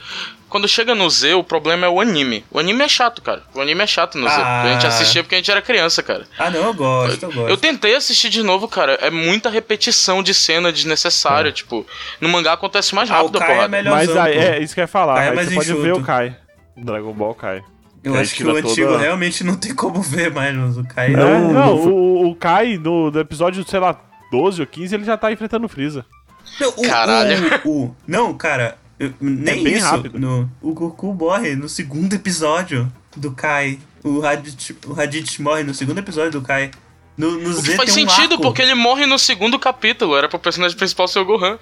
Quando 0.49 0.67
chega 0.67 0.97
no 0.97 1.09
Z, 1.09 1.35
o 1.35 1.45
problema 1.45 1.87
é 1.87 1.89
o 1.89 2.01
anime. 2.01 2.45
O 2.51 2.59
anime 2.59 2.83
é 2.83 2.89
chato, 2.89 3.23
cara. 3.23 3.43
O 3.55 3.61
anime 3.61 3.83
é 3.85 3.87
chato 3.87 4.19
no 4.19 4.29
Z. 4.29 4.35
Ah. 4.37 4.63
A 4.63 4.73
gente 4.73 4.87
assistia 4.87 5.23
porque 5.23 5.37
a 5.37 5.39
gente 5.39 5.49
era 5.49 5.63
criança, 5.63 6.03
cara. 6.03 6.27
Ah, 6.37 6.51
não, 6.51 6.65
eu 6.65 6.75
gosto, 6.75 7.23
eu 7.23 7.31
gosto. 7.33 7.49
Eu 7.49 7.57
tentei 7.57 7.95
assistir 7.95 8.31
de 8.31 8.43
novo, 8.43 8.67
cara. 8.67 8.95
É 8.95 9.11
muita 9.11 9.49
repetição 9.49 10.25
de 10.25 10.35
cena 10.35 10.73
desnecessária. 10.73 11.53
Tipo, 11.53 11.87
no 12.21 12.29
mangá 12.29 12.55
acontece 12.55 12.95
mais 12.97 13.09
É. 13.09 13.13
Ah, 13.13 13.19
o 13.19 13.27
rápido 13.27 13.37
a 13.37 13.41
Kai 13.41 13.49
é 13.49 13.55
porrada. 13.55 13.69
melhor. 13.69 13.91
Mas 13.93 14.17
aí, 14.17 14.39
é 14.39 14.61
isso 14.61 14.75
que 14.75 14.81
eu 14.81 14.85
ia 14.85 14.89
falar. 14.89 15.15
Kai 15.17 15.27
é 15.27 15.29
aí 15.31 15.37
mais 15.37 15.49
você 15.49 15.55
pode 15.55 15.71
enxuto. 15.71 15.83
ver 15.85 15.93
o 15.93 16.03
Kai. 16.03 16.37
Dragon 16.77 17.13
Ball 17.13 17.35
Kai. 17.35 17.63
Eu 18.03 18.15
acho 18.15 18.35
que 18.35 18.43
o 18.45 18.57
antigo 18.57 18.89
toda- 18.89 18.99
realmente 18.99 19.45
não 19.45 19.57
tem 19.57 19.75
como 19.75 20.01
ver 20.01 20.33
mais, 20.33 20.57
mas 20.57 20.77
o 20.79 20.85
Kai 20.85 21.11
Não, 21.11 21.23
É, 21.29 21.39
não. 21.41 21.53
não, 21.53 21.75
o, 21.77 22.31
o 22.31 22.35
Kai, 22.35 22.79
no, 22.79 23.11
do 23.11 23.21
episódio, 23.21 23.63
sei 23.69 23.79
lá, 23.81 24.01
12 24.33 24.61
ou 24.61 24.67
15, 24.67 24.95
ele 24.95 25.05
já 25.05 25.17
tá 25.17 25.31
enfrentando 25.33 25.67
o 25.67 25.69
Freeza. 25.69 26.05
Não, 26.59 26.69
o, 26.71 26.83
Caralho. 26.83 27.61
O, 27.65 27.69
o- 27.85 27.97
não, 28.07 28.33
cara, 28.35 28.79
eu- 28.99 29.13
nem 29.21 29.61
É 29.61 29.63
bem 29.63 29.75
isso. 29.77 29.87
rápido. 29.87 30.19
No, 30.19 30.51
o 30.63 30.73
Goku 30.73 31.13
morre 31.13 31.55
no 31.55 31.69
segundo 31.69 32.15
episódio 32.15 32.91
do 33.17 33.31
Kai. 33.33 33.79
O 34.03 34.19
Raditz, 34.21 34.73
o 34.87 34.93
Raditz 34.95 35.39
morre 35.39 35.63
no 35.63 35.75
segundo 35.75 35.99
episódio 35.99 36.31
do 36.33 36.41
Kai. 36.41 36.71
No, 37.19 37.33
no 37.33 37.51
O 37.51 37.53
Z 37.53 37.73
que 37.73 37.77
faz 37.77 37.93
tem 37.95 38.07
um 38.07 38.09
sentido, 38.09 38.33
arco. 38.33 38.43
porque 38.45 38.63
ele 38.63 38.75
morre 38.75 39.05
no 39.05 39.19
segundo 39.19 39.59
capítulo. 39.59 40.17
Era 40.17 40.27
pro 40.27 40.39
personagem 40.39 40.75
principal 40.75 41.07
ser 41.07 41.19
o 41.19 41.25
Gohan. 41.27 41.59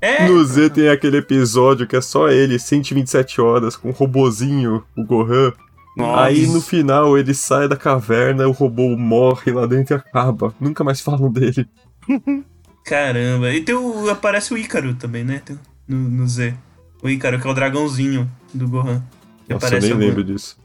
É, 0.00 0.26
No 0.26 0.42
Z 0.42 0.70
tem 0.70 0.88
aquele 0.88 1.18
episódio 1.18 1.86
que 1.86 1.94
é 1.96 2.00
só 2.00 2.28
ele, 2.30 2.58
127 2.58 3.38
horas, 3.42 3.76
com 3.76 3.90
o 3.90 3.92
robozinho, 3.92 4.82
o 4.96 5.04
Gohan. 5.04 5.52
Nossa. 5.96 6.22
Aí 6.24 6.46
no 6.46 6.60
final 6.60 7.18
ele 7.18 7.34
sai 7.34 7.68
da 7.68 7.76
caverna, 7.76 8.46
o 8.48 8.52
robô 8.52 8.96
morre 8.96 9.52
lá 9.52 9.66
dentro 9.66 9.94
e 9.94 9.96
acaba. 9.96 10.54
Nunca 10.60 10.82
mais 10.82 11.00
falam 11.00 11.30
dele. 11.30 11.68
caramba. 12.84 13.52
E 13.52 13.60
tem 13.60 13.74
o, 13.74 14.08
aparece 14.10 14.52
o 14.54 14.58
Ícaro 14.58 14.94
também, 14.94 15.24
né? 15.24 15.42
No, 15.86 15.98
no 15.98 16.26
Z. 16.26 16.54
O 17.02 17.08
Ícaro, 17.08 17.40
que 17.40 17.46
é 17.46 17.50
o 17.50 17.54
dragãozinho 17.54 18.30
do 18.54 18.68
Gohan. 18.68 19.02
Que 19.46 19.54
Nossa, 19.54 19.74
eu 19.74 19.80
nem 19.80 19.92
algum- 19.92 20.04
lembro 20.06 20.24
disso. 20.24 20.56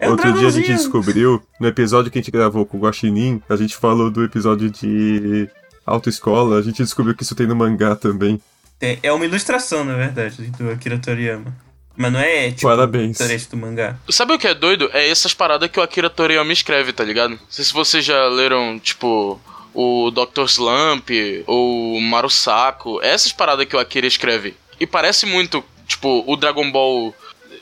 É 0.00 0.08
Outro 0.08 0.32
dia 0.32 0.46
a 0.46 0.50
gente 0.50 0.72
descobriu, 0.72 1.42
no 1.58 1.66
episódio 1.66 2.08
que 2.10 2.18
a 2.18 2.22
gente 2.22 2.30
gravou 2.30 2.64
com 2.64 2.76
o 2.76 2.80
Guaxinim, 2.80 3.42
a 3.48 3.56
gente 3.56 3.76
falou 3.76 4.08
do 4.08 4.22
episódio 4.22 4.70
de 4.70 5.48
autoescola, 5.84 6.56
a 6.58 6.62
gente 6.62 6.80
descobriu 6.84 7.16
que 7.16 7.24
isso 7.24 7.34
tem 7.34 7.48
no 7.48 7.56
mangá 7.56 7.96
também. 7.96 8.40
É, 8.80 8.96
é 9.02 9.12
uma 9.12 9.24
ilustração, 9.24 9.84
na 9.84 9.96
verdade, 9.96 10.52
do 10.56 10.70
Akira 10.70 10.98
Toriyama. 10.98 11.52
Mas 12.00 12.12
não 12.12 12.20
é, 12.20 12.50
tipo, 12.52 12.68
Parabéns. 12.68 13.18
trecho 13.18 13.50
do 13.50 13.56
mangá. 13.56 13.96
Sabe 14.08 14.32
o 14.32 14.38
que 14.38 14.46
é 14.46 14.54
doido? 14.54 14.88
É 14.94 15.08
essas 15.10 15.34
paradas 15.34 15.68
que 15.68 15.80
o 15.80 15.82
Akira 15.82 16.08
Toriyama 16.08 16.52
escreve, 16.52 16.92
tá 16.92 17.02
ligado? 17.02 17.30
Não 17.32 17.38
sei 17.50 17.64
se 17.64 17.72
vocês 17.74 18.04
já 18.04 18.26
leram, 18.28 18.78
tipo, 18.78 19.40
o 19.74 20.10
Dr. 20.12 20.44
Slump 20.44 21.10
ou 21.46 21.96
o 21.96 22.00
Marusako. 22.00 23.02
É 23.02 23.08
essas 23.08 23.32
paradas 23.32 23.66
que 23.66 23.74
o 23.74 23.80
Akira 23.80 24.06
escreve. 24.06 24.54
E 24.78 24.86
parece 24.86 25.26
muito, 25.26 25.64
tipo, 25.88 26.22
o 26.24 26.36
Dragon 26.36 26.70
Ball. 26.70 27.12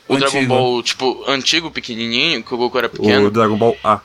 O 0.07 0.15
Antigo. 0.15 0.31
Dragon 0.31 0.47
Ball, 0.47 0.83
tipo, 0.83 1.25
antigo, 1.27 1.71
pequenininho, 1.71 2.43
que 2.43 2.55
o 2.55 2.59
Goku 2.59 2.77
era 2.79 2.89
pequeno. 2.91 3.27
O 3.27 3.31
Dragon 3.31 3.57
Ball 3.57 3.77
A. 3.83 4.01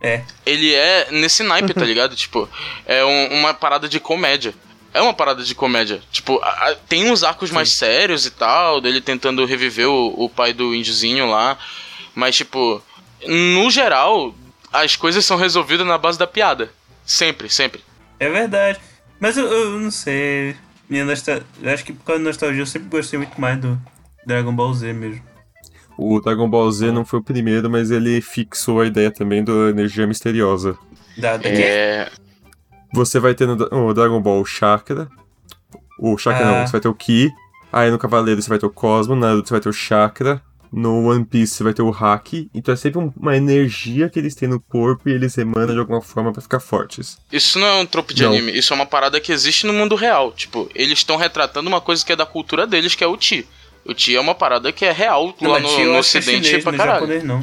É. 0.00 0.22
Ele 0.46 0.72
é 0.72 1.08
nesse 1.10 1.42
naipe, 1.42 1.74
tá 1.74 1.82
ligado? 1.84 2.14
tipo, 2.14 2.48
é 2.86 3.04
um- 3.04 3.34
uma 3.40 3.52
parada 3.52 3.88
de 3.88 3.98
comédia. 3.98 4.54
É 4.94 5.00
uma 5.02 5.12
parada 5.14 5.42
de 5.44 5.54
comédia. 5.54 6.00
Tipo, 6.10 6.38
a- 6.42 6.70
a- 6.70 6.74
tem 6.88 7.10
uns 7.10 7.22
arcos 7.22 7.50
mais 7.50 7.70
sérios 7.72 8.24
e 8.26 8.30
tal, 8.30 8.80
dele 8.80 9.00
tentando 9.00 9.44
reviver 9.44 9.88
o, 9.88 10.24
o 10.24 10.28
pai 10.28 10.52
do 10.52 10.74
índiozinho 10.74 11.28
lá. 11.30 11.58
Mas, 12.14 12.36
tipo, 12.36 12.82
no 13.26 13.70
geral, 13.70 14.34
as 14.72 14.96
coisas 14.96 15.24
são 15.24 15.36
resolvidas 15.36 15.86
na 15.86 15.98
base 15.98 16.18
da 16.18 16.26
piada. 16.26 16.70
Sempre, 17.04 17.48
sempre. 17.50 17.82
É 18.18 18.28
verdade. 18.28 18.78
Mas 19.20 19.36
eu, 19.36 19.46
eu 19.46 19.78
não 19.78 19.90
sei. 19.90 20.56
Minha 20.88 21.04
nostal... 21.04 21.40
eu 21.62 21.72
Acho 21.72 21.84
que 21.84 21.92
por 21.92 22.04
causa 22.04 22.22
da 22.22 22.28
nostalgia 22.28 22.62
eu 22.62 22.66
sempre 22.66 22.88
gostei 22.88 23.18
muito 23.18 23.38
mais 23.40 23.60
do 23.60 23.78
Dragon 24.26 24.54
Ball 24.54 24.72
Z 24.74 24.92
mesmo. 24.92 25.22
O 25.96 26.20
Dragon 26.20 26.48
Ball 26.48 26.70
Z 26.70 26.92
não 26.92 27.04
foi 27.04 27.18
o 27.18 27.22
primeiro, 27.22 27.68
mas 27.68 27.90
ele 27.90 28.20
fixou 28.20 28.80
a 28.80 28.86
ideia 28.86 29.10
também 29.10 29.42
da 29.44 29.52
energia 29.70 30.06
misteriosa. 30.06 30.78
Da, 31.16 31.36
da? 31.36 31.48
É. 31.48 32.10
Você 32.92 33.18
vai 33.20 33.34
ter 33.34 33.46
no, 33.46 33.56
no 33.56 33.94
Dragon 33.94 34.20
Ball 34.20 34.40
o 34.40 34.44
Chakra. 34.46 35.08
O 35.98 36.16
Chakra 36.16 36.46
Ah. 36.46 36.52
não, 36.60 36.66
você 36.66 36.72
vai 36.72 36.80
ter 36.80 36.88
o 36.88 36.94
Ki. 36.94 37.30
Aí 37.72 37.90
no 37.90 37.98
Cavaleiro 37.98 38.40
você 38.40 38.48
vai 38.48 38.58
ter 38.58 38.66
o 38.66 38.70
Cosmo, 38.70 39.14
no 39.14 39.20
Naruto 39.20 39.48
você 39.48 39.54
vai 39.54 39.60
ter 39.60 39.68
o 39.68 39.72
Chakra. 39.72 40.40
No 40.70 41.08
One 41.10 41.24
Piece 41.24 41.54
você 41.54 41.64
vai 41.64 41.72
ter 41.72 41.80
o 41.80 41.88
Haki. 41.90 42.50
Então 42.54 42.74
é 42.74 42.76
sempre 42.76 42.98
um- 43.00 43.10
uma 43.16 43.34
energia 43.34 44.10
que 44.10 44.18
eles 44.18 44.34
têm 44.34 44.46
no 44.48 44.60
corpo 44.60 45.08
e 45.08 45.12
eles 45.12 45.36
emanam 45.38 45.72
de 45.72 45.80
alguma 45.80 46.02
forma 46.02 46.30
pra 46.30 46.42
ficar 46.42 46.60
fortes. 46.60 47.16
Isso 47.32 47.58
não 47.58 47.66
é 47.66 47.74
um 47.80 47.86
trope 47.86 48.12
de 48.12 48.22
Não. 48.22 48.32
anime, 48.32 48.52
isso 48.52 48.74
é 48.74 48.76
uma 48.76 48.84
parada 48.84 49.18
que 49.18 49.32
existe 49.32 49.66
no 49.66 49.72
mundo 49.72 49.94
real. 49.94 50.30
Tipo, 50.32 50.68
eles 50.74 50.98
estão 50.98 51.16
retratando 51.16 51.68
uma 51.70 51.80
coisa 51.80 52.04
que 52.04 52.12
é 52.12 52.16
da 52.16 52.26
cultura 52.26 52.66
deles, 52.66 52.94
que 52.94 53.02
é 53.02 53.06
o 53.06 53.16
Ti. 53.16 53.46
O 53.86 53.94
Ti 53.94 54.14
é 54.16 54.20
uma 54.20 54.34
parada 54.34 54.70
que 54.70 54.84
é 54.84 54.92
real 54.92 55.34
Não, 55.40 55.52
lá 55.52 55.58
no, 55.58 55.72
no 55.72 55.94
é 55.94 55.98
ocidente 56.00 56.46
chinês, 56.48 56.62
pra 56.62 56.74
é 56.74 56.76
caralho. 56.76 57.00
japonês 57.00 57.24
não. 57.24 57.38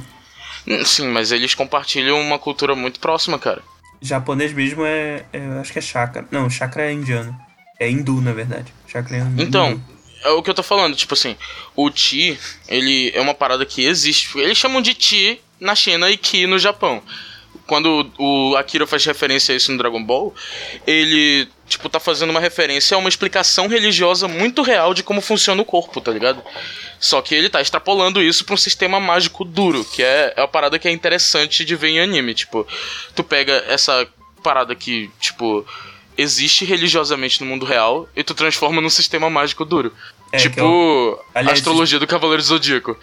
Hum, 0.68 0.86
Sim, 0.86 1.08
mas 1.10 1.32
eles 1.32 1.56
compartilham 1.56 2.22
uma 2.22 2.38
cultura 2.38 2.76
muito 2.76 3.00
próxima, 3.00 3.40
cara. 3.40 3.64
Japonês 4.02 4.54
mesmo 4.54 4.86
é, 4.86 5.26
é- 5.34 5.60
acho 5.60 5.72
que 5.74 5.80
é 5.80 5.82
chakra. 5.82 6.26
Não, 6.32 6.50
chakra 6.50 6.84
é 6.86 6.92
indiano. 6.94 7.36
É 7.80 7.90
hindu, 7.90 8.22
na 8.22 8.32
verdade. 8.32 8.74
Chakra 8.88 9.18
é 9.18 9.20
hindu. 9.20 9.42
Então, 9.44 9.82
é 10.24 10.30
o 10.30 10.42
que 10.42 10.50
eu 10.50 10.54
tô 10.54 10.64
falando, 10.64 10.96
tipo 10.96 11.14
assim, 11.14 11.36
o 11.76 11.90
Ti, 11.90 12.40
ele 12.68 13.12
é 13.14 13.22
uma 13.22 13.34
parada 13.34 13.66
que 13.66 13.84
existe. 13.86 14.38
Eles 14.40 14.58
chamam 14.58 14.82
de 14.82 14.94
Ti 14.94 15.40
na 15.60 15.76
China 15.76 16.10
e 16.10 16.18
Ki 16.18 16.48
no 16.48 16.58
Japão. 16.60 17.02
Quando 17.68 18.12
o 18.18 18.56
Akira 18.56 18.86
faz 18.86 19.04
referência 19.06 19.54
a 19.54 19.56
isso 19.56 19.72
no 19.72 19.78
Dragon 19.78 20.04
Ball, 20.04 20.34
ele, 20.86 21.48
tipo, 21.68 21.90
tá 21.90 22.00
fazendo 22.00 22.30
uma 22.30 22.40
referência 22.40 22.96
a 22.96 22.98
uma 23.00 23.10
explicação 23.10 23.68
religiosa 23.68 24.28
muito 24.28 24.62
real 24.62 24.94
de 24.94 25.02
como 25.02 25.20
funciona 25.20 25.62
o 25.62 25.66
corpo, 25.66 26.00
tá 26.00 26.12
ligado? 26.12 26.44
Só 27.00 27.22
que 27.22 27.34
ele 27.34 27.50
tá 27.50 27.62
extrapolando 27.62 28.22
isso 28.22 28.46
pra 28.46 28.54
um 28.54 28.58
sistema 28.58 29.00
mágico 29.00 29.44
duro, 29.44 29.84
que 29.84 30.04
é, 30.04 30.34
é 30.36 30.42
uma 30.42 30.48
parada 30.48 30.78
que 30.78 30.88
é 30.88 30.92
interessante 30.92 31.66
de 31.66 31.76
ver 31.76 31.90
em 31.90 32.00
anime. 32.00 32.34
Tipo, 32.34 32.68
tu 33.16 33.24
pega 33.24 33.64
essa 33.68 34.08
parada 34.44 34.76
que, 34.76 35.10
tipo, 35.20 35.66
existe 36.18 36.66
religiosamente 36.66 37.42
no 37.42 37.48
mundo 37.48 37.66
real 37.66 38.08
e 38.16 38.24
tu 38.24 38.34
transforma 38.34 38.82
num 38.82 38.90
sistema 38.90 39.30
mágico 39.30 39.66
duro. 39.66 39.94
É, 40.36 40.38
que 40.38 40.50
tipo, 40.50 40.60
é 40.62 40.64
o- 40.64 41.20
a 41.34 41.40
aliás, 41.40 41.60
astrologia 41.60 42.00
do 42.00 42.08
Cavaleiro 42.08 42.42
do 42.42 42.46
Zodíaco. 42.46 42.98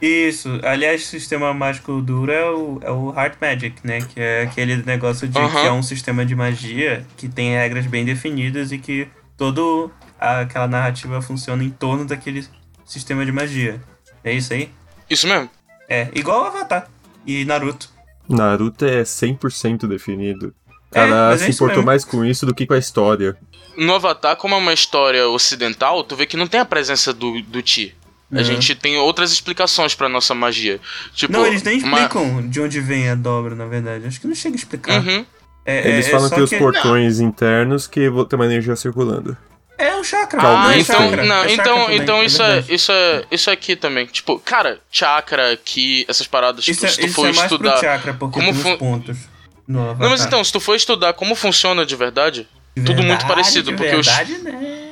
Isso. 0.00 0.60
Aliás, 0.62 1.02
o 1.02 1.06
sistema 1.06 1.52
mágico 1.54 2.00
duro 2.02 2.30
é 2.30 2.50
o, 2.50 2.78
é 2.82 2.90
o 2.90 3.12
Heart 3.14 3.36
Magic, 3.40 3.76
né? 3.84 4.00
Que 4.00 4.20
é 4.20 4.42
aquele 4.42 4.76
negócio 4.84 5.26
de 5.26 5.32
que 5.38 5.58
é 5.66 5.72
um 5.72 5.82
sistema 5.82 6.24
de 6.26 6.34
magia 6.34 7.06
que 7.16 7.28
tem 7.28 7.52
regras 7.54 7.86
bem 7.86 8.04
definidas 8.04 8.70
e 8.72 8.78
que 8.78 9.08
toda 9.36 9.90
aquela 10.18 10.66
narrativa 10.68 11.20
funciona 11.22 11.62
em 11.64 11.70
torno 11.70 12.04
daquele 12.04 12.46
sistema 12.84 13.24
de 13.24 13.32
magia. 13.32 13.80
É 14.22 14.32
isso 14.32 14.52
aí? 14.52 14.68
Isso 15.08 15.26
mesmo. 15.26 15.48
É, 15.88 16.08
igual 16.14 16.44
Avatar 16.46 16.88
e 17.26 17.44
Naruto. 17.44 17.88
Naruto 18.28 18.84
é 18.84 19.02
100% 19.04 19.86
definido. 19.86 20.54
O 20.68 20.72
É, 20.98 21.00
cara 21.06 21.28
mas 21.30 21.42
é 21.42 21.44
se 21.46 21.50
importou 21.52 21.76
mesmo. 21.78 21.86
mais 21.86 22.04
com 22.04 22.24
isso 22.24 22.46
do 22.46 22.54
que 22.54 22.66
com 22.66 22.74
a 22.74 22.78
história. 22.78 23.36
No 23.76 23.94
Avatar, 23.94 24.36
como 24.36 24.54
é 24.54 24.58
uma 24.58 24.72
história 24.72 25.26
ocidental, 25.28 26.02
tu 26.04 26.14
vê 26.16 26.26
que 26.26 26.36
não 26.36 26.46
tem 26.46 26.60
a 26.60 26.64
presença 26.64 27.12
do, 27.12 27.40
do 27.42 27.62
Ti. 27.62 27.94
A 28.32 28.38
Uhum. 28.38 28.44
gente 28.44 28.74
tem 28.74 28.96
outras 28.96 29.30
explicações 29.32 29.94
pra 29.94 30.08
nossa 30.08 30.34
magia. 30.34 30.80
Tipo, 31.14 31.32
não, 31.34 31.46
eles 31.46 31.62
nem 31.62 31.82
uma- 31.82 31.98
explicam 31.98 32.48
de 32.48 32.60
onde 32.60 32.80
vem 32.80 33.08
a 33.08 33.14
dobra, 33.14 33.54
na 33.54 33.66
verdade. 33.66 34.06
Acho 34.06 34.20
que 34.20 34.26
não 34.26 34.34
chega 34.34 34.56
a 34.56 34.58
explicar. 34.58 35.00
Uhum. 35.00 35.24
É, 35.64 35.88
Eles 35.88 36.06
é- 36.06 36.08
é 36.08 36.12
falam 36.12 36.28
só 36.28 36.34
que 36.34 36.40
os 36.42 36.50
portões 36.50 37.20
internos 37.20 37.86
que 37.86 38.00
tem 38.28 38.36
uma 38.38 38.44
energia 38.46 38.74
circulando. 38.76 39.36
É 39.78 39.94
o 39.96 40.04
chakra. 40.04 40.40
Não 40.42 40.56
Ah, 40.58 40.74
é 40.74 40.78
então, 40.80 41.00
chakra, 41.00 41.24
não, 41.24 41.36
é 41.36 41.48
chakra 41.48 41.52
então, 41.54 41.82
também, 41.84 41.98
então 41.98 42.24
isso 42.24 42.42
é, 42.42 42.46
verdade. 42.46 42.74
isso 42.74 42.92
é, 42.92 43.24
isso 43.30 43.50
é 43.50 43.52
aqui 43.52 43.74
também. 43.76 44.06
Tipo, 44.06 44.38
cara, 44.38 44.78
chakra, 44.90 45.56
ki, 45.56 46.04
essas 46.08 46.26
paradas, 46.26 46.64
tipo, 46.64 46.76
Isso, 46.76 46.86
é, 46.86 46.88
se 46.90 47.00
tu 47.00 47.12
for 47.12 47.28
é 47.28 47.32
mais 47.32 47.42
estudar. 47.50 47.72
pro 47.72 47.80
chakra, 47.80 48.14
porque 48.14 48.38
como 48.38 48.54
fun- 48.54 48.72
os 48.72 48.78
pontos. 48.78 49.18
No 49.66 49.94
Não, 49.94 50.10
mas 50.10 50.24
então, 50.24 50.42
se 50.44 50.52
tu 50.52 50.60
for 50.60 50.74
estudar 50.76 51.12
como 51.14 51.34
funciona 51.34 51.84
de 51.86 51.96
verdade, 51.96 52.46
De 52.76 52.82
tudo 52.84 52.96
muito 53.02 53.08
verdade, 53.08 53.26
parecido, 53.28 53.70
de 53.70 53.76
porque 53.76 53.94
os- 53.96 54.06
verdade, 54.06 54.38
né? 54.38 54.90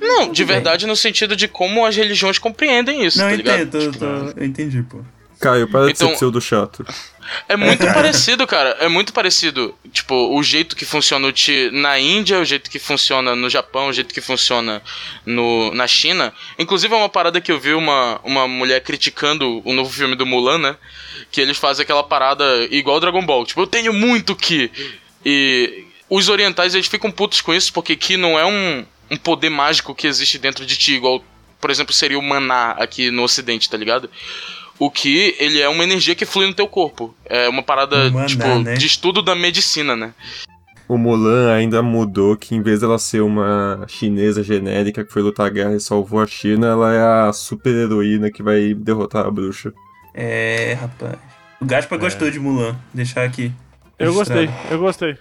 não, 0.00 0.30
de 0.32 0.44
bem. 0.44 0.54
verdade 0.54 0.86
no 0.86 0.96
sentido 0.96 1.36
de 1.36 1.46
como 1.48 1.84
as 1.84 1.96
religiões 1.96 2.38
compreendem 2.38 3.04
isso, 3.04 3.18
Não, 3.18 3.28
tá 3.30 3.36
ligado? 3.36 3.60
entendo, 3.62 3.92
tô- 3.92 3.98
tô- 3.98 4.40
eu 4.40 4.44
entendi, 4.44 4.82
pô. 4.82 5.00
Caio, 5.40 5.68
para 5.68 5.86
de 5.86 5.92
Então- 5.92 6.08
ser 6.08 6.14
pseudo 6.14 6.40
chato. 6.40 6.86
É 7.48 7.56
muito 7.56 7.84
parecido, 7.92 8.46
cara. 8.46 8.76
É 8.80 8.88
muito 8.88 9.12
parecido. 9.12 9.74
Tipo, 9.92 10.14
o 10.34 10.42
jeito 10.42 10.76
que 10.76 10.84
funciona 10.86 11.26
o 11.26 11.32
Ti 11.32 11.70
na 11.72 11.98
Índia, 11.98 12.38
o 12.38 12.44
jeito 12.44 12.70
que 12.70 12.78
funciona 12.78 13.34
no 13.34 13.50
Japão, 13.50 13.88
o 13.88 13.92
jeito 13.92 14.14
que 14.14 14.20
funciona 14.20 14.80
no, 15.26 15.74
na 15.74 15.86
China. 15.86 16.32
Inclusive, 16.58 16.94
é 16.94 16.96
uma 16.96 17.08
parada 17.08 17.40
que 17.40 17.50
eu 17.52 17.58
vi 17.58 17.74
uma, 17.74 18.20
uma 18.24 18.46
mulher 18.48 18.80
criticando 18.82 19.60
o 19.64 19.72
novo 19.74 19.90
filme 19.90 20.14
do 20.14 20.24
Mulan, 20.24 20.58
né? 20.58 20.76
Que 21.30 21.40
eles 21.40 21.58
fazem 21.58 21.82
aquela 21.82 22.02
parada 22.04 22.44
igual 22.70 23.00
Dragon 23.00 23.24
Ball. 23.24 23.44
Tipo, 23.44 23.62
eu 23.62 23.66
tenho 23.66 23.92
muito 23.92 24.36
Ki. 24.36 24.70
E 25.24 25.84
os 26.14 26.28
orientais, 26.28 26.74
eles 26.74 26.86
ficam 26.86 27.10
putos 27.10 27.40
com 27.40 27.52
isso, 27.52 27.72
porque 27.72 27.96
Ki 27.96 28.16
não 28.16 28.38
é 28.38 28.46
um, 28.46 28.84
um 29.10 29.16
poder 29.16 29.50
mágico 29.50 29.94
que 29.94 30.06
existe 30.06 30.38
dentro 30.38 30.64
de 30.64 30.76
ti, 30.76 30.94
igual, 30.94 31.24
por 31.60 31.70
exemplo, 31.70 31.92
seria 31.92 32.18
o 32.18 32.22
maná 32.22 32.70
aqui 32.72 33.10
no 33.10 33.24
ocidente, 33.24 33.68
tá 33.68 33.76
ligado? 33.76 34.08
O 34.78 34.90
que 34.90 35.34
ele 35.40 35.60
é 35.60 35.68
uma 35.68 35.82
energia 35.82 36.14
que 36.14 36.24
flui 36.24 36.46
no 36.46 36.54
teu 36.54 36.68
corpo. 36.68 37.14
É 37.24 37.48
uma 37.48 37.64
parada, 37.64 38.10
maná, 38.10 38.26
tipo, 38.26 38.46
né? 38.60 38.74
de 38.74 38.86
estudo 38.86 39.22
da 39.22 39.34
medicina, 39.34 39.96
né? 39.96 40.14
O 40.86 40.96
Mulan 40.96 41.52
ainda 41.52 41.82
mudou 41.82 42.36
que 42.36 42.54
em 42.54 42.62
vez 42.62 42.80
dela 42.80 42.98
ser 42.98 43.20
uma 43.22 43.84
chinesa 43.88 44.42
genérica 44.44 45.04
que 45.04 45.12
foi 45.12 45.22
lutar 45.22 45.46
a 45.46 45.50
guerra 45.50 45.74
e 45.74 45.80
salvou 45.80 46.20
a 46.20 46.26
China, 46.26 46.68
ela 46.68 46.94
é 46.94 47.28
a 47.28 47.32
super 47.32 47.74
heroína 47.74 48.30
que 48.30 48.42
vai 48.42 48.72
derrotar 48.72 49.26
a 49.26 49.30
bruxa. 49.30 49.72
É, 50.14 50.76
rapaz. 50.80 51.16
O 51.60 51.64
Gaspar 51.64 51.98
gostou 51.98 52.30
de 52.30 52.38
Mulan. 52.38 52.76
Deixar 52.92 53.24
aqui. 53.24 53.50
Eu 53.98 54.12
gostei, 54.12 54.46
registrado. 54.46 54.74
eu 54.74 54.78
gostei. 54.78 55.16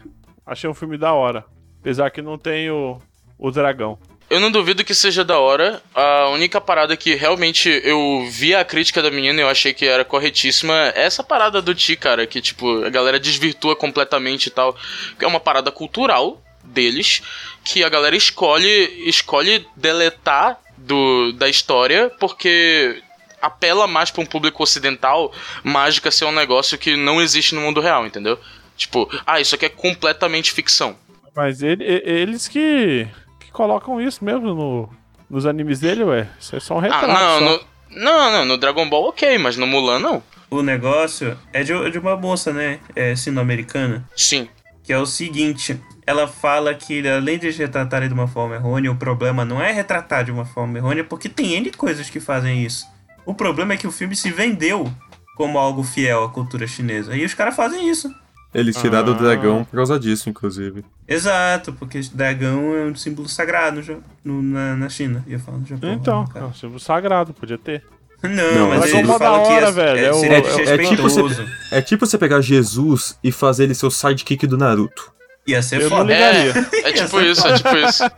Achei 0.46 0.70
um 0.70 0.74
filme 0.74 0.98
da 0.98 1.14
hora. 1.14 1.46
Apesar 1.80 2.10
que 2.12 2.22
não 2.22 2.38
tem 2.38 2.70
o, 2.70 3.02
o 3.38 3.52
dragão. 3.52 3.98
Eu 4.30 4.40
não 4.40 4.52
duvido 4.52 4.84
que 4.84 4.96
seja 4.96 5.24
da 5.24 5.38
hora. 5.38 5.82
A 5.94 6.30
única 6.30 6.60
parada 6.60 6.98
que 6.98 7.14
realmente 7.14 7.70
eu 7.84 8.26
vi 8.30 8.56
a 8.56 8.66
crítica 8.66 9.02
da 9.02 9.12
menina 9.12 9.40
e 9.40 9.44
eu 9.44 9.50
achei 9.50 9.74
que 9.74 9.86
era 9.86 10.04
corretíssima 10.04 10.74
é 10.96 11.04
essa 11.04 11.24
parada 11.24 11.62
do 11.62 11.76
Ti, 11.76 11.96
cara, 11.96 12.26
que 12.26 12.42
tipo, 12.42 12.84
a 12.84 12.90
galera 12.90 13.20
desvirtua 13.20 13.76
completamente 13.76 14.48
e 14.48 14.50
tal. 14.50 14.76
É 15.20 15.28
uma 15.28 15.40
parada 15.40 15.72
cultural 15.72 16.42
deles 16.64 17.22
que 17.64 17.84
a 17.84 17.90
galera 17.90 18.16
escolhe 18.16 19.08
escolhe 19.08 19.68
deletar 19.76 20.60
do, 20.78 21.34
da 21.34 21.50
história 21.50 22.10
porque 22.20 23.02
apela 23.42 23.86
mais 23.86 24.10
pra 24.10 24.22
um 24.22 24.26
público 24.26 24.64
ocidental 24.64 25.34
mágica 25.62 26.10
ser 26.10 26.24
um 26.24 26.32
negócio 26.32 26.78
que 26.78 26.96
não 26.96 27.22
existe 27.22 27.54
no 27.54 27.62
mundo 27.62 27.82
real, 27.82 28.06
entendeu? 28.06 28.40
Tipo, 28.76 29.10
ah, 29.26 29.40
isso 29.40 29.56
aqui 29.56 29.66
é 29.66 29.70
completamente 29.70 30.52
ficção. 30.52 30.96
Mas 31.36 31.62
ele- 31.62 31.84
eles 31.84 32.48
que, 32.48 33.08
que 33.40 33.52
colocam 33.52 34.00
isso 34.02 34.24
mesmo 34.24 34.54
no, 34.54 34.90
nos 35.30 35.46
animes 35.46 35.80
dele, 35.80 36.04
ué. 36.04 36.28
Isso 36.40 36.56
é 36.56 36.60
só 36.60 36.76
um 36.76 36.80
retrato. 36.80 37.06
Ah, 37.06 37.08
não, 37.08 37.40
só. 37.40 37.46
no, 37.90 38.02
não, 38.04 38.32
não, 38.32 38.46
no 38.46 38.58
Dragon 38.58 38.88
Ball 38.90 39.10
ok, 39.10 39.38
mas 39.38 39.58
no 39.58 39.66
Mulan 39.68 40.00
não. 40.00 40.24
O 40.50 40.62
negócio 40.62 41.38
é 41.52 41.64
de, 41.64 41.90
de 41.92 41.98
uma 41.98 42.16
moça, 42.16 42.54
né? 42.54 42.80
É 42.96 43.16
sino-americana. 43.16 44.08
Sim. 44.16 44.48
Que 44.84 44.94
é 44.94 44.98
o 45.00 45.06
seguinte. 45.06 45.80
Ela 46.06 46.28
fala 46.28 46.74
que 46.76 47.08
além 47.08 47.40
de 47.40 47.50
retratarem 47.50 48.08
de 48.10 48.14
uma 48.14 48.28
forma 48.28 48.56
errônea, 48.56 48.92
o 48.92 48.96
problema 48.96 49.44
não 49.46 49.62
é 49.62 49.72
retratar 49.72 50.24
de 50.26 50.32
uma 50.32 50.46
forma 50.46 50.78
errônea, 50.78 51.04
porque 51.04 51.30
tem 51.30 51.54
N 51.54 51.72
coisas 51.72 52.10
que 52.10 52.20
fazem 52.20 52.64
isso. 52.64 52.86
O 53.26 53.34
problema 53.34 53.74
é 53.74 53.78
que 53.78 53.88
o 53.88 53.92
filme 53.92 54.16
se 54.16 54.30
vendeu 54.30 54.92
como 55.38 55.58
algo 55.58 55.82
fiel 55.82 56.26
à 56.26 56.30
cultura 56.30 56.68
chinesa. 56.68 57.16
E 57.16 57.24
os 57.26 57.34
caras 57.34 57.56
fazem 57.56 57.90
isso. 57.90 58.14
Eles 58.54 58.76
tiraram 58.78 59.10
Ah. 59.14 59.16
o 59.16 59.18
dragão 59.18 59.64
por 59.66 59.76
causa 59.76 60.00
disso, 60.00 60.30
inclusive. 60.30 60.86
Exato, 61.08 61.74
porque 61.74 62.00
dragão 62.14 62.76
é 62.76 62.84
um 62.86 62.96
símbolo 62.96 63.28
sagrado 63.28 63.82
no 64.24 64.42
na, 64.44 64.76
na 64.76 64.90
China. 64.90 65.24
Ia 65.28 65.40
falar 65.40 65.58
no 65.58 65.66
Japão. 65.66 65.92
Então, 65.92 66.24
né, 66.34 66.42
é 66.42 66.44
um 66.44 66.54
símbolo 66.54 66.80
sagrado, 66.80 67.34
podia 67.34 67.58
ter. 67.58 67.84
Não, 68.22 68.30
Não, 68.32 68.70
mas 68.70 68.84
eles 68.84 68.94
é 68.94 69.04
mó 69.04 69.18
falam 69.18 69.42
da 69.42 69.48
que 69.48 69.54
hora, 69.54 69.68
é, 69.68 69.72
velho, 69.72 70.00
é, 70.00 70.04
é 70.06 70.36
é- 70.38 70.76
é 70.76 70.78
tipo 70.88 71.02
você-. 71.02 71.48
É 71.72 71.82
tipo 71.82 72.06
você 72.06 72.18
pegar 72.18 72.40
Jesus 72.40 73.18
e 73.24 73.32
fazer 73.34 73.66
ele 73.66 73.74
seu 73.76 73.92
sidekick 73.92 74.48
do 74.48 74.58
Naruto. 74.58 75.12
Ia 75.46 75.62
ser 75.62 75.82
Eu 75.82 75.90
não 75.90 75.98
foda. 75.98 76.14
É, 76.16 76.50
é 76.90 76.94
tipo 76.94 77.20
isso, 77.20 77.46
é 77.46 77.54
tipo 77.58 77.76
isso. 77.76 78.04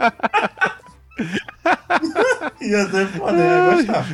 Ia 2.62 2.86
ser 2.90 3.08
foda, 3.08 3.38
ia 3.38 3.74
gostar. 3.74 4.06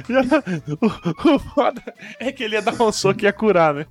o, 1.29 1.35
o 1.35 1.39
foda 1.39 1.81
é 2.19 2.31
que 2.31 2.43
ele 2.43 2.55
ia 2.55 2.61
dar 2.61 2.79
um 2.81 2.91
soco 2.91 3.21
e 3.21 3.23
ia 3.25 3.33
curar, 3.33 3.73
né? 3.73 3.85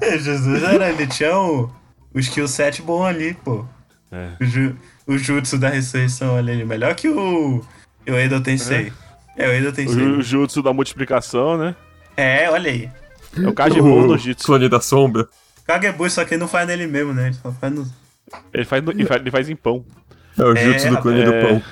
É, 0.00 0.18
Jesus 0.18 0.62
era, 0.62 0.90
ele 0.90 1.06
tinha 1.06 1.36
o, 1.36 1.70
o 2.12 2.18
skill 2.18 2.48
set 2.48 2.80
bom 2.82 3.04
ali, 3.04 3.34
pô. 3.34 3.64
É. 4.12 4.30
O 4.40 4.44
Ju- 4.44 4.76
o 5.06 5.18
Jutsu 5.18 5.58
da 5.58 5.68
ressurreição, 5.68 6.34
olha 6.36 6.52
ele. 6.52 6.64
Melhor 6.64 6.94
que 6.94 7.08
o. 7.08 7.58
O 8.06 8.12
Edo 8.12 8.40
Tensei. 8.40 8.92
É, 9.36 9.48
o 9.48 9.52
Edo 9.52 9.72
Tensei. 9.72 10.02
O 10.02 10.22
jutsu 10.22 10.62
da 10.62 10.72
multiplicação, 10.72 11.56
né? 11.58 11.74
É, 12.16 12.48
olha 12.50 12.70
aí. 12.70 12.88
É 13.42 13.48
o 13.48 13.52
Kagebo 13.52 14.06
no 14.06 14.16
jutsu. 14.18 14.46
Clone 14.46 14.68
da 14.68 14.80
sombra. 14.80 15.26
Kagebui, 15.66 16.10
só 16.10 16.24
que 16.24 16.34
ele 16.34 16.40
não 16.40 16.48
faz 16.48 16.66
nele 16.68 16.86
mesmo, 16.86 17.12
né? 17.14 17.26
Ele 17.28 17.34
só 17.34 17.50
faz 17.52 17.72
no. 17.72 17.86
Ele 18.52 18.64
faz, 18.64 18.82
no- 18.84 18.92
ele 18.92 19.06
faz, 19.06 19.20
ele 19.20 19.30
faz 19.30 19.48
em 19.48 19.56
pão. 19.56 19.84
É 20.38 20.42
o 20.44 20.52
É, 20.56 20.62
jutsu 20.64 20.90
do 20.90 20.98
clone 21.00 21.20
é. 21.22 21.24
do 21.24 21.48
pão. 21.48 21.62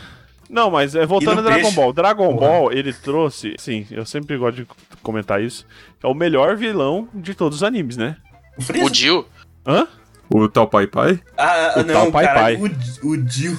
Não, 0.50 0.70
mas 0.70 0.94
é, 0.94 1.06
voltando 1.06 1.32
a 1.32 1.36
no 1.36 1.42
Dragon 1.42 1.60
peixe? 1.62 1.76
Ball. 1.76 1.92
Dragon 1.92 2.34
Porra. 2.36 2.48
Ball, 2.48 2.72
ele 2.72 2.92
trouxe. 2.92 3.54
Sim, 3.58 3.86
eu 3.90 4.04
sempre 4.04 4.36
gosto 4.36 4.56
de 4.56 4.66
comentar 5.02 5.42
isso. 5.42 5.66
É 6.02 6.06
o 6.06 6.14
melhor 6.14 6.56
vilão 6.56 7.08
de 7.14 7.34
todos 7.34 7.58
os 7.58 7.62
animes, 7.62 7.96
né? 7.96 8.16
O 8.56 8.62
Freeza? 8.62 8.86
O 8.90 8.94
Jill, 8.94 9.26
Hã? 9.66 9.86
O 10.30 10.48
tal 10.48 10.66
Pai 10.66 10.86
Pai. 10.86 11.20
Ah, 11.36 11.72
ah, 11.76 11.80
o 11.80 11.82
não, 11.84 11.94
tal 11.94 12.12
Pai. 12.12 12.24
Pai. 12.26 12.56
O, 12.56 13.08
o 13.10 13.16
Dio. 13.16 13.58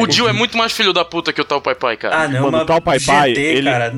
o 0.00 0.10
Jill 0.10 0.28
é 0.28 0.32
muito 0.32 0.56
mais 0.58 0.72
filho 0.72 0.92
da 0.92 1.04
puta 1.04 1.32
que 1.32 1.40
o 1.40 1.44
tal 1.44 1.60
Pai 1.60 1.74
Pai, 1.74 1.96
cara. 1.96 2.22
Ah, 2.22 2.28
não, 2.28 2.42
Mano, 2.50 2.58
o 2.58 2.66
tal 2.66 2.80
Pai 2.80 2.98
Pai, 3.00 3.28
GT, 3.30 3.40
ele- 3.40 3.70
cara. 3.70 3.94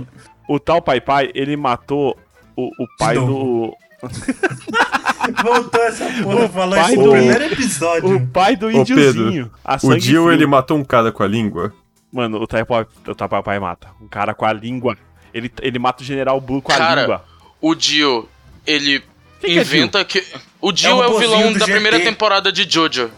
O 0.49 0.59
tal 0.61 0.81
Pai 0.83 1.01
Pai, 1.01 1.31
ele 1.35 1.57
matou 1.57 2.17
o, 2.57 2.67
o 2.83 2.87
pai 2.99 3.15
do. 3.17 3.75
Voltou 5.43 5.83
essa 5.83 6.05
porra, 6.23 6.45
O 6.45 6.49
falou 6.49 6.75
pai 6.77 6.93
isso 6.93 7.03
do- 7.03 7.05
no 7.07 7.13
primeiro 7.13 7.45
episódio. 7.45 8.17
O 8.17 8.27
pai 8.29 8.57
do 8.57 8.67
Ô, 8.67 8.71
índiozinho. 8.71 9.51
a 9.65 9.77
O 9.77 9.99
Jill, 9.99 10.25
frio. 10.25 10.33
ele 10.33 10.47
matou 10.47 10.77
um 10.77 10.85
cara 10.85 11.13
com 11.13 11.23
a 11.23 11.27
língua. 11.27 11.73
Mano, 12.13 12.39
o 12.41 12.47
tal 12.47 12.65
Pai, 12.65 12.87
o 13.07 13.15
tal 13.15 13.29
Pai 13.29 13.43
Pai 13.43 13.59
mata. 13.59 13.89
Um 14.01 14.09
cara 14.09 14.33
com 14.35 14.45
a 14.47 14.53
língua. 14.53 14.97
Ele, 15.33 15.51
ele 15.61 15.79
mata 15.79 16.03
o 16.03 16.07
General 16.07 16.41
Blue 16.41 16.61
com 16.63 16.73
a 16.73 16.77
Cara, 16.77 17.01
língua. 17.03 17.25
O 17.61 17.75
Jill, 17.79 18.29
ele 18.67 19.03
Quem 19.41 19.53
que 19.53 19.59
é 19.59 19.63
inventa 19.63 20.05
que. 20.05 20.25
O 20.61 20.71
É 20.71 20.77
Jill 20.77 20.97
o 20.97 21.03
é, 21.03 21.07
o 21.09 21.19
vilão 21.19 21.53
da 21.53 21.59
GT. 21.61 21.73
primeira 21.73 22.01
temporada 22.01 22.51
de 22.53 22.69
Jojo. 22.69 23.11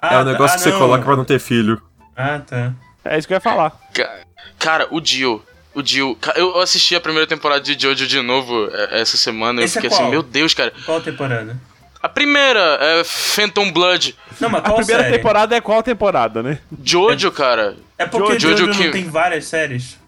Ah, 0.00 0.14
é 0.14 0.18
o 0.18 0.24
negócio 0.24 0.54
ah, 0.54 0.58
que 0.58 0.64
você 0.64 0.70
não. 0.70 0.78
coloca 0.78 1.04
pra 1.04 1.16
não 1.16 1.24
ter 1.24 1.38
filho. 1.40 1.80
Ah, 2.16 2.40
tá. 2.46 2.72
É 3.04 3.18
isso 3.18 3.26
que 3.26 3.32
eu 3.34 3.36
ia 3.36 3.40
falar. 3.40 3.72
Ca- 3.94 4.20
Cara, 4.58 4.86
o 4.90 5.04
Jill. 5.04 5.42
O 5.74 5.84
Jill. 5.84 6.16
ca- 6.20 6.32
Eu 6.36 6.58
assisti 6.60 6.94
a 6.96 7.00
primeira 7.00 7.26
temporada 7.26 7.60
de 7.60 7.78
Jojo 7.80 8.06
de 8.06 8.20
novo 8.22 8.68
é, 8.72 9.00
essa 9.00 9.16
semana. 9.16 9.62
Esse 9.62 9.76
eu 9.76 9.80
é 9.80 9.82
fiquei 9.82 9.94
assim, 9.94 10.04
qual? 10.04 10.10
meu 10.10 10.22
Deus, 10.22 10.54
cara. 10.54 10.72
Qual 10.84 11.00
temporada? 11.00 11.56
A 12.02 12.08
primeira 12.08 12.78
é 12.80 13.02
Phantom 13.04 13.70
Blood. 13.72 14.14
Não, 14.40 14.48
mas 14.48 14.64
A 14.64 14.72
primeira 14.72 15.02
série? 15.02 15.16
temporada 15.16 15.56
é 15.56 15.60
qual 15.60 15.82
temporada, 15.82 16.42
né? 16.42 16.58
Jojo, 16.82 17.30
cara. 17.32 17.76
É 17.98 18.06
porque 18.06 18.38
Jojo 18.38 18.56
Jojo, 18.66 18.78
que- 18.78 18.84
não 18.84 18.92
tem 18.92 19.08
várias 19.08 19.46
séries. 19.46 19.98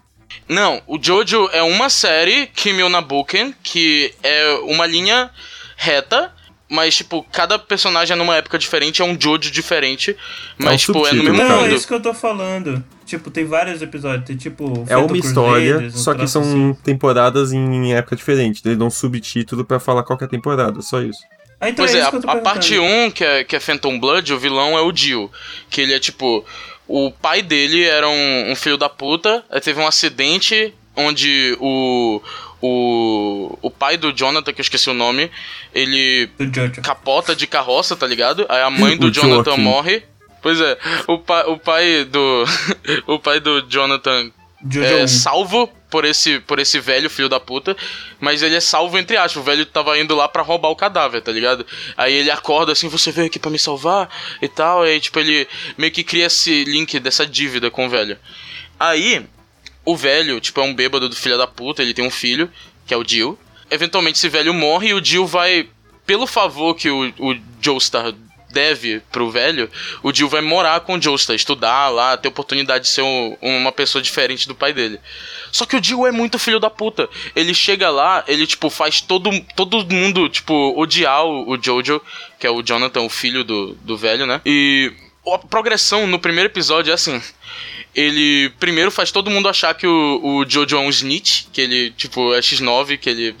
Não, 0.47 0.81
o 0.87 0.97
Jojo 1.01 1.49
é 1.53 1.61
uma 1.61 1.89
série, 1.89 2.47
Kimi 2.47 2.81
no 2.81 2.89
Nabuken, 2.89 3.53
que 3.61 4.13
é 4.23 4.53
uma 4.63 4.85
linha 4.85 5.29
reta, 5.77 6.33
mas, 6.69 6.95
tipo, 6.95 7.25
cada 7.31 7.57
personagem 7.57 8.13
é 8.13 8.17
numa 8.17 8.35
época 8.35 8.57
diferente, 8.57 9.01
é 9.01 9.05
um 9.05 9.19
Jojo 9.19 9.49
diferente, 9.51 10.15
mas, 10.57 10.75
um 10.75 10.77
tipo, 10.77 11.07
é 11.07 11.13
no 11.13 11.23
mesmo. 11.23 11.37
Não, 11.37 11.59
é 11.59 11.61
mundo. 11.63 11.75
isso 11.75 11.87
que 11.87 11.93
eu 11.93 12.01
tô 12.01 12.13
falando. 12.13 12.83
Tipo, 13.05 13.31
tem 13.31 13.43
vários 13.43 13.81
episódios. 13.81 14.25
Tem 14.25 14.37
tipo. 14.37 14.85
É 14.87 14.95
uma 14.95 15.17
história, 15.17 15.79
um 15.79 15.89
só 15.89 16.13
que 16.13 16.27
são 16.27 16.77
temporadas 16.83 17.51
em 17.51 17.93
época 17.95 18.15
diferente. 18.15 18.61
Eles 18.63 18.77
dão 18.77 18.87
um 18.87 18.91
subtítulo 18.91 19.65
pra 19.65 19.79
falar 19.79 20.03
qual 20.03 20.15
que 20.15 20.25
é 20.25 20.27
a 20.27 20.29
temporada, 20.29 20.79
só 20.83 21.01
isso. 21.01 21.19
Ah, 21.59 21.69
então 21.69 21.83
Pois 21.83 21.93
é, 21.93 21.97
é, 21.97 22.01
isso 22.01 22.07
a, 22.07 22.11
que 22.11 22.17
eu 22.17 22.21
tô 22.21 22.29
a 22.29 22.37
parte 22.37 22.69
perguntando. 22.69 23.07
1, 23.07 23.11
que 23.11 23.23
é, 23.23 23.43
que 23.43 23.55
é 23.55 23.59
Phantom 23.59 23.99
Blood, 23.99 24.31
o 24.31 24.39
vilão 24.39 24.77
é 24.77 24.81
o 24.81 24.95
Jill. 24.95 25.31
Que 25.71 25.81
ele 25.81 25.93
é 25.93 25.99
tipo. 25.99 26.45
O 26.89 27.11
pai 27.11 27.43
dele 27.43 27.83
era 27.83 28.09
um, 28.09 28.51
um 28.51 28.55
filho 28.55 28.75
da 28.75 28.89
puta, 28.89 29.45
teve 29.63 29.79
um 29.79 29.85
acidente 29.87 30.73
onde 30.95 31.55
o. 31.59 32.19
O, 32.61 33.57
o 33.61 33.71
pai 33.71 33.95
do 33.95 34.11
Jonathan, 34.11 34.51
que 34.51 34.59
eu 34.59 34.63
esqueci 34.63 34.89
o 34.89 34.93
nome, 34.93 35.31
ele 35.73 36.29
capota 36.83 37.33
de 37.33 37.47
carroça, 37.47 37.95
tá 37.95 38.05
ligado? 38.05 38.45
Aí 38.49 38.61
a 38.61 38.69
mãe 38.69 38.97
do 38.99 39.07
O 39.07 39.11
Jonathan 39.11 39.51
Joaquim. 39.51 39.61
morre. 39.61 40.03
Pois 40.41 40.59
é, 40.59 40.77
o, 41.07 41.17
pa, 41.19 41.45
o 41.47 41.57
pai 41.57 42.03
do. 42.03 42.43
o 43.07 43.17
pai 43.19 43.39
do 43.39 43.61
Jonathan 43.69 44.29
é 44.75 45.03
1. 45.03 45.07
salvo 45.07 45.67
por 45.89 46.05
esse, 46.05 46.39
por 46.41 46.59
esse 46.59 46.79
velho 46.79 47.09
filho 47.09 47.29
da 47.29 47.39
puta, 47.39 47.75
mas 48.19 48.43
ele 48.43 48.55
é 48.55 48.59
salvo 48.59 48.97
entre 48.97 49.17
aspas. 49.17 49.37
O 49.37 49.43
velho 49.43 49.65
tava 49.65 49.97
indo 49.97 50.15
lá 50.15 50.27
pra 50.27 50.43
roubar 50.43 50.69
o 50.69 50.75
cadáver, 50.75 51.21
tá 51.21 51.31
ligado? 51.31 51.65
Aí 51.97 52.13
ele 52.13 52.29
acorda 52.29 52.71
assim, 52.71 52.87
você 52.87 53.11
veio 53.11 53.27
aqui 53.27 53.39
pra 53.39 53.49
me 53.49 53.57
salvar 53.59 54.09
e 54.41 54.47
tal. 54.47 54.85
E 54.85 54.91
aí, 54.91 54.99
tipo, 54.99 55.19
ele 55.19 55.47
meio 55.77 55.91
que 55.91 56.03
cria 56.03 56.25
esse 56.25 56.63
link 56.65 56.99
dessa 56.99 57.25
dívida 57.25 57.71
com 57.71 57.87
o 57.87 57.89
velho. 57.89 58.17
Aí, 58.79 59.25
o 59.83 59.95
velho, 59.95 60.39
tipo, 60.39 60.59
é 60.59 60.63
um 60.63 60.73
bêbado 60.73 61.09
do 61.09 61.15
filho 61.15 61.37
da 61.37 61.47
puta, 61.47 61.81
ele 61.81 61.93
tem 61.93 62.05
um 62.05 62.11
filho, 62.11 62.49
que 62.85 62.93
é 62.93 62.97
o 62.97 63.07
Jill. 63.07 63.37
Eventualmente 63.71 64.17
esse 64.17 64.29
velho 64.29 64.53
morre 64.53 64.89
e 64.89 64.93
o 64.93 65.03
Jill 65.03 65.25
vai, 65.25 65.67
pelo 66.05 66.27
favor 66.27 66.75
que 66.75 66.89
o, 66.89 67.13
o 67.19 67.35
Joestar 67.61 68.13
deve 68.51 69.01
pro 69.11 69.29
velho, 69.29 69.69
o 70.03 70.13
Jill 70.13 70.27
vai 70.29 70.41
morar 70.41 70.79
com 70.81 70.95
o 70.95 71.01
Joestar, 71.01 71.35
estudar 71.35 71.89
lá, 71.89 72.17
ter 72.17 72.27
oportunidade 72.27 72.85
de 72.85 72.89
ser 72.89 73.01
um- 73.01 73.37
uma 73.41 73.71
pessoa 73.71 74.01
diferente 74.01 74.47
do 74.47 74.55
pai 74.55 74.73
dele. 74.73 74.99
Só 75.51 75.65
que 75.65 75.75
o 75.75 75.83
Jill 75.83 76.05
é 76.07 76.11
muito 76.11 76.37
filho 76.39 76.59
da 76.59 76.69
puta. 76.69 77.09
Ele 77.35 77.53
chega 77.53 77.89
lá, 77.89 78.23
ele, 78.27 78.45
tipo, 78.45 78.69
faz 78.69 79.01
todo, 79.01 79.29
todo 79.55 79.85
mundo, 79.93 80.29
tipo, 80.29 80.73
odiar 80.79 81.25
o, 81.25 81.51
o 81.51 81.63
Jojo, 81.63 82.01
que 82.39 82.45
é 82.45 82.49
o 82.49 82.61
Jonathan, 82.61 83.01
o 83.01 83.09
filho 83.09 83.43
do, 83.43 83.73
do 83.75 83.97
velho, 83.97 84.25
né? 84.25 84.41
E 84.45 84.91
a 85.27 85.37
progressão 85.37 86.07
no 86.07 86.19
primeiro 86.19 86.49
episódio 86.49 86.91
é 86.91 86.93
assim. 86.93 87.21
Ele 87.95 88.49
primeiro 88.59 88.91
faz 88.91 89.11
todo 89.11 89.31
mundo 89.31 89.49
achar 89.49 89.73
que 89.73 89.87
o, 89.87 90.21
o 90.23 90.45
Jojo 90.47 90.75
é 90.77 90.79
um 90.79 90.89
snitch, 90.89 91.45
que 91.51 91.59
ele, 91.61 91.91
tipo, 91.91 92.33
é 92.35 92.39
X9, 92.39 92.97
que 92.97 93.09
ele, 93.09 93.35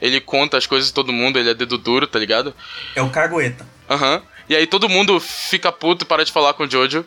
ele 0.00 0.20
conta 0.20 0.56
as 0.56 0.66
coisas 0.66 0.88
de 0.88 0.94
todo 0.94 1.12
mundo, 1.12 1.38
ele 1.38 1.50
é 1.50 1.54
dedo 1.54 1.76
duro, 1.76 2.06
tá 2.06 2.18
ligado? 2.18 2.54
É 2.94 3.02
o 3.02 3.10
Cagueta. 3.10 3.66
Aham. 3.90 4.22
E 4.48 4.56
aí 4.56 4.66
todo 4.66 4.88
mundo 4.88 5.18
fica 5.20 5.70
puto 5.70 6.04
e 6.04 6.06
para 6.06 6.24
de 6.24 6.32
falar 6.32 6.54
com 6.54 6.64
o 6.64 6.70
Jojo. 6.70 7.04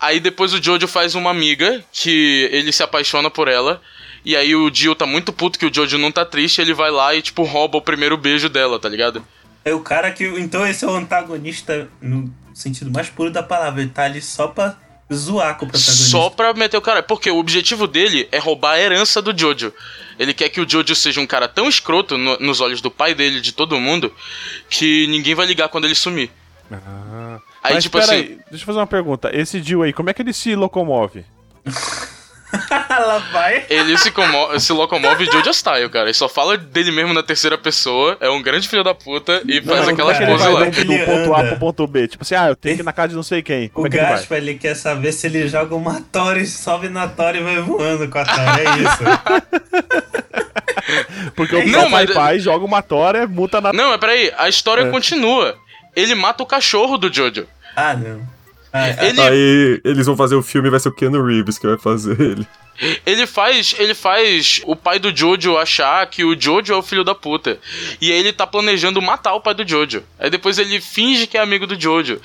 Aí 0.00 0.18
depois 0.20 0.52
o 0.54 0.62
Jojo 0.62 0.86
faz 0.88 1.14
uma 1.14 1.30
amiga 1.30 1.84
que 1.92 2.48
ele 2.52 2.72
se 2.72 2.82
apaixona 2.82 3.30
por 3.30 3.48
ela. 3.48 3.80
E 4.24 4.36
aí 4.36 4.54
o 4.54 4.72
Jill 4.72 4.94
tá 4.94 5.06
muito 5.06 5.32
puto 5.32 5.58
que 5.58 5.66
o 5.66 5.72
Jojo 5.74 5.98
não 5.98 6.12
tá 6.12 6.24
triste, 6.24 6.60
ele 6.60 6.74
vai 6.74 6.90
lá 6.90 7.14
e, 7.14 7.22
tipo, 7.22 7.42
rouba 7.42 7.78
o 7.78 7.82
primeiro 7.82 8.16
beijo 8.16 8.48
dela, 8.48 8.78
tá 8.78 8.88
ligado? 8.88 9.24
É 9.64 9.74
o 9.74 9.80
cara 9.80 10.10
que. 10.10 10.24
Então 10.24 10.66
esse 10.66 10.84
é 10.84 10.88
o 10.88 10.94
antagonista 10.94 11.88
no 12.00 12.32
sentido 12.54 12.90
mais 12.90 13.08
puro 13.08 13.30
da 13.30 13.42
palavra. 13.42 13.80
Ele 13.82 13.90
tá 13.90 14.04
ali 14.04 14.20
só 14.22 14.48
pra 14.48 14.76
zoar 15.12 15.56
com 15.58 15.66
o 15.66 15.68
protagonista. 15.68 16.08
Só 16.08 16.30
pra 16.30 16.52
meter 16.54 16.76
o 16.76 16.80
cara. 16.82 17.02
Porque 17.02 17.30
o 17.30 17.38
objetivo 17.38 17.86
dele 17.86 18.28
é 18.32 18.38
roubar 18.38 18.72
a 18.74 18.80
herança 18.80 19.20
do 19.20 19.38
Jojo. 19.38 19.72
Ele 20.18 20.32
quer 20.32 20.48
que 20.50 20.60
o 20.60 20.68
Jojo 20.68 20.94
seja 20.94 21.20
um 21.20 21.26
cara 21.26 21.48
tão 21.48 21.68
escroto 21.68 22.16
no- 22.16 22.38
nos 22.38 22.60
olhos 22.60 22.80
do 22.80 22.90
pai 22.90 23.14
dele, 23.14 23.40
de 23.40 23.52
todo 23.52 23.78
mundo, 23.80 24.14
que 24.68 25.06
ninguém 25.08 25.34
vai 25.34 25.46
ligar 25.46 25.68
quando 25.68 25.84
ele 25.86 25.94
sumir. 25.94 26.30
Aí, 27.62 27.74
Mas 27.74 27.84
tipo 27.84 27.98
pera 27.98 28.12
assim. 28.12 28.38
deixa 28.50 28.62
eu 28.62 28.66
fazer 28.66 28.78
uma 28.78 28.86
pergunta. 28.86 29.30
Esse 29.32 29.62
Jill 29.62 29.82
aí, 29.82 29.92
como 29.92 30.08
é 30.10 30.14
que 30.14 30.22
ele 30.22 30.32
se 30.32 30.54
locomove? 30.54 31.24
Lá 32.90 33.18
vai. 33.32 33.64
Ele 33.70 33.96
se, 33.96 34.10
como- 34.10 34.58
se 34.58 34.72
locomove 34.72 35.24
Jojo 35.26 35.52
Style, 35.54 35.88
cara. 35.88 36.06
Ele 36.06 36.14
só 36.14 36.28
fala 36.28 36.56
dele 36.58 36.90
mesmo 36.90 37.14
na 37.14 37.22
terceira 37.22 37.56
pessoa. 37.56 38.16
É 38.20 38.28
um 38.28 38.42
grande 38.42 38.68
filho 38.68 38.82
da 38.82 38.92
puta 38.92 39.40
e 39.46 39.62
faz 39.62 39.86
Não, 39.86 39.92
aquelas 39.92 40.16
Ele 40.16 40.26
poses 40.26 40.42
vai 40.46 40.52
lá. 40.54 40.60
do, 40.68 40.80
Ele 40.80 40.98
ponto 41.06 41.34
A 41.34 41.44
pro 41.44 41.56
ponto 41.58 41.86
B. 41.86 42.08
Tipo 42.08 42.24
assim, 42.24 42.34
ah, 42.34 42.48
eu 42.48 42.56
tenho 42.56 42.74
que 42.74 42.82
ir 42.82 42.84
na 42.84 42.92
casa 42.92 43.10
de 43.10 43.14
não 43.14 43.22
sei 43.22 43.40
quem. 43.40 43.68
Como 43.68 43.84
o 43.84 43.86
é 43.86 43.90
que 43.90 43.96
ele 43.98 44.04
vai? 44.04 44.14
Gaspa, 44.14 44.36
ele 44.36 44.54
quer 44.54 44.74
saber 44.74 45.12
se 45.12 45.28
ele 45.28 45.46
joga 45.46 45.76
uma 45.76 46.00
Tori, 46.10 46.44
sobe 46.44 46.88
na 46.88 47.06
Tori 47.06 47.38
e 47.38 47.42
vai 47.42 47.60
voando 47.60 48.08
com 48.08 48.18
a 48.18 48.24
Tori. 48.24 48.60
É 48.66 48.78
isso. 48.82 49.04
Porque 51.36 51.54
o 51.54 51.68
Não, 51.68 51.90
pai 51.90 52.04
mas- 52.06 52.14
pai 52.14 52.38
joga 52.40 52.64
uma 52.64 52.82
tora, 52.82 53.26
multa 53.28 53.60
na... 53.60 53.72
Não, 53.72 53.90
mas 53.90 54.00
peraí, 54.00 54.32
a 54.36 54.48
história 54.48 54.82
É. 54.82 54.90
continua. 54.90 55.56
Ele 55.94 56.14
mata 56.14 56.42
o 56.42 56.46
cachorro 56.46 56.96
do 56.96 57.12
Jojo. 57.12 57.46
ah, 57.76 57.94
não. 57.94 58.28
Ah, 58.72 58.88
Ele, 59.04 59.20
Aí 59.20 59.80
eles 59.84 60.06
vão 60.06 60.16
fazer 60.16 60.36
o 60.36 60.42
filme 60.42 60.68
e 60.68 60.70
vai 60.70 60.78
ser 60.78 60.90
o 60.90 60.94
Keanu 60.94 61.24
Reeves 61.26 61.58
que 61.58 61.66
vai 61.66 61.76
fazer 61.76 62.20
ele. 62.20 62.46
ele 63.04 63.26
faz. 63.26 63.74
Ele 63.76 63.94
faz 63.94 64.62
o 64.64 64.76
pai 64.76 65.00
do 65.00 65.14
Jojo 65.14 65.56
achar 65.58 66.06
que 66.06 66.24
o 66.24 66.40
Jojo 66.40 66.72
é 66.72 66.76
o 66.76 66.82
filho 66.82 67.02
da 67.02 67.14
puta. 67.14 67.58
E 68.00 68.12
aí 68.12 68.18
ele 68.18 68.32
tá 68.32 68.46
planejando 68.46 69.02
matar 69.02 69.34
o 69.34 69.40
pai 69.40 69.54
do 69.54 69.66
Jojo. 69.66 70.04
Aí 70.18 70.30
depois 70.30 70.56
ele 70.56 70.80
finge 70.80 71.26
que 71.26 71.36
é 71.36 71.40
amigo 71.40 71.66
do 71.66 71.78
Jojo. 71.78 72.20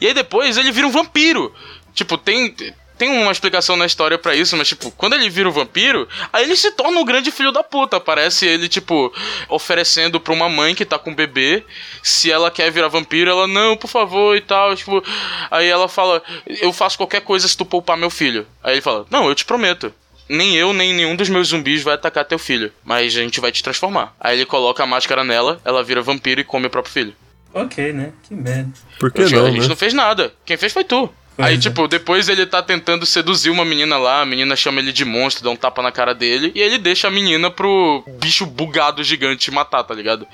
E 0.00 0.06
aí 0.06 0.14
depois 0.14 0.56
ele 0.56 0.72
vira 0.72 0.86
um 0.86 0.90
vampiro. 0.90 1.54
Tipo, 1.94 2.16
tem. 2.16 2.54
Tem 3.02 3.10
uma 3.10 3.32
explicação 3.32 3.74
na 3.74 3.84
história 3.84 4.16
pra 4.16 4.32
isso, 4.32 4.56
mas, 4.56 4.68
tipo, 4.68 4.88
quando 4.92 5.14
ele 5.14 5.28
vira 5.28 5.48
o 5.48 5.52
vampiro, 5.52 6.08
aí 6.32 6.44
ele 6.44 6.54
se 6.54 6.70
torna 6.70 7.00
um 7.00 7.04
grande 7.04 7.32
filho 7.32 7.50
da 7.50 7.60
puta. 7.60 7.98
Parece 7.98 8.46
ele, 8.46 8.68
tipo, 8.68 9.12
oferecendo 9.48 10.20
pra 10.20 10.32
uma 10.32 10.48
mãe 10.48 10.72
que 10.72 10.84
tá 10.84 11.00
com 11.00 11.10
um 11.10 11.14
bebê. 11.14 11.64
Se 12.00 12.30
ela 12.30 12.48
quer 12.48 12.70
virar 12.70 12.86
vampiro, 12.86 13.28
ela, 13.28 13.48
não, 13.48 13.76
por 13.76 13.88
favor, 13.88 14.36
e 14.36 14.40
tal. 14.40 14.76
Tipo, 14.76 15.02
aí 15.50 15.66
ela 15.66 15.88
fala, 15.88 16.22
eu 16.46 16.72
faço 16.72 16.96
qualquer 16.96 17.22
coisa 17.22 17.48
se 17.48 17.56
tu 17.56 17.64
poupar 17.64 17.96
meu 17.96 18.08
filho. 18.08 18.46
Aí 18.62 18.74
ele 18.74 18.80
fala, 18.80 19.04
não, 19.10 19.28
eu 19.28 19.34
te 19.34 19.44
prometo. 19.44 19.92
Nem 20.28 20.54
eu, 20.54 20.72
nem 20.72 20.94
nenhum 20.94 21.16
dos 21.16 21.28
meus 21.28 21.48
zumbis 21.48 21.82
vai 21.82 21.94
atacar 21.94 22.24
teu 22.24 22.38
filho. 22.38 22.70
Mas 22.84 23.16
a 23.16 23.20
gente 23.20 23.40
vai 23.40 23.50
te 23.50 23.64
transformar. 23.64 24.14
Aí 24.20 24.36
ele 24.36 24.46
coloca 24.46 24.80
a 24.80 24.86
máscara 24.86 25.24
nela, 25.24 25.60
ela 25.64 25.82
vira 25.82 26.00
vampiro 26.00 26.40
e 26.40 26.44
come 26.44 26.68
o 26.68 26.70
próprio 26.70 26.94
filho. 26.94 27.16
ok, 27.52 27.92
né? 27.92 28.12
Que 28.22 28.32
merda. 28.32 28.70
Por 29.00 29.10
que 29.10 29.22
a 29.22 29.26
gente 29.26 29.36
não, 29.36 29.46
a 29.46 29.50
gente 29.50 29.62
né? 29.62 29.68
não 29.70 29.76
fez 29.76 29.92
nada. 29.92 30.32
Quem 30.44 30.56
fez 30.56 30.72
foi 30.72 30.84
tu. 30.84 31.12
Aí, 31.38 31.54
é. 31.54 31.58
tipo, 31.58 31.88
depois 31.88 32.28
ele 32.28 32.44
tá 32.44 32.62
tentando 32.62 33.06
seduzir 33.06 33.50
uma 33.50 33.64
menina 33.64 33.96
lá, 33.96 34.20
a 34.20 34.26
menina 34.26 34.54
chama 34.54 34.80
ele 34.80 34.92
de 34.92 35.04
monstro, 35.04 35.42
dá 35.42 35.50
um 35.50 35.56
tapa 35.56 35.82
na 35.82 35.90
cara 35.90 36.14
dele, 36.14 36.52
e 36.54 36.60
ele 36.60 36.78
deixa 36.78 37.08
a 37.08 37.10
menina 37.10 37.50
pro 37.50 38.04
bicho 38.20 38.44
bugado 38.44 39.02
gigante 39.02 39.50
matar, 39.50 39.82
tá 39.82 39.94
ligado? 39.94 40.26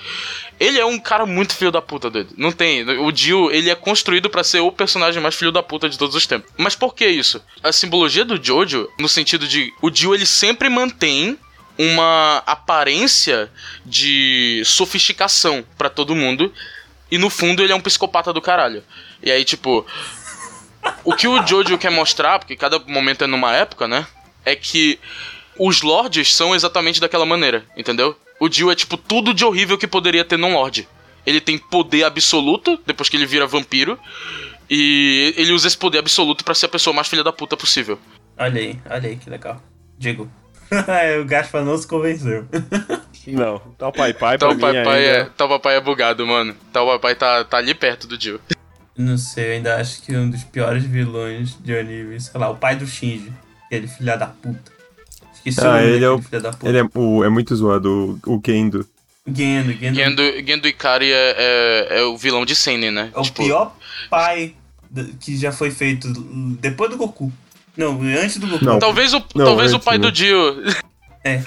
Ele 0.58 0.78
é 0.78 0.84
um 0.84 0.98
cara 0.98 1.24
muito 1.24 1.54
filho 1.54 1.70
da 1.70 1.80
puta, 1.80 2.10
doido. 2.10 2.34
Não 2.36 2.50
tem. 2.50 2.82
O 3.00 3.12
Dio, 3.12 3.50
ele 3.52 3.70
é 3.70 3.74
construído 3.74 4.28
pra 4.28 4.42
ser 4.42 4.60
o 4.60 4.72
personagem 4.72 5.22
mais 5.22 5.36
filho 5.36 5.52
da 5.52 5.62
puta 5.62 5.88
de 5.88 5.96
todos 5.96 6.16
os 6.16 6.26
tempos. 6.26 6.50
Mas 6.56 6.74
por 6.74 6.94
que 6.94 7.06
isso? 7.06 7.40
A 7.62 7.70
simbologia 7.70 8.24
do 8.24 8.42
Jojo, 8.42 8.88
no 8.98 9.08
sentido 9.08 9.46
de. 9.46 9.72
O 9.80 9.90
Dio, 9.90 10.14
ele 10.14 10.26
sempre 10.26 10.68
mantém 10.68 11.38
uma 11.78 12.42
aparência 12.44 13.48
de 13.86 14.62
sofisticação 14.64 15.64
pra 15.76 15.88
todo 15.88 16.16
mundo. 16.16 16.52
E 17.10 17.16
no 17.16 17.30
fundo 17.30 17.62
ele 17.62 17.72
é 17.72 17.76
um 17.76 17.80
psicopata 17.80 18.32
do 18.32 18.42
caralho. 18.42 18.82
E 19.22 19.30
aí, 19.30 19.44
tipo. 19.44 19.86
O 21.04 21.14
que 21.14 21.26
o 21.28 21.46
Jojo 21.46 21.78
quer 21.78 21.90
mostrar, 21.90 22.38
porque 22.38 22.56
cada 22.56 22.78
momento 22.80 23.24
é 23.24 23.26
numa 23.26 23.54
época, 23.54 23.88
né? 23.88 24.06
É 24.44 24.54
que 24.54 24.98
os 25.58 25.82
lords 25.82 26.34
são 26.34 26.54
exatamente 26.54 27.00
daquela 27.00 27.26
maneira, 27.26 27.64
entendeu? 27.76 28.16
O 28.40 28.48
Dio 28.48 28.70
é 28.70 28.74
tipo 28.74 28.96
tudo 28.96 29.34
de 29.34 29.44
horrível 29.44 29.76
que 29.76 29.86
poderia 29.86 30.24
ter 30.24 30.36
num 30.38 30.54
lord. 30.54 30.88
Ele 31.26 31.40
tem 31.40 31.58
poder 31.58 32.04
absoluto, 32.04 32.78
depois 32.86 33.08
que 33.08 33.16
ele 33.16 33.26
vira 33.26 33.46
vampiro. 33.46 33.98
E 34.70 35.34
ele 35.36 35.52
usa 35.52 35.66
esse 35.66 35.76
poder 35.76 35.98
absoluto 35.98 36.44
pra 36.44 36.54
ser 36.54 36.66
a 36.66 36.68
pessoa 36.68 36.94
mais 36.94 37.08
filha 37.08 37.24
da 37.24 37.32
puta 37.32 37.56
possível. 37.56 37.98
Olha 38.36 38.60
aí, 38.60 38.78
olha 38.88 39.08
aí 39.08 39.16
que 39.16 39.28
legal. 39.28 39.60
Digo. 39.98 40.30
o 41.20 41.24
Gaspar 41.24 41.64
não 41.64 41.76
se 41.76 41.86
convenceu. 41.86 42.46
Não, 43.26 43.58
tá 43.76 43.88
o 43.88 43.92
pai 43.92 44.14
pai 44.14 44.38
Tal 44.38 44.54
papai, 44.54 44.78
ainda. 44.78 44.96
é, 44.96 45.24
tal 45.36 45.48
papai 45.50 45.76
é 45.76 45.80
bugado, 45.82 46.26
mano. 46.26 46.56
Tal 46.72 46.86
papai 46.86 47.14
tá, 47.14 47.44
tá 47.44 47.58
ali 47.58 47.74
perto 47.74 48.06
do 48.06 48.16
Dio. 48.16 48.40
Não 48.98 49.16
sei, 49.16 49.46
eu 49.50 49.52
ainda 49.52 49.76
acho 49.76 50.02
que 50.02 50.14
um 50.16 50.28
dos 50.28 50.42
piores 50.42 50.82
vilões 50.82 51.56
de 51.62 51.74
anime, 51.78 52.20
sei 52.20 52.38
lá, 52.40 52.50
o 52.50 52.56
pai 52.56 52.74
do 52.76 52.86
Shinji. 52.86 53.32
Aquele 53.66 53.86
filha 53.86 54.16
da 54.16 54.26
puta. 54.26 54.72
Esqueci 55.32 55.60
Ah, 55.60 55.68
o 55.68 55.72
nome 55.74 55.86
ele 55.86 56.04
é 56.04 56.10
o- 56.10 56.20
filho 56.20 56.42
da 56.42 56.50
puta. 56.50 56.68
Ele 56.68 56.78
é, 56.78 56.84
o, 56.94 57.24
é 57.24 57.28
muito 57.28 57.54
zoado, 57.54 58.18
o, 58.26 58.34
o 58.34 58.42
Gendo. 58.44 58.84
Gendo, 59.26 59.72
Gendo. 59.72 59.94
Gendo, 59.94 60.22
Gendo 60.46 60.66
Ikari 60.68 61.12
é, 61.12 61.34
é, 61.38 61.98
é 62.00 62.02
o 62.04 62.16
vilão 62.16 62.44
de 62.44 62.56
Seinen, 62.56 62.90
né? 62.90 63.10
É 63.14 63.18
o 63.20 63.32
pior 63.32 63.76
pai 64.10 64.54
que 65.20 65.36
já 65.36 65.52
foi 65.52 65.70
feito 65.70 66.08
depois 66.60 66.90
do 66.90 66.96
Goku. 66.96 67.30
Não, 67.76 68.00
antes 68.02 68.38
do 68.38 68.48
Goku. 68.48 68.64
Não. 68.64 68.78
Talvez 68.80 69.12
o, 69.14 69.22
Não, 69.34 69.44
talvez 69.44 69.72
o 69.74 69.78
pai 69.78 69.98
né? 69.98 70.02
do 70.02 70.10
Dio. 70.10 70.62
É. 71.22 71.42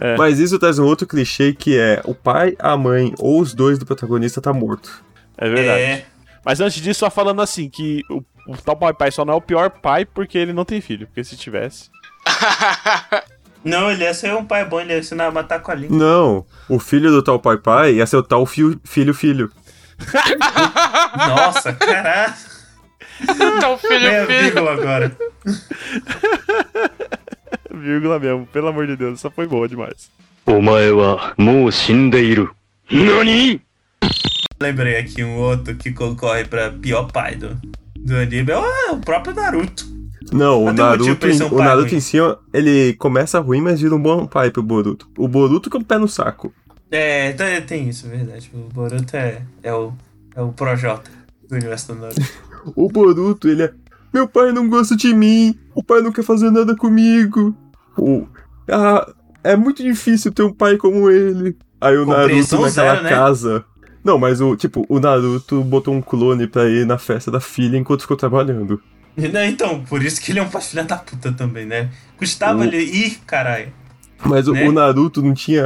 É. 0.00 0.16
Mas 0.16 0.40
isso 0.40 0.58
traz 0.58 0.78
um 0.80 0.84
outro 0.84 1.06
clichê 1.06 1.52
que 1.52 1.78
é 1.78 2.00
o 2.04 2.12
pai, 2.14 2.56
a 2.58 2.76
mãe 2.76 3.14
ou 3.18 3.40
os 3.40 3.54
dois 3.54 3.78
do 3.78 3.86
protagonista 3.86 4.40
tá 4.40 4.52
morto. 4.52 5.04
É 5.36 5.48
verdade. 5.48 5.80
É. 5.82 6.06
Mas 6.48 6.62
antes 6.62 6.80
disso, 6.80 7.00
só 7.00 7.10
falando 7.10 7.42
assim, 7.42 7.68
que 7.68 8.02
o, 8.08 8.22
o 8.46 8.56
tal 8.56 8.74
Pai 8.74 8.94
Pai 8.94 9.10
só 9.10 9.22
não 9.22 9.34
é 9.34 9.36
o 9.36 9.40
pior 9.40 9.68
pai 9.68 10.06
porque 10.06 10.38
ele 10.38 10.54
não 10.54 10.64
tem 10.64 10.80
filho. 10.80 11.06
Porque 11.06 11.22
se 11.22 11.36
tivesse. 11.36 11.90
Não, 13.64 13.90
ele 13.90 14.04
ia 14.04 14.14
ser 14.14 14.32
um 14.34 14.44
pai 14.44 14.64
bom, 14.64 14.80
ele 14.80 14.92
ia 14.92 15.00
ensinar 15.00 15.26
a 15.26 15.30
matar 15.32 15.58
com 15.60 15.72
a 15.72 15.74
língua. 15.74 15.98
Não, 15.98 16.46
o 16.68 16.78
filho 16.78 17.10
do 17.10 17.20
tal 17.24 17.40
pai 17.40 17.58
pai 17.58 17.94
ia 17.94 18.06
ser 18.06 18.16
o 18.16 18.22
tal 18.22 18.46
fio, 18.46 18.80
filho 18.84 19.12
filho. 19.12 19.50
Nossa, 21.28 21.72
caralho. 21.72 22.34
Tal 23.60 23.76
filho 23.76 24.06
é, 24.06 24.24
filho. 24.26 24.42
vírgula 24.42 24.72
agora. 24.74 25.16
vírgula 27.74 28.20
mesmo, 28.20 28.46
pelo 28.46 28.68
amor 28.68 28.86
de 28.86 28.94
Deus, 28.94 29.18
essa 29.18 29.28
foi 29.28 29.48
boa 29.48 29.68
demais. 29.68 30.08
Omae. 30.46 30.92
Nani? 32.88 33.60
Lembrei 34.60 34.96
aqui 34.98 35.22
um 35.22 35.36
outro 35.36 35.74
que 35.76 35.92
concorre 35.92 36.44
pra 36.44 36.70
pior 36.70 37.10
pai 37.12 37.36
do, 37.36 37.56
do 37.98 38.16
anime. 38.16 38.50
É 38.50 38.58
o- 38.58 38.64
é 38.94 38.96
próprio 39.04 39.34
Naruto. 39.34 39.86
Não, 40.32 40.64
o 40.64 40.72
Naruto, 40.72 41.26
um 41.26 41.54
o 41.54 41.58
Naruto 41.58 41.88
ruim. 41.88 41.96
em 41.96 42.00
si, 42.00 42.18
ele 42.52 42.92
começa 42.94 43.38
ruim, 43.40 43.60
mas 43.60 43.80
vira 43.80 43.94
um 43.94 44.02
bom 44.02 44.26
pai 44.26 44.50
pro 44.50 44.62
Boruto. 44.62 45.08
O 45.16 45.26
Boruto 45.28 45.70
com 45.70 45.78
o 45.78 45.84
pé 45.84 45.96
no 45.96 46.08
saco. 46.08 46.52
É, 46.90 47.32
tem, 47.32 47.62
tem 47.62 47.88
isso, 47.88 48.06
é 48.06 48.10
verdade. 48.10 48.50
O 48.52 48.68
Boruto 48.72 49.16
é, 49.16 49.42
é 49.62 49.72
o, 49.72 49.92
é 50.34 50.42
o 50.42 50.48
Projota 50.52 51.10
do 51.48 51.54
universo 51.56 51.94
do 51.94 52.00
Naruto. 52.00 52.20
O 52.76 52.88
Boruto, 52.88 53.48
ele 53.48 53.62
é. 53.62 53.72
Meu 54.12 54.26
pai 54.28 54.52
não 54.52 54.68
gosta 54.68 54.94
de 54.96 55.14
mim. 55.14 55.58
O 55.74 55.82
pai 55.82 56.02
não 56.02 56.10
quer 56.12 56.24
fazer 56.24 56.50
nada 56.50 56.74
comigo. 56.76 57.56
O, 57.96 58.26
ah, 58.70 59.10
é 59.44 59.54
muito 59.56 59.82
difícil 59.82 60.32
ter 60.32 60.42
um 60.42 60.52
pai 60.52 60.76
como 60.76 61.08
ele. 61.08 61.56
Aí 61.80 61.96
o 61.96 62.04
Naruto 62.04 62.22
Compreensão 62.22 62.60
naquela 62.62 62.90
zero, 62.94 63.02
né? 63.04 63.08
casa. 63.10 63.64
Não, 64.08 64.18
mas 64.18 64.40
o 64.40 64.56
tipo, 64.56 64.86
o 64.88 64.98
Naruto 64.98 65.62
botou 65.62 65.92
um 65.92 66.00
clone 66.00 66.46
pra 66.46 66.66
ir 66.66 66.86
na 66.86 66.96
festa 66.96 67.30
da 67.30 67.40
filha 67.40 67.76
enquanto 67.76 68.00
ficou 68.00 68.16
trabalhando. 68.16 68.80
Não, 69.18 69.44
então, 69.44 69.84
por 69.84 70.02
isso 70.02 70.18
que 70.18 70.32
ele 70.32 70.38
é 70.38 70.42
um 70.42 70.48
filha 70.48 70.82
da 70.84 70.96
puta 70.96 71.30
também, 71.30 71.66
né? 71.66 71.90
Custava 72.16 72.60
O- 72.60 72.64
ele 72.64 72.78
ir, 72.78 73.18
caralho. 73.26 73.70
Mas 74.24 74.48
o- 74.48 74.52
Né? 74.54 74.66
o 74.66 74.72
Naruto 74.72 75.20
não 75.20 75.34
tinha 75.34 75.62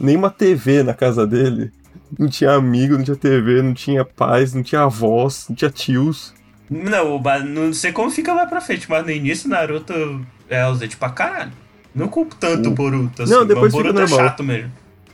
nenhuma 0.00 0.30
TV 0.30 0.82
na 0.82 0.94
casa 0.94 1.24
dele. 1.24 1.70
Não 2.18 2.28
tinha 2.28 2.52
amigo, 2.54 2.96
não 2.96 3.04
tinha 3.04 3.16
TV, 3.16 3.62
não 3.62 3.72
tinha 3.72 4.04
pais, 4.04 4.52
não 4.52 4.62
tinha 4.64 4.82
avós, 4.82 5.46
não 5.48 5.54
tinha 5.54 5.70
tios. 5.70 6.34
Não, 6.68 7.22
não 7.44 7.72
sei 7.72 7.92
como 7.92 8.10
fica 8.10 8.34
mais 8.34 8.48
pra 8.48 8.60
frente, 8.60 8.90
mas 8.90 9.04
no 9.04 9.10
início 9.12 9.48
Naruto 9.48 10.26
é 10.48 10.60
ausente 10.62 10.96
pra 10.96 11.10
caralho. 11.10 11.52
Não 11.94 12.08
culpo 12.08 12.34
tanto 12.34 12.68
o 12.68 12.72
Boruto, 12.72 13.22
assim. 13.22 13.32
Não, 13.32 13.46
depois 13.46 13.72
o 13.72 13.76
Boruto 13.76 13.94
fica 13.94 14.06
é 14.06 14.08
normal. 14.10 14.28
chato 14.28 14.42
mesmo. 14.42 14.72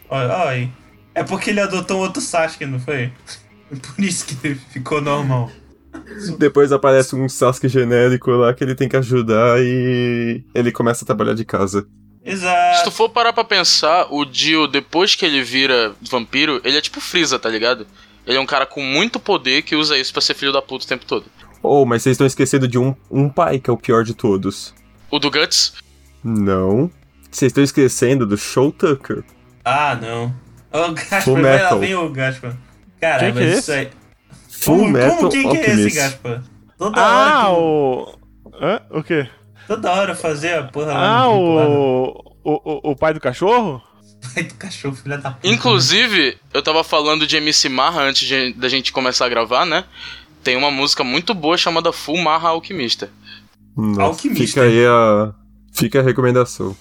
Olha, 0.09 0.33
olha 0.35 0.49
aí. 0.49 0.71
É 1.15 1.23
porque 1.23 1.51
ele 1.51 1.61
adotou 1.61 1.99
um 1.99 2.01
outro 2.01 2.21
Sasuke, 2.23 2.67
não 2.67 2.81
foi? 2.81 3.13
Por 3.71 4.05
isso 4.05 4.27
que 4.27 4.55
ficou 4.55 5.01
normal. 5.01 5.51
Depois 6.39 6.73
aparece 6.73 7.15
um 7.15 7.29
Sasuke 7.29 7.69
genérico 7.69 8.31
lá 8.31 8.55
que 8.55 8.65
ele 8.65 8.75
tem 8.75 8.89
que 8.89 8.97
ajudar 8.97 9.61
e 9.61 10.43
ele 10.55 10.73
começa 10.73 11.05
a 11.05 11.07
trabalhar 11.07 11.35
de 11.35 11.45
casa. 11.45 11.87
Se 12.25 12.31
Exato. 12.31 12.85
tu 12.85 12.91
for 12.91 13.09
parar 13.09 13.33
pra 13.33 13.45
pensar, 13.45 14.07
o 14.11 14.25
Dio, 14.25 14.67
depois 14.69 15.15
que 15.15 15.27
ele 15.27 15.43
vira 15.43 15.93
vampiro, 16.09 16.61
ele 16.65 16.77
é 16.79 16.81
tipo 16.81 17.01
Freeza, 17.01 17.39
tá 17.39 17.49
ligado? 17.49 17.87
Ele 18.27 18.39
é 18.39 18.41
um 18.41 18.47
cara 18.47 18.65
com 18.65 18.81
muito 18.81 19.19
poder 19.19 19.63
que 19.63 19.75
usa 19.75 19.99
isso 19.99 20.13
pra 20.13 20.23
ser 20.23 20.35
filho 20.35 20.53
da 20.53 20.63
puta 20.63 20.85
o 20.85 20.89
tempo 20.89 21.05
todo. 21.05 21.25
Oh, 21.63 21.85
mas 21.85 22.03
vocês 22.03 22.15
estão 22.15 22.27
esquecendo 22.27 22.69
de 22.69 22.79
um, 22.79 22.95
um 23.11 23.29
pai 23.29 23.59
que 23.59 23.69
é 23.69 23.73
o 23.73 23.77
pior 23.77 24.05
de 24.05 24.15
todos. 24.15 24.73
O 25.11 25.19
do 25.19 25.31
Guts, 25.31 25.75
Não. 26.23 26.91
Vocês 27.31 27.51
estão 27.51 27.65
esquecendo 27.65 28.27
do 28.27 28.37
Show 28.37 28.71
Tucker. 28.71 29.25
Ah, 29.65 29.99
não. 30.01 30.35
O 30.73 30.93
Gaspar, 30.93 31.23
Full 31.23 31.43
vai 31.43 31.63
lá, 31.63 31.75
vem 31.77 31.95
o 31.95 32.09
Gaspar. 32.11 32.57
Cara, 33.01 33.27
que 33.33 33.39
mas 33.39 33.47
é 33.55 33.59
isso 33.59 33.73
aí. 33.73 33.89
Full 34.51 34.79
como, 34.79 34.91
Metal 34.91 35.17
como 35.19 35.31
quem 35.31 35.51
que 35.51 35.57
é 35.59 35.71
esse. 35.75 35.97
Gaspar? 35.97 36.43
Toda 36.79 37.01
Ah, 37.01 37.49
hora, 37.49 37.59
o. 37.59 38.19
Hã? 38.61 38.81
O 38.91 39.03
quê? 39.03 39.29
toda 39.67 39.91
hora 39.93 40.15
fazer 40.15 40.55
a 40.55 40.63
porra 40.65 40.93
lá 40.93 41.19
Ah, 41.21 41.29
o. 41.31 42.33
O, 42.45 42.91
o, 42.91 42.97
pai 42.97 43.15
do 43.15 43.21
cachorro? 43.21 43.81
pai 44.35 44.43
do 44.45 44.55
cachorro, 44.55 44.95
filha 44.97 45.19
da 45.19 45.31
puta. 45.33 45.47
Inclusive, 45.47 46.37
eu 46.53 46.63
tava 46.63 46.83
falando 46.83 47.27
de 47.27 47.37
MC 47.37 47.69
Marra 47.69 48.03
antes 48.03 48.27
de- 48.27 48.53
da 48.55 48.69
gente 48.69 48.93
começar 48.93 49.27
a 49.27 49.29
gravar, 49.29 49.65
né? 49.65 49.85
Tem 50.43 50.57
uma 50.57 50.71
música 50.71 51.05
muito 51.05 51.35
boa 51.35 51.57
chamada 51.57 51.93
Full 51.93 52.19
Marra 52.19 52.49
Alquimista. 52.51 53.11
Nossa, 53.77 54.03
Alquimista. 54.03 54.47
Fica 54.47 54.63
aí 54.63 54.85
a. 54.87 55.33
Fica 55.73 56.01
a 56.01 56.03
recomendação. 56.03 56.77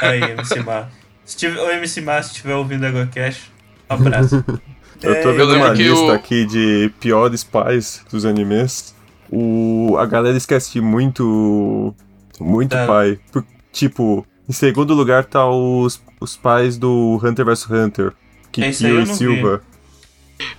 Aí, 0.00 0.22
MC 0.22 0.60
Mar. 0.60 0.90
Se 1.32 1.38
tiver, 1.38 1.58
o 1.62 1.70
MC 1.70 2.02
se 2.22 2.30
estiver 2.32 2.54
ouvindo 2.54 2.84
a 2.84 3.06
Cash, 3.06 3.50
um 3.88 3.94
abraço. 3.94 4.44
Eu 5.02 5.22
tô 5.22 5.30
É, 5.30 5.32
vendo 5.32 5.54
uma 5.56 5.70
lista 5.70 5.94
o- 6.04 6.10
aqui 6.12 6.44
de 6.44 6.92
piores 7.00 7.42
pais 7.42 8.04
dos 8.10 8.26
animes. 8.26 8.94
O, 9.30 9.96
a 9.98 10.04
galera 10.04 10.36
esquece 10.36 10.72
de 10.74 10.80
muito. 10.82 11.94
Muito 12.38 12.70
Tá. 12.70 12.86
pai. 12.86 13.18
Por- 13.32 13.44
tipo, 13.72 14.26
em 14.46 14.52
segundo 14.52 14.92
lugar 14.92 15.24
tá 15.24 15.48
os, 15.48 16.00
os 16.20 16.36
pais 16.36 16.76
do 16.76 17.18
Hunter 17.24 17.46
vs 17.46 17.68
Hunter. 17.70 18.12
Kikyo 18.52 18.88
eu 18.88 19.00
e 19.02 19.06
Silva. 19.06 19.62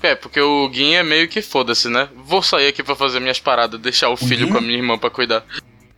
É, 0.01 0.15
porque 0.15 0.41
o 0.41 0.69
Gin 0.74 0.93
é 0.95 1.03
meio 1.03 1.28
que 1.30 1.41
foda-se, 1.41 1.88
né? 1.88 2.09
Vou 2.26 2.41
sair 2.41 2.67
aqui 2.67 2.82
pra 2.82 2.95
fazer 2.95 3.19
minhas 3.19 3.39
paradas, 3.39 3.80
deixar 3.80 4.09
o 4.09 4.17
filho 4.17 4.47
Gin? 4.47 4.51
com 4.51 4.57
a 4.57 4.61
minha 4.61 4.78
irmã 4.78 4.97
pra 4.97 5.11
cuidar. 5.11 5.45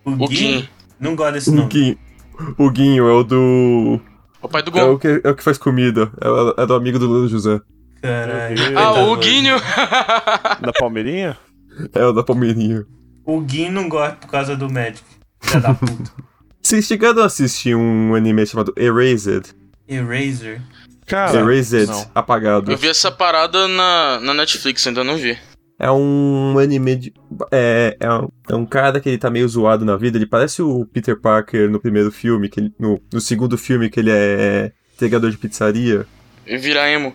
O 0.03 0.11
O 0.11 0.28
Gui, 0.28 0.36
Gin. 0.36 0.69
não 0.99 1.15
gosta 1.15 1.32
desse 1.32 1.49
O 1.49 1.53
nome. 1.53 1.69
Guinho, 1.69 1.97
o 2.57 2.69
Guinho 2.69 3.07
é 3.07 3.13
o 3.13 3.23
do. 3.23 4.01
O 4.46 4.50
pai 4.50 4.62
do 4.62 4.70
É 4.78 4.82
Gon. 4.82 4.93
o, 4.93 5.00
que, 5.00 5.22
é 5.24 5.30
o 5.30 5.36
que 5.36 5.43
faz 5.43 5.58
comida. 5.58 6.12
É, 6.22 6.64
é 6.64 6.66
do 6.68 6.76
amigo 6.76 7.00
do 7.00 7.08
Lula 7.08 7.28
José. 7.28 7.60
Caralho. 8.00 8.78
Ah, 8.78 8.91
o 9.06 9.16
Guinho! 9.18 9.56
Da 10.62 10.72
Palmeirinha? 10.80 11.36
É 11.93 12.06
o 12.06 12.14
da 12.14 12.24
Palmeirinha. 12.24 12.86
O 13.26 13.41
Gui 13.41 13.70
não 13.70 13.89
gosta 13.89 14.16
por 14.18 14.28
causa 14.30 14.56
do 14.56 14.70
médico. 14.72 15.08
Filha 15.41 15.62
da 15.62 15.74
puta. 15.74 16.12
Vocês 16.62 16.86
chegaram 16.86 17.24
a 17.24 17.26
assistir 17.26 17.76
um 17.76 18.14
anime 18.14 18.46
chamado 18.46 18.72
Erased? 18.78 19.48
Eraser. 19.88 20.62
Cara. 21.08 21.39
Erased, 21.39 21.88
não. 21.88 22.06
apagado. 22.14 22.72
Eu 22.72 22.78
vi 22.78 22.88
essa 22.88 23.12
parada 23.12 23.68
na, 23.68 24.20
na 24.20 24.34
Netflix, 24.34 24.86
ainda 24.88 25.04
não 25.04 25.18
vi. 25.18 25.38
É 25.78 25.91
um 25.91 26.57
anime 26.57 26.95
de. 26.95 27.13
É, 27.51 27.97
é, 27.99 28.13
um, 28.13 28.30
é 28.49 28.55
um 28.55 28.65
cara 28.65 28.99
que 28.99 29.09
ele 29.09 29.17
tá 29.17 29.30
meio 29.30 29.47
zoado 29.47 29.84
na 29.84 29.97
vida. 29.97 30.17
Ele 30.17 30.26
parece 30.26 30.61
o 30.61 30.86
Peter 30.86 31.19
Parker 31.19 31.69
no 31.69 31.80
primeiro 31.80 32.11
filme, 32.11 32.47
que 32.47 32.59
ele- 32.61 32.73
no, 32.80 32.99
no 33.11 33.19
segundo 33.19 33.57
filme 33.57 33.89
que 33.89 33.99
ele 33.99 34.11
é 34.11 34.71
entregador 34.95 35.30
de 35.30 35.38
pizzaria. 35.38 36.05
E 36.47 36.57
virar 36.57 36.89
emo. 36.89 37.13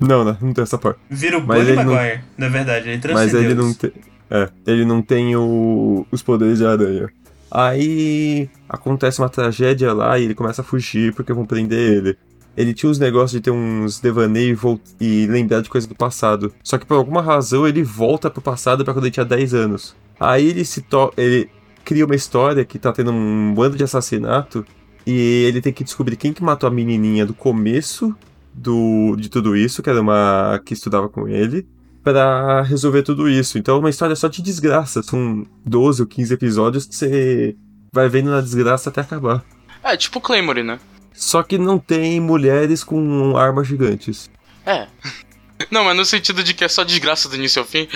Não, 0.00 0.24
não, 0.24 0.36
não 0.40 0.52
tem 0.52 0.62
essa 0.62 0.76
parte. 0.78 0.98
Vira 1.08 1.38
o 1.38 1.46
Mas 1.46 1.58
Bunny 1.60 1.70
ele 1.72 1.84
não- 1.84 1.94
Maguire, 1.94 2.20
na 2.36 2.48
verdade. 2.48 2.88
Ele 2.88 3.00
Mas 3.12 3.32
ele 3.34 3.54
não 3.54 3.72
tem. 3.74 3.92
É, 4.30 4.48
ele 4.66 4.84
não 4.84 5.00
tem 5.00 5.36
o- 5.36 6.04
os 6.10 6.22
poderes 6.22 6.58
de 6.58 6.66
aranha. 6.66 7.08
Aí 7.50 8.48
acontece 8.68 9.20
uma 9.20 9.28
tragédia 9.28 9.92
lá 9.92 10.18
e 10.18 10.24
ele 10.24 10.34
começa 10.34 10.60
a 10.60 10.64
fugir 10.64 11.14
porque 11.14 11.32
vão 11.32 11.46
prender 11.46 11.78
ele. 11.98 12.18
Ele 12.58 12.74
tinha 12.74 12.90
os 12.90 12.98
negócios 12.98 13.30
de 13.30 13.40
ter 13.40 13.52
uns 13.52 14.00
devaneios 14.00 14.60
e, 15.00 15.22
e 15.22 15.26
lembrar 15.28 15.60
de 15.60 15.70
coisas 15.70 15.86
do 15.86 15.94
passado. 15.94 16.52
Só 16.60 16.76
que 16.76 16.84
por 16.84 16.94
alguma 16.94 17.22
razão 17.22 17.68
ele 17.68 17.84
volta 17.84 18.28
pro 18.28 18.42
passado 18.42 18.84
pra 18.84 18.92
quando 18.92 19.04
ele 19.04 19.12
tinha 19.12 19.24
10 19.24 19.54
anos. 19.54 19.94
Aí 20.18 20.48
ele 20.48 20.64
se 20.64 20.82
to 20.82 21.12
ele 21.16 21.48
cria 21.84 22.04
uma 22.04 22.16
história 22.16 22.64
que 22.64 22.76
tá 22.76 22.92
tendo 22.92 23.12
um 23.12 23.54
bando 23.54 23.76
de 23.76 23.84
assassinato 23.84 24.66
e 25.06 25.44
ele 25.46 25.60
tem 25.60 25.72
que 25.72 25.84
descobrir 25.84 26.16
quem 26.16 26.32
que 26.32 26.42
matou 26.42 26.66
a 26.66 26.72
menininha 26.72 27.24
do 27.24 27.32
começo 27.32 28.12
do, 28.52 29.14
de 29.16 29.28
tudo 29.28 29.56
isso, 29.56 29.80
que 29.80 29.88
era 29.88 30.00
uma 30.00 30.60
que 30.64 30.74
estudava 30.74 31.08
com 31.08 31.28
ele, 31.28 31.64
pra 32.02 32.62
resolver 32.62 33.04
tudo 33.04 33.28
isso. 33.28 33.56
Então 33.56 33.76
é 33.76 33.78
uma 33.78 33.90
história 33.90 34.16
só 34.16 34.26
de 34.26 34.42
desgraça. 34.42 35.00
São 35.00 35.46
12 35.64 36.02
ou 36.02 36.08
15 36.08 36.34
episódios 36.34 36.86
que 36.86 36.96
você 36.96 37.56
vai 37.94 38.08
vendo 38.08 38.30
na 38.30 38.40
desgraça 38.40 38.90
até 38.90 39.00
acabar. 39.00 39.44
É, 39.84 39.96
tipo 39.96 40.20
Claymore, 40.20 40.64
né? 40.64 40.80
Só 41.18 41.42
que 41.42 41.58
não 41.58 41.78
tem 41.78 42.20
mulheres 42.20 42.84
com 42.84 43.36
armas 43.36 43.66
gigantes. 43.66 44.30
É. 44.64 44.86
Não, 45.72 45.82
mas 45.84 45.96
no 45.96 46.04
sentido 46.04 46.44
de 46.44 46.54
que 46.54 46.64
é 46.64 46.68
só 46.68 46.84
desgraça 46.84 47.28
do 47.28 47.34
início 47.34 47.60
ao 47.60 47.66
fim. 47.66 47.88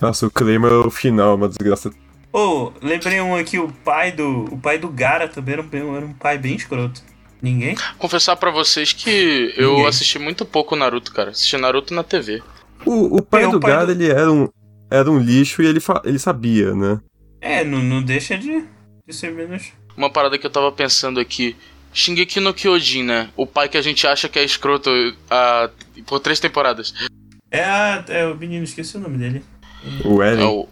Nossa, 0.00 0.24
o 0.26 0.30
Claymore 0.30 0.72
é 0.72 0.76
o 0.86 0.90
final, 0.90 1.34
uma 1.34 1.48
desgraça. 1.48 1.90
Ô, 2.32 2.70
lembrei 2.80 3.20
um 3.20 3.34
aqui, 3.34 3.58
o 3.58 3.68
pai 3.84 4.12
do. 4.12 4.44
O 4.44 4.56
pai 4.56 4.78
do 4.78 4.88
Gara 4.88 5.26
também 5.26 5.54
era 5.54 5.62
um, 5.62 5.96
era 5.96 6.06
um 6.06 6.12
pai 6.12 6.38
bem 6.38 6.54
escroto. 6.54 7.02
Ninguém? 7.42 7.74
Confessar 7.98 8.36
pra 8.36 8.52
vocês 8.52 8.92
que 8.92 9.52
eu 9.56 9.70
Ninguém. 9.70 9.86
assisti 9.88 10.16
muito 10.20 10.44
pouco 10.46 10.76
Naruto, 10.76 11.12
cara. 11.12 11.30
Assisti 11.30 11.56
Naruto 11.56 11.92
na 11.92 12.04
TV. 12.04 12.40
O, 12.86 13.16
o 13.18 13.22
pai 13.22 13.42
É, 13.42 13.48
o 13.48 13.50
do 13.52 13.60
pai 13.60 13.72
Gara, 13.72 13.86
do- 13.86 13.92
ele 13.92 14.08
era 14.08 14.30
um, 14.30 14.48
era 14.88 15.10
um 15.10 15.18
lixo 15.18 15.60
e 15.60 15.66
ele, 15.66 15.80
fa- 15.80 16.02
ele 16.04 16.20
sabia, 16.20 16.72
né? 16.72 17.00
É, 17.40 17.64
não, 17.64 17.80
não 17.82 18.00
deixa 18.00 18.38
de, 18.38 18.64
de 19.06 19.12
ser 19.12 19.32
menos. 19.32 19.72
Uma 19.96 20.08
parada 20.08 20.38
que 20.38 20.46
eu 20.46 20.50
tava 20.50 20.70
pensando 20.70 21.18
aqui. 21.18 21.56
Shingeki 21.92 22.40
no 22.40 22.54
Kyojin, 22.54 23.04
né? 23.04 23.28
O 23.36 23.46
pai 23.46 23.68
que 23.68 23.76
a 23.76 23.82
gente 23.82 24.06
acha 24.06 24.28
que 24.28 24.38
é 24.38 24.44
escroto 24.44 24.90
ah, 25.30 25.68
por 26.06 26.20
três 26.20 26.40
temporadas. 26.40 26.94
É, 27.50 27.62
a, 27.64 28.04
é 28.08 28.26
o 28.26 28.34
menino, 28.34 28.64
esqueci 28.64 28.96
o 28.96 29.00
nome 29.00 29.18
dele. 29.18 29.44
O 30.04 30.22
É 30.22 30.32
Eren. 30.32 30.44
o, 30.44 30.68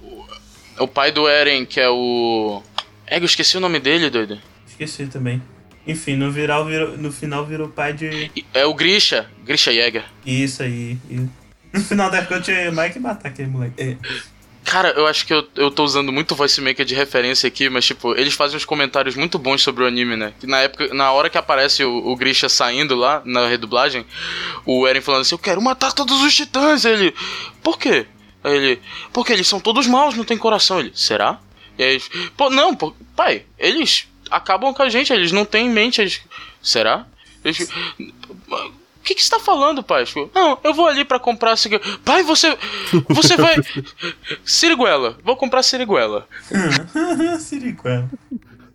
é 0.79 0.83
o 0.83 0.89
pai 0.89 1.13
do 1.13 1.29
Eren, 1.29 1.67
que 1.67 1.81
é 1.81 1.89
o. 1.91 2.63
É, 3.07 3.19
eu 3.19 3.25
esqueci 3.25 3.57
o 3.57 3.61
nome 3.61 3.79
dele, 3.81 4.09
doido. 4.09 4.39
Esqueci 4.67 5.07
também. 5.07 5.43
Enfim, 5.87 6.17
no, 6.17 6.31
viral, 6.31 6.65
virou, 6.65 6.97
no 6.97 7.11
final 7.11 7.45
virou 7.45 7.69
pai 7.69 7.93
de. 7.93 8.31
É 8.55 8.65
o 8.65 8.75
Grisha, 8.75 9.29
Grisha 9.45 9.73
Jäger. 9.73 10.05
Isso 10.25 10.63
aí. 10.63 10.99
E 11.11 11.29
no 11.73 11.81
final 11.81 12.11
da 12.11 12.25
conta 12.25 12.53
mais 12.73 12.93
que 12.93 12.99
matar 12.99 13.29
aquele 13.29 13.49
moleque. 13.49 13.83
É. 13.83 13.97
Cara, 14.65 14.91
eu 14.91 15.07
acho 15.07 15.27
que 15.27 15.33
eu, 15.33 15.49
eu 15.57 15.71
tô 15.71 15.83
usando 15.83 16.13
muito 16.13 16.35
voice 16.35 16.61
maker 16.61 16.85
de 16.85 16.95
referência 16.95 17.49
aqui, 17.49 17.69
mas 17.69 17.85
tipo, 17.85 18.15
eles 18.15 18.35
fazem 18.35 18.57
uns 18.57 18.65
comentários 18.65 19.17
muito 19.17 19.39
bons 19.39 19.63
sobre 19.63 19.83
o 19.83 19.87
anime, 19.87 20.17
né? 20.17 20.33
Na 20.43 20.59
época, 20.59 20.93
na 20.95 21.11
hora 21.13 21.31
que 21.31 21.39
aparece 21.39 21.83
o, 21.83 22.09
o 22.09 22.15
Grisha 22.15 22.49
saindo 22.49 22.95
lá 22.95 23.23
na 23.25 23.49
redublagem, 23.49 24.05
o 24.65 24.87
Eren 24.87 25.01
falando 25.01 25.23
assim: 25.23 25.35
Eu 25.35 25.39
quero 25.39 25.61
matar 25.61 25.93
todos 25.93 26.23
os 26.23 26.35
titãs. 26.35 26.85
Ele, 26.85 27.15
por 27.63 27.79
quê? 27.79 28.07
Aí 28.45 28.55
ele, 28.55 28.83
porque 29.13 29.33
eles 29.33 29.49
são 29.49 29.61
todos 29.61 29.87
maus, 29.87 30.15
não 30.15 30.25
tem 30.25 30.39
coração. 30.39 30.81
Ele, 30.81 30.93
será? 30.95 31.41
E 31.79 31.83
aí, 31.83 32.03
pô, 32.37 32.51
não, 32.51 32.75
pô, 32.75 32.95
pai, 33.17 33.45
eles 33.59 34.07
acabam 34.31 34.73
com 34.73 34.83
a 34.83 34.89
gente, 34.89 35.13
eles 35.13 35.33
não 35.33 35.45
têm 35.45 35.69
mente. 35.69 36.01
Eles, 36.01 36.21
será? 36.63 37.07
Eles, 37.45 37.69
o 39.01 39.03
que, 39.03 39.15
que 39.15 39.23
você 39.25 39.31
tá 39.31 39.41
falando, 39.41 39.83
pai? 39.83 40.05
Tipo, 40.05 40.31
não, 40.35 40.59
eu 40.63 40.75
vou 40.75 40.87
ali 40.87 41.05
pra 41.05 41.19
comprar 41.19 41.57
cigarro. 41.57 41.83
Pai, 42.05 42.23
você. 42.23 42.57
Você 43.09 43.37
vai. 43.37 43.57
Siriguela, 44.45 45.17
vou 45.25 45.37
comprar 45.37 45.63
siriguela. 45.63 46.27
Siriguela. 47.39 48.09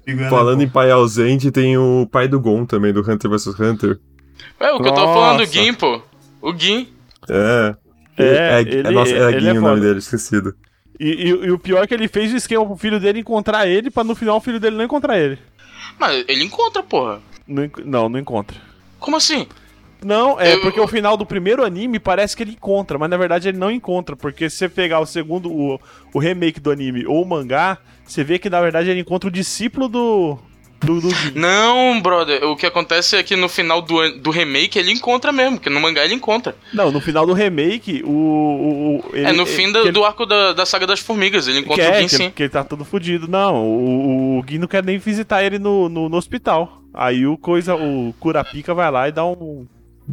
Siriguela 0.05 0.29
Falando 0.29 0.61
é 0.61 0.63
em 0.65 0.69
pai 0.69 0.91
ausente, 0.91 1.51
tem 1.51 1.77
o 1.77 2.07
pai 2.11 2.27
do 2.27 2.39
Gon 2.39 2.65
também, 2.65 2.93
do 2.93 3.01
Hunter 3.01 3.29
vs 3.29 3.47
Hunter. 3.59 3.99
É 4.59 4.71
o 4.71 4.81
que 4.81 4.87
eu 4.89 4.93
tava 4.93 5.13
falando, 5.13 5.37
o 5.37 5.39
Nossa. 5.41 5.51
Gin, 5.51 5.73
pô. 5.73 6.01
O 6.41 6.53
Gin. 6.57 6.87
É. 7.29 7.75
É, 8.17 8.25
é, 8.25 8.61
ele- 8.61 8.87
é, 8.87 8.91
nossa, 8.91 9.11
era 9.13 9.29
ele 9.31 9.39
Guinho 9.41 9.49
é 9.55 9.59
o 9.59 9.61
nome 9.61 9.75
foda. 9.75 9.87
dele, 9.87 9.99
esquecido. 9.99 10.55
E, 10.99 11.07
e- 11.09 11.45
e 11.47 11.51
o 11.51 11.59
pior 11.59 11.83
é 11.83 11.87
que 11.87 11.93
ele 11.93 12.07
fez 12.07 12.31
o 12.33 12.37
esquema 12.37 12.65
pro 12.65 12.77
filho 12.77 12.99
dele 12.99 13.19
encontrar 13.19 13.67
ele, 13.67 13.91
pra 13.91 14.03
no 14.03 14.15
final 14.15 14.37
o 14.37 14.41
filho 14.41 14.59
dele 14.59 14.77
não 14.77 14.85
encontrar 14.85 15.17
ele. 15.19 15.37
Mas 15.99 16.23
ele 16.27 16.43
encontra, 16.45 16.81
porra. 16.81 17.19
Não, 17.47 18.07
não 18.07 18.19
encontra. 18.19 18.55
Como 18.99 19.17
assim? 19.17 19.47
Não, 20.03 20.39
é 20.39 20.53
Eu- 20.53 20.61
porque 20.61 20.79
o 20.79 20.87
final 20.87 21.17
do 21.17 21.25
primeiro 21.25 21.63
anime 21.63 21.99
parece 21.99 22.35
que 22.37 22.43
ele 22.43 22.51
encontra, 22.51 22.97
mas 22.97 23.09
na 23.09 23.17
verdade 23.17 23.47
ele 23.47 23.57
não 23.57 23.71
encontra, 23.71 24.15
porque 24.15 24.49
se 24.49 24.57
você 24.57 24.69
pegar 24.69 24.99
o 24.99 25.05
segundo, 25.05 25.51
o, 25.51 25.79
o 26.13 26.19
remake 26.19 26.59
do 26.59 26.69
anime 26.71 27.05
ou 27.07 27.23
o 27.23 27.27
mangá, 27.27 27.77
você 28.05 28.23
vê 28.23 28.37
que 28.37 28.49
na 28.49 28.61
verdade 28.61 28.89
ele 28.89 28.99
encontra 28.99 29.27
o 29.27 29.31
discípulo 29.31 29.87
do. 29.87 30.37
do, 30.79 31.01
do. 31.01 31.09
Não, 31.33 31.99
brother. 32.01 32.43
O 32.43 32.55
que 32.55 32.65
acontece 32.67 33.15
é 33.15 33.23
que 33.23 33.35
no 33.35 33.49
final 33.49 33.81
do, 33.81 34.19
do 34.19 34.29
remake 34.29 34.77
ele 34.77 34.91
encontra 34.91 35.31
mesmo, 35.31 35.57
porque 35.57 35.69
no 35.71 35.79
mangá 35.79 36.05
ele 36.05 36.13
encontra. 36.13 36.55
Não, 36.71 36.91
no 36.91 37.01
final 37.01 37.25
do 37.25 37.33
remake, 37.33 38.03
o. 38.05 38.09
o, 38.09 38.95
o- 38.97 39.15
ele- 39.15 39.25
é 39.27 39.33
no 39.33 39.45
fim 39.47 39.71
que 39.71 39.77
ele- 39.79 39.91
do 39.91 40.03
arco 40.05 40.25
da, 40.27 40.53
da 40.53 40.65
saga 40.67 40.85
das 40.85 40.99
formigas. 40.99 41.47
Ele 41.47 41.59
que 41.59 41.65
encontra 41.65 41.83
é, 41.85 41.91
o 41.91 41.95
Gin 42.01 42.07
que, 42.07 42.15
sim. 42.15 42.29
que 42.29 42.43
ele 42.43 42.49
tá 42.49 42.63
todo 42.63 42.85
fudido. 42.85 43.27
Não, 43.27 43.55
o, 43.65 44.37
o 44.37 44.43
Gui 44.43 44.59
não 44.59 44.67
quer 44.67 44.83
nem 44.83 44.99
visitar 44.99 45.43
ele 45.43 45.57
no, 45.57 45.89
no, 45.89 46.07
no 46.09 46.17
hospital. 46.17 46.81
Aí 46.93 47.25
o 47.25 47.35
coisa, 47.37 47.75
o 47.75 48.13
Curapica 48.19 48.73
vai 48.73 48.89
lá 48.91 49.07
e 49.09 49.11
dá 49.11 49.25
um 49.25 49.65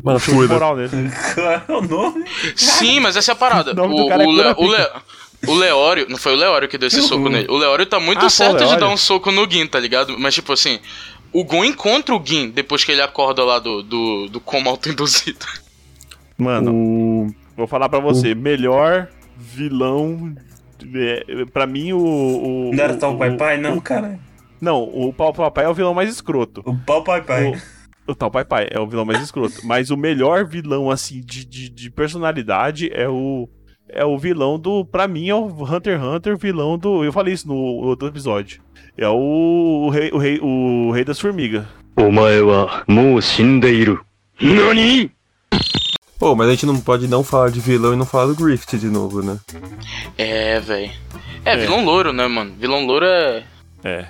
Show 0.05 0.15
de 0.19 0.21
fura. 0.25 0.49
moral 0.49 0.77
nele. 0.77 0.91
Qual 1.35 1.51
é 1.51 1.63
o 1.69 1.83
nome? 1.83 2.25
Sim, 2.57 3.01
mas 3.01 3.17
essa 3.17 3.33
é 3.33 3.35
a 3.35 3.37
parada. 3.37 3.73
O 3.83 4.05
O, 4.05 4.09
cara 4.09 4.25
é 4.25 4.27
o, 4.27 4.31
Le- 4.31 4.55
o. 4.57 4.67
Le- 4.71 4.91
o 5.49 5.55
Leório, 5.55 6.07
não 6.09 6.17
foi 6.17 6.35
o 6.35 6.37
Leório 6.37 6.69
que 6.69 6.79
deu 6.79 6.87
esse 6.87 7.01
Uhum. 7.01 7.09
soco 7.09 7.29
nele. 7.29 7.49
O 7.51 7.57
Leório 7.57 7.85
tá 7.85 7.99
muito 7.99 8.19
Ah, 8.19 8.21
foi 8.21 8.27
o 8.29 8.31
certo 8.31 8.65
de 8.65 8.77
dar 8.77 8.89
um 8.89 8.97
soco 8.97 9.33
no 9.33 9.51
Gin, 9.51 9.67
tá 9.67 9.81
ligado? 9.81 10.17
Mas 10.17 10.35
tipo 10.35 10.53
assim, 10.53 10.79
o 11.33 11.43
Gon 11.43 11.65
encontra 11.65 12.15
o 12.15 12.23
Gin 12.25 12.51
depois 12.51 12.85
que 12.85 12.93
ele 12.93 13.03
acorda 13.03 13.45
lá 13.45 13.59
do, 13.59 13.83
do, 13.83 14.29
do 14.29 14.41
coma 14.41 14.71
autoinduzido. 14.71 15.45
Mano, 16.39 16.73
O... 16.73 17.35
vou 17.57 17.67
falar 17.67 17.89
pra 17.89 17.99
você, 17.99 18.35
melhor 18.37 19.09
vilão. 19.37 20.33
É, 20.95 21.45
pra 21.53 21.67
mim, 21.67 21.93
o. 21.93 21.99
o 21.99 22.71
Não 22.73 22.85
era 22.85 22.93
o- 22.95 22.97
tal 22.99 23.17
Pai 23.17 23.31
o- 23.31 23.37
Pai, 23.37 23.59
não, 23.59 23.81
cara. 23.81 24.19
Não, 24.61 24.81
o 24.85 25.13
Pau 25.13 25.33
Papai 25.33 25.65
é 25.65 25.69
o 25.69 25.75
vilão 25.75 25.93
mais 25.93 26.09
escroto. 26.09 26.63
O 26.65 26.77
Pau 26.87 27.03
Pai 27.03 27.21
Pai. 27.23 27.49
O, 27.51 27.57
o 28.13 28.17
tal 28.17 28.31
Pai 28.31 28.45
Pai. 28.45 28.69
É 28.71 28.79
o 28.79 28.87
vilão 28.87 29.05
mais 29.05 29.23
escroto. 29.23 29.61
Mas 29.67 29.91
o 29.91 29.97
melhor 29.97 30.47
vilão, 30.47 30.91
assim, 30.91 31.21
de, 31.21 31.45
de, 31.45 31.69
de 31.69 31.91
personalidade 31.91 32.91
é 32.93 33.09
o 33.09 33.49
é 33.89 34.05
o 34.05 34.19
vilão 34.19 34.59
do. 34.59 34.85
Pra 34.85 35.07
mim, 35.07 35.29
é 35.29 35.35
o 35.35 35.47
Hunter 35.47 35.99
x 35.99 36.03
Hunter, 36.03 36.37
vilão 36.37 36.79
do. 36.79 37.05
Eu 37.05 37.13
falei 37.13 37.35
isso 37.35 37.47
no 37.47 37.55
outro 37.55 38.09
episódio. 38.09 38.63
É 38.97 39.09
o, 39.09 39.87
o 39.87 39.91
rei, 39.91 40.11
o 40.13 40.19
rei, 40.19 40.39
o 40.41 40.91
rei 40.93 41.05
das 41.05 41.21
formigas. 41.21 41.65
NANI? 44.41 45.11
Pô, 46.19 46.35
mas 46.35 46.49
a 46.49 46.51
gente 46.53 46.67
não 46.67 46.81
pode 46.81 47.09
não 47.09 47.25
falar 47.25 47.51
de 47.51 47.61
vilão 47.61 47.93
e 47.93 47.97
não 47.97 48.07
falar 48.07 48.27
do 48.27 48.35
Griffith 48.35 48.79
de 48.79 48.87
novo, 48.87 49.23
né? 49.23 49.39
É, 50.17 50.61
velho. 50.61 50.93
É, 51.45 51.57
vilão 51.57 51.81
é. 51.81 51.85
louro, 51.85 52.13
né, 52.13 52.27
mano? 52.29 52.55
Vilão 52.59 52.87
louro 52.87 53.05
é. 53.05 53.45
É. 53.83 54.07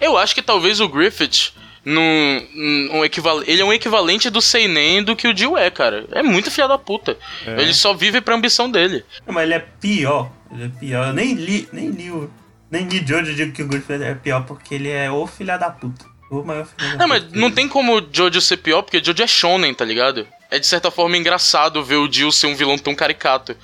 Eu 0.00 0.16
acho 0.16 0.34
que 0.34 0.42
talvez 0.42 0.80
o 0.80 0.88
Griffith 0.88 1.52
num, 1.90 2.46
num 2.92 3.04
equival... 3.04 3.42
Ele 3.46 3.62
é 3.62 3.64
um 3.64 3.72
equivalente 3.72 4.28
do 4.28 4.42
Seinen 4.42 5.02
do 5.02 5.16
que 5.16 5.26
o 5.26 5.34
Jill 5.34 5.56
é, 5.56 5.70
cara. 5.70 6.04
É 6.12 6.22
muito 6.22 6.50
filha 6.50 6.68
da 6.68 6.76
puta. 6.76 7.16
É. 7.46 7.62
Ele 7.62 7.72
só 7.72 7.94
vive 7.94 8.20
pra 8.20 8.34
ambição 8.34 8.70
dele. 8.70 9.04
Não, 9.26 9.32
mas 9.32 9.44
ele 9.44 9.54
é 9.54 9.58
pior. 9.58 10.30
Ele 10.52 10.64
é 10.64 10.68
pior. 10.68 11.06
Eu 11.08 11.12
nem 11.14 11.32
li, 11.34 11.66
nem 11.72 11.90
li 11.90 12.10
o. 12.10 12.30
Nem 12.70 12.86
li 12.86 13.00
de 13.00 13.14
onde 13.14 13.30
eu 13.30 13.34
digo 13.36 13.52
que 13.52 13.62
o 13.62 13.66
Griffith 13.66 14.02
é 14.02 14.14
pior, 14.14 14.44
porque 14.44 14.74
ele 14.74 14.90
é 14.90 15.10
o 15.10 15.26
filha 15.26 15.56
da 15.56 15.70
puta. 15.70 16.04
O 16.30 16.42
maior 16.42 16.66
filha 16.66 16.90
da 16.90 17.06
Não, 17.06 17.08
puta. 17.16 17.26
mas 17.30 17.32
não 17.32 17.50
tem 17.50 17.66
como 17.66 17.98
o 17.98 18.06
Jojo 18.12 18.38
ser 18.42 18.58
pior, 18.58 18.82
porque 18.82 19.02
Jojo 19.02 19.22
é 19.22 19.26
shonen, 19.26 19.72
tá 19.72 19.86
ligado? 19.86 20.28
É 20.50 20.58
de 20.58 20.66
certa 20.66 20.90
forma 20.90 21.16
engraçado 21.16 21.82
ver 21.82 21.96
o 21.96 22.12
Jill 22.12 22.30
ser 22.30 22.48
um 22.48 22.54
vilão 22.54 22.76
tão 22.76 22.94
caricato. 22.94 23.56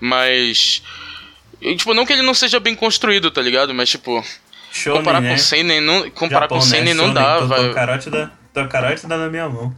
Mas. 0.00 0.82
Tipo, 1.60 1.94
não 1.94 2.04
que 2.04 2.12
ele 2.12 2.22
não 2.22 2.34
seja 2.34 2.58
bem 2.58 2.74
construído, 2.74 3.30
tá 3.30 3.40
ligado? 3.40 3.72
Mas, 3.72 3.88
tipo, 3.88 4.24
Shonen, 4.70 4.98
comparar 4.98 5.20
né? 5.20 5.30
com 5.32 5.38
Seinen 5.38 5.80
não, 5.80 6.10
comparar 6.10 6.40
Japão, 6.42 6.58
com 6.60 6.66
né? 6.66 6.94
Não 6.94 6.94
Shonen, 7.06 7.14
dá, 7.14 7.38
vai. 7.40 7.64
Tua 7.64 7.74
carote 7.74 8.10
dá, 8.10 8.30
tua 8.54 8.66
carote 8.68 9.06
dá 9.06 9.16
na 9.18 9.28
minha 9.28 9.48
mão. 9.48 9.74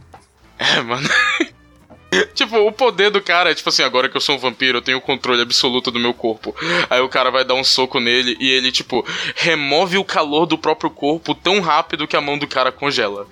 É, 0.59 0.81
mano. 0.81 1.07
tipo, 2.35 2.57
o 2.57 2.71
poder 2.71 3.09
do 3.09 3.21
cara 3.21 3.51
é 3.51 3.55
tipo 3.55 3.69
assim, 3.69 3.83
agora 3.83 4.09
que 4.09 4.17
eu 4.17 4.21
sou 4.21 4.35
um 4.35 4.39
vampiro, 4.39 4.77
eu 4.77 4.81
tenho 4.81 4.97
o 4.97 5.01
controle 5.01 5.41
absoluto 5.41 5.89
do 5.91 5.99
meu 5.99 6.13
corpo. 6.13 6.53
Aí 6.89 6.99
o 7.01 7.09
cara 7.09 7.31
vai 7.31 7.45
dar 7.45 7.53
um 7.55 7.63
soco 7.63 7.99
nele 7.99 8.35
e 8.39 8.49
ele, 8.49 8.71
tipo, 8.71 9.05
remove 9.35 9.97
o 9.97 10.03
calor 10.03 10.45
do 10.45 10.57
próprio 10.57 10.89
corpo 10.89 11.33
tão 11.33 11.61
rápido 11.61 12.07
que 12.07 12.15
a 12.17 12.21
mão 12.21 12.37
do 12.37 12.47
cara 12.47 12.71
congela. 12.71 13.25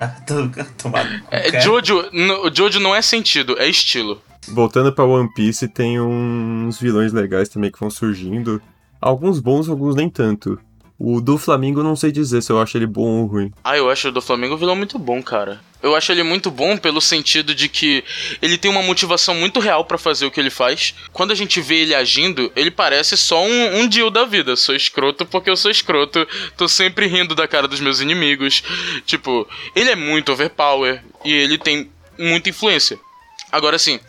Ah, 0.00 0.08
tô, 0.08 0.34
tomado. 0.82 1.08
É, 1.30 1.60
Jojo, 1.60 2.08
n- 2.12 2.32
o 2.32 2.50
Jojo 2.54 2.80
não 2.80 2.94
é 2.94 3.00
sentido, 3.00 3.56
é 3.60 3.68
estilo. 3.68 4.20
Voltando 4.48 4.92
pra 4.92 5.04
One 5.04 5.32
Piece, 5.32 5.68
tem 5.68 6.00
uns 6.00 6.78
vilões 6.78 7.12
legais 7.12 7.48
também 7.48 7.70
que 7.70 7.78
vão 7.80 7.88
surgindo. 7.88 8.60
Alguns 9.00 9.38
bons, 9.38 9.68
alguns 9.68 9.94
nem 9.94 10.08
tanto. 10.10 10.58
O 10.98 11.20
do 11.20 11.36
Flamengo 11.36 11.82
não 11.82 11.96
sei 11.96 12.12
dizer 12.12 12.40
se 12.42 12.52
eu 12.52 12.60
acho 12.60 12.76
ele 12.78 12.86
bom 12.86 13.22
ou 13.22 13.26
ruim. 13.26 13.52
Ah, 13.64 13.76
eu 13.76 13.90
acho 13.90 14.08
o 14.08 14.12
do 14.12 14.22
Flamengo 14.22 14.54
um 14.54 14.58
vilão 14.58 14.76
muito 14.76 14.96
bom, 14.98 15.20
cara. 15.22 15.60
Eu 15.82 15.94
acho 15.94 16.12
ele 16.12 16.22
muito 16.22 16.50
bom 16.50 16.76
pelo 16.76 17.00
sentido 17.00 17.54
de 17.54 17.68
que 17.68 18.04
ele 18.40 18.56
tem 18.56 18.70
uma 18.70 18.82
motivação 18.82 19.34
muito 19.34 19.58
real 19.60 19.84
pra 19.84 19.98
fazer 19.98 20.24
o 20.24 20.30
que 20.30 20.40
ele 20.40 20.50
faz. 20.50 20.94
Quando 21.12 21.32
a 21.32 21.34
gente 21.34 21.60
vê 21.60 21.80
ele 21.80 21.94
agindo, 21.94 22.50
ele 22.54 22.70
parece 22.70 23.16
só 23.16 23.44
um, 23.44 23.80
um 23.80 23.88
deal 23.88 24.08
da 24.08 24.24
vida. 24.24 24.56
Sou 24.56 24.74
escroto 24.74 25.26
porque 25.26 25.50
eu 25.50 25.56
sou 25.56 25.70
escroto. 25.70 26.26
Tô 26.56 26.68
sempre 26.68 27.06
rindo 27.06 27.34
da 27.34 27.48
cara 27.48 27.66
dos 27.66 27.80
meus 27.80 28.00
inimigos. 28.00 28.62
Tipo, 29.04 29.46
ele 29.74 29.90
é 29.90 29.96
muito 29.96 30.32
overpower 30.32 31.02
e 31.24 31.32
ele 31.32 31.58
tem 31.58 31.90
muita 32.16 32.48
influência. 32.48 32.98
Agora, 33.50 33.76
assim, 33.76 34.00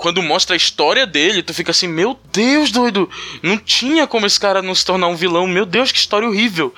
quando 0.00 0.22
mostra 0.22 0.54
a 0.54 0.56
história 0.56 1.06
dele, 1.06 1.42
tu 1.42 1.52
fica 1.52 1.72
assim, 1.72 1.86
meu 1.86 2.18
Deus, 2.32 2.70
doido, 2.70 3.08
não 3.42 3.58
tinha 3.58 4.06
como 4.06 4.24
esse 4.24 4.40
cara 4.40 4.62
não 4.62 4.74
se 4.74 4.82
tornar 4.82 5.08
um 5.08 5.14
vilão, 5.14 5.46
meu 5.46 5.66
Deus, 5.66 5.92
que 5.92 5.98
história 5.98 6.26
horrível. 6.26 6.74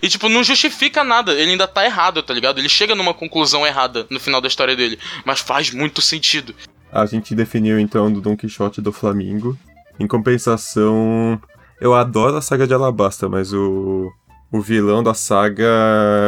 E, 0.00 0.08
tipo, 0.08 0.28
não 0.28 0.44
justifica 0.44 1.02
nada, 1.02 1.32
ele 1.32 1.50
ainda 1.50 1.66
tá 1.66 1.84
errado, 1.84 2.22
tá 2.22 2.32
ligado? 2.32 2.60
Ele 2.60 2.68
chega 2.68 2.94
numa 2.94 3.12
conclusão 3.12 3.66
errada 3.66 4.06
no 4.08 4.20
final 4.20 4.40
da 4.40 4.46
história 4.46 4.76
dele, 4.76 5.00
mas 5.24 5.40
faz 5.40 5.72
muito 5.72 6.00
sentido. 6.00 6.54
A 6.92 7.04
gente 7.06 7.34
definiu 7.34 7.80
então 7.80 8.12
do 8.12 8.20
Don 8.20 8.36
Quixote 8.36 8.80
do 8.80 8.92
Flamengo. 8.92 9.58
Em 9.98 10.06
compensação, 10.06 11.40
eu 11.80 11.92
adoro 11.92 12.36
a 12.36 12.42
saga 12.42 12.68
de 12.68 12.74
Alabasta, 12.74 13.28
mas 13.28 13.52
o, 13.52 14.12
o 14.52 14.60
vilão 14.60 15.02
da 15.02 15.12
saga 15.12 15.68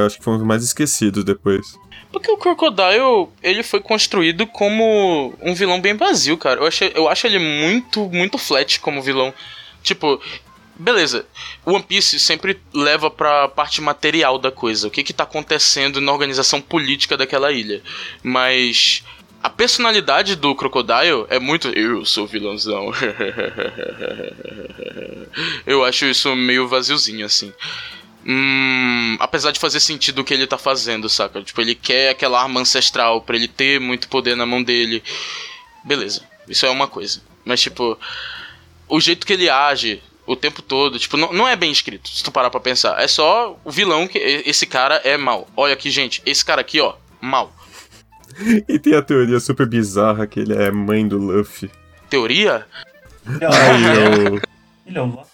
acho 0.07 0.19
que 0.19 0.25
foi 0.25 0.35
um 0.35 0.39
dos 0.39 0.47
mais 0.47 0.65
esquecidos 0.65 1.23
depois. 1.23 1.79
Porque 2.13 2.31
o 2.31 2.37
Crocodile, 2.37 3.29
ele 3.43 3.63
foi 3.63 3.81
construído 3.81 4.47
como 4.47 5.35
um 5.41 5.55
vilão 5.55 5.81
bem 5.81 5.95
vazio, 5.95 6.37
cara. 6.37 6.61
Eu, 6.61 6.67
achei, 6.67 6.93
eu 6.95 7.09
acho 7.09 7.27
ele 7.27 7.39
muito, 7.39 8.09
muito 8.09 8.37
flat 8.37 8.81
como 8.81 9.03
vilão. 9.03 9.33
Tipo, 9.83 10.21
beleza. 10.75 11.25
One 11.65 11.83
Piece 11.83 12.19
sempre 12.19 12.61
leva 12.75 13.11
pra 13.11 13.49
parte 13.49 13.81
material 13.81 14.39
da 14.39 14.51
coisa. 14.51 14.89
O 14.89 14.91
que 14.91 15.05
que 15.05 15.13
tá 15.13 15.25
acontecendo 15.25 16.01
na 16.01 16.13
organização 16.13 16.61
política 16.61 17.17
daquela 17.17 17.53
ilha. 17.53 17.81
Mas 18.25 19.05
a 19.43 19.49
personalidade 19.49 20.37
do 20.37 20.55
Crocodile 20.55 21.25
é 21.29 21.39
muito. 21.39 21.69
Eu 21.69 22.05
sou 22.05 22.27
vilãozão. 22.27 22.93
eu 25.65 25.85
acho 25.85 26.07
isso 26.07 26.35
meio 26.35 26.67
vaziozinho, 26.67 27.25
assim. 27.25 27.53
Hum, 28.27 29.17
apesar 29.19 29.51
de 29.51 29.59
fazer 29.59 29.81
sentido 29.81 30.21
o 30.21 30.25
que 30.25 30.35
ele 30.35 30.47
tá 30.47 30.59
fazendo, 30.59 31.09
saca? 31.09 31.43
Tipo, 31.43 31.61
ele 31.61 31.75
quer 31.75 32.11
aquela 32.11 32.43
arma 32.43 32.61
ancestral 32.61 33.23
pra 33.23 33.37
ele 33.37 33.49
ter 33.49 33.81
muito 33.81 34.09
poder 34.09 34.37
na 34.37 34.45
mão 34.45 34.63
dele. 34.63 35.03
Beleza, 35.85 36.23
isso 36.49 36.67
é 36.67 36.71
uma 36.71 36.87
coisa. 36.87 37.23
Mas, 37.45 37.61
tipo, 37.61 37.99
o 38.89 39.01
jeito 39.01 39.27
que 39.27 39.33
ele 39.33 39.49
age 39.49 40.03
o 40.27 40.37
tempo 40.37 40.63
todo, 40.63 40.99
tipo, 40.99 41.17
não, 41.17 41.33
não 41.33 41.49
é 41.49 41.57
bem 41.57 41.73
escrito, 41.73 42.09
se 42.09 42.23
tu 42.23 42.31
parar 42.31 42.51
pra 42.51 42.61
pensar. 42.61 43.01
É 43.01 43.09
só 43.09 43.59
o 43.65 43.71
vilão 43.71 44.07
que. 44.07 44.19
Esse 44.19 44.67
cara 44.67 44.97
é 44.97 45.17
mal. 45.17 45.49
Olha 45.57 45.73
aqui, 45.73 45.91
gente, 45.91 46.23
esse 46.27 46.45
cara 46.45 46.61
aqui, 46.61 46.81
ó, 46.81 46.95
mal. 47.21 47.53
E 48.69 48.79
tem 48.79 48.95
a 48.95 49.03
teoria 49.03 49.41
super 49.41 49.67
bizarra 49.67 50.27
que 50.27 50.41
ele 50.41 50.55
é 50.55 50.71
mãe 50.71 51.07
do 51.07 51.19
Luffy. 51.19 51.71
Teoria? 52.09 52.67
Ele 53.27 53.45
é 53.45 53.49
um 53.49 53.53
Aí 53.53 53.85
eu. 53.97 54.41
Ele 54.87 54.99
é 54.99 55.03
um 55.03 55.11
Loki. 55.11 55.31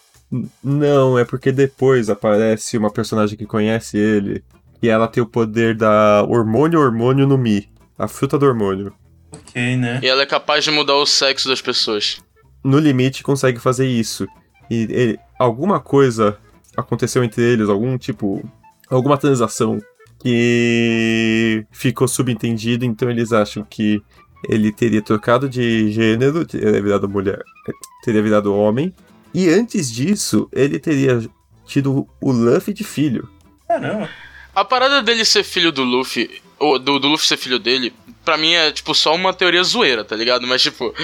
Não, 0.63 1.19
é 1.19 1.25
porque 1.25 1.53
depois 1.53 2.11
aparece 2.11 2.77
uma 2.77 2.91
personagem 2.91 3.37
que 3.39 3.47
conhece 3.47 3.97
ele 3.97 4.43
e 4.83 4.89
ela 4.89 5.07
tem 5.09 5.23
o 5.23 5.27
poder 5.27 5.77
da 5.77 6.25
hormônio 6.29 6.81
hormônio 6.81 7.27
no 7.27 7.39
Mi, 7.39 7.69
a 7.99 8.09
fruta 8.09 8.39
do 8.39 8.45
hormônio. 8.47 8.93
Ok, 9.33 9.77
né? 9.77 10.01
E 10.03 10.07
ela 10.07 10.23
é 10.23 10.27
capaz 10.27 10.65
de 10.65 10.71
mudar 10.71 10.97
o 10.97 11.07
sexo 11.07 11.49
das 11.49 11.61
pessoas. 11.61 12.19
No 12.65 12.79
limite 12.79 13.23
consegue 13.23 13.59
fazer 13.61 13.87
isso. 13.87 14.27
E 14.71 14.83
ele- 14.91 15.19
alguma 15.39 15.79
coisa 15.81 16.37
aconteceu 16.77 17.23
entre 17.23 17.43
eles, 17.43 17.69
algum 17.69 17.97
tipo, 17.97 18.43
alguma 18.91 19.17
transação 19.17 19.79
que 20.19 21.65
ficou 21.71 22.09
subentendido, 22.09 22.85
então 22.85 23.09
eles 23.11 23.33
acham 23.33 23.65
que 23.69 24.03
ele 24.49 24.73
teria 24.73 25.01
trocado 25.01 25.49
de 25.49 25.91
gênero, 25.91 26.45
teria 26.45 26.83
virado 26.83 27.09
mulher, 27.09 27.43
teria 28.05 28.23
virado 28.23 28.55
homem. 28.55 28.93
E 29.35 29.49
antes 29.49 29.93
disso, 29.93 30.49
ele 30.53 30.79
teria 30.79 31.29
tido 31.67 32.07
o 32.21 32.33
Luffy 32.33 32.73
de 32.73 32.85
filho. 32.85 33.29
Caramba. 33.67 34.09
A 34.55 34.65
parada 34.65 35.03
dele 35.03 35.25
ser 35.25 35.45
filho 35.45 35.71
do 35.71 35.83
Luffy, 35.83 36.43
ou 36.59 36.79
do, 36.79 36.99
do 36.99 37.09
Luffy 37.09 37.27
ser 37.27 37.37
filho 37.37 37.59
dele, 37.59 37.93
pra 38.25 38.37
mim 38.37 38.55
é, 38.55 38.73
tipo, 38.73 38.95
só 38.95 39.15
uma 39.15 39.35
teoria 39.35 39.63
zoeira, 39.63 40.05
tá 40.05 40.17
ligado? 40.17 40.47
Mas, 40.47 40.63
tipo, 40.63 40.95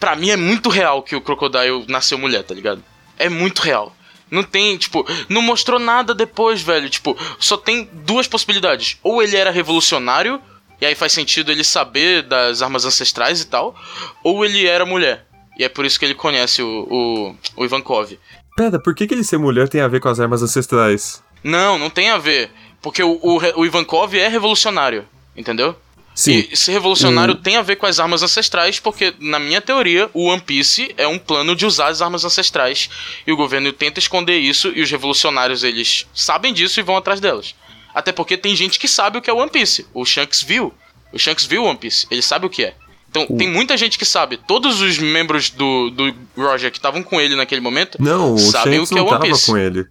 pra 0.00 0.16
mim 0.16 0.30
é 0.30 0.36
muito 0.36 0.68
real 0.70 1.02
que 1.02 1.14
o 1.14 1.20
Crocodile 1.20 1.84
nasceu 1.88 2.16
mulher, 2.16 2.42
tá 2.42 2.54
ligado? 2.54 2.82
É 3.18 3.28
muito 3.28 3.60
real. 3.60 3.94
Não 4.30 4.42
tem, 4.42 4.78
tipo, 4.78 5.06
não 5.28 5.42
mostrou 5.42 5.78
nada 5.78 6.14
depois, 6.14 6.62
velho. 6.62 6.88
Tipo, 6.88 7.16
só 7.38 7.58
tem 7.58 7.88
duas 7.92 8.26
possibilidades. 8.26 8.96
Ou 9.02 9.22
ele 9.22 9.36
era 9.36 9.50
revolucionário, 9.50 10.40
e 10.80 10.86
aí 10.86 10.94
faz 10.94 11.12
sentido 11.12 11.52
ele 11.52 11.62
saber 11.62 12.22
das 12.22 12.62
armas 12.62 12.86
ancestrais 12.86 13.42
e 13.42 13.46
tal, 13.46 13.76
ou 14.24 14.44
ele 14.44 14.66
era 14.66 14.86
mulher. 14.86 15.26
E 15.58 15.64
é 15.64 15.68
por 15.68 15.84
isso 15.84 15.98
que 15.98 16.04
ele 16.04 16.14
conhece 16.14 16.62
o, 16.62 16.86
o, 16.90 17.36
o 17.56 17.64
Ivankov. 17.64 18.18
Pera, 18.56 18.78
por 18.78 18.94
que, 18.94 19.06
que 19.06 19.14
ele 19.14 19.24
ser 19.24 19.38
mulher 19.38 19.68
tem 19.68 19.80
a 19.80 19.88
ver 19.88 20.00
com 20.00 20.08
as 20.08 20.20
armas 20.20 20.42
ancestrais? 20.42 21.22
Não, 21.42 21.78
não 21.78 21.90
tem 21.90 22.10
a 22.10 22.18
ver. 22.18 22.50
Porque 22.80 23.02
o, 23.02 23.18
o, 23.22 23.38
o 23.60 23.66
Ivankov 23.66 24.14
é 24.14 24.28
revolucionário, 24.28 25.06
entendeu? 25.36 25.76
Sim. 26.14 26.46
E 26.50 26.56
ser 26.56 26.72
revolucionário 26.72 27.34
Hum. 27.34 27.40
tem 27.42 27.56
a 27.56 27.62
ver 27.62 27.76
com 27.76 27.86
as 27.86 27.98
armas 27.98 28.22
ancestrais, 28.22 28.78
porque, 28.78 29.14
na 29.18 29.38
minha 29.38 29.60
teoria, 29.62 30.10
o 30.12 30.24
One 30.24 30.42
Piece 30.42 30.92
é 30.98 31.08
um 31.08 31.18
plano 31.18 31.56
de 31.56 31.64
usar 31.64 31.86
as 31.86 32.02
armas 32.02 32.24
ancestrais. 32.24 32.90
E 33.26 33.32
o 33.32 33.36
governo 33.36 33.72
tenta 33.72 33.98
esconder 33.98 34.38
isso, 34.38 34.70
e 34.74 34.82
os 34.82 34.90
revolucionários, 34.90 35.64
eles 35.64 36.06
sabem 36.12 36.52
disso 36.52 36.78
e 36.78 36.82
vão 36.82 36.96
atrás 36.96 37.18
delas. 37.20 37.54
Até 37.94 38.12
porque 38.12 38.36
tem 38.36 38.54
gente 38.54 38.78
que 38.78 38.88
sabe 38.88 39.18
o 39.18 39.22
que 39.22 39.30
é 39.30 39.32
One 39.32 39.50
Piece. 39.50 39.86
O 39.94 40.04
Shanks 40.04 40.42
viu. 40.42 40.72
O 41.12 41.18
Shanks 41.18 41.46
viu 41.46 41.64
One 41.64 41.78
Piece. 41.78 42.06
Ele 42.10 42.22
sabe 42.22 42.44
o 42.46 42.50
que 42.50 42.64
é. 42.64 42.74
Então, 43.12 43.26
tem 43.36 43.46
muita 43.46 43.76
gente 43.76 43.98
que 43.98 44.06
sabe. 44.06 44.38
Todos 44.38 44.80
os 44.80 44.98
membros 44.98 45.50
do, 45.50 45.90
do 45.90 46.14
Roger 46.34 46.70
que 46.70 46.78
estavam 46.78 47.02
com 47.02 47.20
ele 47.20 47.36
naquele 47.36 47.60
momento 47.60 47.98
Não, 48.00 48.34
o 48.34 48.38
sabem 48.38 48.78
Shanks 48.78 48.90
o 48.90 48.94
que 48.94 48.98
é 48.98 49.02
não 49.02 49.06
One 49.08 49.18
tava 49.18 49.24
Piece. 49.26 49.46
com 49.50 49.58
ele. 49.58 49.86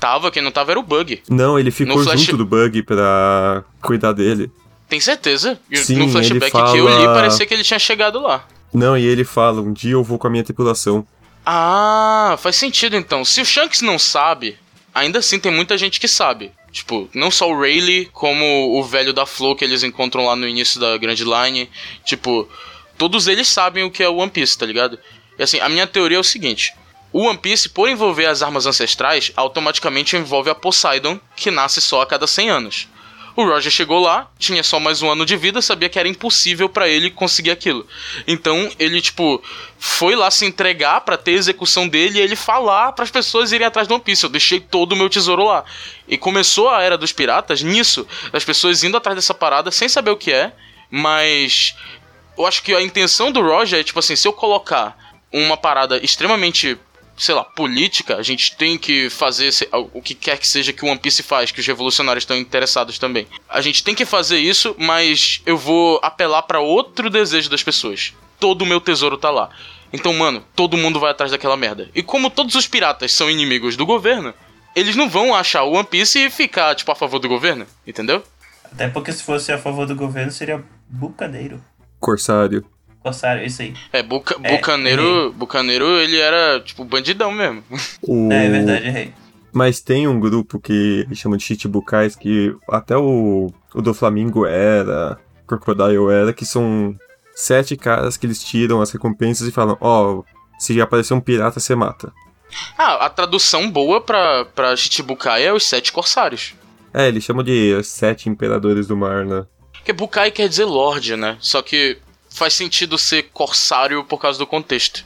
Tava, 0.00 0.30
quem 0.30 0.42
não 0.42 0.50
tava 0.50 0.70
era 0.72 0.80
o 0.80 0.82
Bug. 0.82 1.22
Não, 1.28 1.58
ele 1.58 1.70
ficou 1.70 1.98
No 1.98 2.02
flash- 2.04 2.20
junto 2.22 2.38
do 2.38 2.46
Bug 2.46 2.82
pra 2.82 3.62
cuidar 3.82 4.12
dele. 4.12 4.50
Tem 4.88 4.98
certeza? 4.98 5.58
Sim, 5.74 5.96
no 5.96 6.08
flashback 6.08 6.42
ele 6.44 6.50
fala- 6.50 6.72
que 6.72 6.78
eu 6.78 6.88
li, 6.88 7.04
parecia 7.04 7.44
que 7.46 7.52
ele 7.52 7.62
tinha 7.64 7.78
chegado 7.78 8.18
lá. 8.20 8.46
Não, 8.72 8.96
e 8.96 9.04
ele 9.04 9.24
fala, 9.24 9.60
um 9.60 9.72
dia 9.72 9.92
eu 9.92 10.02
vou 10.02 10.18
com 10.18 10.26
a 10.26 10.30
minha 10.30 10.42
tripulação. 10.44 11.06
Ah, 11.44 12.36
faz 12.38 12.56
sentido 12.56 12.96
então. 12.96 13.24
Se 13.24 13.40
o 13.40 13.44
Shanks 13.44 13.82
não 13.82 13.98
sabe, 13.98 14.56
ainda 14.94 15.18
assim 15.18 15.38
tem 15.38 15.52
muita 15.52 15.76
gente 15.76 16.00
que 16.00 16.08
sabe. 16.08 16.50
Tipo, 16.74 17.08
não 17.14 17.30
só 17.30 17.48
o 17.48 17.56
Rayleigh, 17.56 18.06
como 18.12 18.76
o 18.76 18.82
velho 18.82 19.12
da 19.12 19.24
Flo 19.24 19.54
que 19.54 19.64
eles 19.64 19.84
encontram 19.84 20.26
lá 20.26 20.34
no 20.34 20.48
início 20.48 20.80
da 20.80 20.98
Grand 20.98 21.14
Line. 21.14 21.70
Tipo, 22.04 22.48
todos 22.98 23.28
eles 23.28 23.46
sabem 23.46 23.84
o 23.84 23.92
que 23.92 24.02
é 24.02 24.08
o 24.08 24.16
One 24.16 24.28
Piece, 24.28 24.58
tá 24.58 24.66
ligado? 24.66 24.98
E 25.38 25.42
assim, 25.44 25.60
a 25.60 25.68
minha 25.68 25.86
teoria 25.86 26.16
é 26.16 26.20
o 26.20 26.24
seguinte: 26.24 26.74
o 27.12 27.20
One 27.20 27.38
Piece, 27.38 27.68
por 27.68 27.88
envolver 27.88 28.26
as 28.26 28.42
armas 28.42 28.66
ancestrais, 28.66 29.30
automaticamente 29.36 30.16
envolve 30.16 30.50
a 30.50 30.54
Poseidon, 30.54 31.20
que 31.36 31.48
nasce 31.48 31.80
só 31.80 32.02
a 32.02 32.06
cada 32.06 32.26
100 32.26 32.50
anos. 32.50 32.88
O 33.36 33.44
Roger 33.44 33.70
chegou 33.70 34.00
lá, 34.00 34.30
tinha 34.38 34.62
só 34.62 34.78
mais 34.78 35.02
um 35.02 35.10
ano 35.10 35.26
de 35.26 35.36
vida, 35.36 35.60
sabia 35.60 35.88
que 35.88 35.98
era 35.98 36.08
impossível 36.08 36.68
pra 36.68 36.88
ele 36.88 37.10
conseguir 37.10 37.50
aquilo. 37.50 37.84
Então 38.28 38.70
ele, 38.78 39.00
tipo, 39.00 39.42
foi 39.76 40.14
lá 40.14 40.30
se 40.30 40.46
entregar 40.46 41.00
pra 41.00 41.16
ter 41.16 41.32
a 41.32 41.38
execução 41.38 41.88
dele 41.88 42.18
e 42.18 42.22
ele 42.22 42.36
falar 42.36 42.92
pras 42.92 43.10
pessoas 43.10 43.50
irem 43.50 43.66
atrás 43.66 43.88
do 43.88 43.94
One 43.94 44.04
Piece. 44.04 44.22
Eu 44.22 44.30
deixei 44.30 44.60
todo 44.60 44.92
o 44.92 44.96
meu 44.96 45.10
tesouro 45.10 45.44
lá. 45.44 45.64
E 46.06 46.16
começou 46.16 46.70
a 46.70 46.82
era 46.82 46.96
dos 46.96 47.12
piratas 47.12 47.60
nisso, 47.60 48.06
das 48.30 48.44
pessoas 48.44 48.84
indo 48.84 48.96
atrás 48.96 49.16
dessa 49.16 49.34
parada 49.34 49.70
sem 49.72 49.88
saber 49.88 50.12
o 50.12 50.16
que 50.16 50.32
é, 50.32 50.52
mas 50.88 51.74
eu 52.38 52.46
acho 52.46 52.62
que 52.62 52.72
a 52.72 52.82
intenção 52.82 53.32
do 53.32 53.42
Roger 53.42 53.80
é, 53.80 53.82
tipo 53.82 53.98
assim, 53.98 54.14
se 54.14 54.28
eu 54.28 54.32
colocar 54.32 54.96
uma 55.32 55.56
parada 55.56 55.98
extremamente, 56.04 56.78
sei 57.16 57.34
lá, 57.34 57.44
política, 57.44 58.16
a 58.16 58.22
gente 58.22 58.56
tem 58.56 58.76
que 58.78 59.08
fazer 59.10 59.52
se- 59.52 59.68
o 59.72 60.02
que 60.02 60.14
quer 60.14 60.38
que 60.38 60.46
seja 60.48 60.72
que 60.72 60.84
o 60.84 60.88
One 60.88 60.98
Piece 60.98 61.22
faz, 61.22 61.50
que 61.50 61.60
os 61.60 61.66
revolucionários 61.66 62.22
estão 62.22 62.36
interessados 62.36 62.98
também. 62.98 63.26
A 63.48 63.60
gente 63.60 63.82
tem 63.84 63.94
que 63.94 64.04
fazer 64.04 64.38
isso, 64.38 64.74
mas 64.78 65.40
eu 65.46 65.56
vou 65.56 66.00
apelar 66.02 66.42
pra 66.42 66.60
outro 66.60 67.08
desejo 67.08 67.48
das 67.48 67.62
pessoas. 67.62 68.12
Todo 68.40 68.62
o 68.62 68.66
meu 68.66 68.80
tesouro 68.80 69.16
tá 69.16 69.30
lá. 69.30 69.48
Então, 69.92 70.12
mano, 70.12 70.44
todo 70.56 70.76
mundo 70.76 70.98
vai 70.98 71.12
atrás 71.12 71.30
daquela 71.30 71.56
merda. 71.56 71.88
E 71.94 72.02
como 72.02 72.28
todos 72.28 72.54
os 72.56 72.66
piratas 72.66 73.12
são 73.12 73.30
inimigos 73.30 73.76
do 73.76 73.86
governo, 73.86 74.34
eles 74.74 74.96
não 74.96 75.08
vão 75.08 75.32
achar 75.32 75.62
o 75.62 75.72
One 75.74 75.86
Piece 75.86 76.18
e 76.18 76.30
ficar, 76.30 76.74
tipo, 76.74 76.90
a 76.90 76.96
favor 76.96 77.20
do 77.20 77.28
governo, 77.28 77.64
entendeu? 77.86 78.24
Até 78.64 78.88
porque 78.88 79.12
se 79.12 79.22
fosse 79.22 79.52
a 79.52 79.58
favor 79.58 79.86
do 79.86 79.94
governo 79.94 80.32
seria 80.32 80.64
bucaneiro. 80.88 81.62
Corsário. 82.00 82.64
Corsário, 83.04 83.44
isso 83.44 83.60
aí. 83.60 83.74
É, 83.92 84.02
buca, 84.02 84.34
É, 84.42 84.56
bucaneiro, 84.56 85.30
bucaneiro, 85.34 85.84
ele 85.98 86.18
era, 86.18 86.58
tipo, 86.60 86.82
bandidão 86.86 87.30
mesmo. 87.30 87.62
O... 88.02 88.32
É, 88.32 88.46
é 88.46 88.48
verdade, 88.48 88.86
errei. 88.86 89.12
Mas 89.52 89.80
tem 89.80 90.08
um 90.08 90.18
grupo 90.18 90.58
que 90.58 91.04
eles 91.06 91.18
chamam 91.18 91.36
de 91.36 91.44
Chichibukais, 91.44 92.16
que 92.16 92.56
até 92.66 92.96
o, 92.96 93.52
o 93.74 93.82
do 93.82 93.92
Flamingo 93.92 94.46
era, 94.46 95.18
Crocodile 95.46 96.10
era, 96.10 96.32
que 96.32 96.46
são 96.46 96.96
sete 97.34 97.76
caras 97.76 98.16
que 98.16 98.26
eles 98.26 98.42
tiram 98.42 98.80
as 98.80 98.90
recompensas 98.90 99.46
e 99.46 99.52
falam, 99.52 99.76
ó, 99.82 100.22
se 100.58 100.80
aparecer 100.80 101.12
um 101.12 101.20
pirata, 101.20 101.60
você 101.60 101.74
mata. 101.74 102.10
Ah, 102.78 103.04
a 103.04 103.10
tradução 103.10 103.70
boa 103.70 104.00
pra, 104.00 104.46
pra 104.46 104.74
Shichibukai 104.74 105.44
é 105.44 105.52
os 105.52 105.64
Sete 105.64 105.92
Corsários. 105.92 106.54
É, 106.92 107.08
eles 107.08 107.22
chamam 107.22 107.44
de 107.44 107.82
Sete 107.82 108.30
Imperadores 108.30 108.86
do 108.86 108.96
Mar, 108.96 109.26
né? 109.26 109.44
Porque 109.72 109.92
Bukai 109.92 110.30
quer 110.30 110.48
dizer 110.48 110.64
Lorde, 110.64 111.14
né? 111.14 111.36
Só 111.40 111.60
que 111.60 111.98
faz 112.34 112.52
sentido 112.52 112.98
ser 112.98 113.30
Corsário 113.32 114.04
por 114.04 114.20
causa 114.20 114.38
do 114.38 114.46
contexto. 114.46 115.04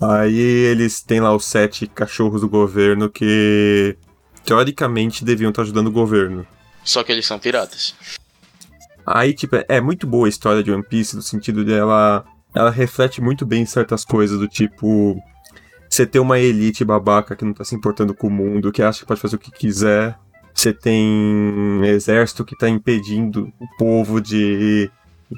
Aí 0.00 0.38
eles 0.38 1.02
têm 1.02 1.20
lá 1.20 1.34
os 1.34 1.44
sete 1.44 1.86
cachorros 1.86 2.40
do 2.40 2.48
governo 2.48 3.10
que 3.10 3.96
teoricamente 4.44 5.24
deviam 5.24 5.50
estar 5.50 5.62
ajudando 5.62 5.88
o 5.88 5.92
governo. 5.92 6.46
Só 6.82 7.02
que 7.02 7.12
eles 7.12 7.26
são 7.26 7.38
piratas. 7.38 7.94
Aí, 9.04 9.34
tipo, 9.34 9.56
é 9.68 9.80
muito 9.80 10.06
boa 10.06 10.26
a 10.26 10.28
história 10.28 10.62
de 10.62 10.70
One 10.70 10.84
Piece, 10.84 11.16
no 11.16 11.22
sentido 11.22 11.64
dela. 11.64 12.24
Ela 12.54 12.70
reflete 12.70 13.20
muito 13.20 13.44
bem 13.44 13.66
certas 13.66 14.04
coisas, 14.04 14.38
do 14.38 14.48
tipo. 14.48 15.20
Você 15.88 16.06
ter 16.06 16.20
uma 16.20 16.38
elite 16.38 16.84
babaca 16.84 17.34
que 17.34 17.44
não 17.44 17.52
tá 17.52 17.64
se 17.64 17.74
importando 17.74 18.14
com 18.14 18.28
o 18.28 18.30
mundo, 18.30 18.70
que 18.70 18.82
acha 18.82 19.00
que 19.00 19.06
pode 19.06 19.20
fazer 19.20 19.36
o 19.36 19.40
que 19.40 19.50
quiser. 19.50 20.16
Você 20.54 20.72
tem 20.72 21.04
um 21.04 21.84
exército 21.84 22.44
que 22.44 22.56
tá 22.56 22.68
impedindo 22.68 23.52
o 23.58 23.66
povo 23.76 24.20
de 24.20 24.90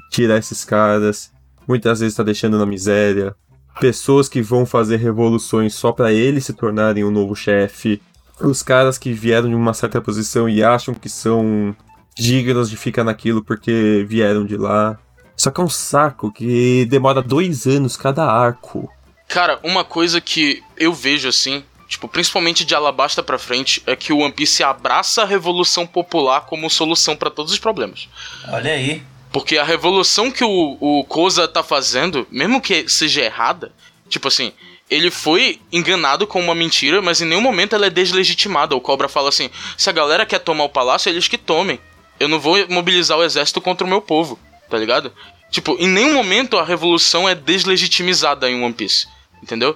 tirar 0.09 0.37
esses 0.37 0.63
caras. 0.63 1.31
Muitas 1.67 1.99
vezes 1.99 2.15
tá 2.15 2.23
deixando 2.23 2.57
na 2.57 2.65
miséria. 2.65 3.35
Pessoas 3.79 4.29
que 4.29 4.41
vão 4.41 4.65
fazer 4.65 4.97
revoluções 4.97 5.73
só 5.73 5.91
pra 5.91 6.11
eles 6.11 6.45
se 6.45 6.53
tornarem 6.53 7.03
o 7.03 7.11
novo 7.11 7.35
chefe. 7.35 8.01
Os 8.39 8.61
caras 8.61 8.97
que 8.97 9.11
vieram 9.13 9.49
de 9.49 9.55
uma 9.55 9.73
certa 9.73 10.01
posição 10.01 10.47
e 10.47 10.63
acham 10.63 10.93
que 10.93 11.09
são 11.09 11.75
dignos 12.15 12.69
de 12.69 12.77
ficar 12.77 13.03
naquilo 13.03 13.43
porque 13.43 14.05
vieram 14.07 14.45
de 14.45 14.57
lá. 14.57 14.99
Só 15.35 15.49
que 15.49 15.59
é 15.59 15.63
um 15.63 15.69
saco 15.69 16.31
que 16.31 16.85
demora 16.85 17.21
dois 17.21 17.65
anos 17.65 17.97
cada 17.97 18.25
arco. 18.25 18.91
Cara, 19.27 19.59
uma 19.63 19.83
coisa 19.83 20.21
que 20.21 20.61
eu 20.77 20.93
vejo 20.93 21.27
assim, 21.27 21.63
tipo, 21.87 22.07
principalmente 22.07 22.63
de 22.63 22.75
Alabasta 22.75 23.23
pra 23.23 23.39
frente, 23.39 23.81
é 23.87 23.95
que 23.95 24.13
o 24.13 24.19
One 24.19 24.31
Piece 24.31 24.63
abraça 24.63 25.23
a 25.23 25.25
revolução 25.25 25.87
popular 25.87 26.41
como 26.41 26.69
solução 26.69 27.15
pra 27.15 27.31
todos 27.31 27.51
os 27.51 27.59
problemas. 27.59 28.07
Olha 28.49 28.73
aí. 28.73 29.03
Porque 29.33 29.57
a 29.57 29.63
revolução 29.63 30.29
que 30.29 30.43
o, 30.43 30.77
o 30.79 31.03
Koza 31.05 31.47
tá 31.47 31.63
fazendo, 31.63 32.27
mesmo 32.29 32.61
que 32.61 32.87
seja 32.87 33.23
errada, 33.23 33.73
tipo 34.07 34.27
assim, 34.27 34.53
ele 34.87 35.09
foi 35.09 35.59
enganado 35.71 36.27
com 36.27 36.39
uma 36.39 36.53
mentira, 36.53 37.01
mas 37.01 37.19
em 37.19 37.25
nenhum 37.25 37.41
momento 37.41 37.73
ela 37.73 37.87
é 37.87 37.89
deslegitimada. 37.89 38.75
O 38.75 38.79
Cobra 38.79 39.09
fala 39.09 39.29
assim: 39.29 39.49
se 39.75 39.89
a 39.89 39.93
galera 39.93 40.23
quer 40.23 40.37
tomar 40.37 40.65
o 40.65 40.69
palácio, 40.69 41.09
eles 41.09 41.27
que 41.27 41.39
tomem. 41.39 41.79
Eu 42.19 42.27
não 42.27 42.39
vou 42.39 42.55
mobilizar 42.69 43.17
o 43.17 43.23
exército 43.23 43.59
contra 43.59 43.87
o 43.87 43.89
meu 43.89 43.99
povo, 43.99 44.37
tá 44.69 44.77
ligado? 44.77 45.11
Tipo, 45.49 45.75
em 45.79 45.87
nenhum 45.87 46.13
momento 46.13 46.59
a 46.59 46.63
revolução 46.63 47.27
é 47.27 47.33
deslegitimizada 47.33 48.47
em 48.47 48.63
One 48.63 48.73
Piece, 48.73 49.07
entendeu? 49.41 49.75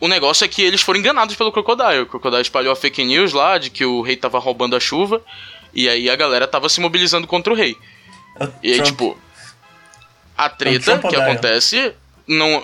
O 0.00 0.08
negócio 0.08 0.42
é 0.42 0.48
que 0.48 0.62
eles 0.62 0.80
foram 0.80 1.00
enganados 1.00 1.36
pelo 1.36 1.52
Crocodile. 1.52 2.00
O 2.00 2.06
Crocodile 2.06 2.40
espalhou 2.40 2.72
a 2.72 2.76
fake 2.76 3.04
news 3.04 3.34
lá 3.34 3.58
de 3.58 3.68
que 3.68 3.84
o 3.84 4.00
rei 4.00 4.16
tava 4.16 4.38
roubando 4.38 4.74
a 4.74 4.80
chuva. 4.80 5.22
E 5.74 5.88
aí 5.88 6.08
a 6.10 6.16
galera 6.16 6.48
tava 6.48 6.68
se 6.68 6.80
mobilizando 6.80 7.26
contra 7.26 7.52
o 7.52 7.56
rei. 7.56 7.76
E 8.62 8.72
aí, 8.72 8.82
tipo, 8.82 9.18
a 10.36 10.48
treta 10.48 10.98
que 10.98 11.16
acontece 11.16 11.92
não. 12.26 12.62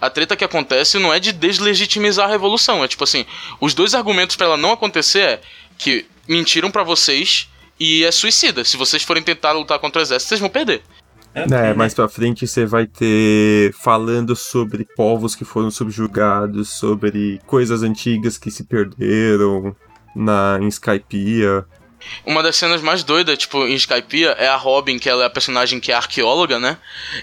A 0.00 0.08
treta 0.08 0.36
que 0.36 0.44
acontece 0.44 0.98
não 0.98 1.12
é 1.12 1.20
de 1.20 1.32
deslegitimizar 1.32 2.26
a 2.26 2.30
revolução. 2.30 2.82
É 2.82 2.88
tipo 2.88 3.04
assim, 3.04 3.26
os 3.60 3.74
dois 3.74 3.94
argumentos 3.94 4.36
pra 4.36 4.46
ela 4.46 4.56
não 4.56 4.72
acontecer 4.72 5.20
é 5.20 5.40
que 5.76 6.06
mentiram 6.26 6.70
pra 6.70 6.82
vocês 6.82 7.48
e 7.78 8.04
é 8.04 8.10
suicida. 8.10 8.64
Se 8.64 8.76
vocês 8.76 9.02
forem 9.02 9.22
tentar 9.22 9.52
lutar 9.52 9.78
contra 9.78 10.00
o 10.00 10.02
exército, 10.02 10.28
vocês 10.28 10.40
vão 10.40 10.48
perder. 10.48 10.82
É, 11.34 11.46
né? 11.46 11.74
mais 11.74 11.94
pra 11.94 12.08
frente 12.08 12.46
você 12.46 12.66
vai 12.66 12.86
ter 12.86 13.72
falando 13.74 14.36
sobre 14.36 14.86
povos 14.96 15.34
que 15.34 15.44
foram 15.44 15.70
subjugados, 15.70 16.68
sobre 16.68 17.40
coisas 17.46 17.82
antigas 17.82 18.36
que 18.36 18.50
se 18.50 18.64
perderam 18.64 19.74
na 20.14 20.58
em 20.60 20.68
Skypiea. 20.68 21.64
Uma 22.24 22.42
das 22.42 22.56
cenas 22.56 22.80
mais 22.82 23.02
doidas, 23.02 23.38
tipo, 23.38 23.66
em 23.66 23.74
Skypiea, 23.74 24.30
é 24.38 24.48
a 24.48 24.56
Robin, 24.56 24.98
que 24.98 25.08
ela 25.08 25.24
é 25.24 25.26
a 25.26 25.30
personagem 25.30 25.80
que 25.80 25.90
é 25.90 25.94
arqueóloga, 25.94 26.58
né? 26.58 26.76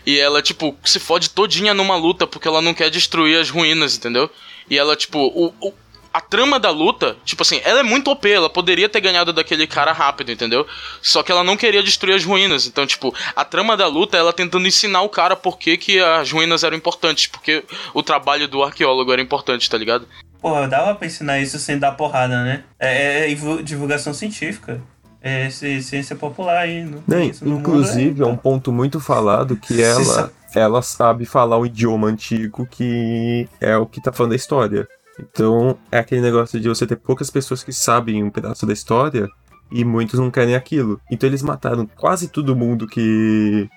E 0.06 0.20
ela, 0.20 0.42
tipo, 0.42 0.78
se 0.84 1.00
fode 1.00 1.30
todinha 1.30 1.74
numa 1.74 1.96
luta 1.96 2.28
porque 2.28 2.48
ela 2.48 2.62
não 2.62 2.74
quer 2.74 2.90
destruir 2.90 3.40
as 3.40 3.50
ruínas, 3.50 3.96
entendeu? 3.96 4.30
E 4.70 4.78
ela, 4.78 4.96
tipo, 4.96 5.20
o, 5.20 5.54
o- 5.62 5.74
a 6.12 6.20
trama 6.20 6.60
da 6.60 6.72
luta, 6.72 7.16
tipo 7.24 7.44
assim, 7.44 7.62
ela 7.64 7.82
é 7.82 7.84
muito 7.84 8.10
OP, 8.10 8.28
ela 8.30 8.50
poderia 8.50 8.90
ter 8.90 9.00
ganhado 9.00 9.32
daquele 9.32 9.68
cara 9.68 9.92
rápido, 9.92 10.32
entendeu? 10.32 10.66
Só 11.04 11.22
que 11.22 11.32
ela 11.32 11.44
não 11.44 11.56
queria 11.56 11.84
destruir 11.84 12.16
as 12.16 12.26
ruínas. 12.26 12.66
Então, 12.66 12.86
tipo, 12.88 13.14
a 13.36 13.46
trama 13.46 13.78
da 13.78 13.86
luta 13.86 14.18
é 14.18 14.20
ela 14.20 14.34
tentando 14.34 14.68
ensinar 14.68 15.02
o 15.04 15.10
cara 15.10 15.36
por 15.36 15.60
que, 15.60 15.78
que 15.78 16.00
as 16.00 16.32
ruínas 16.32 16.64
eram 16.64 16.76
importantes, 16.76 17.28
porque 17.28 17.64
o 17.94 18.02
trabalho 18.02 18.48
do 18.48 18.64
arqueólogo 18.64 19.14
era 19.14 19.22
importante, 19.22 19.70
tá 19.70 19.78
ligado? 19.78 20.08
Porra, 20.42 20.68
dava 20.68 20.96
pra 20.96 21.06
ensinar 21.08 21.40
isso 21.40 21.60
sem 21.60 21.78
dar 21.78 21.92
porrada, 21.94 22.44
né? 22.44 22.64
É, 22.80 23.26
é 23.26 23.28
divu- 23.28 23.62
divulgação 23.62 24.14
científica. 24.14 24.80
É 25.22 25.50
ci- 25.50 25.82
ciência 25.84 26.16
popular 26.16 26.60
aí. 26.60 26.84
Não 26.86 27.04
Né, 27.06 27.32
inclusive, 27.46 28.22
é 28.22 28.26
um 28.26 28.38
ponto 28.38 28.72
muito 28.72 29.02
falado 29.02 29.58
que 29.58 29.82
ela, 29.84 30.04
sa- 30.06 30.30
ela 30.56 30.82
sabe 30.82 31.26
falar 31.26 31.58
um 31.58 31.66
idioma 31.66 32.08
antigo 32.08 32.66
que 32.66 33.48
é 33.60 33.76
o 33.76 33.86
que 33.86 34.02
tá 34.02 34.14
falando 34.14 34.30
da 34.32 34.36
história. 34.38 34.88
Então, 35.20 35.78
é 35.92 36.00
aquele 36.00 36.22
negócio 36.22 36.58
de 36.58 36.70
você 36.70 36.88
ter 36.88 36.96
poucas 36.96 37.30
pessoas 37.30 37.62
que 37.62 37.74
sabem 37.74 38.24
um 38.24 38.30
pedaço 38.30 38.66
da 38.66 38.72
história 38.72 39.28
e 39.70 39.84
muitos 39.84 40.18
não 40.18 40.32
querem 40.32 40.56
aquilo. 40.56 41.02
Então, 41.12 41.28
eles 41.28 41.42
mataram 41.44 41.86
quase 41.98 42.30
todo 42.30 42.56
mundo 42.56 42.88
que 42.88 43.70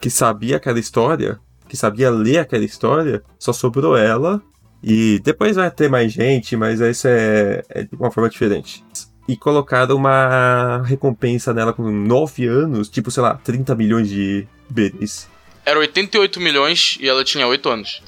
que 0.00 0.08
sabia 0.10 0.58
aquela 0.58 0.78
história, 0.78 1.40
que 1.68 1.76
sabia 1.76 2.08
ler 2.08 2.38
aquela 2.38 2.64
história, 2.64 3.20
só 3.36 3.52
sobrou 3.52 3.96
ela. 3.96 4.40
E 4.82 5.18
depois 5.20 5.56
vai 5.56 5.70
ter 5.70 5.88
mais 5.88 6.12
gente, 6.12 6.56
mas 6.56 6.80
isso 6.80 7.08
é, 7.08 7.62
é 7.68 7.82
de 7.82 7.94
uma 7.94 8.10
forma 8.10 8.28
diferente. 8.28 8.84
E 9.26 9.36
colocaram 9.36 9.96
uma 9.96 10.82
recompensa 10.84 11.52
nela 11.52 11.72
com 11.72 11.90
9 11.90 12.46
anos, 12.46 12.88
tipo, 12.88 13.10
sei 13.10 13.22
lá, 13.22 13.34
30 13.34 13.74
milhões 13.74 14.08
de 14.08 14.46
beris. 14.70 15.28
Era 15.66 15.78
88 15.80 16.40
milhões 16.40 16.96
e 17.00 17.08
ela 17.08 17.22
tinha 17.24 17.46
8 17.46 17.68
anos. 17.68 18.02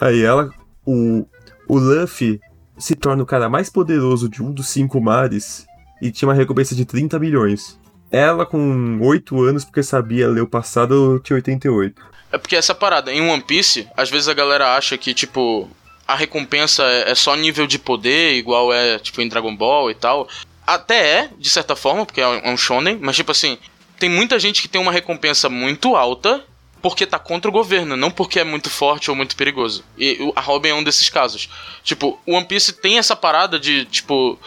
Aí 0.00 0.22
ela, 0.22 0.50
o, 0.84 1.26
o 1.66 1.78
Luffy 1.78 2.40
se 2.76 2.94
torna 2.94 3.22
o 3.22 3.26
cara 3.26 3.48
mais 3.48 3.70
poderoso 3.70 4.28
de 4.28 4.42
um 4.42 4.52
dos 4.52 4.68
cinco 4.68 5.00
mares 5.00 5.66
e 6.02 6.10
tinha 6.10 6.28
uma 6.28 6.34
recompensa 6.34 6.74
de 6.74 6.84
30 6.84 7.18
milhões. 7.18 7.78
Ela, 8.10 8.44
com 8.44 8.98
8 9.00 9.42
anos, 9.42 9.64
porque 9.64 9.82
sabia 9.82 10.28
ler 10.28 10.42
o 10.42 10.46
passado, 10.46 11.18
tinha 11.24 11.36
88. 11.36 12.02
É 12.30 12.38
porque 12.38 12.54
essa 12.54 12.74
parada, 12.74 13.12
em 13.12 13.22
One 13.22 13.42
Piece, 13.42 13.88
às 13.96 14.10
vezes 14.10 14.28
a 14.28 14.34
galera 14.34 14.76
acha 14.76 14.98
que, 14.98 15.14
tipo, 15.14 15.68
a 16.06 16.14
recompensa 16.14 16.82
é, 16.84 17.10
é 17.10 17.14
só 17.14 17.34
nível 17.34 17.66
de 17.66 17.78
poder, 17.78 18.34
igual 18.34 18.72
é, 18.72 18.98
tipo, 18.98 19.20
em 19.20 19.28
Dragon 19.28 19.54
Ball 19.54 19.90
e 19.90 19.94
tal. 19.94 20.28
Até 20.66 21.20
é, 21.20 21.30
de 21.38 21.48
certa 21.48 21.74
forma, 21.76 22.04
porque 22.04 22.20
é 22.20 22.26
um, 22.26 22.34
é 22.38 22.50
um 22.50 22.56
shonen, 22.56 22.98
mas, 23.00 23.16
tipo 23.16 23.30
assim, 23.32 23.58
tem 23.98 24.08
muita 24.08 24.38
gente 24.38 24.60
que 24.62 24.68
tem 24.68 24.80
uma 24.80 24.92
recompensa 24.92 25.48
muito 25.48 25.96
alta 25.96 26.44
porque 26.82 27.06
tá 27.06 27.18
contra 27.18 27.48
o 27.48 27.52
governo, 27.52 27.96
não 27.96 28.10
porque 28.10 28.38
é 28.38 28.44
muito 28.44 28.70
forte 28.70 29.10
ou 29.10 29.16
muito 29.16 29.34
perigoso. 29.34 29.82
E 29.98 30.30
a 30.36 30.40
Robin 30.40 30.68
é 30.68 30.74
um 30.74 30.84
desses 30.84 31.08
casos. 31.08 31.48
Tipo, 31.82 32.20
o 32.24 32.34
One 32.34 32.46
Piece 32.46 32.72
tem 32.74 32.98
essa 32.98 33.16
parada 33.16 33.58
de, 33.58 33.84
tipo, 33.86 34.38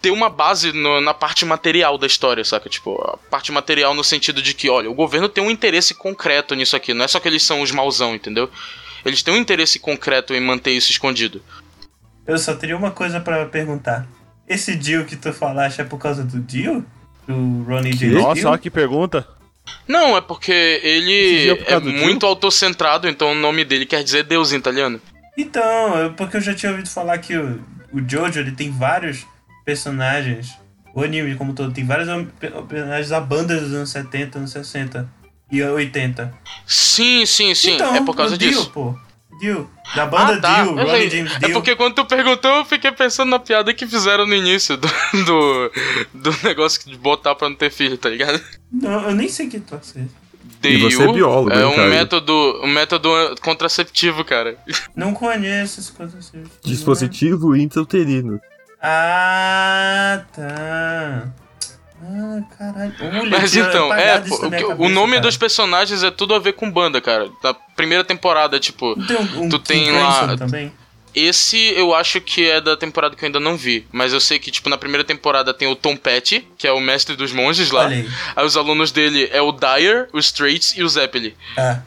ter 0.00 0.10
uma 0.10 0.30
base 0.30 0.72
no- 0.72 1.00
na 1.00 1.12
parte 1.12 1.44
material 1.44 1.98
da 1.98 2.06
história, 2.06 2.44
saca? 2.44 2.70
Tipo, 2.70 2.94
a 3.02 3.18
parte 3.30 3.50
material 3.52 3.92
no 3.92 4.04
sentido 4.04 4.40
de 4.40 4.54
que, 4.54 4.70
olha, 4.70 4.90
o 4.90 4.94
governo 4.94 5.28
tem 5.28 5.42
um 5.44 5.50
interesse 5.50 5.92
concreto 5.94 6.54
nisso 6.54 6.76
aqui, 6.76 6.94
não 6.94 7.04
é 7.04 7.08
só 7.08 7.20
que 7.20 7.28
eles 7.28 7.42
são 7.42 7.60
os 7.60 7.70
mauzão, 7.72 8.14
entendeu? 8.14 8.48
Eles 9.08 9.22
têm 9.22 9.34
um 9.34 9.38
interesse 9.38 9.78
concreto 9.78 10.34
em 10.34 10.40
manter 10.40 10.72
isso 10.72 10.90
escondido. 10.90 11.42
Eu 12.26 12.38
só 12.38 12.54
teria 12.54 12.76
uma 12.76 12.90
coisa 12.90 13.20
pra 13.20 13.46
perguntar. 13.46 14.06
Esse 14.46 14.74
deal 14.74 15.04
que 15.04 15.16
tu 15.16 15.32
falaste 15.32 15.80
é 15.80 15.84
por 15.84 15.98
causa 15.98 16.22
do 16.22 16.38
deal? 16.40 16.82
Do 17.26 17.64
Ronnie 17.64 17.92
J. 17.92 18.10
Nossa, 18.10 18.34
Deal? 18.40 18.50
olha 18.52 18.58
que 18.58 18.70
pergunta. 18.70 19.26
Não, 19.86 20.16
é 20.16 20.20
porque 20.20 20.52
ele 20.82 21.50
é 21.50 21.54
por 21.80 21.90
é 21.90 21.92
muito 21.92 22.24
autocentrado, 22.24 23.08
então 23.08 23.32
o 23.32 23.34
nome 23.34 23.64
dele 23.64 23.84
quer 23.84 24.02
dizer 24.02 24.24
Deus 24.24 24.52
em 24.52 24.56
italiano. 24.56 25.00
Então, 25.36 26.06
é 26.06 26.08
porque 26.10 26.38
eu 26.38 26.40
já 26.40 26.54
tinha 26.54 26.72
ouvido 26.72 26.88
falar 26.88 27.18
que 27.18 27.36
o, 27.36 27.60
o 27.92 28.00
Jojo 28.06 28.40
ele 28.40 28.52
tem 28.52 28.70
vários 28.70 29.26
personagens. 29.64 30.54
O 30.94 31.02
anime 31.02 31.34
como 31.34 31.52
um 31.52 31.54
todo 31.54 31.72
tem 31.72 31.84
vários 31.84 32.08
personagens 32.68 33.10
da 33.10 33.20
banda 33.20 33.58
dos 33.60 33.72
anos 33.72 33.90
70, 33.90 34.38
anos 34.38 34.50
60 34.50 35.08
e 35.50 35.62
80. 35.62 36.32
Sim, 36.66 37.24
sim, 37.26 37.54
sim, 37.54 37.74
então, 37.74 37.94
é 37.94 38.04
por 38.04 38.14
causa 38.16 38.36
Dio, 38.36 38.50
disso. 38.50 38.70
pô. 38.70 38.94
Dio. 39.40 39.70
Da 39.94 40.04
banda 40.04 40.34
ah, 40.34 40.40
tá. 40.40 40.62
Dio, 40.64 40.74
Ronnie. 40.74 41.08
James 41.08 41.32
É 41.36 41.38
Dio. 41.38 41.52
porque 41.52 41.76
quando 41.76 41.94
tu 41.94 42.04
perguntou, 42.04 42.50
eu 42.56 42.64
fiquei 42.64 42.90
pensando 42.92 43.30
na 43.30 43.38
piada 43.38 43.72
que 43.72 43.86
fizeram 43.86 44.26
no 44.26 44.34
início 44.34 44.76
do, 44.76 44.88
do, 45.24 45.72
do 46.12 46.36
negócio 46.42 46.88
de 46.90 46.96
botar 46.96 47.34
pra 47.34 47.48
não 47.48 47.56
ter 47.56 47.70
filho, 47.70 47.96
tá 47.96 48.08
ligado? 48.08 48.42
Não, 48.70 49.08
eu 49.08 49.14
nem 49.14 49.28
sei 49.28 49.48
que 49.48 49.60
troço 49.60 49.98
é 49.98 50.02
esse. 50.02 50.28
E 50.60 50.76
você 50.78 51.04
é 51.04 51.12
biólogo, 51.12 51.52
é 51.52 51.64
um 51.64 51.88
método, 51.88 52.32
um 52.64 52.66
método 52.66 53.08
contraceptivo, 53.40 54.24
cara. 54.24 54.56
Não 54.96 55.14
conheço 55.14 55.78
essas 55.78 55.90
coisas 55.90 56.16
assim. 56.16 56.42
Dispositivo 56.64 57.54
intrauterino. 57.54 58.40
Ah, 58.82 60.24
tá. 60.34 61.28
Ah, 62.00 62.40
caralho. 62.56 62.94
Olha, 63.00 63.30
Mas 63.38 63.56
então, 63.56 63.92
é, 63.92 64.18
pô, 64.20 64.38
da 64.38 64.46
o, 64.46 64.50
que- 64.50 64.64
o 64.64 64.68
cabeça, 64.68 64.94
nome 64.94 65.12
cara. 65.14 65.22
dos 65.22 65.36
personagens 65.36 66.02
é 66.02 66.10
tudo 66.10 66.34
a 66.34 66.38
ver 66.38 66.52
com 66.52 66.70
banda, 66.70 67.00
cara. 67.00 67.28
Na 67.42 67.52
primeira 67.52 68.04
temporada, 68.04 68.58
tipo, 68.60 68.94
Não 68.96 69.06
tem 69.06 69.16
um, 69.16 69.42
um 69.44 69.48
tu 69.48 69.58
tem 69.58 69.90
lá- 69.90 70.36
também? 70.36 70.72
Esse 71.14 71.56
eu 71.74 71.94
acho 71.94 72.20
que 72.20 72.48
é 72.48 72.60
da 72.60 72.76
temporada 72.76 73.16
que 73.16 73.24
eu 73.24 73.26
ainda 73.26 73.40
não 73.40 73.56
vi. 73.56 73.84
Mas 73.90 74.12
eu 74.12 74.20
sei 74.20 74.38
que, 74.38 74.50
tipo, 74.50 74.68
na 74.68 74.78
primeira 74.78 75.02
temporada 75.02 75.52
tem 75.52 75.66
o 75.66 75.74
Tom 75.74 75.96
Petty, 75.96 76.46
que 76.56 76.66
é 76.68 76.72
o 76.72 76.80
mestre 76.80 77.16
dos 77.16 77.32
monges 77.32 77.70
lá. 77.72 77.88
Aí. 77.88 78.08
Aí 78.36 78.46
os 78.46 78.56
alunos 78.56 78.92
dele 78.92 79.28
é 79.32 79.40
o 79.42 79.50
Dyer, 79.50 80.08
o 80.12 80.18
Straits 80.20 80.74
e 80.76 80.82
o 80.82 80.88
Zeppeli. 80.88 81.36
Ah. 81.56 81.80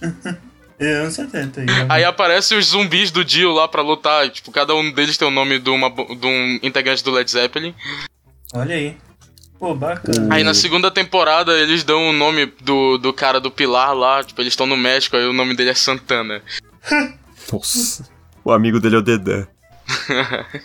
É, 0.76 0.92
anos 0.96 1.14
70 1.14 1.60
aí. 1.60 1.66
né? 1.66 1.86
Aí 1.88 2.04
aparecem 2.04 2.58
os 2.58 2.66
zumbis 2.66 3.12
do 3.12 3.24
Dio 3.24 3.52
lá 3.52 3.68
pra 3.68 3.80
lutar. 3.80 4.28
Tipo, 4.28 4.50
cada 4.50 4.74
um 4.74 4.90
deles 4.90 5.16
tem 5.16 5.26
o 5.26 5.30
nome 5.30 5.60
de, 5.60 5.70
uma, 5.70 5.88
de 5.88 6.26
um 6.26 6.58
integrante 6.64 7.02
do 7.04 7.12
Led 7.12 7.30
Zeppelin. 7.30 7.72
Olha 8.52 8.74
aí. 8.74 8.96
Pô, 9.64 9.74
bacana. 9.74 10.34
Aí 10.34 10.44
na 10.44 10.52
segunda 10.52 10.90
temporada 10.90 11.58
eles 11.58 11.82
dão 11.84 12.10
o 12.10 12.12
nome 12.12 12.52
do, 12.60 12.98
do 12.98 13.14
cara 13.14 13.40
do 13.40 13.50
Pilar 13.50 13.94
lá. 13.94 14.22
Tipo, 14.22 14.42
eles 14.42 14.52
estão 14.52 14.66
no 14.66 14.76
México, 14.76 15.16
aí 15.16 15.24
o 15.26 15.32
nome 15.32 15.56
dele 15.56 15.70
é 15.70 15.74
Santana. 15.74 16.42
Nossa. 17.50 18.06
O 18.44 18.52
amigo 18.52 18.78
dele 18.78 18.96
é 18.96 18.98
o 18.98 19.02
Dedé. 19.02 19.46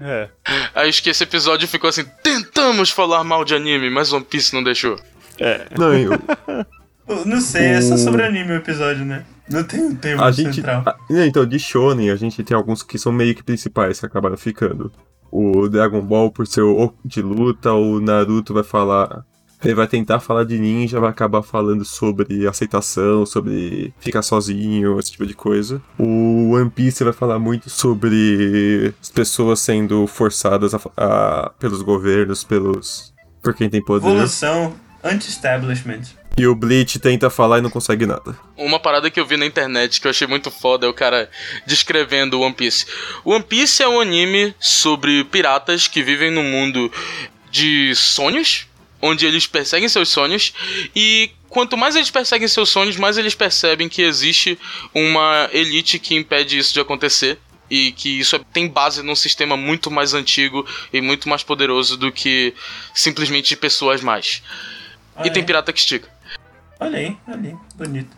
É. 0.00 0.28
Aí 0.74 0.88
acho 0.88 1.00
que 1.00 1.10
esse 1.10 1.22
episódio 1.22 1.68
ficou 1.68 1.88
assim: 1.88 2.04
tentamos 2.20 2.90
falar 2.90 3.22
mal 3.22 3.44
de 3.44 3.54
anime, 3.54 3.88
mas 3.90 4.12
One 4.12 4.24
Piece 4.24 4.52
não 4.52 4.62
deixou. 4.64 4.98
É. 5.38 5.68
Não, 5.78 5.94
eu, 5.94 6.10
Eu 7.08 7.24
Não 7.24 7.40
sei, 7.40 7.66
é 7.66 7.80
só 7.80 7.96
sobre 7.96 8.24
anime 8.24 8.50
o 8.50 8.56
episódio, 8.56 9.04
né? 9.04 9.24
Não 9.48 9.62
tem 9.62 9.80
um 9.80 9.94
tema 9.94 10.24
a 10.24 10.32
gente. 10.32 10.56
central. 10.56 10.82
a- 10.84 10.96
então, 11.24 11.46
de 11.46 11.60
Shonen, 11.60 12.10
a 12.10 12.16
gente 12.16 12.42
tem 12.42 12.56
alguns 12.56 12.82
que 12.82 12.98
são 12.98 13.12
meio 13.12 13.36
que 13.36 13.42
principais 13.44 14.00
que 14.00 14.06
acabaram 14.06 14.36
ficando. 14.36 14.90
O 15.30 15.68
Dragon 15.68 16.00
Ball, 16.00 16.30
por 16.30 16.46
ser 16.46 16.62
de 17.04 17.20
luta, 17.22 17.72
o 17.72 18.00
Naruto 18.00 18.54
vai 18.54 18.62
falar. 18.62 19.24
Ele 19.64 19.74
vai 19.74 19.86
tentar 19.88 20.20
falar 20.20 20.44
de 20.44 20.58
ninja, 20.58 21.00
vai 21.00 21.08
acabar 21.10 21.42
falando 21.42 21.82
sobre 21.84 22.46
aceitação, 22.46 23.24
sobre 23.24 23.92
ficar 23.98 24.20
sozinho, 24.22 24.98
esse 24.98 25.12
tipo 25.12 25.26
de 25.26 25.32
coisa. 25.34 25.80
O 25.98 26.50
One 26.52 26.68
Piece 26.70 27.02
vai 27.02 27.12
falar 27.12 27.38
muito 27.38 27.70
sobre 27.70 28.94
as 29.00 29.08
pessoas 29.10 29.60
sendo 29.60 30.06
forçadas 30.06 30.74
a, 30.74 30.80
a- 30.96 31.50
pelos 31.58 31.80
governos, 31.82 32.44
pelos. 32.44 33.14
por 33.42 33.54
quem 33.54 33.68
tem 33.70 33.82
poder. 33.82 34.06
Evolução, 34.08 34.74
anti-establishment. 35.02 36.02
E 36.38 36.46
o 36.46 36.54
Bleach 36.54 36.98
tenta 36.98 37.30
falar 37.30 37.58
e 37.58 37.62
não 37.62 37.70
consegue 37.70 38.04
nada. 38.04 38.38
Uma 38.56 38.78
parada 38.78 39.10
que 39.10 39.18
eu 39.18 39.24
vi 39.24 39.36
na 39.38 39.46
internet 39.46 40.00
que 40.00 40.06
eu 40.06 40.10
achei 40.10 40.26
muito 40.26 40.50
foda 40.50 40.86
é 40.86 40.88
o 40.88 40.92
cara 40.94 41.30
descrevendo 41.66 42.38
o 42.38 42.42
One 42.42 42.54
Piece. 42.54 42.84
O 43.24 43.32
One 43.32 43.42
Piece 43.42 43.82
é 43.82 43.88
um 43.88 44.00
anime 44.00 44.54
sobre 44.60 45.24
piratas 45.24 45.88
que 45.88 46.02
vivem 46.02 46.30
num 46.30 46.44
mundo 46.44 46.92
de 47.50 47.94
sonhos, 47.94 48.66
onde 49.00 49.24
eles 49.24 49.46
perseguem 49.46 49.88
seus 49.88 50.10
sonhos 50.10 50.52
e 50.94 51.30
quanto 51.48 51.74
mais 51.74 51.96
eles 51.96 52.10
perseguem 52.10 52.48
seus 52.48 52.68
sonhos, 52.68 52.98
mais 52.98 53.16
eles 53.16 53.34
percebem 53.34 53.88
que 53.88 54.02
existe 54.02 54.58
uma 54.94 55.48
elite 55.54 55.98
que 55.98 56.14
impede 56.14 56.58
isso 56.58 56.74
de 56.74 56.80
acontecer. 56.80 57.38
E 57.68 57.90
que 57.92 58.20
isso 58.20 58.36
é- 58.36 58.40
tem 58.52 58.68
base 58.68 59.02
num 59.02 59.16
sistema 59.16 59.56
muito 59.56 59.90
mais 59.90 60.14
antigo 60.14 60.64
e 60.92 61.00
muito 61.00 61.28
mais 61.28 61.42
poderoso 61.42 61.96
do 61.96 62.12
que 62.12 62.54
simplesmente 62.94 63.56
pessoas 63.56 64.00
mais. 64.02 64.40
Olha 65.16 65.26
E 65.26 65.30
tem 65.32 65.40
aí. 65.40 65.46
pirata 65.46 65.72
que 65.72 65.80
estica. 65.80 66.08
Olha 66.80 66.98
aí, 66.98 67.16
olha 67.28 67.50
aí, 67.50 67.56
bonito. 67.76 68.16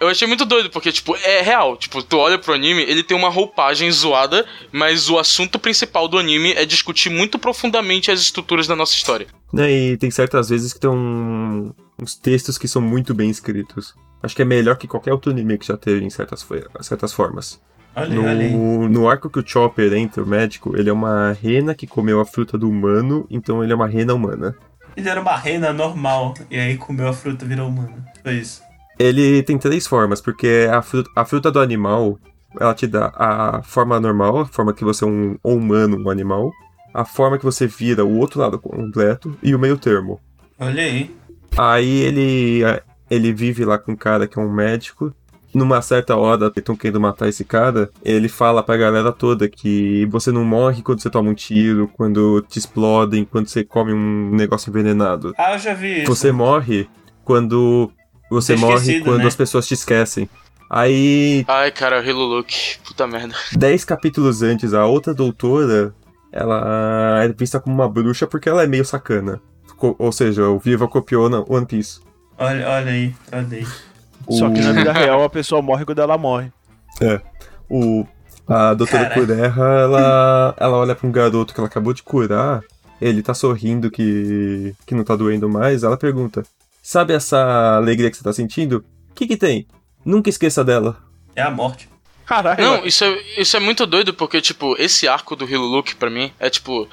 Eu 0.00 0.08
achei 0.08 0.26
muito 0.26 0.44
doido, 0.44 0.68
porque, 0.68 0.90
tipo, 0.90 1.14
é 1.16 1.40
real. 1.40 1.76
Tipo, 1.76 2.02
tu 2.02 2.16
olha 2.18 2.36
pro 2.38 2.52
anime, 2.52 2.82
ele 2.82 3.02
tem 3.04 3.16
uma 3.16 3.28
roupagem 3.28 3.90
zoada, 3.90 4.44
mas 4.72 5.08
o 5.08 5.18
assunto 5.18 5.58
principal 5.58 6.08
do 6.08 6.18
anime 6.18 6.52
é 6.52 6.64
discutir 6.64 7.08
muito 7.08 7.38
profundamente 7.38 8.10
as 8.10 8.20
estruturas 8.20 8.66
da 8.66 8.74
nossa 8.74 8.94
história. 8.94 9.28
Né, 9.52 9.70
e 9.70 9.96
tem 9.96 10.10
certas 10.10 10.48
vezes 10.48 10.72
que 10.72 10.80
tem 10.80 10.90
um- 10.90 11.72
uns 11.98 12.16
textos 12.16 12.58
que 12.58 12.66
são 12.66 12.82
muito 12.82 13.14
bem 13.14 13.30
escritos. 13.30 13.94
Acho 14.22 14.34
que 14.34 14.42
é 14.42 14.44
melhor 14.44 14.76
que 14.76 14.88
qualquer 14.88 15.12
outro 15.12 15.30
anime 15.30 15.56
que 15.56 15.66
já 15.66 15.76
teve 15.76 16.04
em 16.04 16.10
certas, 16.10 16.44
certas 16.80 17.12
formas. 17.12 17.60
Olha. 17.94 18.12
No, 18.50 18.88
no 18.88 19.08
arco 19.08 19.30
que 19.30 19.38
o 19.38 19.46
Chopper 19.46 19.92
entra, 19.92 20.22
o 20.22 20.26
médico, 20.26 20.76
ele 20.76 20.90
é 20.90 20.92
uma 20.92 21.32
rena 21.40 21.74
que 21.74 21.86
comeu 21.86 22.20
a 22.20 22.24
fruta 22.26 22.58
do 22.58 22.68
humano, 22.68 23.24
então 23.30 23.62
ele 23.62 23.72
é 23.72 23.76
uma 23.76 23.86
rena 23.86 24.12
humana. 24.14 24.56
Ele 24.96 25.08
era 25.08 25.20
uma 25.20 25.36
rena 25.36 25.72
normal, 25.72 26.34
e 26.50 26.58
aí 26.58 26.76
comeu 26.76 27.08
a 27.08 27.12
fruta 27.12 27.44
e 27.44 27.48
virou 27.48 27.68
humano. 27.68 28.04
Foi 28.22 28.34
isso. 28.34 28.62
Ele 28.98 29.42
tem 29.42 29.58
três 29.58 29.86
formas, 29.86 30.20
porque 30.20 30.68
a 30.70 30.80
fruta, 30.80 31.10
a 31.16 31.24
fruta 31.24 31.50
do 31.50 31.60
animal, 31.60 32.18
ela 32.60 32.74
te 32.74 32.86
dá 32.86 33.12
a 33.16 33.62
forma 33.62 33.98
normal, 33.98 34.40
a 34.40 34.46
forma 34.46 34.72
que 34.72 34.84
você 34.84 35.04
é 35.04 35.08
um 35.08 35.36
ou 35.42 35.56
humano, 35.56 36.00
um 36.00 36.10
animal, 36.10 36.52
a 36.92 37.04
forma 37.04 37.38
que 37.38 37.44
você 37.44 37.66
vira 37.66 38.04
o 38.04 38.18
outro 38.18 38.40
lado 38.40 38.58
completo 38.58 39.36
e 39.42 39.54
o 39.54 39.58
meio 39.58 39.76
termo. 39.76 40.20
Olha 40.58 40.82
aí. 40.82 41.10
Aí 41.56 42.02
ele, 42.02 42.60
ele 43.10 43.32
vive 43.32 43.64
lá 43.64 43.78
com 43.78 43.92
um 43.92 43.96
cara 43.96 44.28
que 44.28 44.38
é 44.38 44.42
um 44.42 44.52
médico. 44.52 45.12
Numa 45.54 45.80
certa 45.80 46.16
hora, 46.16 46.50
estão 46.54 46.74
querendo 46.74 47.00
matar 47.00 47.28
esse 47.28 47.44
cara. 47.44 47.88
Ele 48.04 48.28
fala 48.28 48.62
pra 48.62 48.76
galera 48.76 49.12
toda 49.12 49.48
que 49.48 50.04
você 50.06 50.32
não 50.32 50.44
morre 50.44 50.82
quando 50.82 51.00
você 51.00 51.08
toma 51.08 51.30
um 51.30 51.34
tiro, 51.34 51.88
quando 51.96 52.44
te 52.48 52.58
explodem, 52.58 53.24
quando 53.24 53.46
você 53.48 53.62
come 53.62 53.92
um 53.92 54.30
negócio 54.34 54.68
envenenado. 54.70 55.32
Ah, 55.38 55.52
eu 55.52 55.58
já 55.58 55.72
vi 55.74 56.02
isso. 56.02 56.14
Você 56.14 56.32
morre 56.32 56.88
quando. 57.24 57.90
Você 58.30 58.56
morre 58.56 59.00
quando 59.00 59.18
né? 59.20 59.26
as 59.26 59.36
pessoas 59.36 59.66
te 59.66 59.74
esquecem. 59.74 60.28
Aí, 60.68 61.44
Ai, 61.46 61.70
cara, 61.70 62.00
o 62.00 62.10
Halo 62.10 62.24
Look, 62.24 62.52
puta 62.84 63.06
merda. 63.06 63.34
dez 63.52 63.84
capítulos 63.84 64.42
antes, 64.42 64.74
a 64.74 64.86
outra 64.86 65.14
doutora, 65.14 65.94
ela 66.32 67.22
é 67.22 67.28
vista 67.28 67.60
como 67.60 67.76
uma 67.76 67.88
bruxa 67.88 68.26
porque 68.26 68.48
ela 68.48 68.64
é 68.64 68.66
meio 68.66 68.84
sacana. 68.84 69.40
Co- 69.76 69.94
Ou 69.98 70.10
seja, 70.10 70.48
o 70.48 70.58
Viva 70.58 70.88
copiou 70.88 71.28
na 71.28 71.44
One 71.46 71.66
Piece. 71.66 72.00
Olha, 72.38 72.68
olha 72.68 72.90
aí, 72.92 73.14
olha 73.30 73.46
aí. 73.58 73.66
Só 74.30 74.50
que 74.50 74.60
O- 74.60 74.62
na 74.64 74.72
vida 74.72 74.92
real 74.92 75.22
a 75.22 75.28
pessoa 75.30 75.60
morre 75.62 75.84
quando 75.84 76.00
ela 76.00 76.16
morre. 76.18 76.50
O, 77.68 78.06
a 78.46 78.74
doutora. 78.74 79.10
Cureha, 79.10 79.46
ela, 79.56 80.54
ela 80.58 80.76
olha 80.76 80.94
pra 80.94 81.06
um 81.06 81.12
garoto 81.12 81.52
que 81.54 81.60
ela 81.60 81.68
acabou 81.68 81.92
de 81.92 82.02
curar, 82.02 82.62
ele 83.00 83.22
tá 83.22 83.34
sorrindo 83.34 83.90
que, 83.90 84.74
que 84.86 84.94
não 84.94 85.04
tá 85.04 85.16
doendo 85.16 85.48
mais, 85.48 85.82
ela 85.82 85.96
pergunta, 85.96 86.42
sabe 86.82 87.12
essa 87.14 87.76
alegria 87.76 88.10
que 88.10 88.16
você 88.16 88.22
tá 88.24 88.32
sentindo? 88.32 88.84
O 89.10 89.14
que 89.14 89.26
que 89.26 89.36
tem? 89.36 89.66
Nunca 90.04 90.28
esqueça 90.30 90.62
dela. 90.64 90.96
É 91.34 91.42
a 91.42 91.50
morte. 91.50 91.88
Caralho. 92.26 92.62
Não, 92.62 92.86
isso 92.86 93.04
é, 93.04 93.22
isso 93.38 93.56
é 93.56 93.60
muito 93.60 93.86
doido, 93.86 94.14
porque, 94.14 94.40
tipo, 94.40 94.74
esse 94.78 95.06
arco 95.06 95.36
do 95.36 95.44
Halo 95.44 95.66
Look, 95.66 95.94
pra 95.96 96.08
mim, 96.08 96.32
é 96.38 96.48
tipo. 96.48 96.88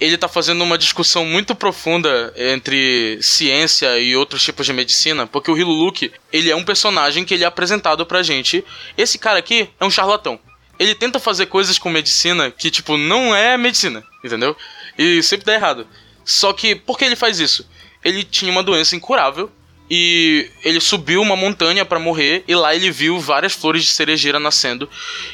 Ele 0.00 0.16
tá 0.16 0.26
fazendo 0.28 0.64
uma 0.64 0.78
discussão 0.78 1.26
muito 1.26 1.54
profunda 1.54 2.32
entre 2.36 3.18
ciência 3.20 3.98
e 3.98 4.16
outros 4.16 4.42
tipos 4.42 4.64
de 4.64 4.72
medicina, 4.72 5.26
porque 5.26 5.50
o 5.50 5.58
Hilo 5.58 5.72
Luke, 5.72 6.10
ele 6.32 6.50
é 6.50 6.56
um 6.56 6.64
personagem 6.64 7.24
que 7.24 7.34
ele 7.34 7.44
é 7.44 7.46
apresentado 7.46 8.06
pra 8.06 8.22
gente. 8.22 8.64
Esse 8.96 9.18
cara 9.18 9.38
aqui 9.38 9.68
é 9.78 9.84
um 9.84 9.90
charlatão. 9.90 10.40
Ele 10.78 10.94
tenta 10.94 11.18
fazer 11.18 11.46
coisas 11.46 11.78
com 11.78 11.90
medicina 11.90 12.50
que, 12.50 12.70
tipo, 12.70 12.96
não 12.96 13.36
é 13.36 13.58
medicina, 13.58 14.02
entendeu? 14.24 14.56
E 14.96 15.22
sempre 15.22 15.44
dá 15.44 15.52
errado. 15.52 15.86
Só 16.24 16.54
que, 16.54 16.74
por 16.74 16.96
que 16.96 17.04
ele 17.04 17.16
faz 17.16 17.38
isso? 17.38 17.68
Ele 18.02 18.24
tinha 18.24 18.50
uma 18.50 18.62
doença 18.62 18.96
incurável 18.96 19.50
e 19.90 20.48
ele 20.64 20.80
subiu 20.80 21.20
uma 21.20 21.36
montanha 21.36 21.84
pra 21.84 21.98
morrer 21.98 22.44
e 22.46 22.54
lá 22.54 22.74
ele 22.74 22.90
viu 22.90 23.18
várias 23.18 23.52
flores 23.52 23.82
de 23.82 23.90
cerejeira 23.90 24.38
nascendo 24.38 24.88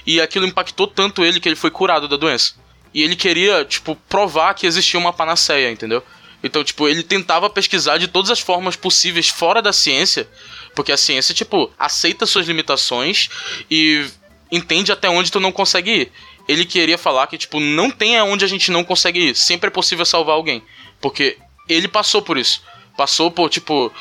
e 0.07 0.21
aquilo 0.21 0.47
impactou 0.47 0.87
tanto 0.87 1.23
ele 1.23 1.39
que 1.39 1.49
ele 1.49 1.55
foi 1.55 1.71
curado 1.71 2.09
da 2.09 2.17
doença. 2.17 2.55
E 2.97 3.03
ele 3.03 3.15
queria, 3.15 3.63
tipo, 3.63 3.95
provar 4.09 4.55
que 4.55 4.67
existia 4.67 4.99
uma 4.99 5.13
panaceia, 5.13 5.71
entendeu? 5.71 6.03
Então, 6.43 6.65
tipo, 6.65 6.89
ele 6.89 7.03
tentava 7.03 7.51
pesquisar 7.51 7.99
de 7.99 8.09
todas 8.09 8.31
as 8.31 8.41
formas 8.41 8.75
possíveis 8.75 9.29
fora 9.29 9.61
da 9.61 9.71
ciência, 9.71 10.27
porque 10.75 10.91
a 10.91 10.97
ciência, 10.97 11.35
tipo, 11.35 11.71
aceita 11.79 12.25
suas 12.25 12.47
limitações 12.47 13.29
e 13.71 14.07
entende 14.51 14.93
até 14.93 15.11
onde 15.11 15.31
tu 15.31 15.39
não 15.39 15.53
consegue 15.53 15.91
ir. 15.91 16.13
Ele 16.49 16.65
queria 16.65 16.97
falar 16.97 17.27
que, 17.27 17.37
tipo, 17.37 17.61
não 17.61 17.91
tem 17.91 18.17
aonde 18.17 18.47
a 18.47 18.49
gente 18.49 18.71
não 18.71 18.83
consegue 18.83 19.29
ir. 19.29 19.37
Sempre 19.37 19.69
é 19.69 19.71
possível 19.71 20.07
salvar 20.07 20.35
alguém. 20.35 20.63
Porque 20.99 21.37
ele 21.69 21.89
passou 21.89 22.23
por 22.23 22.39
isso. 22.39 22.63
Passou 22.97 23.31
por, 23.31 23.51
tipo. 23.51 23.93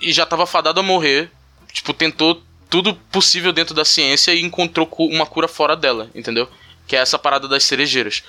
E 0.00 0.12
já 0.12 0.26
tava 0.26 0.46
fadado 0.46 0.80
a 0.80 0.82
morrer. 0.82 1.30
Tipo, 1.72 1.92
tentou 1.92 2.42
tudo 2.68 2.92
possível 2.92 3.52
dentro 3.52 3.72
da 3.72 3.84
ciência 3.84 4.34
e 4.34 4.42
encontrou 4.42 4.90
uma 4.98 5.26
cura 5.26 5.46
fora 5.46 5.76
dela, 5.76 6.10
entendeu? 6.12 6.48
Que 6.86 6.96
é 6.96 7.00
essa 7.00 7.18
parada 7.18 7.48
das 7.48 7.64
cerejeiras. 7.64 8.22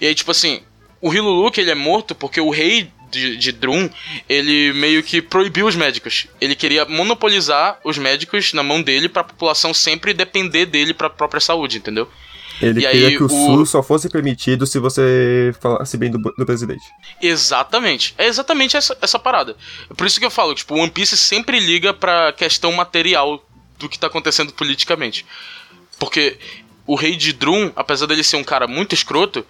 E 0.00 0.06
aí, 0.06 0.14
tipo 0.14 0.30
assim, 0.30 0.60
o 1.00 1.12
Hiluluk, 1.12 1.58
ele 1.58 1.70
é 1.70 1.74
morto 1.74 2.14
porque 2.14 2.40
o 2.40 2.50
rei 2.50 2.90
de, 3.10 3.36
de 3.36 3.52
Drum, 3.52 3.88
ele 4.28 4.72
meio 4.74 5.02
que 5.02 5.22
proibiu 5.22 5.66
os 5.66 5.76
médicos. 5.76 6.26
Ele 6.40 6.54
queria 6.54 6.84
monopolizar 6.84 7.78
os 7.84 7.96
médicos 7.96 8.52
na 8.52 8.62
mão 8.62 8.82
dele 8.82 9.08
pra 9.08 9.24
população 9.24 9.72
sempre 9.72 10.12
depender 10.12 10.66
dele 10.66 10.92
pra 10.92 11.08
própria 11.08 11.40
saúde, 11.40 11.78
entendeu? 11.78 12.10
Ele 12.60 12.80
E 12.80 12.86
queria 12.88 13.08
aí, 13.08 13.16
que 13.16 13.22
o, 13.22 13.26
o- 13.26 13.28
SUS 13.28 13.70
só 13.70 13.82
fosse 13.82 14.08
permitido 14.08 14.66
se 14.66 14.78
você 14.78 15.54
falasse 15.60 15.96
bem 15.96 16.10
do, 16.10 16.18
do 16.18 16.46
presidente. 16.46 16.84
Exatamente. 17.22 18.14
É 18.16 18.26
exatamente 18.26 18.76
essa, 18.76 18.96
essa 19.00 19.18
parada. 19.18 19.56
É 19.90 19.94
por 19.94 20.06
isso 20.06 20.18
que 20.18 20.24
eu 20.26 20.30
falo, 20.30 20.54
tipo, 20.54 20.74
o 20.74 20.78
One 20.78 20.90
Piece 20.90 21.16
sempre 21.16 21.60
liga 21.60 21.92
pra 21.92 22.32
questão 22.32 22.72
material 22.72 23.44
do 23.78 23.88
que 23.88 23.98
tá 23.98 24.06
acontecendo 24.06 24.52
politicamente. 24.54 25.24
Porque 25.98 26.38
o 26.86 26.94
rei 26.94 27.16
de 27.16 27.32
Drum, 27.32 27.72
apesar 27.74 28.06
dele 28.06 28.22
ser 28.22 28.36
um 28.36 28.44
cara 28.44 28.66
muito 28.66 28.94
escroto, 28.94 29.44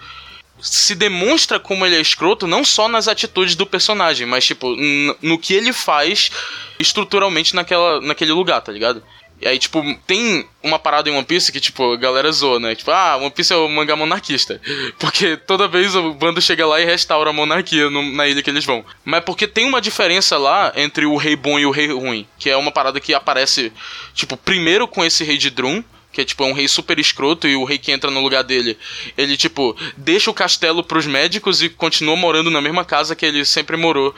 se 0.61 0.95
demonstra 0.95 1.61
como 1.61 1.85
ele 1.85 1.97
é 1.97 2.01
escroto 2.01 2.47
não 2.47 2.65
só 2.65 2.89
nas 2.89 3.09
atitudes 3.09 3.55
do 3.55 3.67
personagem, 3.67 4.27
mas 4.27 4.45
tipo, 4.47 4.75
no 5.21 5.39
que 5.39 5.53
ele 5.53 5.73
faz 5.73 6.31
estruturalmente 6.79 7.55
naquela, 7.55 8.01
naquele 8.01 8.33
lugar, 8.33 8.61
tá 8.61 8.73
ligado? 8.73 9.03
E 9.39 9.47
aí, 9.47 9.59
tipo, 9.59 9.83
tem 10.07 10.49
uma 10.63 10.79
parada 10.79 11.11
em 11.11 11.13
One 11.15 11.23
Piece 11.27 11.53
que, 11.53 11.61
tipo, 11.61 11.93
a 11.93 11.97
galera 11.99 12.33
zoa, 12.33 12.59
né? 12.59 12.75
Tipo, 12.75 12.91
ah, 12.91 13.19
One 13.19 13.31
Piece 13.31 13.53
é 13.53 13.57
o 13.57 13.69
mangá 13.69 13.95
monarquista. 13.95 14.59
Porque 14.99 15.37
toda 15.37 15.69
vez 15.69 15.95
o 15.95 16.15
bando 16.15 16.41
chega 16.41 16.67
lá 16.67 16.81
e 16.81 16.87
restaura 16.87 17.29
a 17.29 17.33
monarquia 17.35 17.91
no- 17.91 18.13
na 18.15 18.27
ilha 18.27 18.43
que 18.43 18.49
eles 18.49 18.65
vão. 18.65 18.83
Mas 19.05 19.23
porque 19.25 19.47
tem 19.47 19.67
uma 19.67 19.79
diferença 19.79 20.39
lá 20.39 20.73
entre 20.75 21.05
o 21.05 21.17
rei 21.19 21.37
bom 21.37 21.59
e 21.59 21.67
o 21.67 21.71
rei 21.71 21.89
ruim. 21.93 22.27
Que 22.39 22.49
é 22.49 22.57
uma 22.57 22.73
parada 22.73 22.99
que 22.99 23.13
aparece, 23.13 23.71
tipo, 24.15 24.39
primeiro 24.39 24.89
com 24.89 25.05
esse 25.05 25.23
rei 25.23 25.37
de 25.37 25.51
Drum. 25.51 25.85
Que 26.17 26.23
é 26.23 26.25
tipo 26.25 26.43
é 26.45 26.47
um 26.47 26.55
rei 26.55 26.67
super 26.67 26.99
escroto 26.99 27.47
e 27.47 27.55
o 27.57 27.65
rei 27.65 27.77
que 27.77 27.93
entra 27.93 28.11
no 28.11 28.23
lugar 28.23 28.43
dele, 28.43 28.79
ele 29.19 29.37
tipo 29.37 29.77
deixa 29.99 30.31
o 30.31 30.35
castelo 30.35 30.83
pros 30.83 31.05
médicos 31.07 31.61
e 31.63 31.69
continua 31.69 32.17
morando 32.17 32.51
na 32.51 32.63
mesma 32.63 32.87
casa 32.87 33.15
que 33.15 33.27
ele 33.27 33.45
sempre 33.45 33.77
morou, 33.77 34.15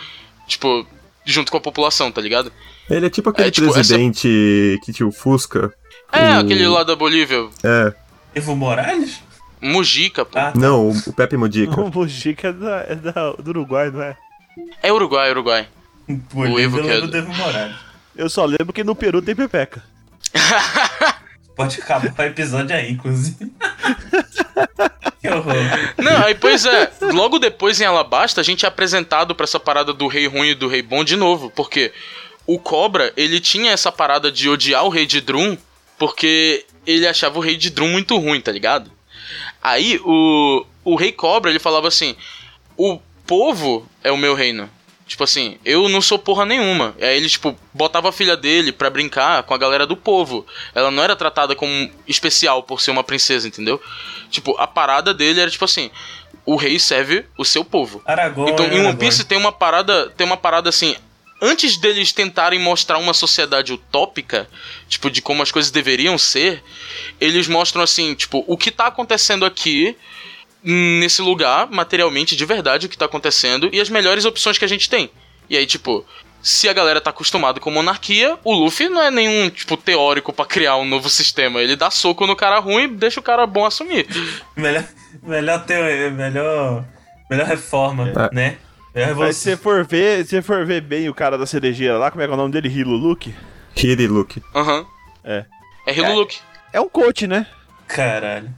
tipo, 0.47 0.87
junto 1.25 1.51
com 1.51 1.59
a 1.59 1.61
população, 1.61 2.13
tá 2.13 2.21
ligado? 2.21 2.53
Ele 2.89 3.07
é 3.07 3.11
tipo 3.11 3.31
aquele 3.31 3.49
É, 3.49 3.51
tipo, 3.51 3.65
essa- 3.67 3.75
presidente 3.75 4.79
que 4.85 4.93
tinha 4.93 5.09
o 5.09 5.11
Fusca. 5.11 5.75
É, 6.13 6.37
O- 6.37 6.39
aquele 6.39 6.69
lá 6.69 6.85
da 6.85 6.95
Bolívia, 6.95 7.49
É. 7.65 7.93
Evo 8.33 8.55
Morales? 8.55 9.19
Mujica, 9.61 10.25
pô. 10.25 10.39
Ah, 10.39 10.53
Não, 10.55 10.91
o, 10.91 10.97
o 11.09 11.13
Pepe 11.13 11.37
Modica. 11.37 11.73
O 11.83 11.91
Mujica 11.91 12.47
é, 12.51 12.53
da, 12.53 12.77
é 12.91 12.95
da- 12.95 13.33
do 13.33 13.51
Uruguai, 13.51 13.91
não 13.91 14.03
é? 14.03 14.17
É 14.85 14.93
Uruguai, 14.93 15.33
Uruguai. 15.33 15.67
Bolívia, 16.33 16.63
Evo 16.63 16.79
eu 16.79 16.85
que 16.85 16.91
é 16.91 17.01
do 17.01 17.17
Evo 17.17 17.35
Morales. 17.35 17.77
Eu 18.15 18.31
só 18.31 18.45
lembro 18.45 18.73
que 18.73 18.85
no 18.85 18.95
Peru 18.95 19.21
tem 19.21 19.35
pepeca. 19.35 19.83
Pode 21.59 21.81
acabar 21.81 22.15
o 22.17 22.23
episódio 22.23 22.77
aí, 22.77 22.93
inclusive. 22.93 23.37
que 25.21 25.29
horror. 25.29 25.57
Não, 25.99 26.25
aí 26.25 26.33
pois 26.33 26.65
é, 26.65 26.89
logo 27.13 27.41
depois 27.41 27.81
em 27.81 27.85
Alabasta 27.85 28.41
a 28.41 28.45
gente 28.45 28.65
é 28.65 28.69
apresentado 28.69 29.35
pra 29.35 29.43
essa 29.43 29.59
parada 29.59 29.93
do 29.93 30.07
rei 30.07 30.29
ruim 30.29 30.51
e 30.51 30.55
do 30.55 30.69
rei 30.69 30.83
bom 30.83 31.03
de 31.03 31.17
novo, 31.17 31.51
porque 31.51 31.93
o 32.47 32.61
Cobra, 32.61 33.13
ele 33.17 33.41
tinha 33.41 33.73
essa 33.73 33.91
parada 33.91 34.31
de 34.31 34.49
odiar 34.49 34.85
o 34.85 34.89
rei 34.89 35.05
de 35.05 35.21
Drum, 35.21 35.59
porque 35.99 36.65
ele 36.87 37.09
achava 37.09 37.39
o 37.39 37.43
rei 37.43 37.57
de 37.57 37.71
Drum 37.71 37.89
muito 37.89 38.17
ruim, 38.19 38.41
tá 38.41 38.53
ligado? 38.53 38.93
Aí 39.61 40.01
o, 40.05 40.65
o 40.85 40.95
rei 40.95 41.11
Cobra, 41.11 41.51
ele 41.51 41.59
falava 41.59 41.89
assim: 41.89 42.15
"O 42.77 43.01
povo 43.27 43.85
é 44.05 44.13
o 44.13 44.17
meu 44.17 44.33
reino". 44.33 44.71
Tipo 45.09 45.25
assim, 45.25 45.59
eu 45.65 45.89
não 45.89 46.03
sou 46.03 46.19
porra 46.19 46.45
nenhuma. 46.45 46.95
Aí 47.01 47.17
ele, 47.17 47.31
tipo, 47.31 47.59
botava 47.73 48.11
a 48.11 48.13
filha 48.13 48.37
dele 48.37 48.71
pra 48.71 48.91
brincar 48.91 49.43
com 49.43 49.55
a 49.55 49.59
galera 49.59 49.87
do 49.87 49.97
povo. 49.97 50.47
Ela 50.75 50.91
não 50.91 51.03
era 51.03 51.17
tratada 51.17 51.57
como 51.57 51.91
especial 52.07 52.63
por 52.63 52.79
ser 52.79 52.91
uma 52.91 53.03
princesa, 53.03 53.49
entendeu? 53.49 53.81
Tipo, 54.31 54.55
a 54.59 54.67
parada 54.67 55.15
dele 55.15 55.41
era 55.41 55.51
tipo 55.51 55.65
assim: 55.65 55.91
o 56.45 56.57
rei 56.57 56.79
serve 56.79 57.25
o 57.39 57.45
seu 57.45 57.65
povo. 57.65 58.03
Aragorn. 58.05 58.53
Então, 58.53 58.67
em 58.67 58.87
One. 58.87 58.99
Piece 58.99 59.25
tem 59.25 59.39
uma 59.39 59.51
parada, 59.51 60.11
tem 60.11 60.27
uma 60.27 60.37
parada 60.37 60.69
assim, 60.69 60.95
antes 61.41 61.79
deles 61.79 62.13
tentarem 62.13 62.59
mostrar 62.59 62.99
uma 62.99 63.15
sociedade 63.15 63.73
utópica, 63.73 64.47
tipo 64.89 65.11
de 65.11 65.23
como 65.23 65.43
as 65.43 65.51
coisas 65.51 65.71
deveriam 65.71 66.19
ser, 66.19 66.63
eles 67.19 67.49
mostram 67.49 67.83
assim, 67.83 68.15
tipo, 68.15 68.45
o 68.47 68.59
que 68.59 68.71
tá 68.71 68.89
acontecendo 68.89 69.47
aqui 69.47 69.97
nesse 70.69 71.23
lugar, 71.23 71.69
materialmente 71.71 72.37
de 72.37 72.45
verdade 72.45 72.87
o 72.87 72.89
que 72.89 72.99
tá 72.99 73.07
acontecendo 73.07 73.71
e 73.73 73.81
as 73.81 73.89
melhores 73.89 74.25
opções 74.25 74.59
que 74.59 74.65
a 74.65 74.69
gente 74.69 74.89
tem. 74.91 75.11
E 75.49 75.57
aí, 75.57 75.65
tipo, 75.67 76.05
se 76.43 76.69
a 76.69 76.73
galera 76.75 77.01
tá 77.01 77.09
acostumada 77.11 77.59
com 77.59 77.71
monarquia, 77.71 78.39
o 78.45 78.53
Luffy 78.53 78.89
não 78.89 79.03
é 79.03 79.11
nenhum, 79.11 79.49
tipo, 79.49 79.77
teórico 79.79 80.33
pra 80.33 80.45
criar 80.45 80.77
um 80.77 80.85
novo 80.85 81.09
sistema. 81.09 81.61
Ele 81.63 81.75
dá 81.75 81.91
soco 81.91 82.27
no 82.27 82.37
cara 82.37 82.59
ruim 82.59 82.85
e 82.85 82.89
deixa 82.89 83.19
o 83.19 83.23
cara 83.23 83.47
bom 83.47 83.65
assumir. 83.65 84.07
Melhor, 84.55 84.85
melhor, 85.23 85.65
ter, 85.65 86.13
melhor, 86.13 86.85
melhor 87.31 87.47
reforma, 87.47 88.11
É. 88.11 88.35
né? 88.35 88.59
Melhor 88.95 89.15
Mas 89.17 89.37
se 89.37 89.43
você 89.51 89.57
for 89.57 89.87
ver, 89.87 90.25
se 90.25 90.31
você 90.31 90.43
for 90.43 90.67
ver 90.67 90.83
bem 90.83 91.09
o 91.09 91.15
cara 91.15 91.39
da 91.39 91.47
cerejeira 91.47 91.97
lá, 91.97 92.11
como 92.11 92.23
é 92.23 92.27
que 92.27 92.31
é 92.31 92.35
o 92.35 92.37
nome 92.37 92.53
dele? 92.53 92.69
Hilo 92.69 92.97
Luke? 92.97 93.35
Hiriluk. 93.77 94.43
Aham. 94.55 94.85
É. 95.25 95.45
É 95.87 95.95
Hiluluk. 95.95 96.39
É 96.73 96.81
um 96.81 96.89
coach, 96.89 97.27
né? 97.27 97.47
Caralho. 97.87 98.51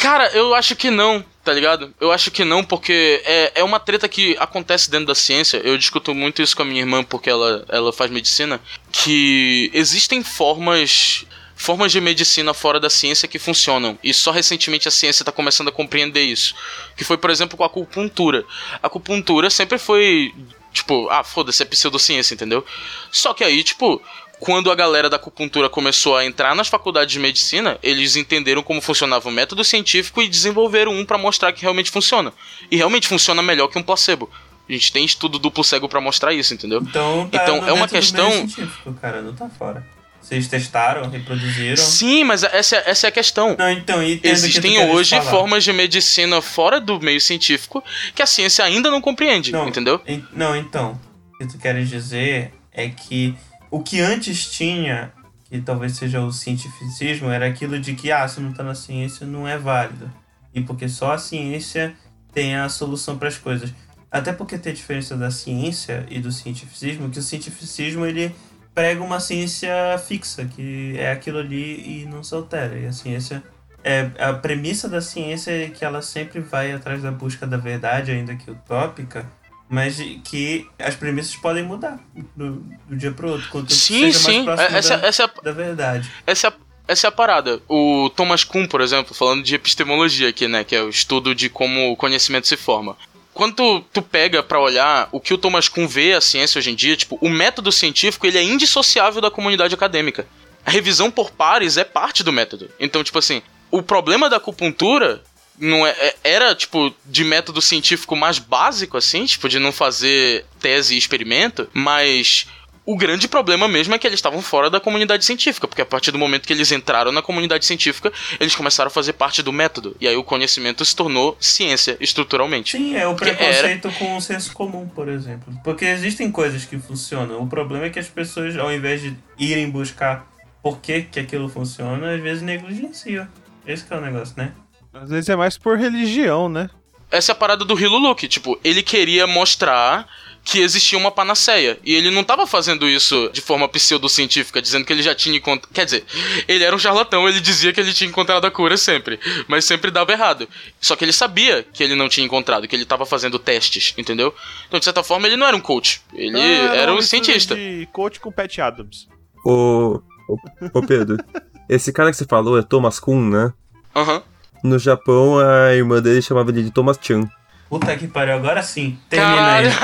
Cara, 0.00 0.28
eu 0.28 0.54
acho 0.54 0.74
que 0.74 0.90
não, 0.90 1.22
tá 1.44 1.52
ligado? 1.52 1.94
Eu 2.00 2.10
acho 2.10 2.30
que 2.30 2.42
não, 2.42 2.64
porque 2.64 3.22
é, 3.22 3.52
é 3.56 3.64
uma 3.64 3.78
treta 3.78 4.08
que 4.08 4.34
acontece 4.38 4.90
dentro 4.90 5.08
da 5.08 5.14
ciência. 5.14 5.58
Eu 5.58 5.76
discuto 5.76 6.14
muito 6.14 6.40
isso 6.40 6.56
com 6.56 6.62
a 6.62 6.64
minha 6.64 6.80
irmã, 6.80 7.04
porque 7.04 7.28
ela, 7.28 7.66
ela 7.68 7.92
faz 7.92 8.10
medicina. 8.10 8.58
Que 8.90 9.70
existem 9.74 10.24
formas. 10.24 11.26
Formas 11.54 11.92
de 11.92 12.00
medicina 12.00 12.54
fora 12.54 12.80
da 12.80 12.88
ciência 12.88 13.28
que 13.28 13.38
funcionam. 13.38 13.98
E 14.02 14.14
só 14.14 14.30
recentemente 14.30 14.88
a 14.88 14.90
ciência 14.90 15.22
tá 15.22 15.30
começando 15.30 15.68
a 15.68 15.72
compreender 15.72 16.22
isso. 16.22 16.54
Que 16.96 17.04
foi, 17.04 17.18
por 17.18 17.28
exemplo, 17.28 17.58
com 17.58 17.62
a 17.62 17.66
acupuntura. 17.66 18.46
A 18.82 18.86
acupuntura 18.86 19.50
sempre 19.50 19.76
foi. 19.76 20.32
Tipo, 20.72 21.10
ah, 21.10 21.22
foda-se, 21.22 21.62
é 21.62 21.66
pseudociência, 21.66 22.32
entendeu? 22.32 22.64
Só 23.12 23.34
que 23.34 23.44
aí, 23.44 23.62
tipo, 23.62 24.00
quando 24.40 24.70
a 24.70 24.74
galera 24.74 25.08
da 25.10 25.16
acupuntura 25.16 25.68
começou 25.68 26.16
a 26.16 26.24
entrar 26.24 26.54
nas 26.54 26.66
faculdades 26.66 27.12
de 27.12 27.18
medicina, 27.20 27.78
eles 27.82 28.16
entenderam 28.16 28.62
como 28.62 28.80
funcionava 28.80 29.28
o 29.28 29.32
método 29.32 29.62
científico 29.62 30.22
e 30.22 30.28
desenvolveram 30.28 30.92
um 30.92 31.04
pra 31.04 31.18
mostrar 31.18 31.52
que 31.52 31.62
realmente 31.62 31.90
funciona. 31.90 32.32
E 32.70 32.76
realmente 32.76 33.06
funciona 33.06 33.42
melhor 33.42 33.68
que 33.68 33.78
um 33.78 33.82
placebo. 33.82 34.30
A 34.68 34.72
gente 34.72 34.92
tem 34.92 35.04
estudo 35.04 35.38
duplo 35.38 35.62
cego 35.62 35.88
pra 35.88 36.00
mostrar 36.00 36.32
isso, 36.32 36.54
entendeu? 36.54 36.80
Então, 36.80 37.28
tá 37.30 37.42
Então, 37.42 37.68
é 37.68 37.72
uma 37.72 37.86
questão- 37.86 38.30
científico, 38.30 38.92
cara, 38.94 39.20
não 39.20 39.34
tá 39.34 39.48
fora. 39.48 39.84
Vocês 40.22 40.46
testaram, 40.48 41.08
reproduziram. 41.10 41.76
Sim, 41.76 42.24
mas 42.24 42.42
essa, 42.44 42.76
é- 42.76 42.90
essa 42.90 43.06
é 43.06 43.08
a 43.08 43.10
questão. 43.10 43.56
Não, 43.58 43.70
então, 43.70 44.02
Existem 44.02 44.78
hoje 44.90 45.20
formas 45.22 45.64
de 45.64 45.72
medicina 45.72 46.40
fora 46.42 46.78
do 46.80 47.00
meio 47.00 47.20
científico 47.20 47.82
que 48.14 48.22
a 48.22 48.26
ciência 48.26 48.64
ainda 48.64 48.90
não 48.90 49.00
compreende, 49.00 49.50
Não, 49.50 49.66
entendeu? 49.68 50.00
en- 50.06 50.22
Não, 50.32 50.54
então, 50.54 51.00
o 51.34 51.38
que 51.38 51.46
tu 51.46 51.58
queres 51.58 51.88
dizer 51.88 52.52
é 52.72 52.88
que 52.90 53.34
o 53.70 53.82
que 53.82 54.00
antes 54.00 54.50
tinha, 54.50 55.12
que 55.44 55.60
talvez 55.60 55.92
seja 55.96 56.20
o 56.20 56.32
cientificismo, 56.32 57.30
era 57.30 57.46
aquilo 57.46 57.78
de 57.78 57.94
que, 57.94 58.10
ah, 58.10 58.26
se 58.26 58.40
não 58.40 58.52
tá 58.52 58.62
na 58.62 58.74
ciência, 58.74 59.26
não 59.26 59.46
é 59.46 59.56
válido. 59.56 60.10
E 60.54 60.60
porque 60.60 60.88
só 60.88 61.12
a 61.12 61.18
ciência 61.18 61.94
tem 62.32 62.56
a 62.56 62.68
solução 62.68 63.16
para 63.16 63.28
as 63.28 63.38
coisas. 63.38 63.72
Até 64.10 64.32
porque 64.32 64.58
tem 64.58 64.72
a 64.72 64.74
diferença 64.74 65.16
da 65.16 65.30
ciência 65.30 66.04
e 66.10 66.18
do 66.18 66.32
cientificismo, 66.32 67.10
que 67.10 67.18
o 67.18 67.22
cientificismo, 67.22 68.04
ele 68.04 68.34
prega 68.74 69.02
uma 69.02 69.20
ciência 69.20 69.70
fixa, 70.04 70.44
que 70.44 70.96
é 70.98 71.12
aquilo 71.12 71.38
ali 71.38 72.02
e 72.02 72.06
não 72.06 72.22
se 72.22 72.34
altera. 72.34 72.78
E 72.78 72.86
a 72.86 72.92
ciência... 72.92 73.42
É, 73.82 74.10
a 74.18 74.34
premissa 74.34 74.90
da 74.90 75.00
ciência 75.00 75.52
é 75.52 75.70
que 75.70 75.82
ela 75.86 76.02
sempre 76.02 76.40
vai 76.40 76.70
atrás 76.70 77.02
da 77.02 77.10
busca 77.10 77.46
da 77.46 77.56
verdade, 77.56 78.10
ainda 78.10 78.36
que 78.36 78.50
utópica, 78.50 79.26
mas 79.70 79.96
que 80.24 80.66
as 80.78 80.96
premissas 80.96 81.36
podem 81.36 81.62
mudar 81.62 81.98
do, 82.36 82.56
do 82.88 82.96
dia 82.96 83.12
pro 83.12 83.30
outro, 83.30 83.64
que 83.64 83.72
Sim, 83.72 84.10
seja 84.12 84.18
mais 84.24 84.36
sim. 84.36 84.44
próximo 84.44 84.76
Essa, 84.76 84.96
da, 84.98 85.06
essa, 85.06 85.22
é 85.22 85.48
a- 85.48 85.52
verdade. 85.52 86.10
essa, 86.26 86.48
é 86.48 86.50
a- 86.50 86.54
essa 86.88 87.06
é 87.06 87.08
a 87.08 87.12
parada. 87.12 87.62
O 87.68 88.10
Thomas 88.16 88.42
Kuhn, 88.42 88.66
por 88.66 88.80
exemplo, 88.80 89.14
falando 89.14 89.44
de 89.44 89.54
epistemologia 89.54 90.28
aqui, 90.28 90.48
né? 90.48 90.64
Que 90.64 90.74
é 90.74 90.82
o 90.82 90.88
estudo 90.90 91.34
de 91.36 91.48
como 91.48 91.92
o 91.92 91.96
conhecimento 91.96 92.48
se 92.48 92.56
forma. 92.56 92.96
Quando 93.32 93.54
tu, 93.54 93.80
tu 93.92 94.02
pega 94.02 94.42
pra 94.42 94.58
olhar 94.60 95.08
o 95.12 95.20
que 95.20 95.32
o 95.32 95.38
Thomas 95.38 95.68
Kuhn 95.68 95.86
vê 95.86 96.14
a 96.14 96.20
ciência 96.20 96.58
hoje 96.58 96.72
em 96.72 96.74
dia, 96.74 96.96
tipo, 96.96 97.16
o 97.20 97.28
método 97.30 97.70
científico 97.70 98.26
ele 98.26 98.38
é 98.38 98.42
indissociável 98.42 99.20
da 99.22 99.30
comunidade 99.30 99.72
acadêmica. 99.72 100.26
A 100.66 100.70
revisão 100.72 101.12
por 101.12 101.30
pares 101.30 101.76
é 101.76 101.84
parte 101.84 102.24
do 102.24 102.32
método. 102.32 102.68
Então, 102.80 103.04
tipo 103.04 103.18
assim, 103.20 103.40
o 103.70 103.82
problema 103.82 104.28
da 104.28 104.36
acupuntura 104.38 105.22
não 105.60 105.86
é, 105.86 105.90
é- 105.90 106.16
era, 106.24 106.54
tipo, 106.54 106.92
de 107.04 107.22
método 107.22 107.60
científico 107.60 108.16
mais 108.16 108.38
básico, 108.38 108.96
assim, 108.96 109.24
tipo, 109.26 109.48
de 109.48 109.58
não 109.58 109.70
fazer 109.72 110.44
tese 110.58 110.94
e 110.94 110.98
experimento, 110.98 111.68
mas 111.72 112.46
o 112.84 112.96
grande 112.96 113.28
problema 113.28 113.68
mesmo 113.68 113.94
é 113.94 113.98
que 113.98 114.06
eles 114.06 114.18
estavam 114.18 114.40
fora 114.42 114.70
da 114.70 114.80
comunidade 114.80 115.24
científica, 115.24 115.68
porque 115.68 115.82
a 115.82 115.86
partir 115.86 116.10
do 116.10 116.18
momento 116.18 116.46
que 116.46 116.52
eles 116.52 116.72
entraram 116.72 117.12
na 117.12 117.22
comunidade 117.22 117.64
científica, 117.64 118.10
eles 118.40 118.56
começaram 118.56 118.88
a 118.88 118.90
fazer 118.90 119.12
parte 119.12 119.42
do 119.42 119.52
método. 119.52 119.94
E 120.00 120.08
aí 120.08 120.16
o 120.16 120.24
conhecimento 120.24 120.84
se 120.84 120.96
tornou 120.96 121.36
ciência 121.38 121.96
estruturalmente. 122.00 122.76
Sim, 122.76 122.96
é 122.96 123.06
o 123.06 123.14
preconceito 123.14 123.92
com 123.92 124.16
o 124.16 124.20
senso 124.20 124.52
comum, 124.52 124.88
por 124.88 125.08
exemplo. 125.08 125.54
Porque 125.62 125.84
existem 125.84 126.32
coisas 126.32 126.64
que 126.64 126.78
funcionam. 126.78 127.40
O 127.42 127.46
problema 127.46 127.86
é 127.86 127.90
que 127.90 127.98
as 127.98 128.08
pessoas, 128.08 128.56
ao 128.56 128.72
invés 128.72 129.02
de 129.02 129.14
irem 129.38 129.70
buscar 129.70 130.26
por 130.62 130.80
que, 130.80 131.02
que 131.02 131.20
aquilo 131.20 131.48
funciona, 131.48 132.14
às 132.14 132.20
vezes 132.20 132.42
negligenciam. 132.42 133.28
Esse 133.66 133.84
que 133.84 133.92
é 133.92 133.96
o 133.96 134.00
negócio, 134.00 134.34
né? 134.36 134.52
Às 134.92 135.10
vezes 135.10 135.28
é 135.28 135.36
mais 135.36 135.56
por 135.56 135.78
religião, 135.78 136.48
né? 136.48 136.68
Essa 137.10 137.32
é 137.32 137.34
a 137.34 137.36
parada 137.36 137.64
do 137.64 137.78
Hiluluk, 137.78 138.26
tipo, 138.28 138.58
ele 138.62 138.82
queria 138.82 139.26
mostrar 139.26 140.06
que 140.42 140.58
existia 140.60 140.96
uma 140.96 141.10
panaceia. 141.10 141.78
E 141.84 141.92
ele 141.94 142.10
não 142.10 142.24
tava 142.24 142.46
fazendo 142.46 142.88
isso 142.88 143.28
de 143.32 143.40
forma 143.40 143.68
pseudocientífica, 143.68 144.62
dizendo 144.62 144.84
que 144.86 144.92
ele 144.92 145.02
já 145.02 145.14
tinha 145.14 145.36
encontrado. 145.36 145.70
Quer 145.72 145.84
dizer, 145.84 146.04
ele 146.48 146.64
era 146.64 146.74
um 146.74 146.78
charlatão, 146.78 147.28
ele 147.28 147.40
dizia 147.40 147.72
que 147.72 147.80
ele 147.80 147.92
tinha 147.92 148.08
encontrado 148.08 148.44
a 148.46 148.50
cura 148.50 148.76
sempre. 148.76 149.20
Mas 149.48 149.64
sempre 149.64 149.90
dava 149.90 150.12
errado. 150.12 150.48
Só 150.80 150.96
que 150.96 151.04
ele 151.04 151.12
sabia 151.12 151.62
que 151.62 151.82
ele 151.82 151.94
não 151.94 152.08
tinha 152.08 152.24
encontrado, 152.24 152.66
que 152.66 152.74
ele 152.74 152.86
tava 152.86 153.04
fazendo 153.04 153.38
testes, 153.38 153.92
entendeu? 153.98 154.34
Então, 154.66 154.78
de 154.78 154.84
certa 154.84 155.02
forma, 155.02 155.26
ele 155.26 155.36
não 155.36 155.46
era 155.46 155.56
um 155.56 155.60
coach. 155.60 156.00
Ele 156.14 156.40
Ah, 156.40 156.74
era 156.76 156.94
um 156.94 157.02
cientista. 157.02 157.54
de 157.54 157.86
coach 157.92 158.18
com 158.18 158.32
Pat 158.32 158.56
Adams. 158.60 159.08
Ô, 159.44 160.00
ô, 160.28 160.36
ô 160.72 160.82
Pedro, 160.86 161.18
esse 161.68 161.92
cara 161.92 162.10
que 162.10 162.16
você 162.16 162.24
falou 162.24 162.58
é 162.58 162.62
Thomas 162.62 162.98
Kuhn, 162.98 163.28
né? 163.28 163.52
Aham. 163.94 164.22
No 164.62 164.78
Japão, 164.78 165.38
a 165.38 165.74
irmã 165.74 166.00
dele 166.00 166.22
chamava 166.22 166.50
ele 166.50 166.62
de 166.62 166.70
Thomas 166.70 166.98
Chan. 167.00 167.28
Puta 167.68 167.96
que 167.96 168.08
pariu, 168.08 168.34
agora 168.34 168.62
sim. 168.62 168.98
Termina 169.08 169.54
aí. 169.54 169.66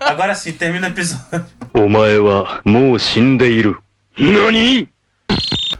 Agora 0.00 0.34
sim, 0.34 0.52
termina 0.52 0.88
o 0.88 0.90
episódio. 0.90 1.46
NANI? 4.18 4.88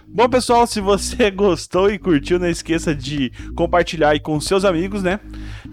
Bom, 0.07 0.29
pessoal, 0.29 0.67
se 0.67 0.81
você 0.81 1.31
gostou 1.33 1.91
e 1.91 1.99
curtiu, 1.99 2.39
não 2.39 2.49
esqueça 2.49 2.95
de 2.95 3.33
compartilhar 3.57 4.11
aí 4.11 4.21
com 4.21 4.39
seus 4.41 4.65
amigos, 4.65 5.03
né? 5.03 5.19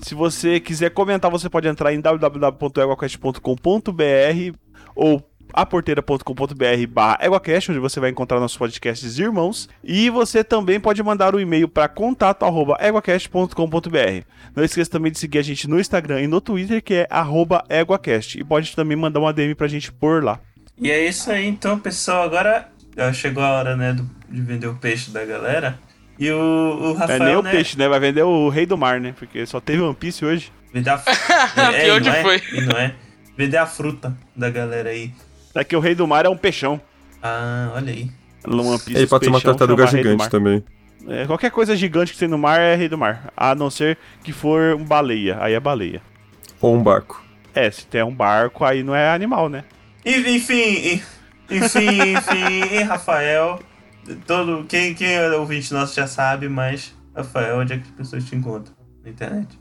Se 0.02 0.16
você 0.16 0.60
quiser 0.60 0.90
comentar, 0.92 1.30
você 1.30 1.50
pode 1.50 1.68
entrar 1.68 1.94
em 1.94 2.00
www.eguacast.com.br 2.00 4.58
ou 4.96 5.27
aporteira.com.br 5.54 6.88
barra 6.90 7.18
EguaCast, 7.22 7.72
onde 7.72 7.80
você 7.80 8.00
vai 8.00 8.10
encontrar 8.10 8.40
nossos 8.40 8.58
podcasts 8.58 9.18
irmãos. 9.20 9.68
E 9.84 10.10
você 10.10 10.44
também 10.44 10.80
pode 10.80 11.02
mandar 11.04 11.36
um 11.36 11.40
e-mail 11.40 11.68
para 11.68 11.88
contato 11.88 12.44
arroba 12.44 12.78
eguacast.com.br. 12.80 14.24
Não 14.56 14.64
esqueça 14.64 14.90
também 14.92 15.12
de 15.12 15.20
seguir 15.20 15.40
a 15.40 15.44
gente 15.44 15.68
no 15.68 15.80
Instagram 15.80 16.22
e 16.22 16.28
no 16.28 16.42
Twitter, 16.42 16.82
que 16.84 16.94
é 16.94 17.08
arroba 17.10 17.64
EguaCast. 17.70 18.40
E 18.40 18.44
pode 18.44 18.76
também 18.76 18.98
mandar 18.98 19.20
uma 19.20 19.34
DM 19.34 19.56
pra 19.56 19.68
gente 19.68 19.92
por 19.92 20.24
lá. 20.24 20.40
E 20.80 20.92
é 20.92 21.08
isso 21.08 21.32
aí, 21.32 21.48
então, 21.48 21.80
pessoal. 21.80 22.24
Agora 22.24 22.70
chegou 23.14 23.44
a 23.44 23.52
hora, 23.52 23.76
né, 23.76 23.94
do- 23.94 24.10
de 24.30 24.42
vender 24.42 24.68
o 24.68 24.76
peixe 24.76 25.12
da 25.12 25.24
galera. 25.26 25.80
E 26.20 26.32
o, 26.32 26.36
o 26.38 26.80
Não 26.90 26.94
Rafael, 26.96 27.22
é 27.22 27.26
nem 27.26 27.36
o 27.36 27.42
né? 27.44 27.52
peixe, 27.52 27.78
né? 27.78 27.88
Vai 27.88 28.00
vender 28.00 28.24
o 28.24 28.50
Rei 28.50 28.66
do 28.66 28.78
Mar, 28.78 29.00
né? 29.00 29.14
Porque 29.18 29.46
só 29.46 29.60
teve 29.60 29.82
One 29.82 29.96
Piece 29.96 30.26
hoje. 30.26 30.52
Vender 30.74 30.90
a... 30.90 31.02
é, 31.74 31.84
Pior 31.86 32.02
não 32.02 32.12
que 32.12 32.18
é, 32.18 32.22
foi. 32.24 32.42
E 32.54 32.62
não 32.62 32.78
é. 32.78 32.96
Vender 33.38 33.58
a 33.58 33.68
fruta 33.68 34.18
da 34.36 34.50
galera 34.50 34.90
aí. 34.90 35.12
Daqui 35.58 35.76
o 35.76 35.80
Rei 35.80 35.96
do 35.96 36.06
Mar 36.06 36.24
é 36.24 36.30
um 36.30 36.38
peixão. 36.38 36.80
Ah, 37.20 37.72
olha 37.74 37.92
aí. 37.92 38.12
One 38.46 38.78
Piece, 38.78 38.92
Ele 38.92 39.06
os 39.06 39.10
pode 39.10 39.26
ser 39.26 39.32
uma 39.32 39.42
tartaruga 39.42 39.88
gigante 39.88 40.30
também. 40.30 40.64
É, 41.08 41.26
qualquer 41.26 41.50
coisa 41.50 41.76
gigante 41.76 42.14
que 42.14 42.20
tem 42.20 42.28
no 42.28 42.38
mar 42.38 42.60
é 42.60 42.76
Rei 42.76 42.88
do 42.88 42.96
Mar. 42.96 43.34
A 43.36 43.56
não 43.56 43.72
ser 43.72 43.98
que 44.24 44.32
for 44.32 44.76
um 44.76 44.86
baleia. 44.86 45.36
Aí 45.42 45.56
é 45.56 45.60
baleia. 45.60 46.00
Ou 46.62 46.76
um 46.76 46.84
barco. 46.84 47.24
É, 47.56 47.72
se 47.72 47.88
tem 47.88 48.04
um 48.04 48.14
barco, 48.14 48.64
aí 48.64 48.84
não 48.84 48.94
é 48.94 49.10
animal, 49.10 49.50
né? 49.50 49.64
Enfim, 50.06 50.36
enfim, 50.36 51.02
enfim, 51.50 52.12
enfim, 52.12 52.84
Rafael. 52.84 53.60
Todo, 54.28 54.64
quem, 54.66 54.94
quem 54.94 55.16
é 55.16 55.32
ouvinte 55.32 55.74
nosso 55.74 55.96
já 55.96 56.06
sabe, 56.06 56.48
mas, 56.48 56.94
Rafael, 57.16 57.58
onde 57.58 57.74
é 57.74 57.78
que 57.78 57.84
as 57.84 57.96
pessoas 57.96 58.26
te 58.26 58.36
encontram? 58.36 58.76
Na 59.04 59.10
internet. 59.10 59.60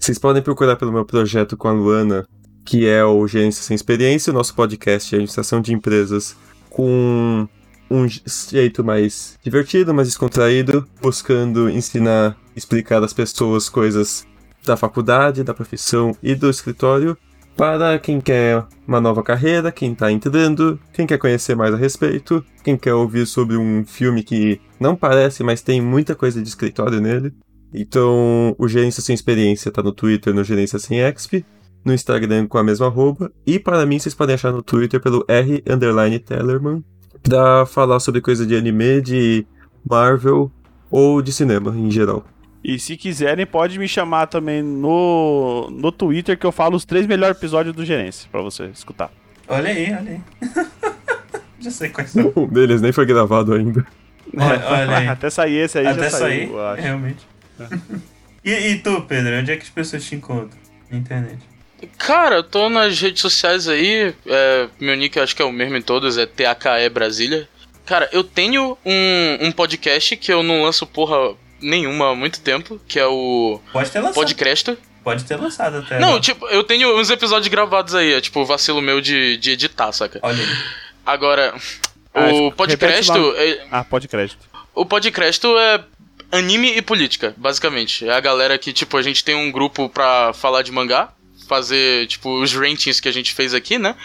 Vocês 0.00 0.18
podem 0.18 0.42
procurar 0.42 0.74
pelo 0.74 0.90
meu 0.90 1.04
projeto 1.04 1.56
com 1.56 1.68
a 1.68 1.72
Luana, 1.72 2.26
que 2.64 2.86
é 2.86 3.04
o 3.04 3.26
Gerência 3.26 3.62
Sem 3.62 3.74
Experiência, 3.74 4.30
o 4.30 4.34
nosso 4.34 4.54
podcast 4.54 5.08
de 5.08 5.16
administração 5.16 5.60
de 5.60 5.72
empresas 5.72 6.36
com 6.70 7.48
um 7.90 8.06
jeito 8.08 8.82
mais 8.82 9.38
divertido, 9.42 9.92
mais 9.92 10.08
descontraído, 10.08 10.86
buscando 11.00 11.68
ensinar, 11.68 12.36
explicar 12.56 13.02
às 13.02 13.12
pessoas 13.12 13.68
coisas 13.68 14.26
da 14.64 14.76
faculdade, 14.76 15.44
da 15.44 15.52
profissão 15.52 16.16
e 16.22 16.34
do 16.34 16.48
escritório 16.48 17.16
para 17.56 17.98
quem 17.98 18.20
quer 18.20 18.64
uma 18.86 19.00
nova 19.00 19.22
carreira, 19.22 19.70
quem 19.70 19.94
tá 19.94 20.10
entrando, 20.10 20.80
quem 20.92 21.06
quer 21.06 21.18
conhecer 21.18 21.54
mais 21.54 21.74
a 21.74 21.76
respeito, 21.76 22.44
quem 22.64 22.76
quer 22.76 22.94
ouvir 22.94 23.26
sobre 23.26 23.56
um 23.56 23.84
filme 23.84 24.22
que 24.22 24.60
não 24.80 24.96
parece, 24.96 25.42
mas 25.42 25.60
tem 25.60 25.80
muita 25.80 26.14
coisa 26.14 26.40
de 26.40 26.48
escritório 26.48 27.00
nele. 27.00 27.32
Então, 27.74 28.54
o 28.58 28.68
Gerência 28.68 29.02
Sem 29.02 29.14
Experiência 29.14 29.70
tá 29.70 29.82
no 29.82 29.92
Twitter, 29.92 30.34
no 30.34 30.44
Gerência 30.44 30.78
Sem 30.78 31.00
Exp, 31.00 31.44
no 31.84 31.92
Instagram 31.92 32.46
com 32.46 32.58
a 32.58 32.62
mesma 32.62 32.86
arroba, 32.86 33.32
e 33.46 33.58
para 33.58 33.84
mim 33.86 33.98
vocês 33.98 34.14
podem 34.14 34.34
achar 34.34 34.52
no 34.52 34.62
Twitter 34.62 35.00
pelo 35.00 35.24
R 35.28 35.62
underline 35.68 36.18
Tellerman, 36.18 36.84
pra 37.22 37.66
falar 37.66 38.00
sobre 38.00 38.20
coisa 38.20 38.46
de 38.46 38.56
anime, 38.56 39.00
de 39.00 39.46
Marvel 39.88 40.50
ou 40.90 41.22
de 41.22 41.32
cinema 41.32 41.74
em 41.76 41.90
geral. 41.90 42.24
E 42.64 42.78
se 42.78 42.96
quiserem, 42.96 43.44
pode 43.44 43.78
me 43.78 43.88
chamar 43.88 44.26
também 44.26 44.62
no, 44.62 45.68
no 45.70 45.90
Twitter, 45.90 46.38
que 46.38 46.46
eu 46.46 46.52
falo 46.52 46.76
os 46.76 46.84
três 46.84 47.06
melhores 47.06 47.36
episódios 47.36 47.74
do 47.74 47.84
Gerência, 47.84 48.28
pra 48.30 48.40
você 48.40 48.66
escutar. 48.66 49.10
Olha 49.48 49.70
aí, 49.70 49.92
olha 49.92 50.10
aí. 50.12 50.20
já 51.58 51.70
sei 51.70 51.88
quais 51.88 52.10
são. 52.10 52.32
Um 52.36 52.46
deles 52.46 52.80
nem 52.80 52.92
foi 52.92 53.04
gravado 53.04 53.52
ainda. 53.52 53.84
Olha, 54.36 54.64
olha 54.68 54.96
aí. 54.98 55.08
Até 55.08 55.28
sair 55.28 55.56
esse 55.56 55.78
aí 55.78 55.86
Até 55.88 56.04
já 56.04 56.10
sair, 56.10 56.46
saiu, 56.46 56.52
eu 56.52 56.66
acho. 56.66 56.82
realmente. 56.82 57.26
e, 58.44 58.52
e 58.52 58.78
tu, 58.78 59.02
Pedro, 59.02 59.40
onde 59.40 59.50
é 59.50 59.56
que 59.56 59.62
as 59.64 59.70
pessoas 59.70 60.04
te 60.04 60.14
encontram? 60.14 60.58
Na 60.90 60.98
internet. 60.98 61.38
Cara, 61.98 62.36
eu 62.36 62.42
tô 62.42 62.68
nas 62.68 63.00
redes 63.00 63.20
sociais 63.22 63.68
aí. 63.68 64.14
é, 64.26 64.68
meu 64.80 64.96
nick 64.96 65.16
eu 65.16 65.22
acho 65.22 65.34
que 65.34 65.42
é 65.42 65.44
o 65.44 65.52
mesmo 65.52 65.76
em 65.76 65.82
todas, 65.82 66.16
é 66.18 66.26
THE 66.26 66.88
Brasília. 66.92 67.48
Cara, 67.84 68.08
eu 68.12 68.22
tenho 68.22 68.78
um, 68.84 69.38
um 69.46 69.52
podcast 69.52 70.16
que 70.16 70.32
eu 70.32 70.42
não 70.42 70.62
lanço 70.62 70.86
porra 70.86 71.34
nenhuma 71.60 72.10
há 72.10 72.14
muito 72.14 72.40
tempo, 72.40 72.80
que 72.86 72.98
é 72.98 73.06
o 73.06 73.60
Pode 73.72 73.90
ter 73.90 73.98
lançado. 74.00 74.14
Podcresto. 74.14 74.78
Pode 75.02 75.24
ter 75.24 75.36
lançado 75.36 75.78
até. 75.78 75.98
Não, 75.98 76.08
agora. 76.08 76.20
tipo, 76.22 76.46
eu 76.48 76.62
tenho 76.62 76.96
uns 76.98 77.10
episódios 77.10 77.48
gravados 77.48 77.94
aí, 77.94 78.12
é 78.14 78.20
tipo 78.20 78.44
vacilo 78.44 78.80
meu 78.80 79.00
de, 79.00 79.36
de 79.36 79.50
editar, 79.50 79.90
saca? 79.92 80.20
Olha 80.22 80.38
aí. 80.42 80.56
Agora, 81.04 81.52
Ah, 82.14 82.26
o 82.32 82.52
Podcresto. 82.52 83.12
lá. 83.32 83.38
é- 83.42 83.66
Ah, 83.70 83.82
pode 83.84 84.06
crédito. 84.06 84.38
O 84.74 84.86
Podcresto 84.86 85.58
é 85.58 85.82
anime 86.30 86.76
e 86.76 86.80
política, 86.82 87.34
basicamente. 87.36 88.06
É 88.08 88.12
a 88.12 88.20
galera 88.20 88.56
que, 88.56 88.72
tipo, 88.72 88.96
a 88.96 89.02
gente 89.02 89.24
tem 89.24 89.34
um 89.34 89.50
grupo 89.50 89.88
pra 89.88 90.32
falar 90.32 90.62
de 90.62 90.70
mangá, 90.70 91.12
fazer, 91.46 92.06
tipo, 92.06 92.40
os 92.40 92.52
ratings 92.52 93.00
que 93.00 93.08
a 93.08 93.12
gente 93.12 93.32
fez 93.32 93.54
aqui, 93.54 93.78
né? 93.78 93.96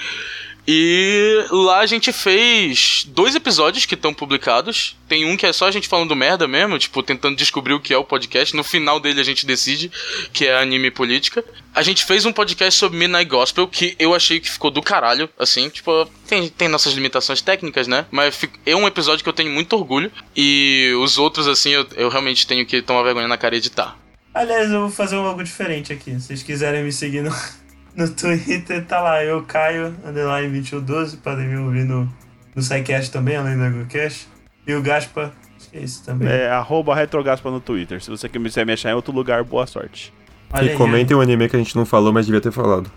E 0.70 1.46
lá 1.50 1.80
a 1.80 1.86
gente 1.86 2.12
fez 2.12 3.06
dois 3.08 3.34
episódios 3.34 3.86
que 3.86 3.96
estão 3.96 4.14
publicados. 4.14 4.98
Tem 5.08 5.26
um 5.26 5.38
que 5.38 5.46
é 5.46 5.54
só 5.54 5.66
a 5.66 5.72
gente 5.72 5.88
falando 5.88 6.14
merda 6.14 6.46
mesmo, 6.46 6.78
tipo, 6.78 7.02
tentando 7.02 7.38
descobrir 7.38 7.74
o 7.74 7.80
que 7.80 7.94
é 7.94 7.98
o 7.98 8.04
podcast. 8.04 8.54
No 8.54 8.66
final 8.66 9.00
dele 9.00 9.22
a 9.22 9.24
gente 9.24 9.46
decide 9.46 9.90
que 10.34 10.46
é 10.46 10.58
anime 10.58 10.92
política. 10.92 11.42
A 11.74 11.82
gente 11.82 12.04
fez 12.04 12.26
um 12.26 12.34
podcast 12.34 12.78
sobre 12.78 13.00
Midnight 13.00 13.30
Gospel 13.30 13.66
que 13.66 13.96
eu 13.98 14.14
achei 14.14 14.42
que 14.42 14.52
ficou 14.52 14.70
do 14.70 14.82
caralho, 14.82 15.30
assim, 15.40 15.70
tipo, 15.70 16.06
tem, 16.28 16.50
tem 16.50 16.68
nossas 16.68 16.92
limitações 16.92 17.40
técnicas, 17.40 17.88
né? 17.88 18.06
Mas 18.12 18.38
é 18.66 18.76
um 18.76 18.86
episódio 18.86 19.24
que 19.24 19.30
eu 19.30 19.34
tenho 19.34 19.52
muito 19.52 19.72
orgulho. 19.72 20.12
E 20.36 20.94
os 21.02 21.18
outros, 21.18 21.48
assim, 21.48 21.70
eu, 21.70 21.88
eu 21.96 22.10
realmente 22.10 22.46
tenho 22.46 22.66
que 22.66 22.82
tomar 22.82 23.04
vergonha 23.04 23.30
na 23.30 23.38
cara 23.38 23.56
e 23.56 23.60
editar. 23.60 23.98
Aliás, 24.38 24.72
eu 24.72 24.82
vou 24.82 24.92
fazer 24.92 25.16
um 25.16 25.26
algo 25.26 25.44
diferente 25.44 25.92
aqui. 25.92 26.12
Se 26.12 26.28
vocês 26.28 26.44
quiserem 26.44 26.84
me 26.84 26.92
seguir 26.92 27.24
no, 27.24 27.32
no 27.98 28.08
Twitter, 28.08 28.86
tá 28.86 29.02
lá. 29.02 29.24
Eu, 29.24 29.42
Caio, 29.42 29.96
underline 30.06 30.50
2112. 30.50 31.18
Podem 31.18 31.48
me 31.48 31.58
ouvir 31.58 31.86
no, 31.86 32.08
no 32.56 32.62
SciCast 32.62 33.12
também, 33.12 33.36
além 33.36 33.58
do 33.58 33.64
AgroCast. 33.64 34.28
E 34.68 34.76
o 34.76 34.82
Gaspa, 34.84 35.34
acho 35.58 35.72
que 35.72 35.78
é 35.78 35.82
isso 35.82 36.06
também. 36.06 36.28
É 36.28 36.50
arroba 36.50 36.94
retrogaspa 36.94 37.50
no 37.50 37.60
Twitter. 37.60 38.00
Se 38.00 38.12
você 38.12 38.30
quiser 38.30 38.64
me 38.64 38.74
achar 38.74 38.92
em 38.92 38.94
outro 38.94 39.12
lugar, 39.12 39.44
boa 39.44 39.66
sorte. 39.66 40.14
Olha 40.54 40.66
e 40.66 40.70
aí, 40.70 40.76
comentem 40.76 41.18
um 41.18 41.22
anime 41.22 41.50
que 41.50 41.56
a 41.56 41.60
gente 41.60 41.76
não 41.76 41.86
falou, 41.86 42.14
mas 42.14 42.28
devia 42.28 42.40
ter 42.40 42.52
falado. 42.52 42.92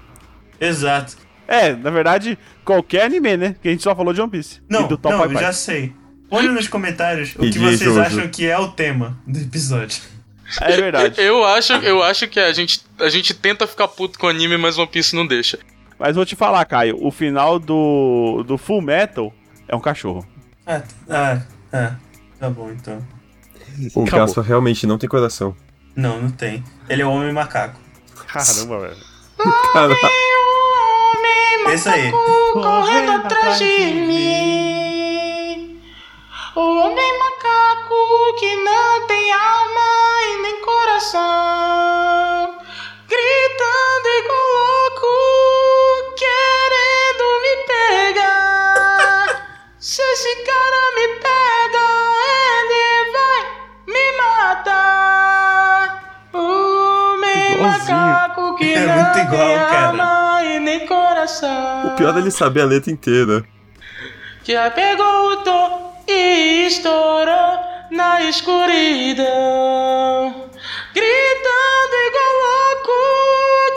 Exato. 0.60 1.16
É, 1.48 1.72
na 1.74 1.88
verdade, 1.88 2.38
qualquer 2.66 3.04
anime, 3.04 3.38
né? 3.38 3.56
Que 3.62 3.68
a 3.68 3.70
gente 3.70 3.82
só 3.82 3.96
falou 3.96 4.12
de 4.12 4.20
One 4.20 4.30
Piece. 4.30 4.60
Não, 4.68 4.84
e 4.84 4.88
do 4.88 4.98
Top 4.98 5.14
não, 5.14 5.20
Pai 5.22 5.28
eu 5.28 5.32
Pai. 5.32 5.42
já 5.42 5.52
sei. 5.54 5.94
Põe 6.28 6.48
nos 6.48 6.68
comentários 6.68 7.34
o 7.34 7.40
que 7.40 7.58
vocês 7.58 7.96
acham 7.96 8.28
que 8.28 8.46
é 8.46 8.58
o 8.58 8.68
tema 8.68 9.18
do 9.26 9.40
episódio. 9.40 10.19
É 10.60 10.76
verdade. 10.76 11.20
Eu 11.20 11.44
acho, 11.44 11.72
eu 11.74 12.02
acho 12.02 12.28
que 12.28 12.40
a 12.40 12.52
gente, 12.52 12.82
a 12.98 13.08
gente 13.08 13.34
tenta 13.34 13.66
ficar 13.66 13.88
puto 13.88 14.18
com 14.18 14.28
anime, 14.28 14.56
mas 14.56 14.78
One 14.78 14.88
Piece 14.88 15.14
não 15.14 15.26
deixa. 15.26 15.58
Mas 15.98 16.16
vou 16.16 16.24
te 16.24 16.34
falar, 16.34 16.64
Caio, 16.64 16.96
o 17.00 17.10
final 17.10 17.58
do, 17.58 18.42
do 18.46 18.56
Full 18.56 18.80
Metal 18.80 19.32
é 19.68 19.76
um 19.76 19.80
cachorro. 19.80 20.26
Ah, 20.66 20.82
ah, 21.08 21.42
ah. 21.72 21.94
Tá 22.38 22.48
bom, 22.48 22.70
então. 22.70 23.04
O. 23.94 24.04
Gaspa 24.04 24.40
realmente 24.40 24.86
não 24.86 24.96
tem 24.96 25.08
coração. 25.08 25.54
Não, 25.94 26.22
não 26.22 26.30
tem. 26.30 26.64
Ele 26.88 27.02
é 27.02 27.06
o 27.06 27.10
homem 27.10 27.32
macaco. 27.32 27.78
Caramba, 28.26 28.80
velho. 28.80 28.96
Cara, 29.72 29.94
Esse 31.68 31.88
aí. 31.88 32.10
Correndo 32.52 33.12
atrás 33.12 33.58
de 33.58 33.92
mim. 33.92 35.80
O 36.56 36.60
homem 36.60 37.18
macaco 37.18 37.29
que 38.38 38.56
não 38.56 39.06
tem 39.06 39.32
alma 39.32 39.88
e 40.22 40.42
nem 40.42 40.60
coração. 40.62 42.54
Gritando 43.08 44.08
igual 44.24 44.48
louco, 44.54 45.12
querendo 46.16 47.24
me 47.42 47.54
pegar. 47.66 49.26
Se 49.80 50.00
esse 50.02 50.36
cara 50.44 50.82
me 50.94 51.08
pega, 51.16 51.86
ele 52.62 53.10
vai 53.12 53.42
me 53.88 54.06
matar. 54.18 55.84
O 56.32 57.16
Igualzinho. 57.54 57.96
macaco 57.98 58.54
que 58.56 58.72
É 58.72 58.86
não 58.86 58.92
igual, 58.94 59.12
tem 59.14 59.26
cara. 59.26 59.86
alma 59.88 60.42
e 60.44 60.60
nem 60.60 60.86
coração. 60.86 61.86
o 61.88 61.96
pior 61.96 62.14
é 62.16 62.20
ele 62.20 62.30
saber 62.30 62.60
a 62.62 62.66
letra 62.66 62.90
inteira. 62.92 63.44
Aí 64.48 64.70
pegou 64.72 65.32
o 65.32 65.36
tom 65.38 65.89
e 66.10 66.66
estourou 66.66 67.60
na 67.90 68.22
escuridão. 68.22 69.24
Gritando 70.92 71.94
igual 72.08 72.34
louco, 72.46 72.98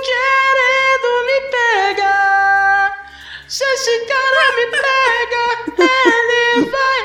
querendo 0.09 1.09
me 1.27 1.37
pegar. 1.51 2.89
Se 3.47 3.63
esse 3.63 4.05
cara 4.05 4.43
me 4.55 4.65
pega, 4.71 5.45
ele 5.77 6.71
vai 6.71 7.01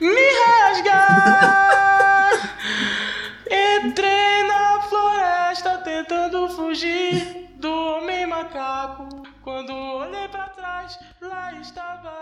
me 0.00 0.28
rasgar. 0.44 2.30
Entrei 3.50 4.42
na 4.44 4.80
floresta 4.82 5.78
tentando 5.78 6.48
fugir 6.50 7.48
do 7.56 7.72
homem 7.96 8.26
macaco. 8.26 9.08
Quando 9.42 9.74
olhei 9.74 10.28
pra 10.28 10.48
trás, 10.50 10.98
lá 11.20 11.52
estava 11.54 12.12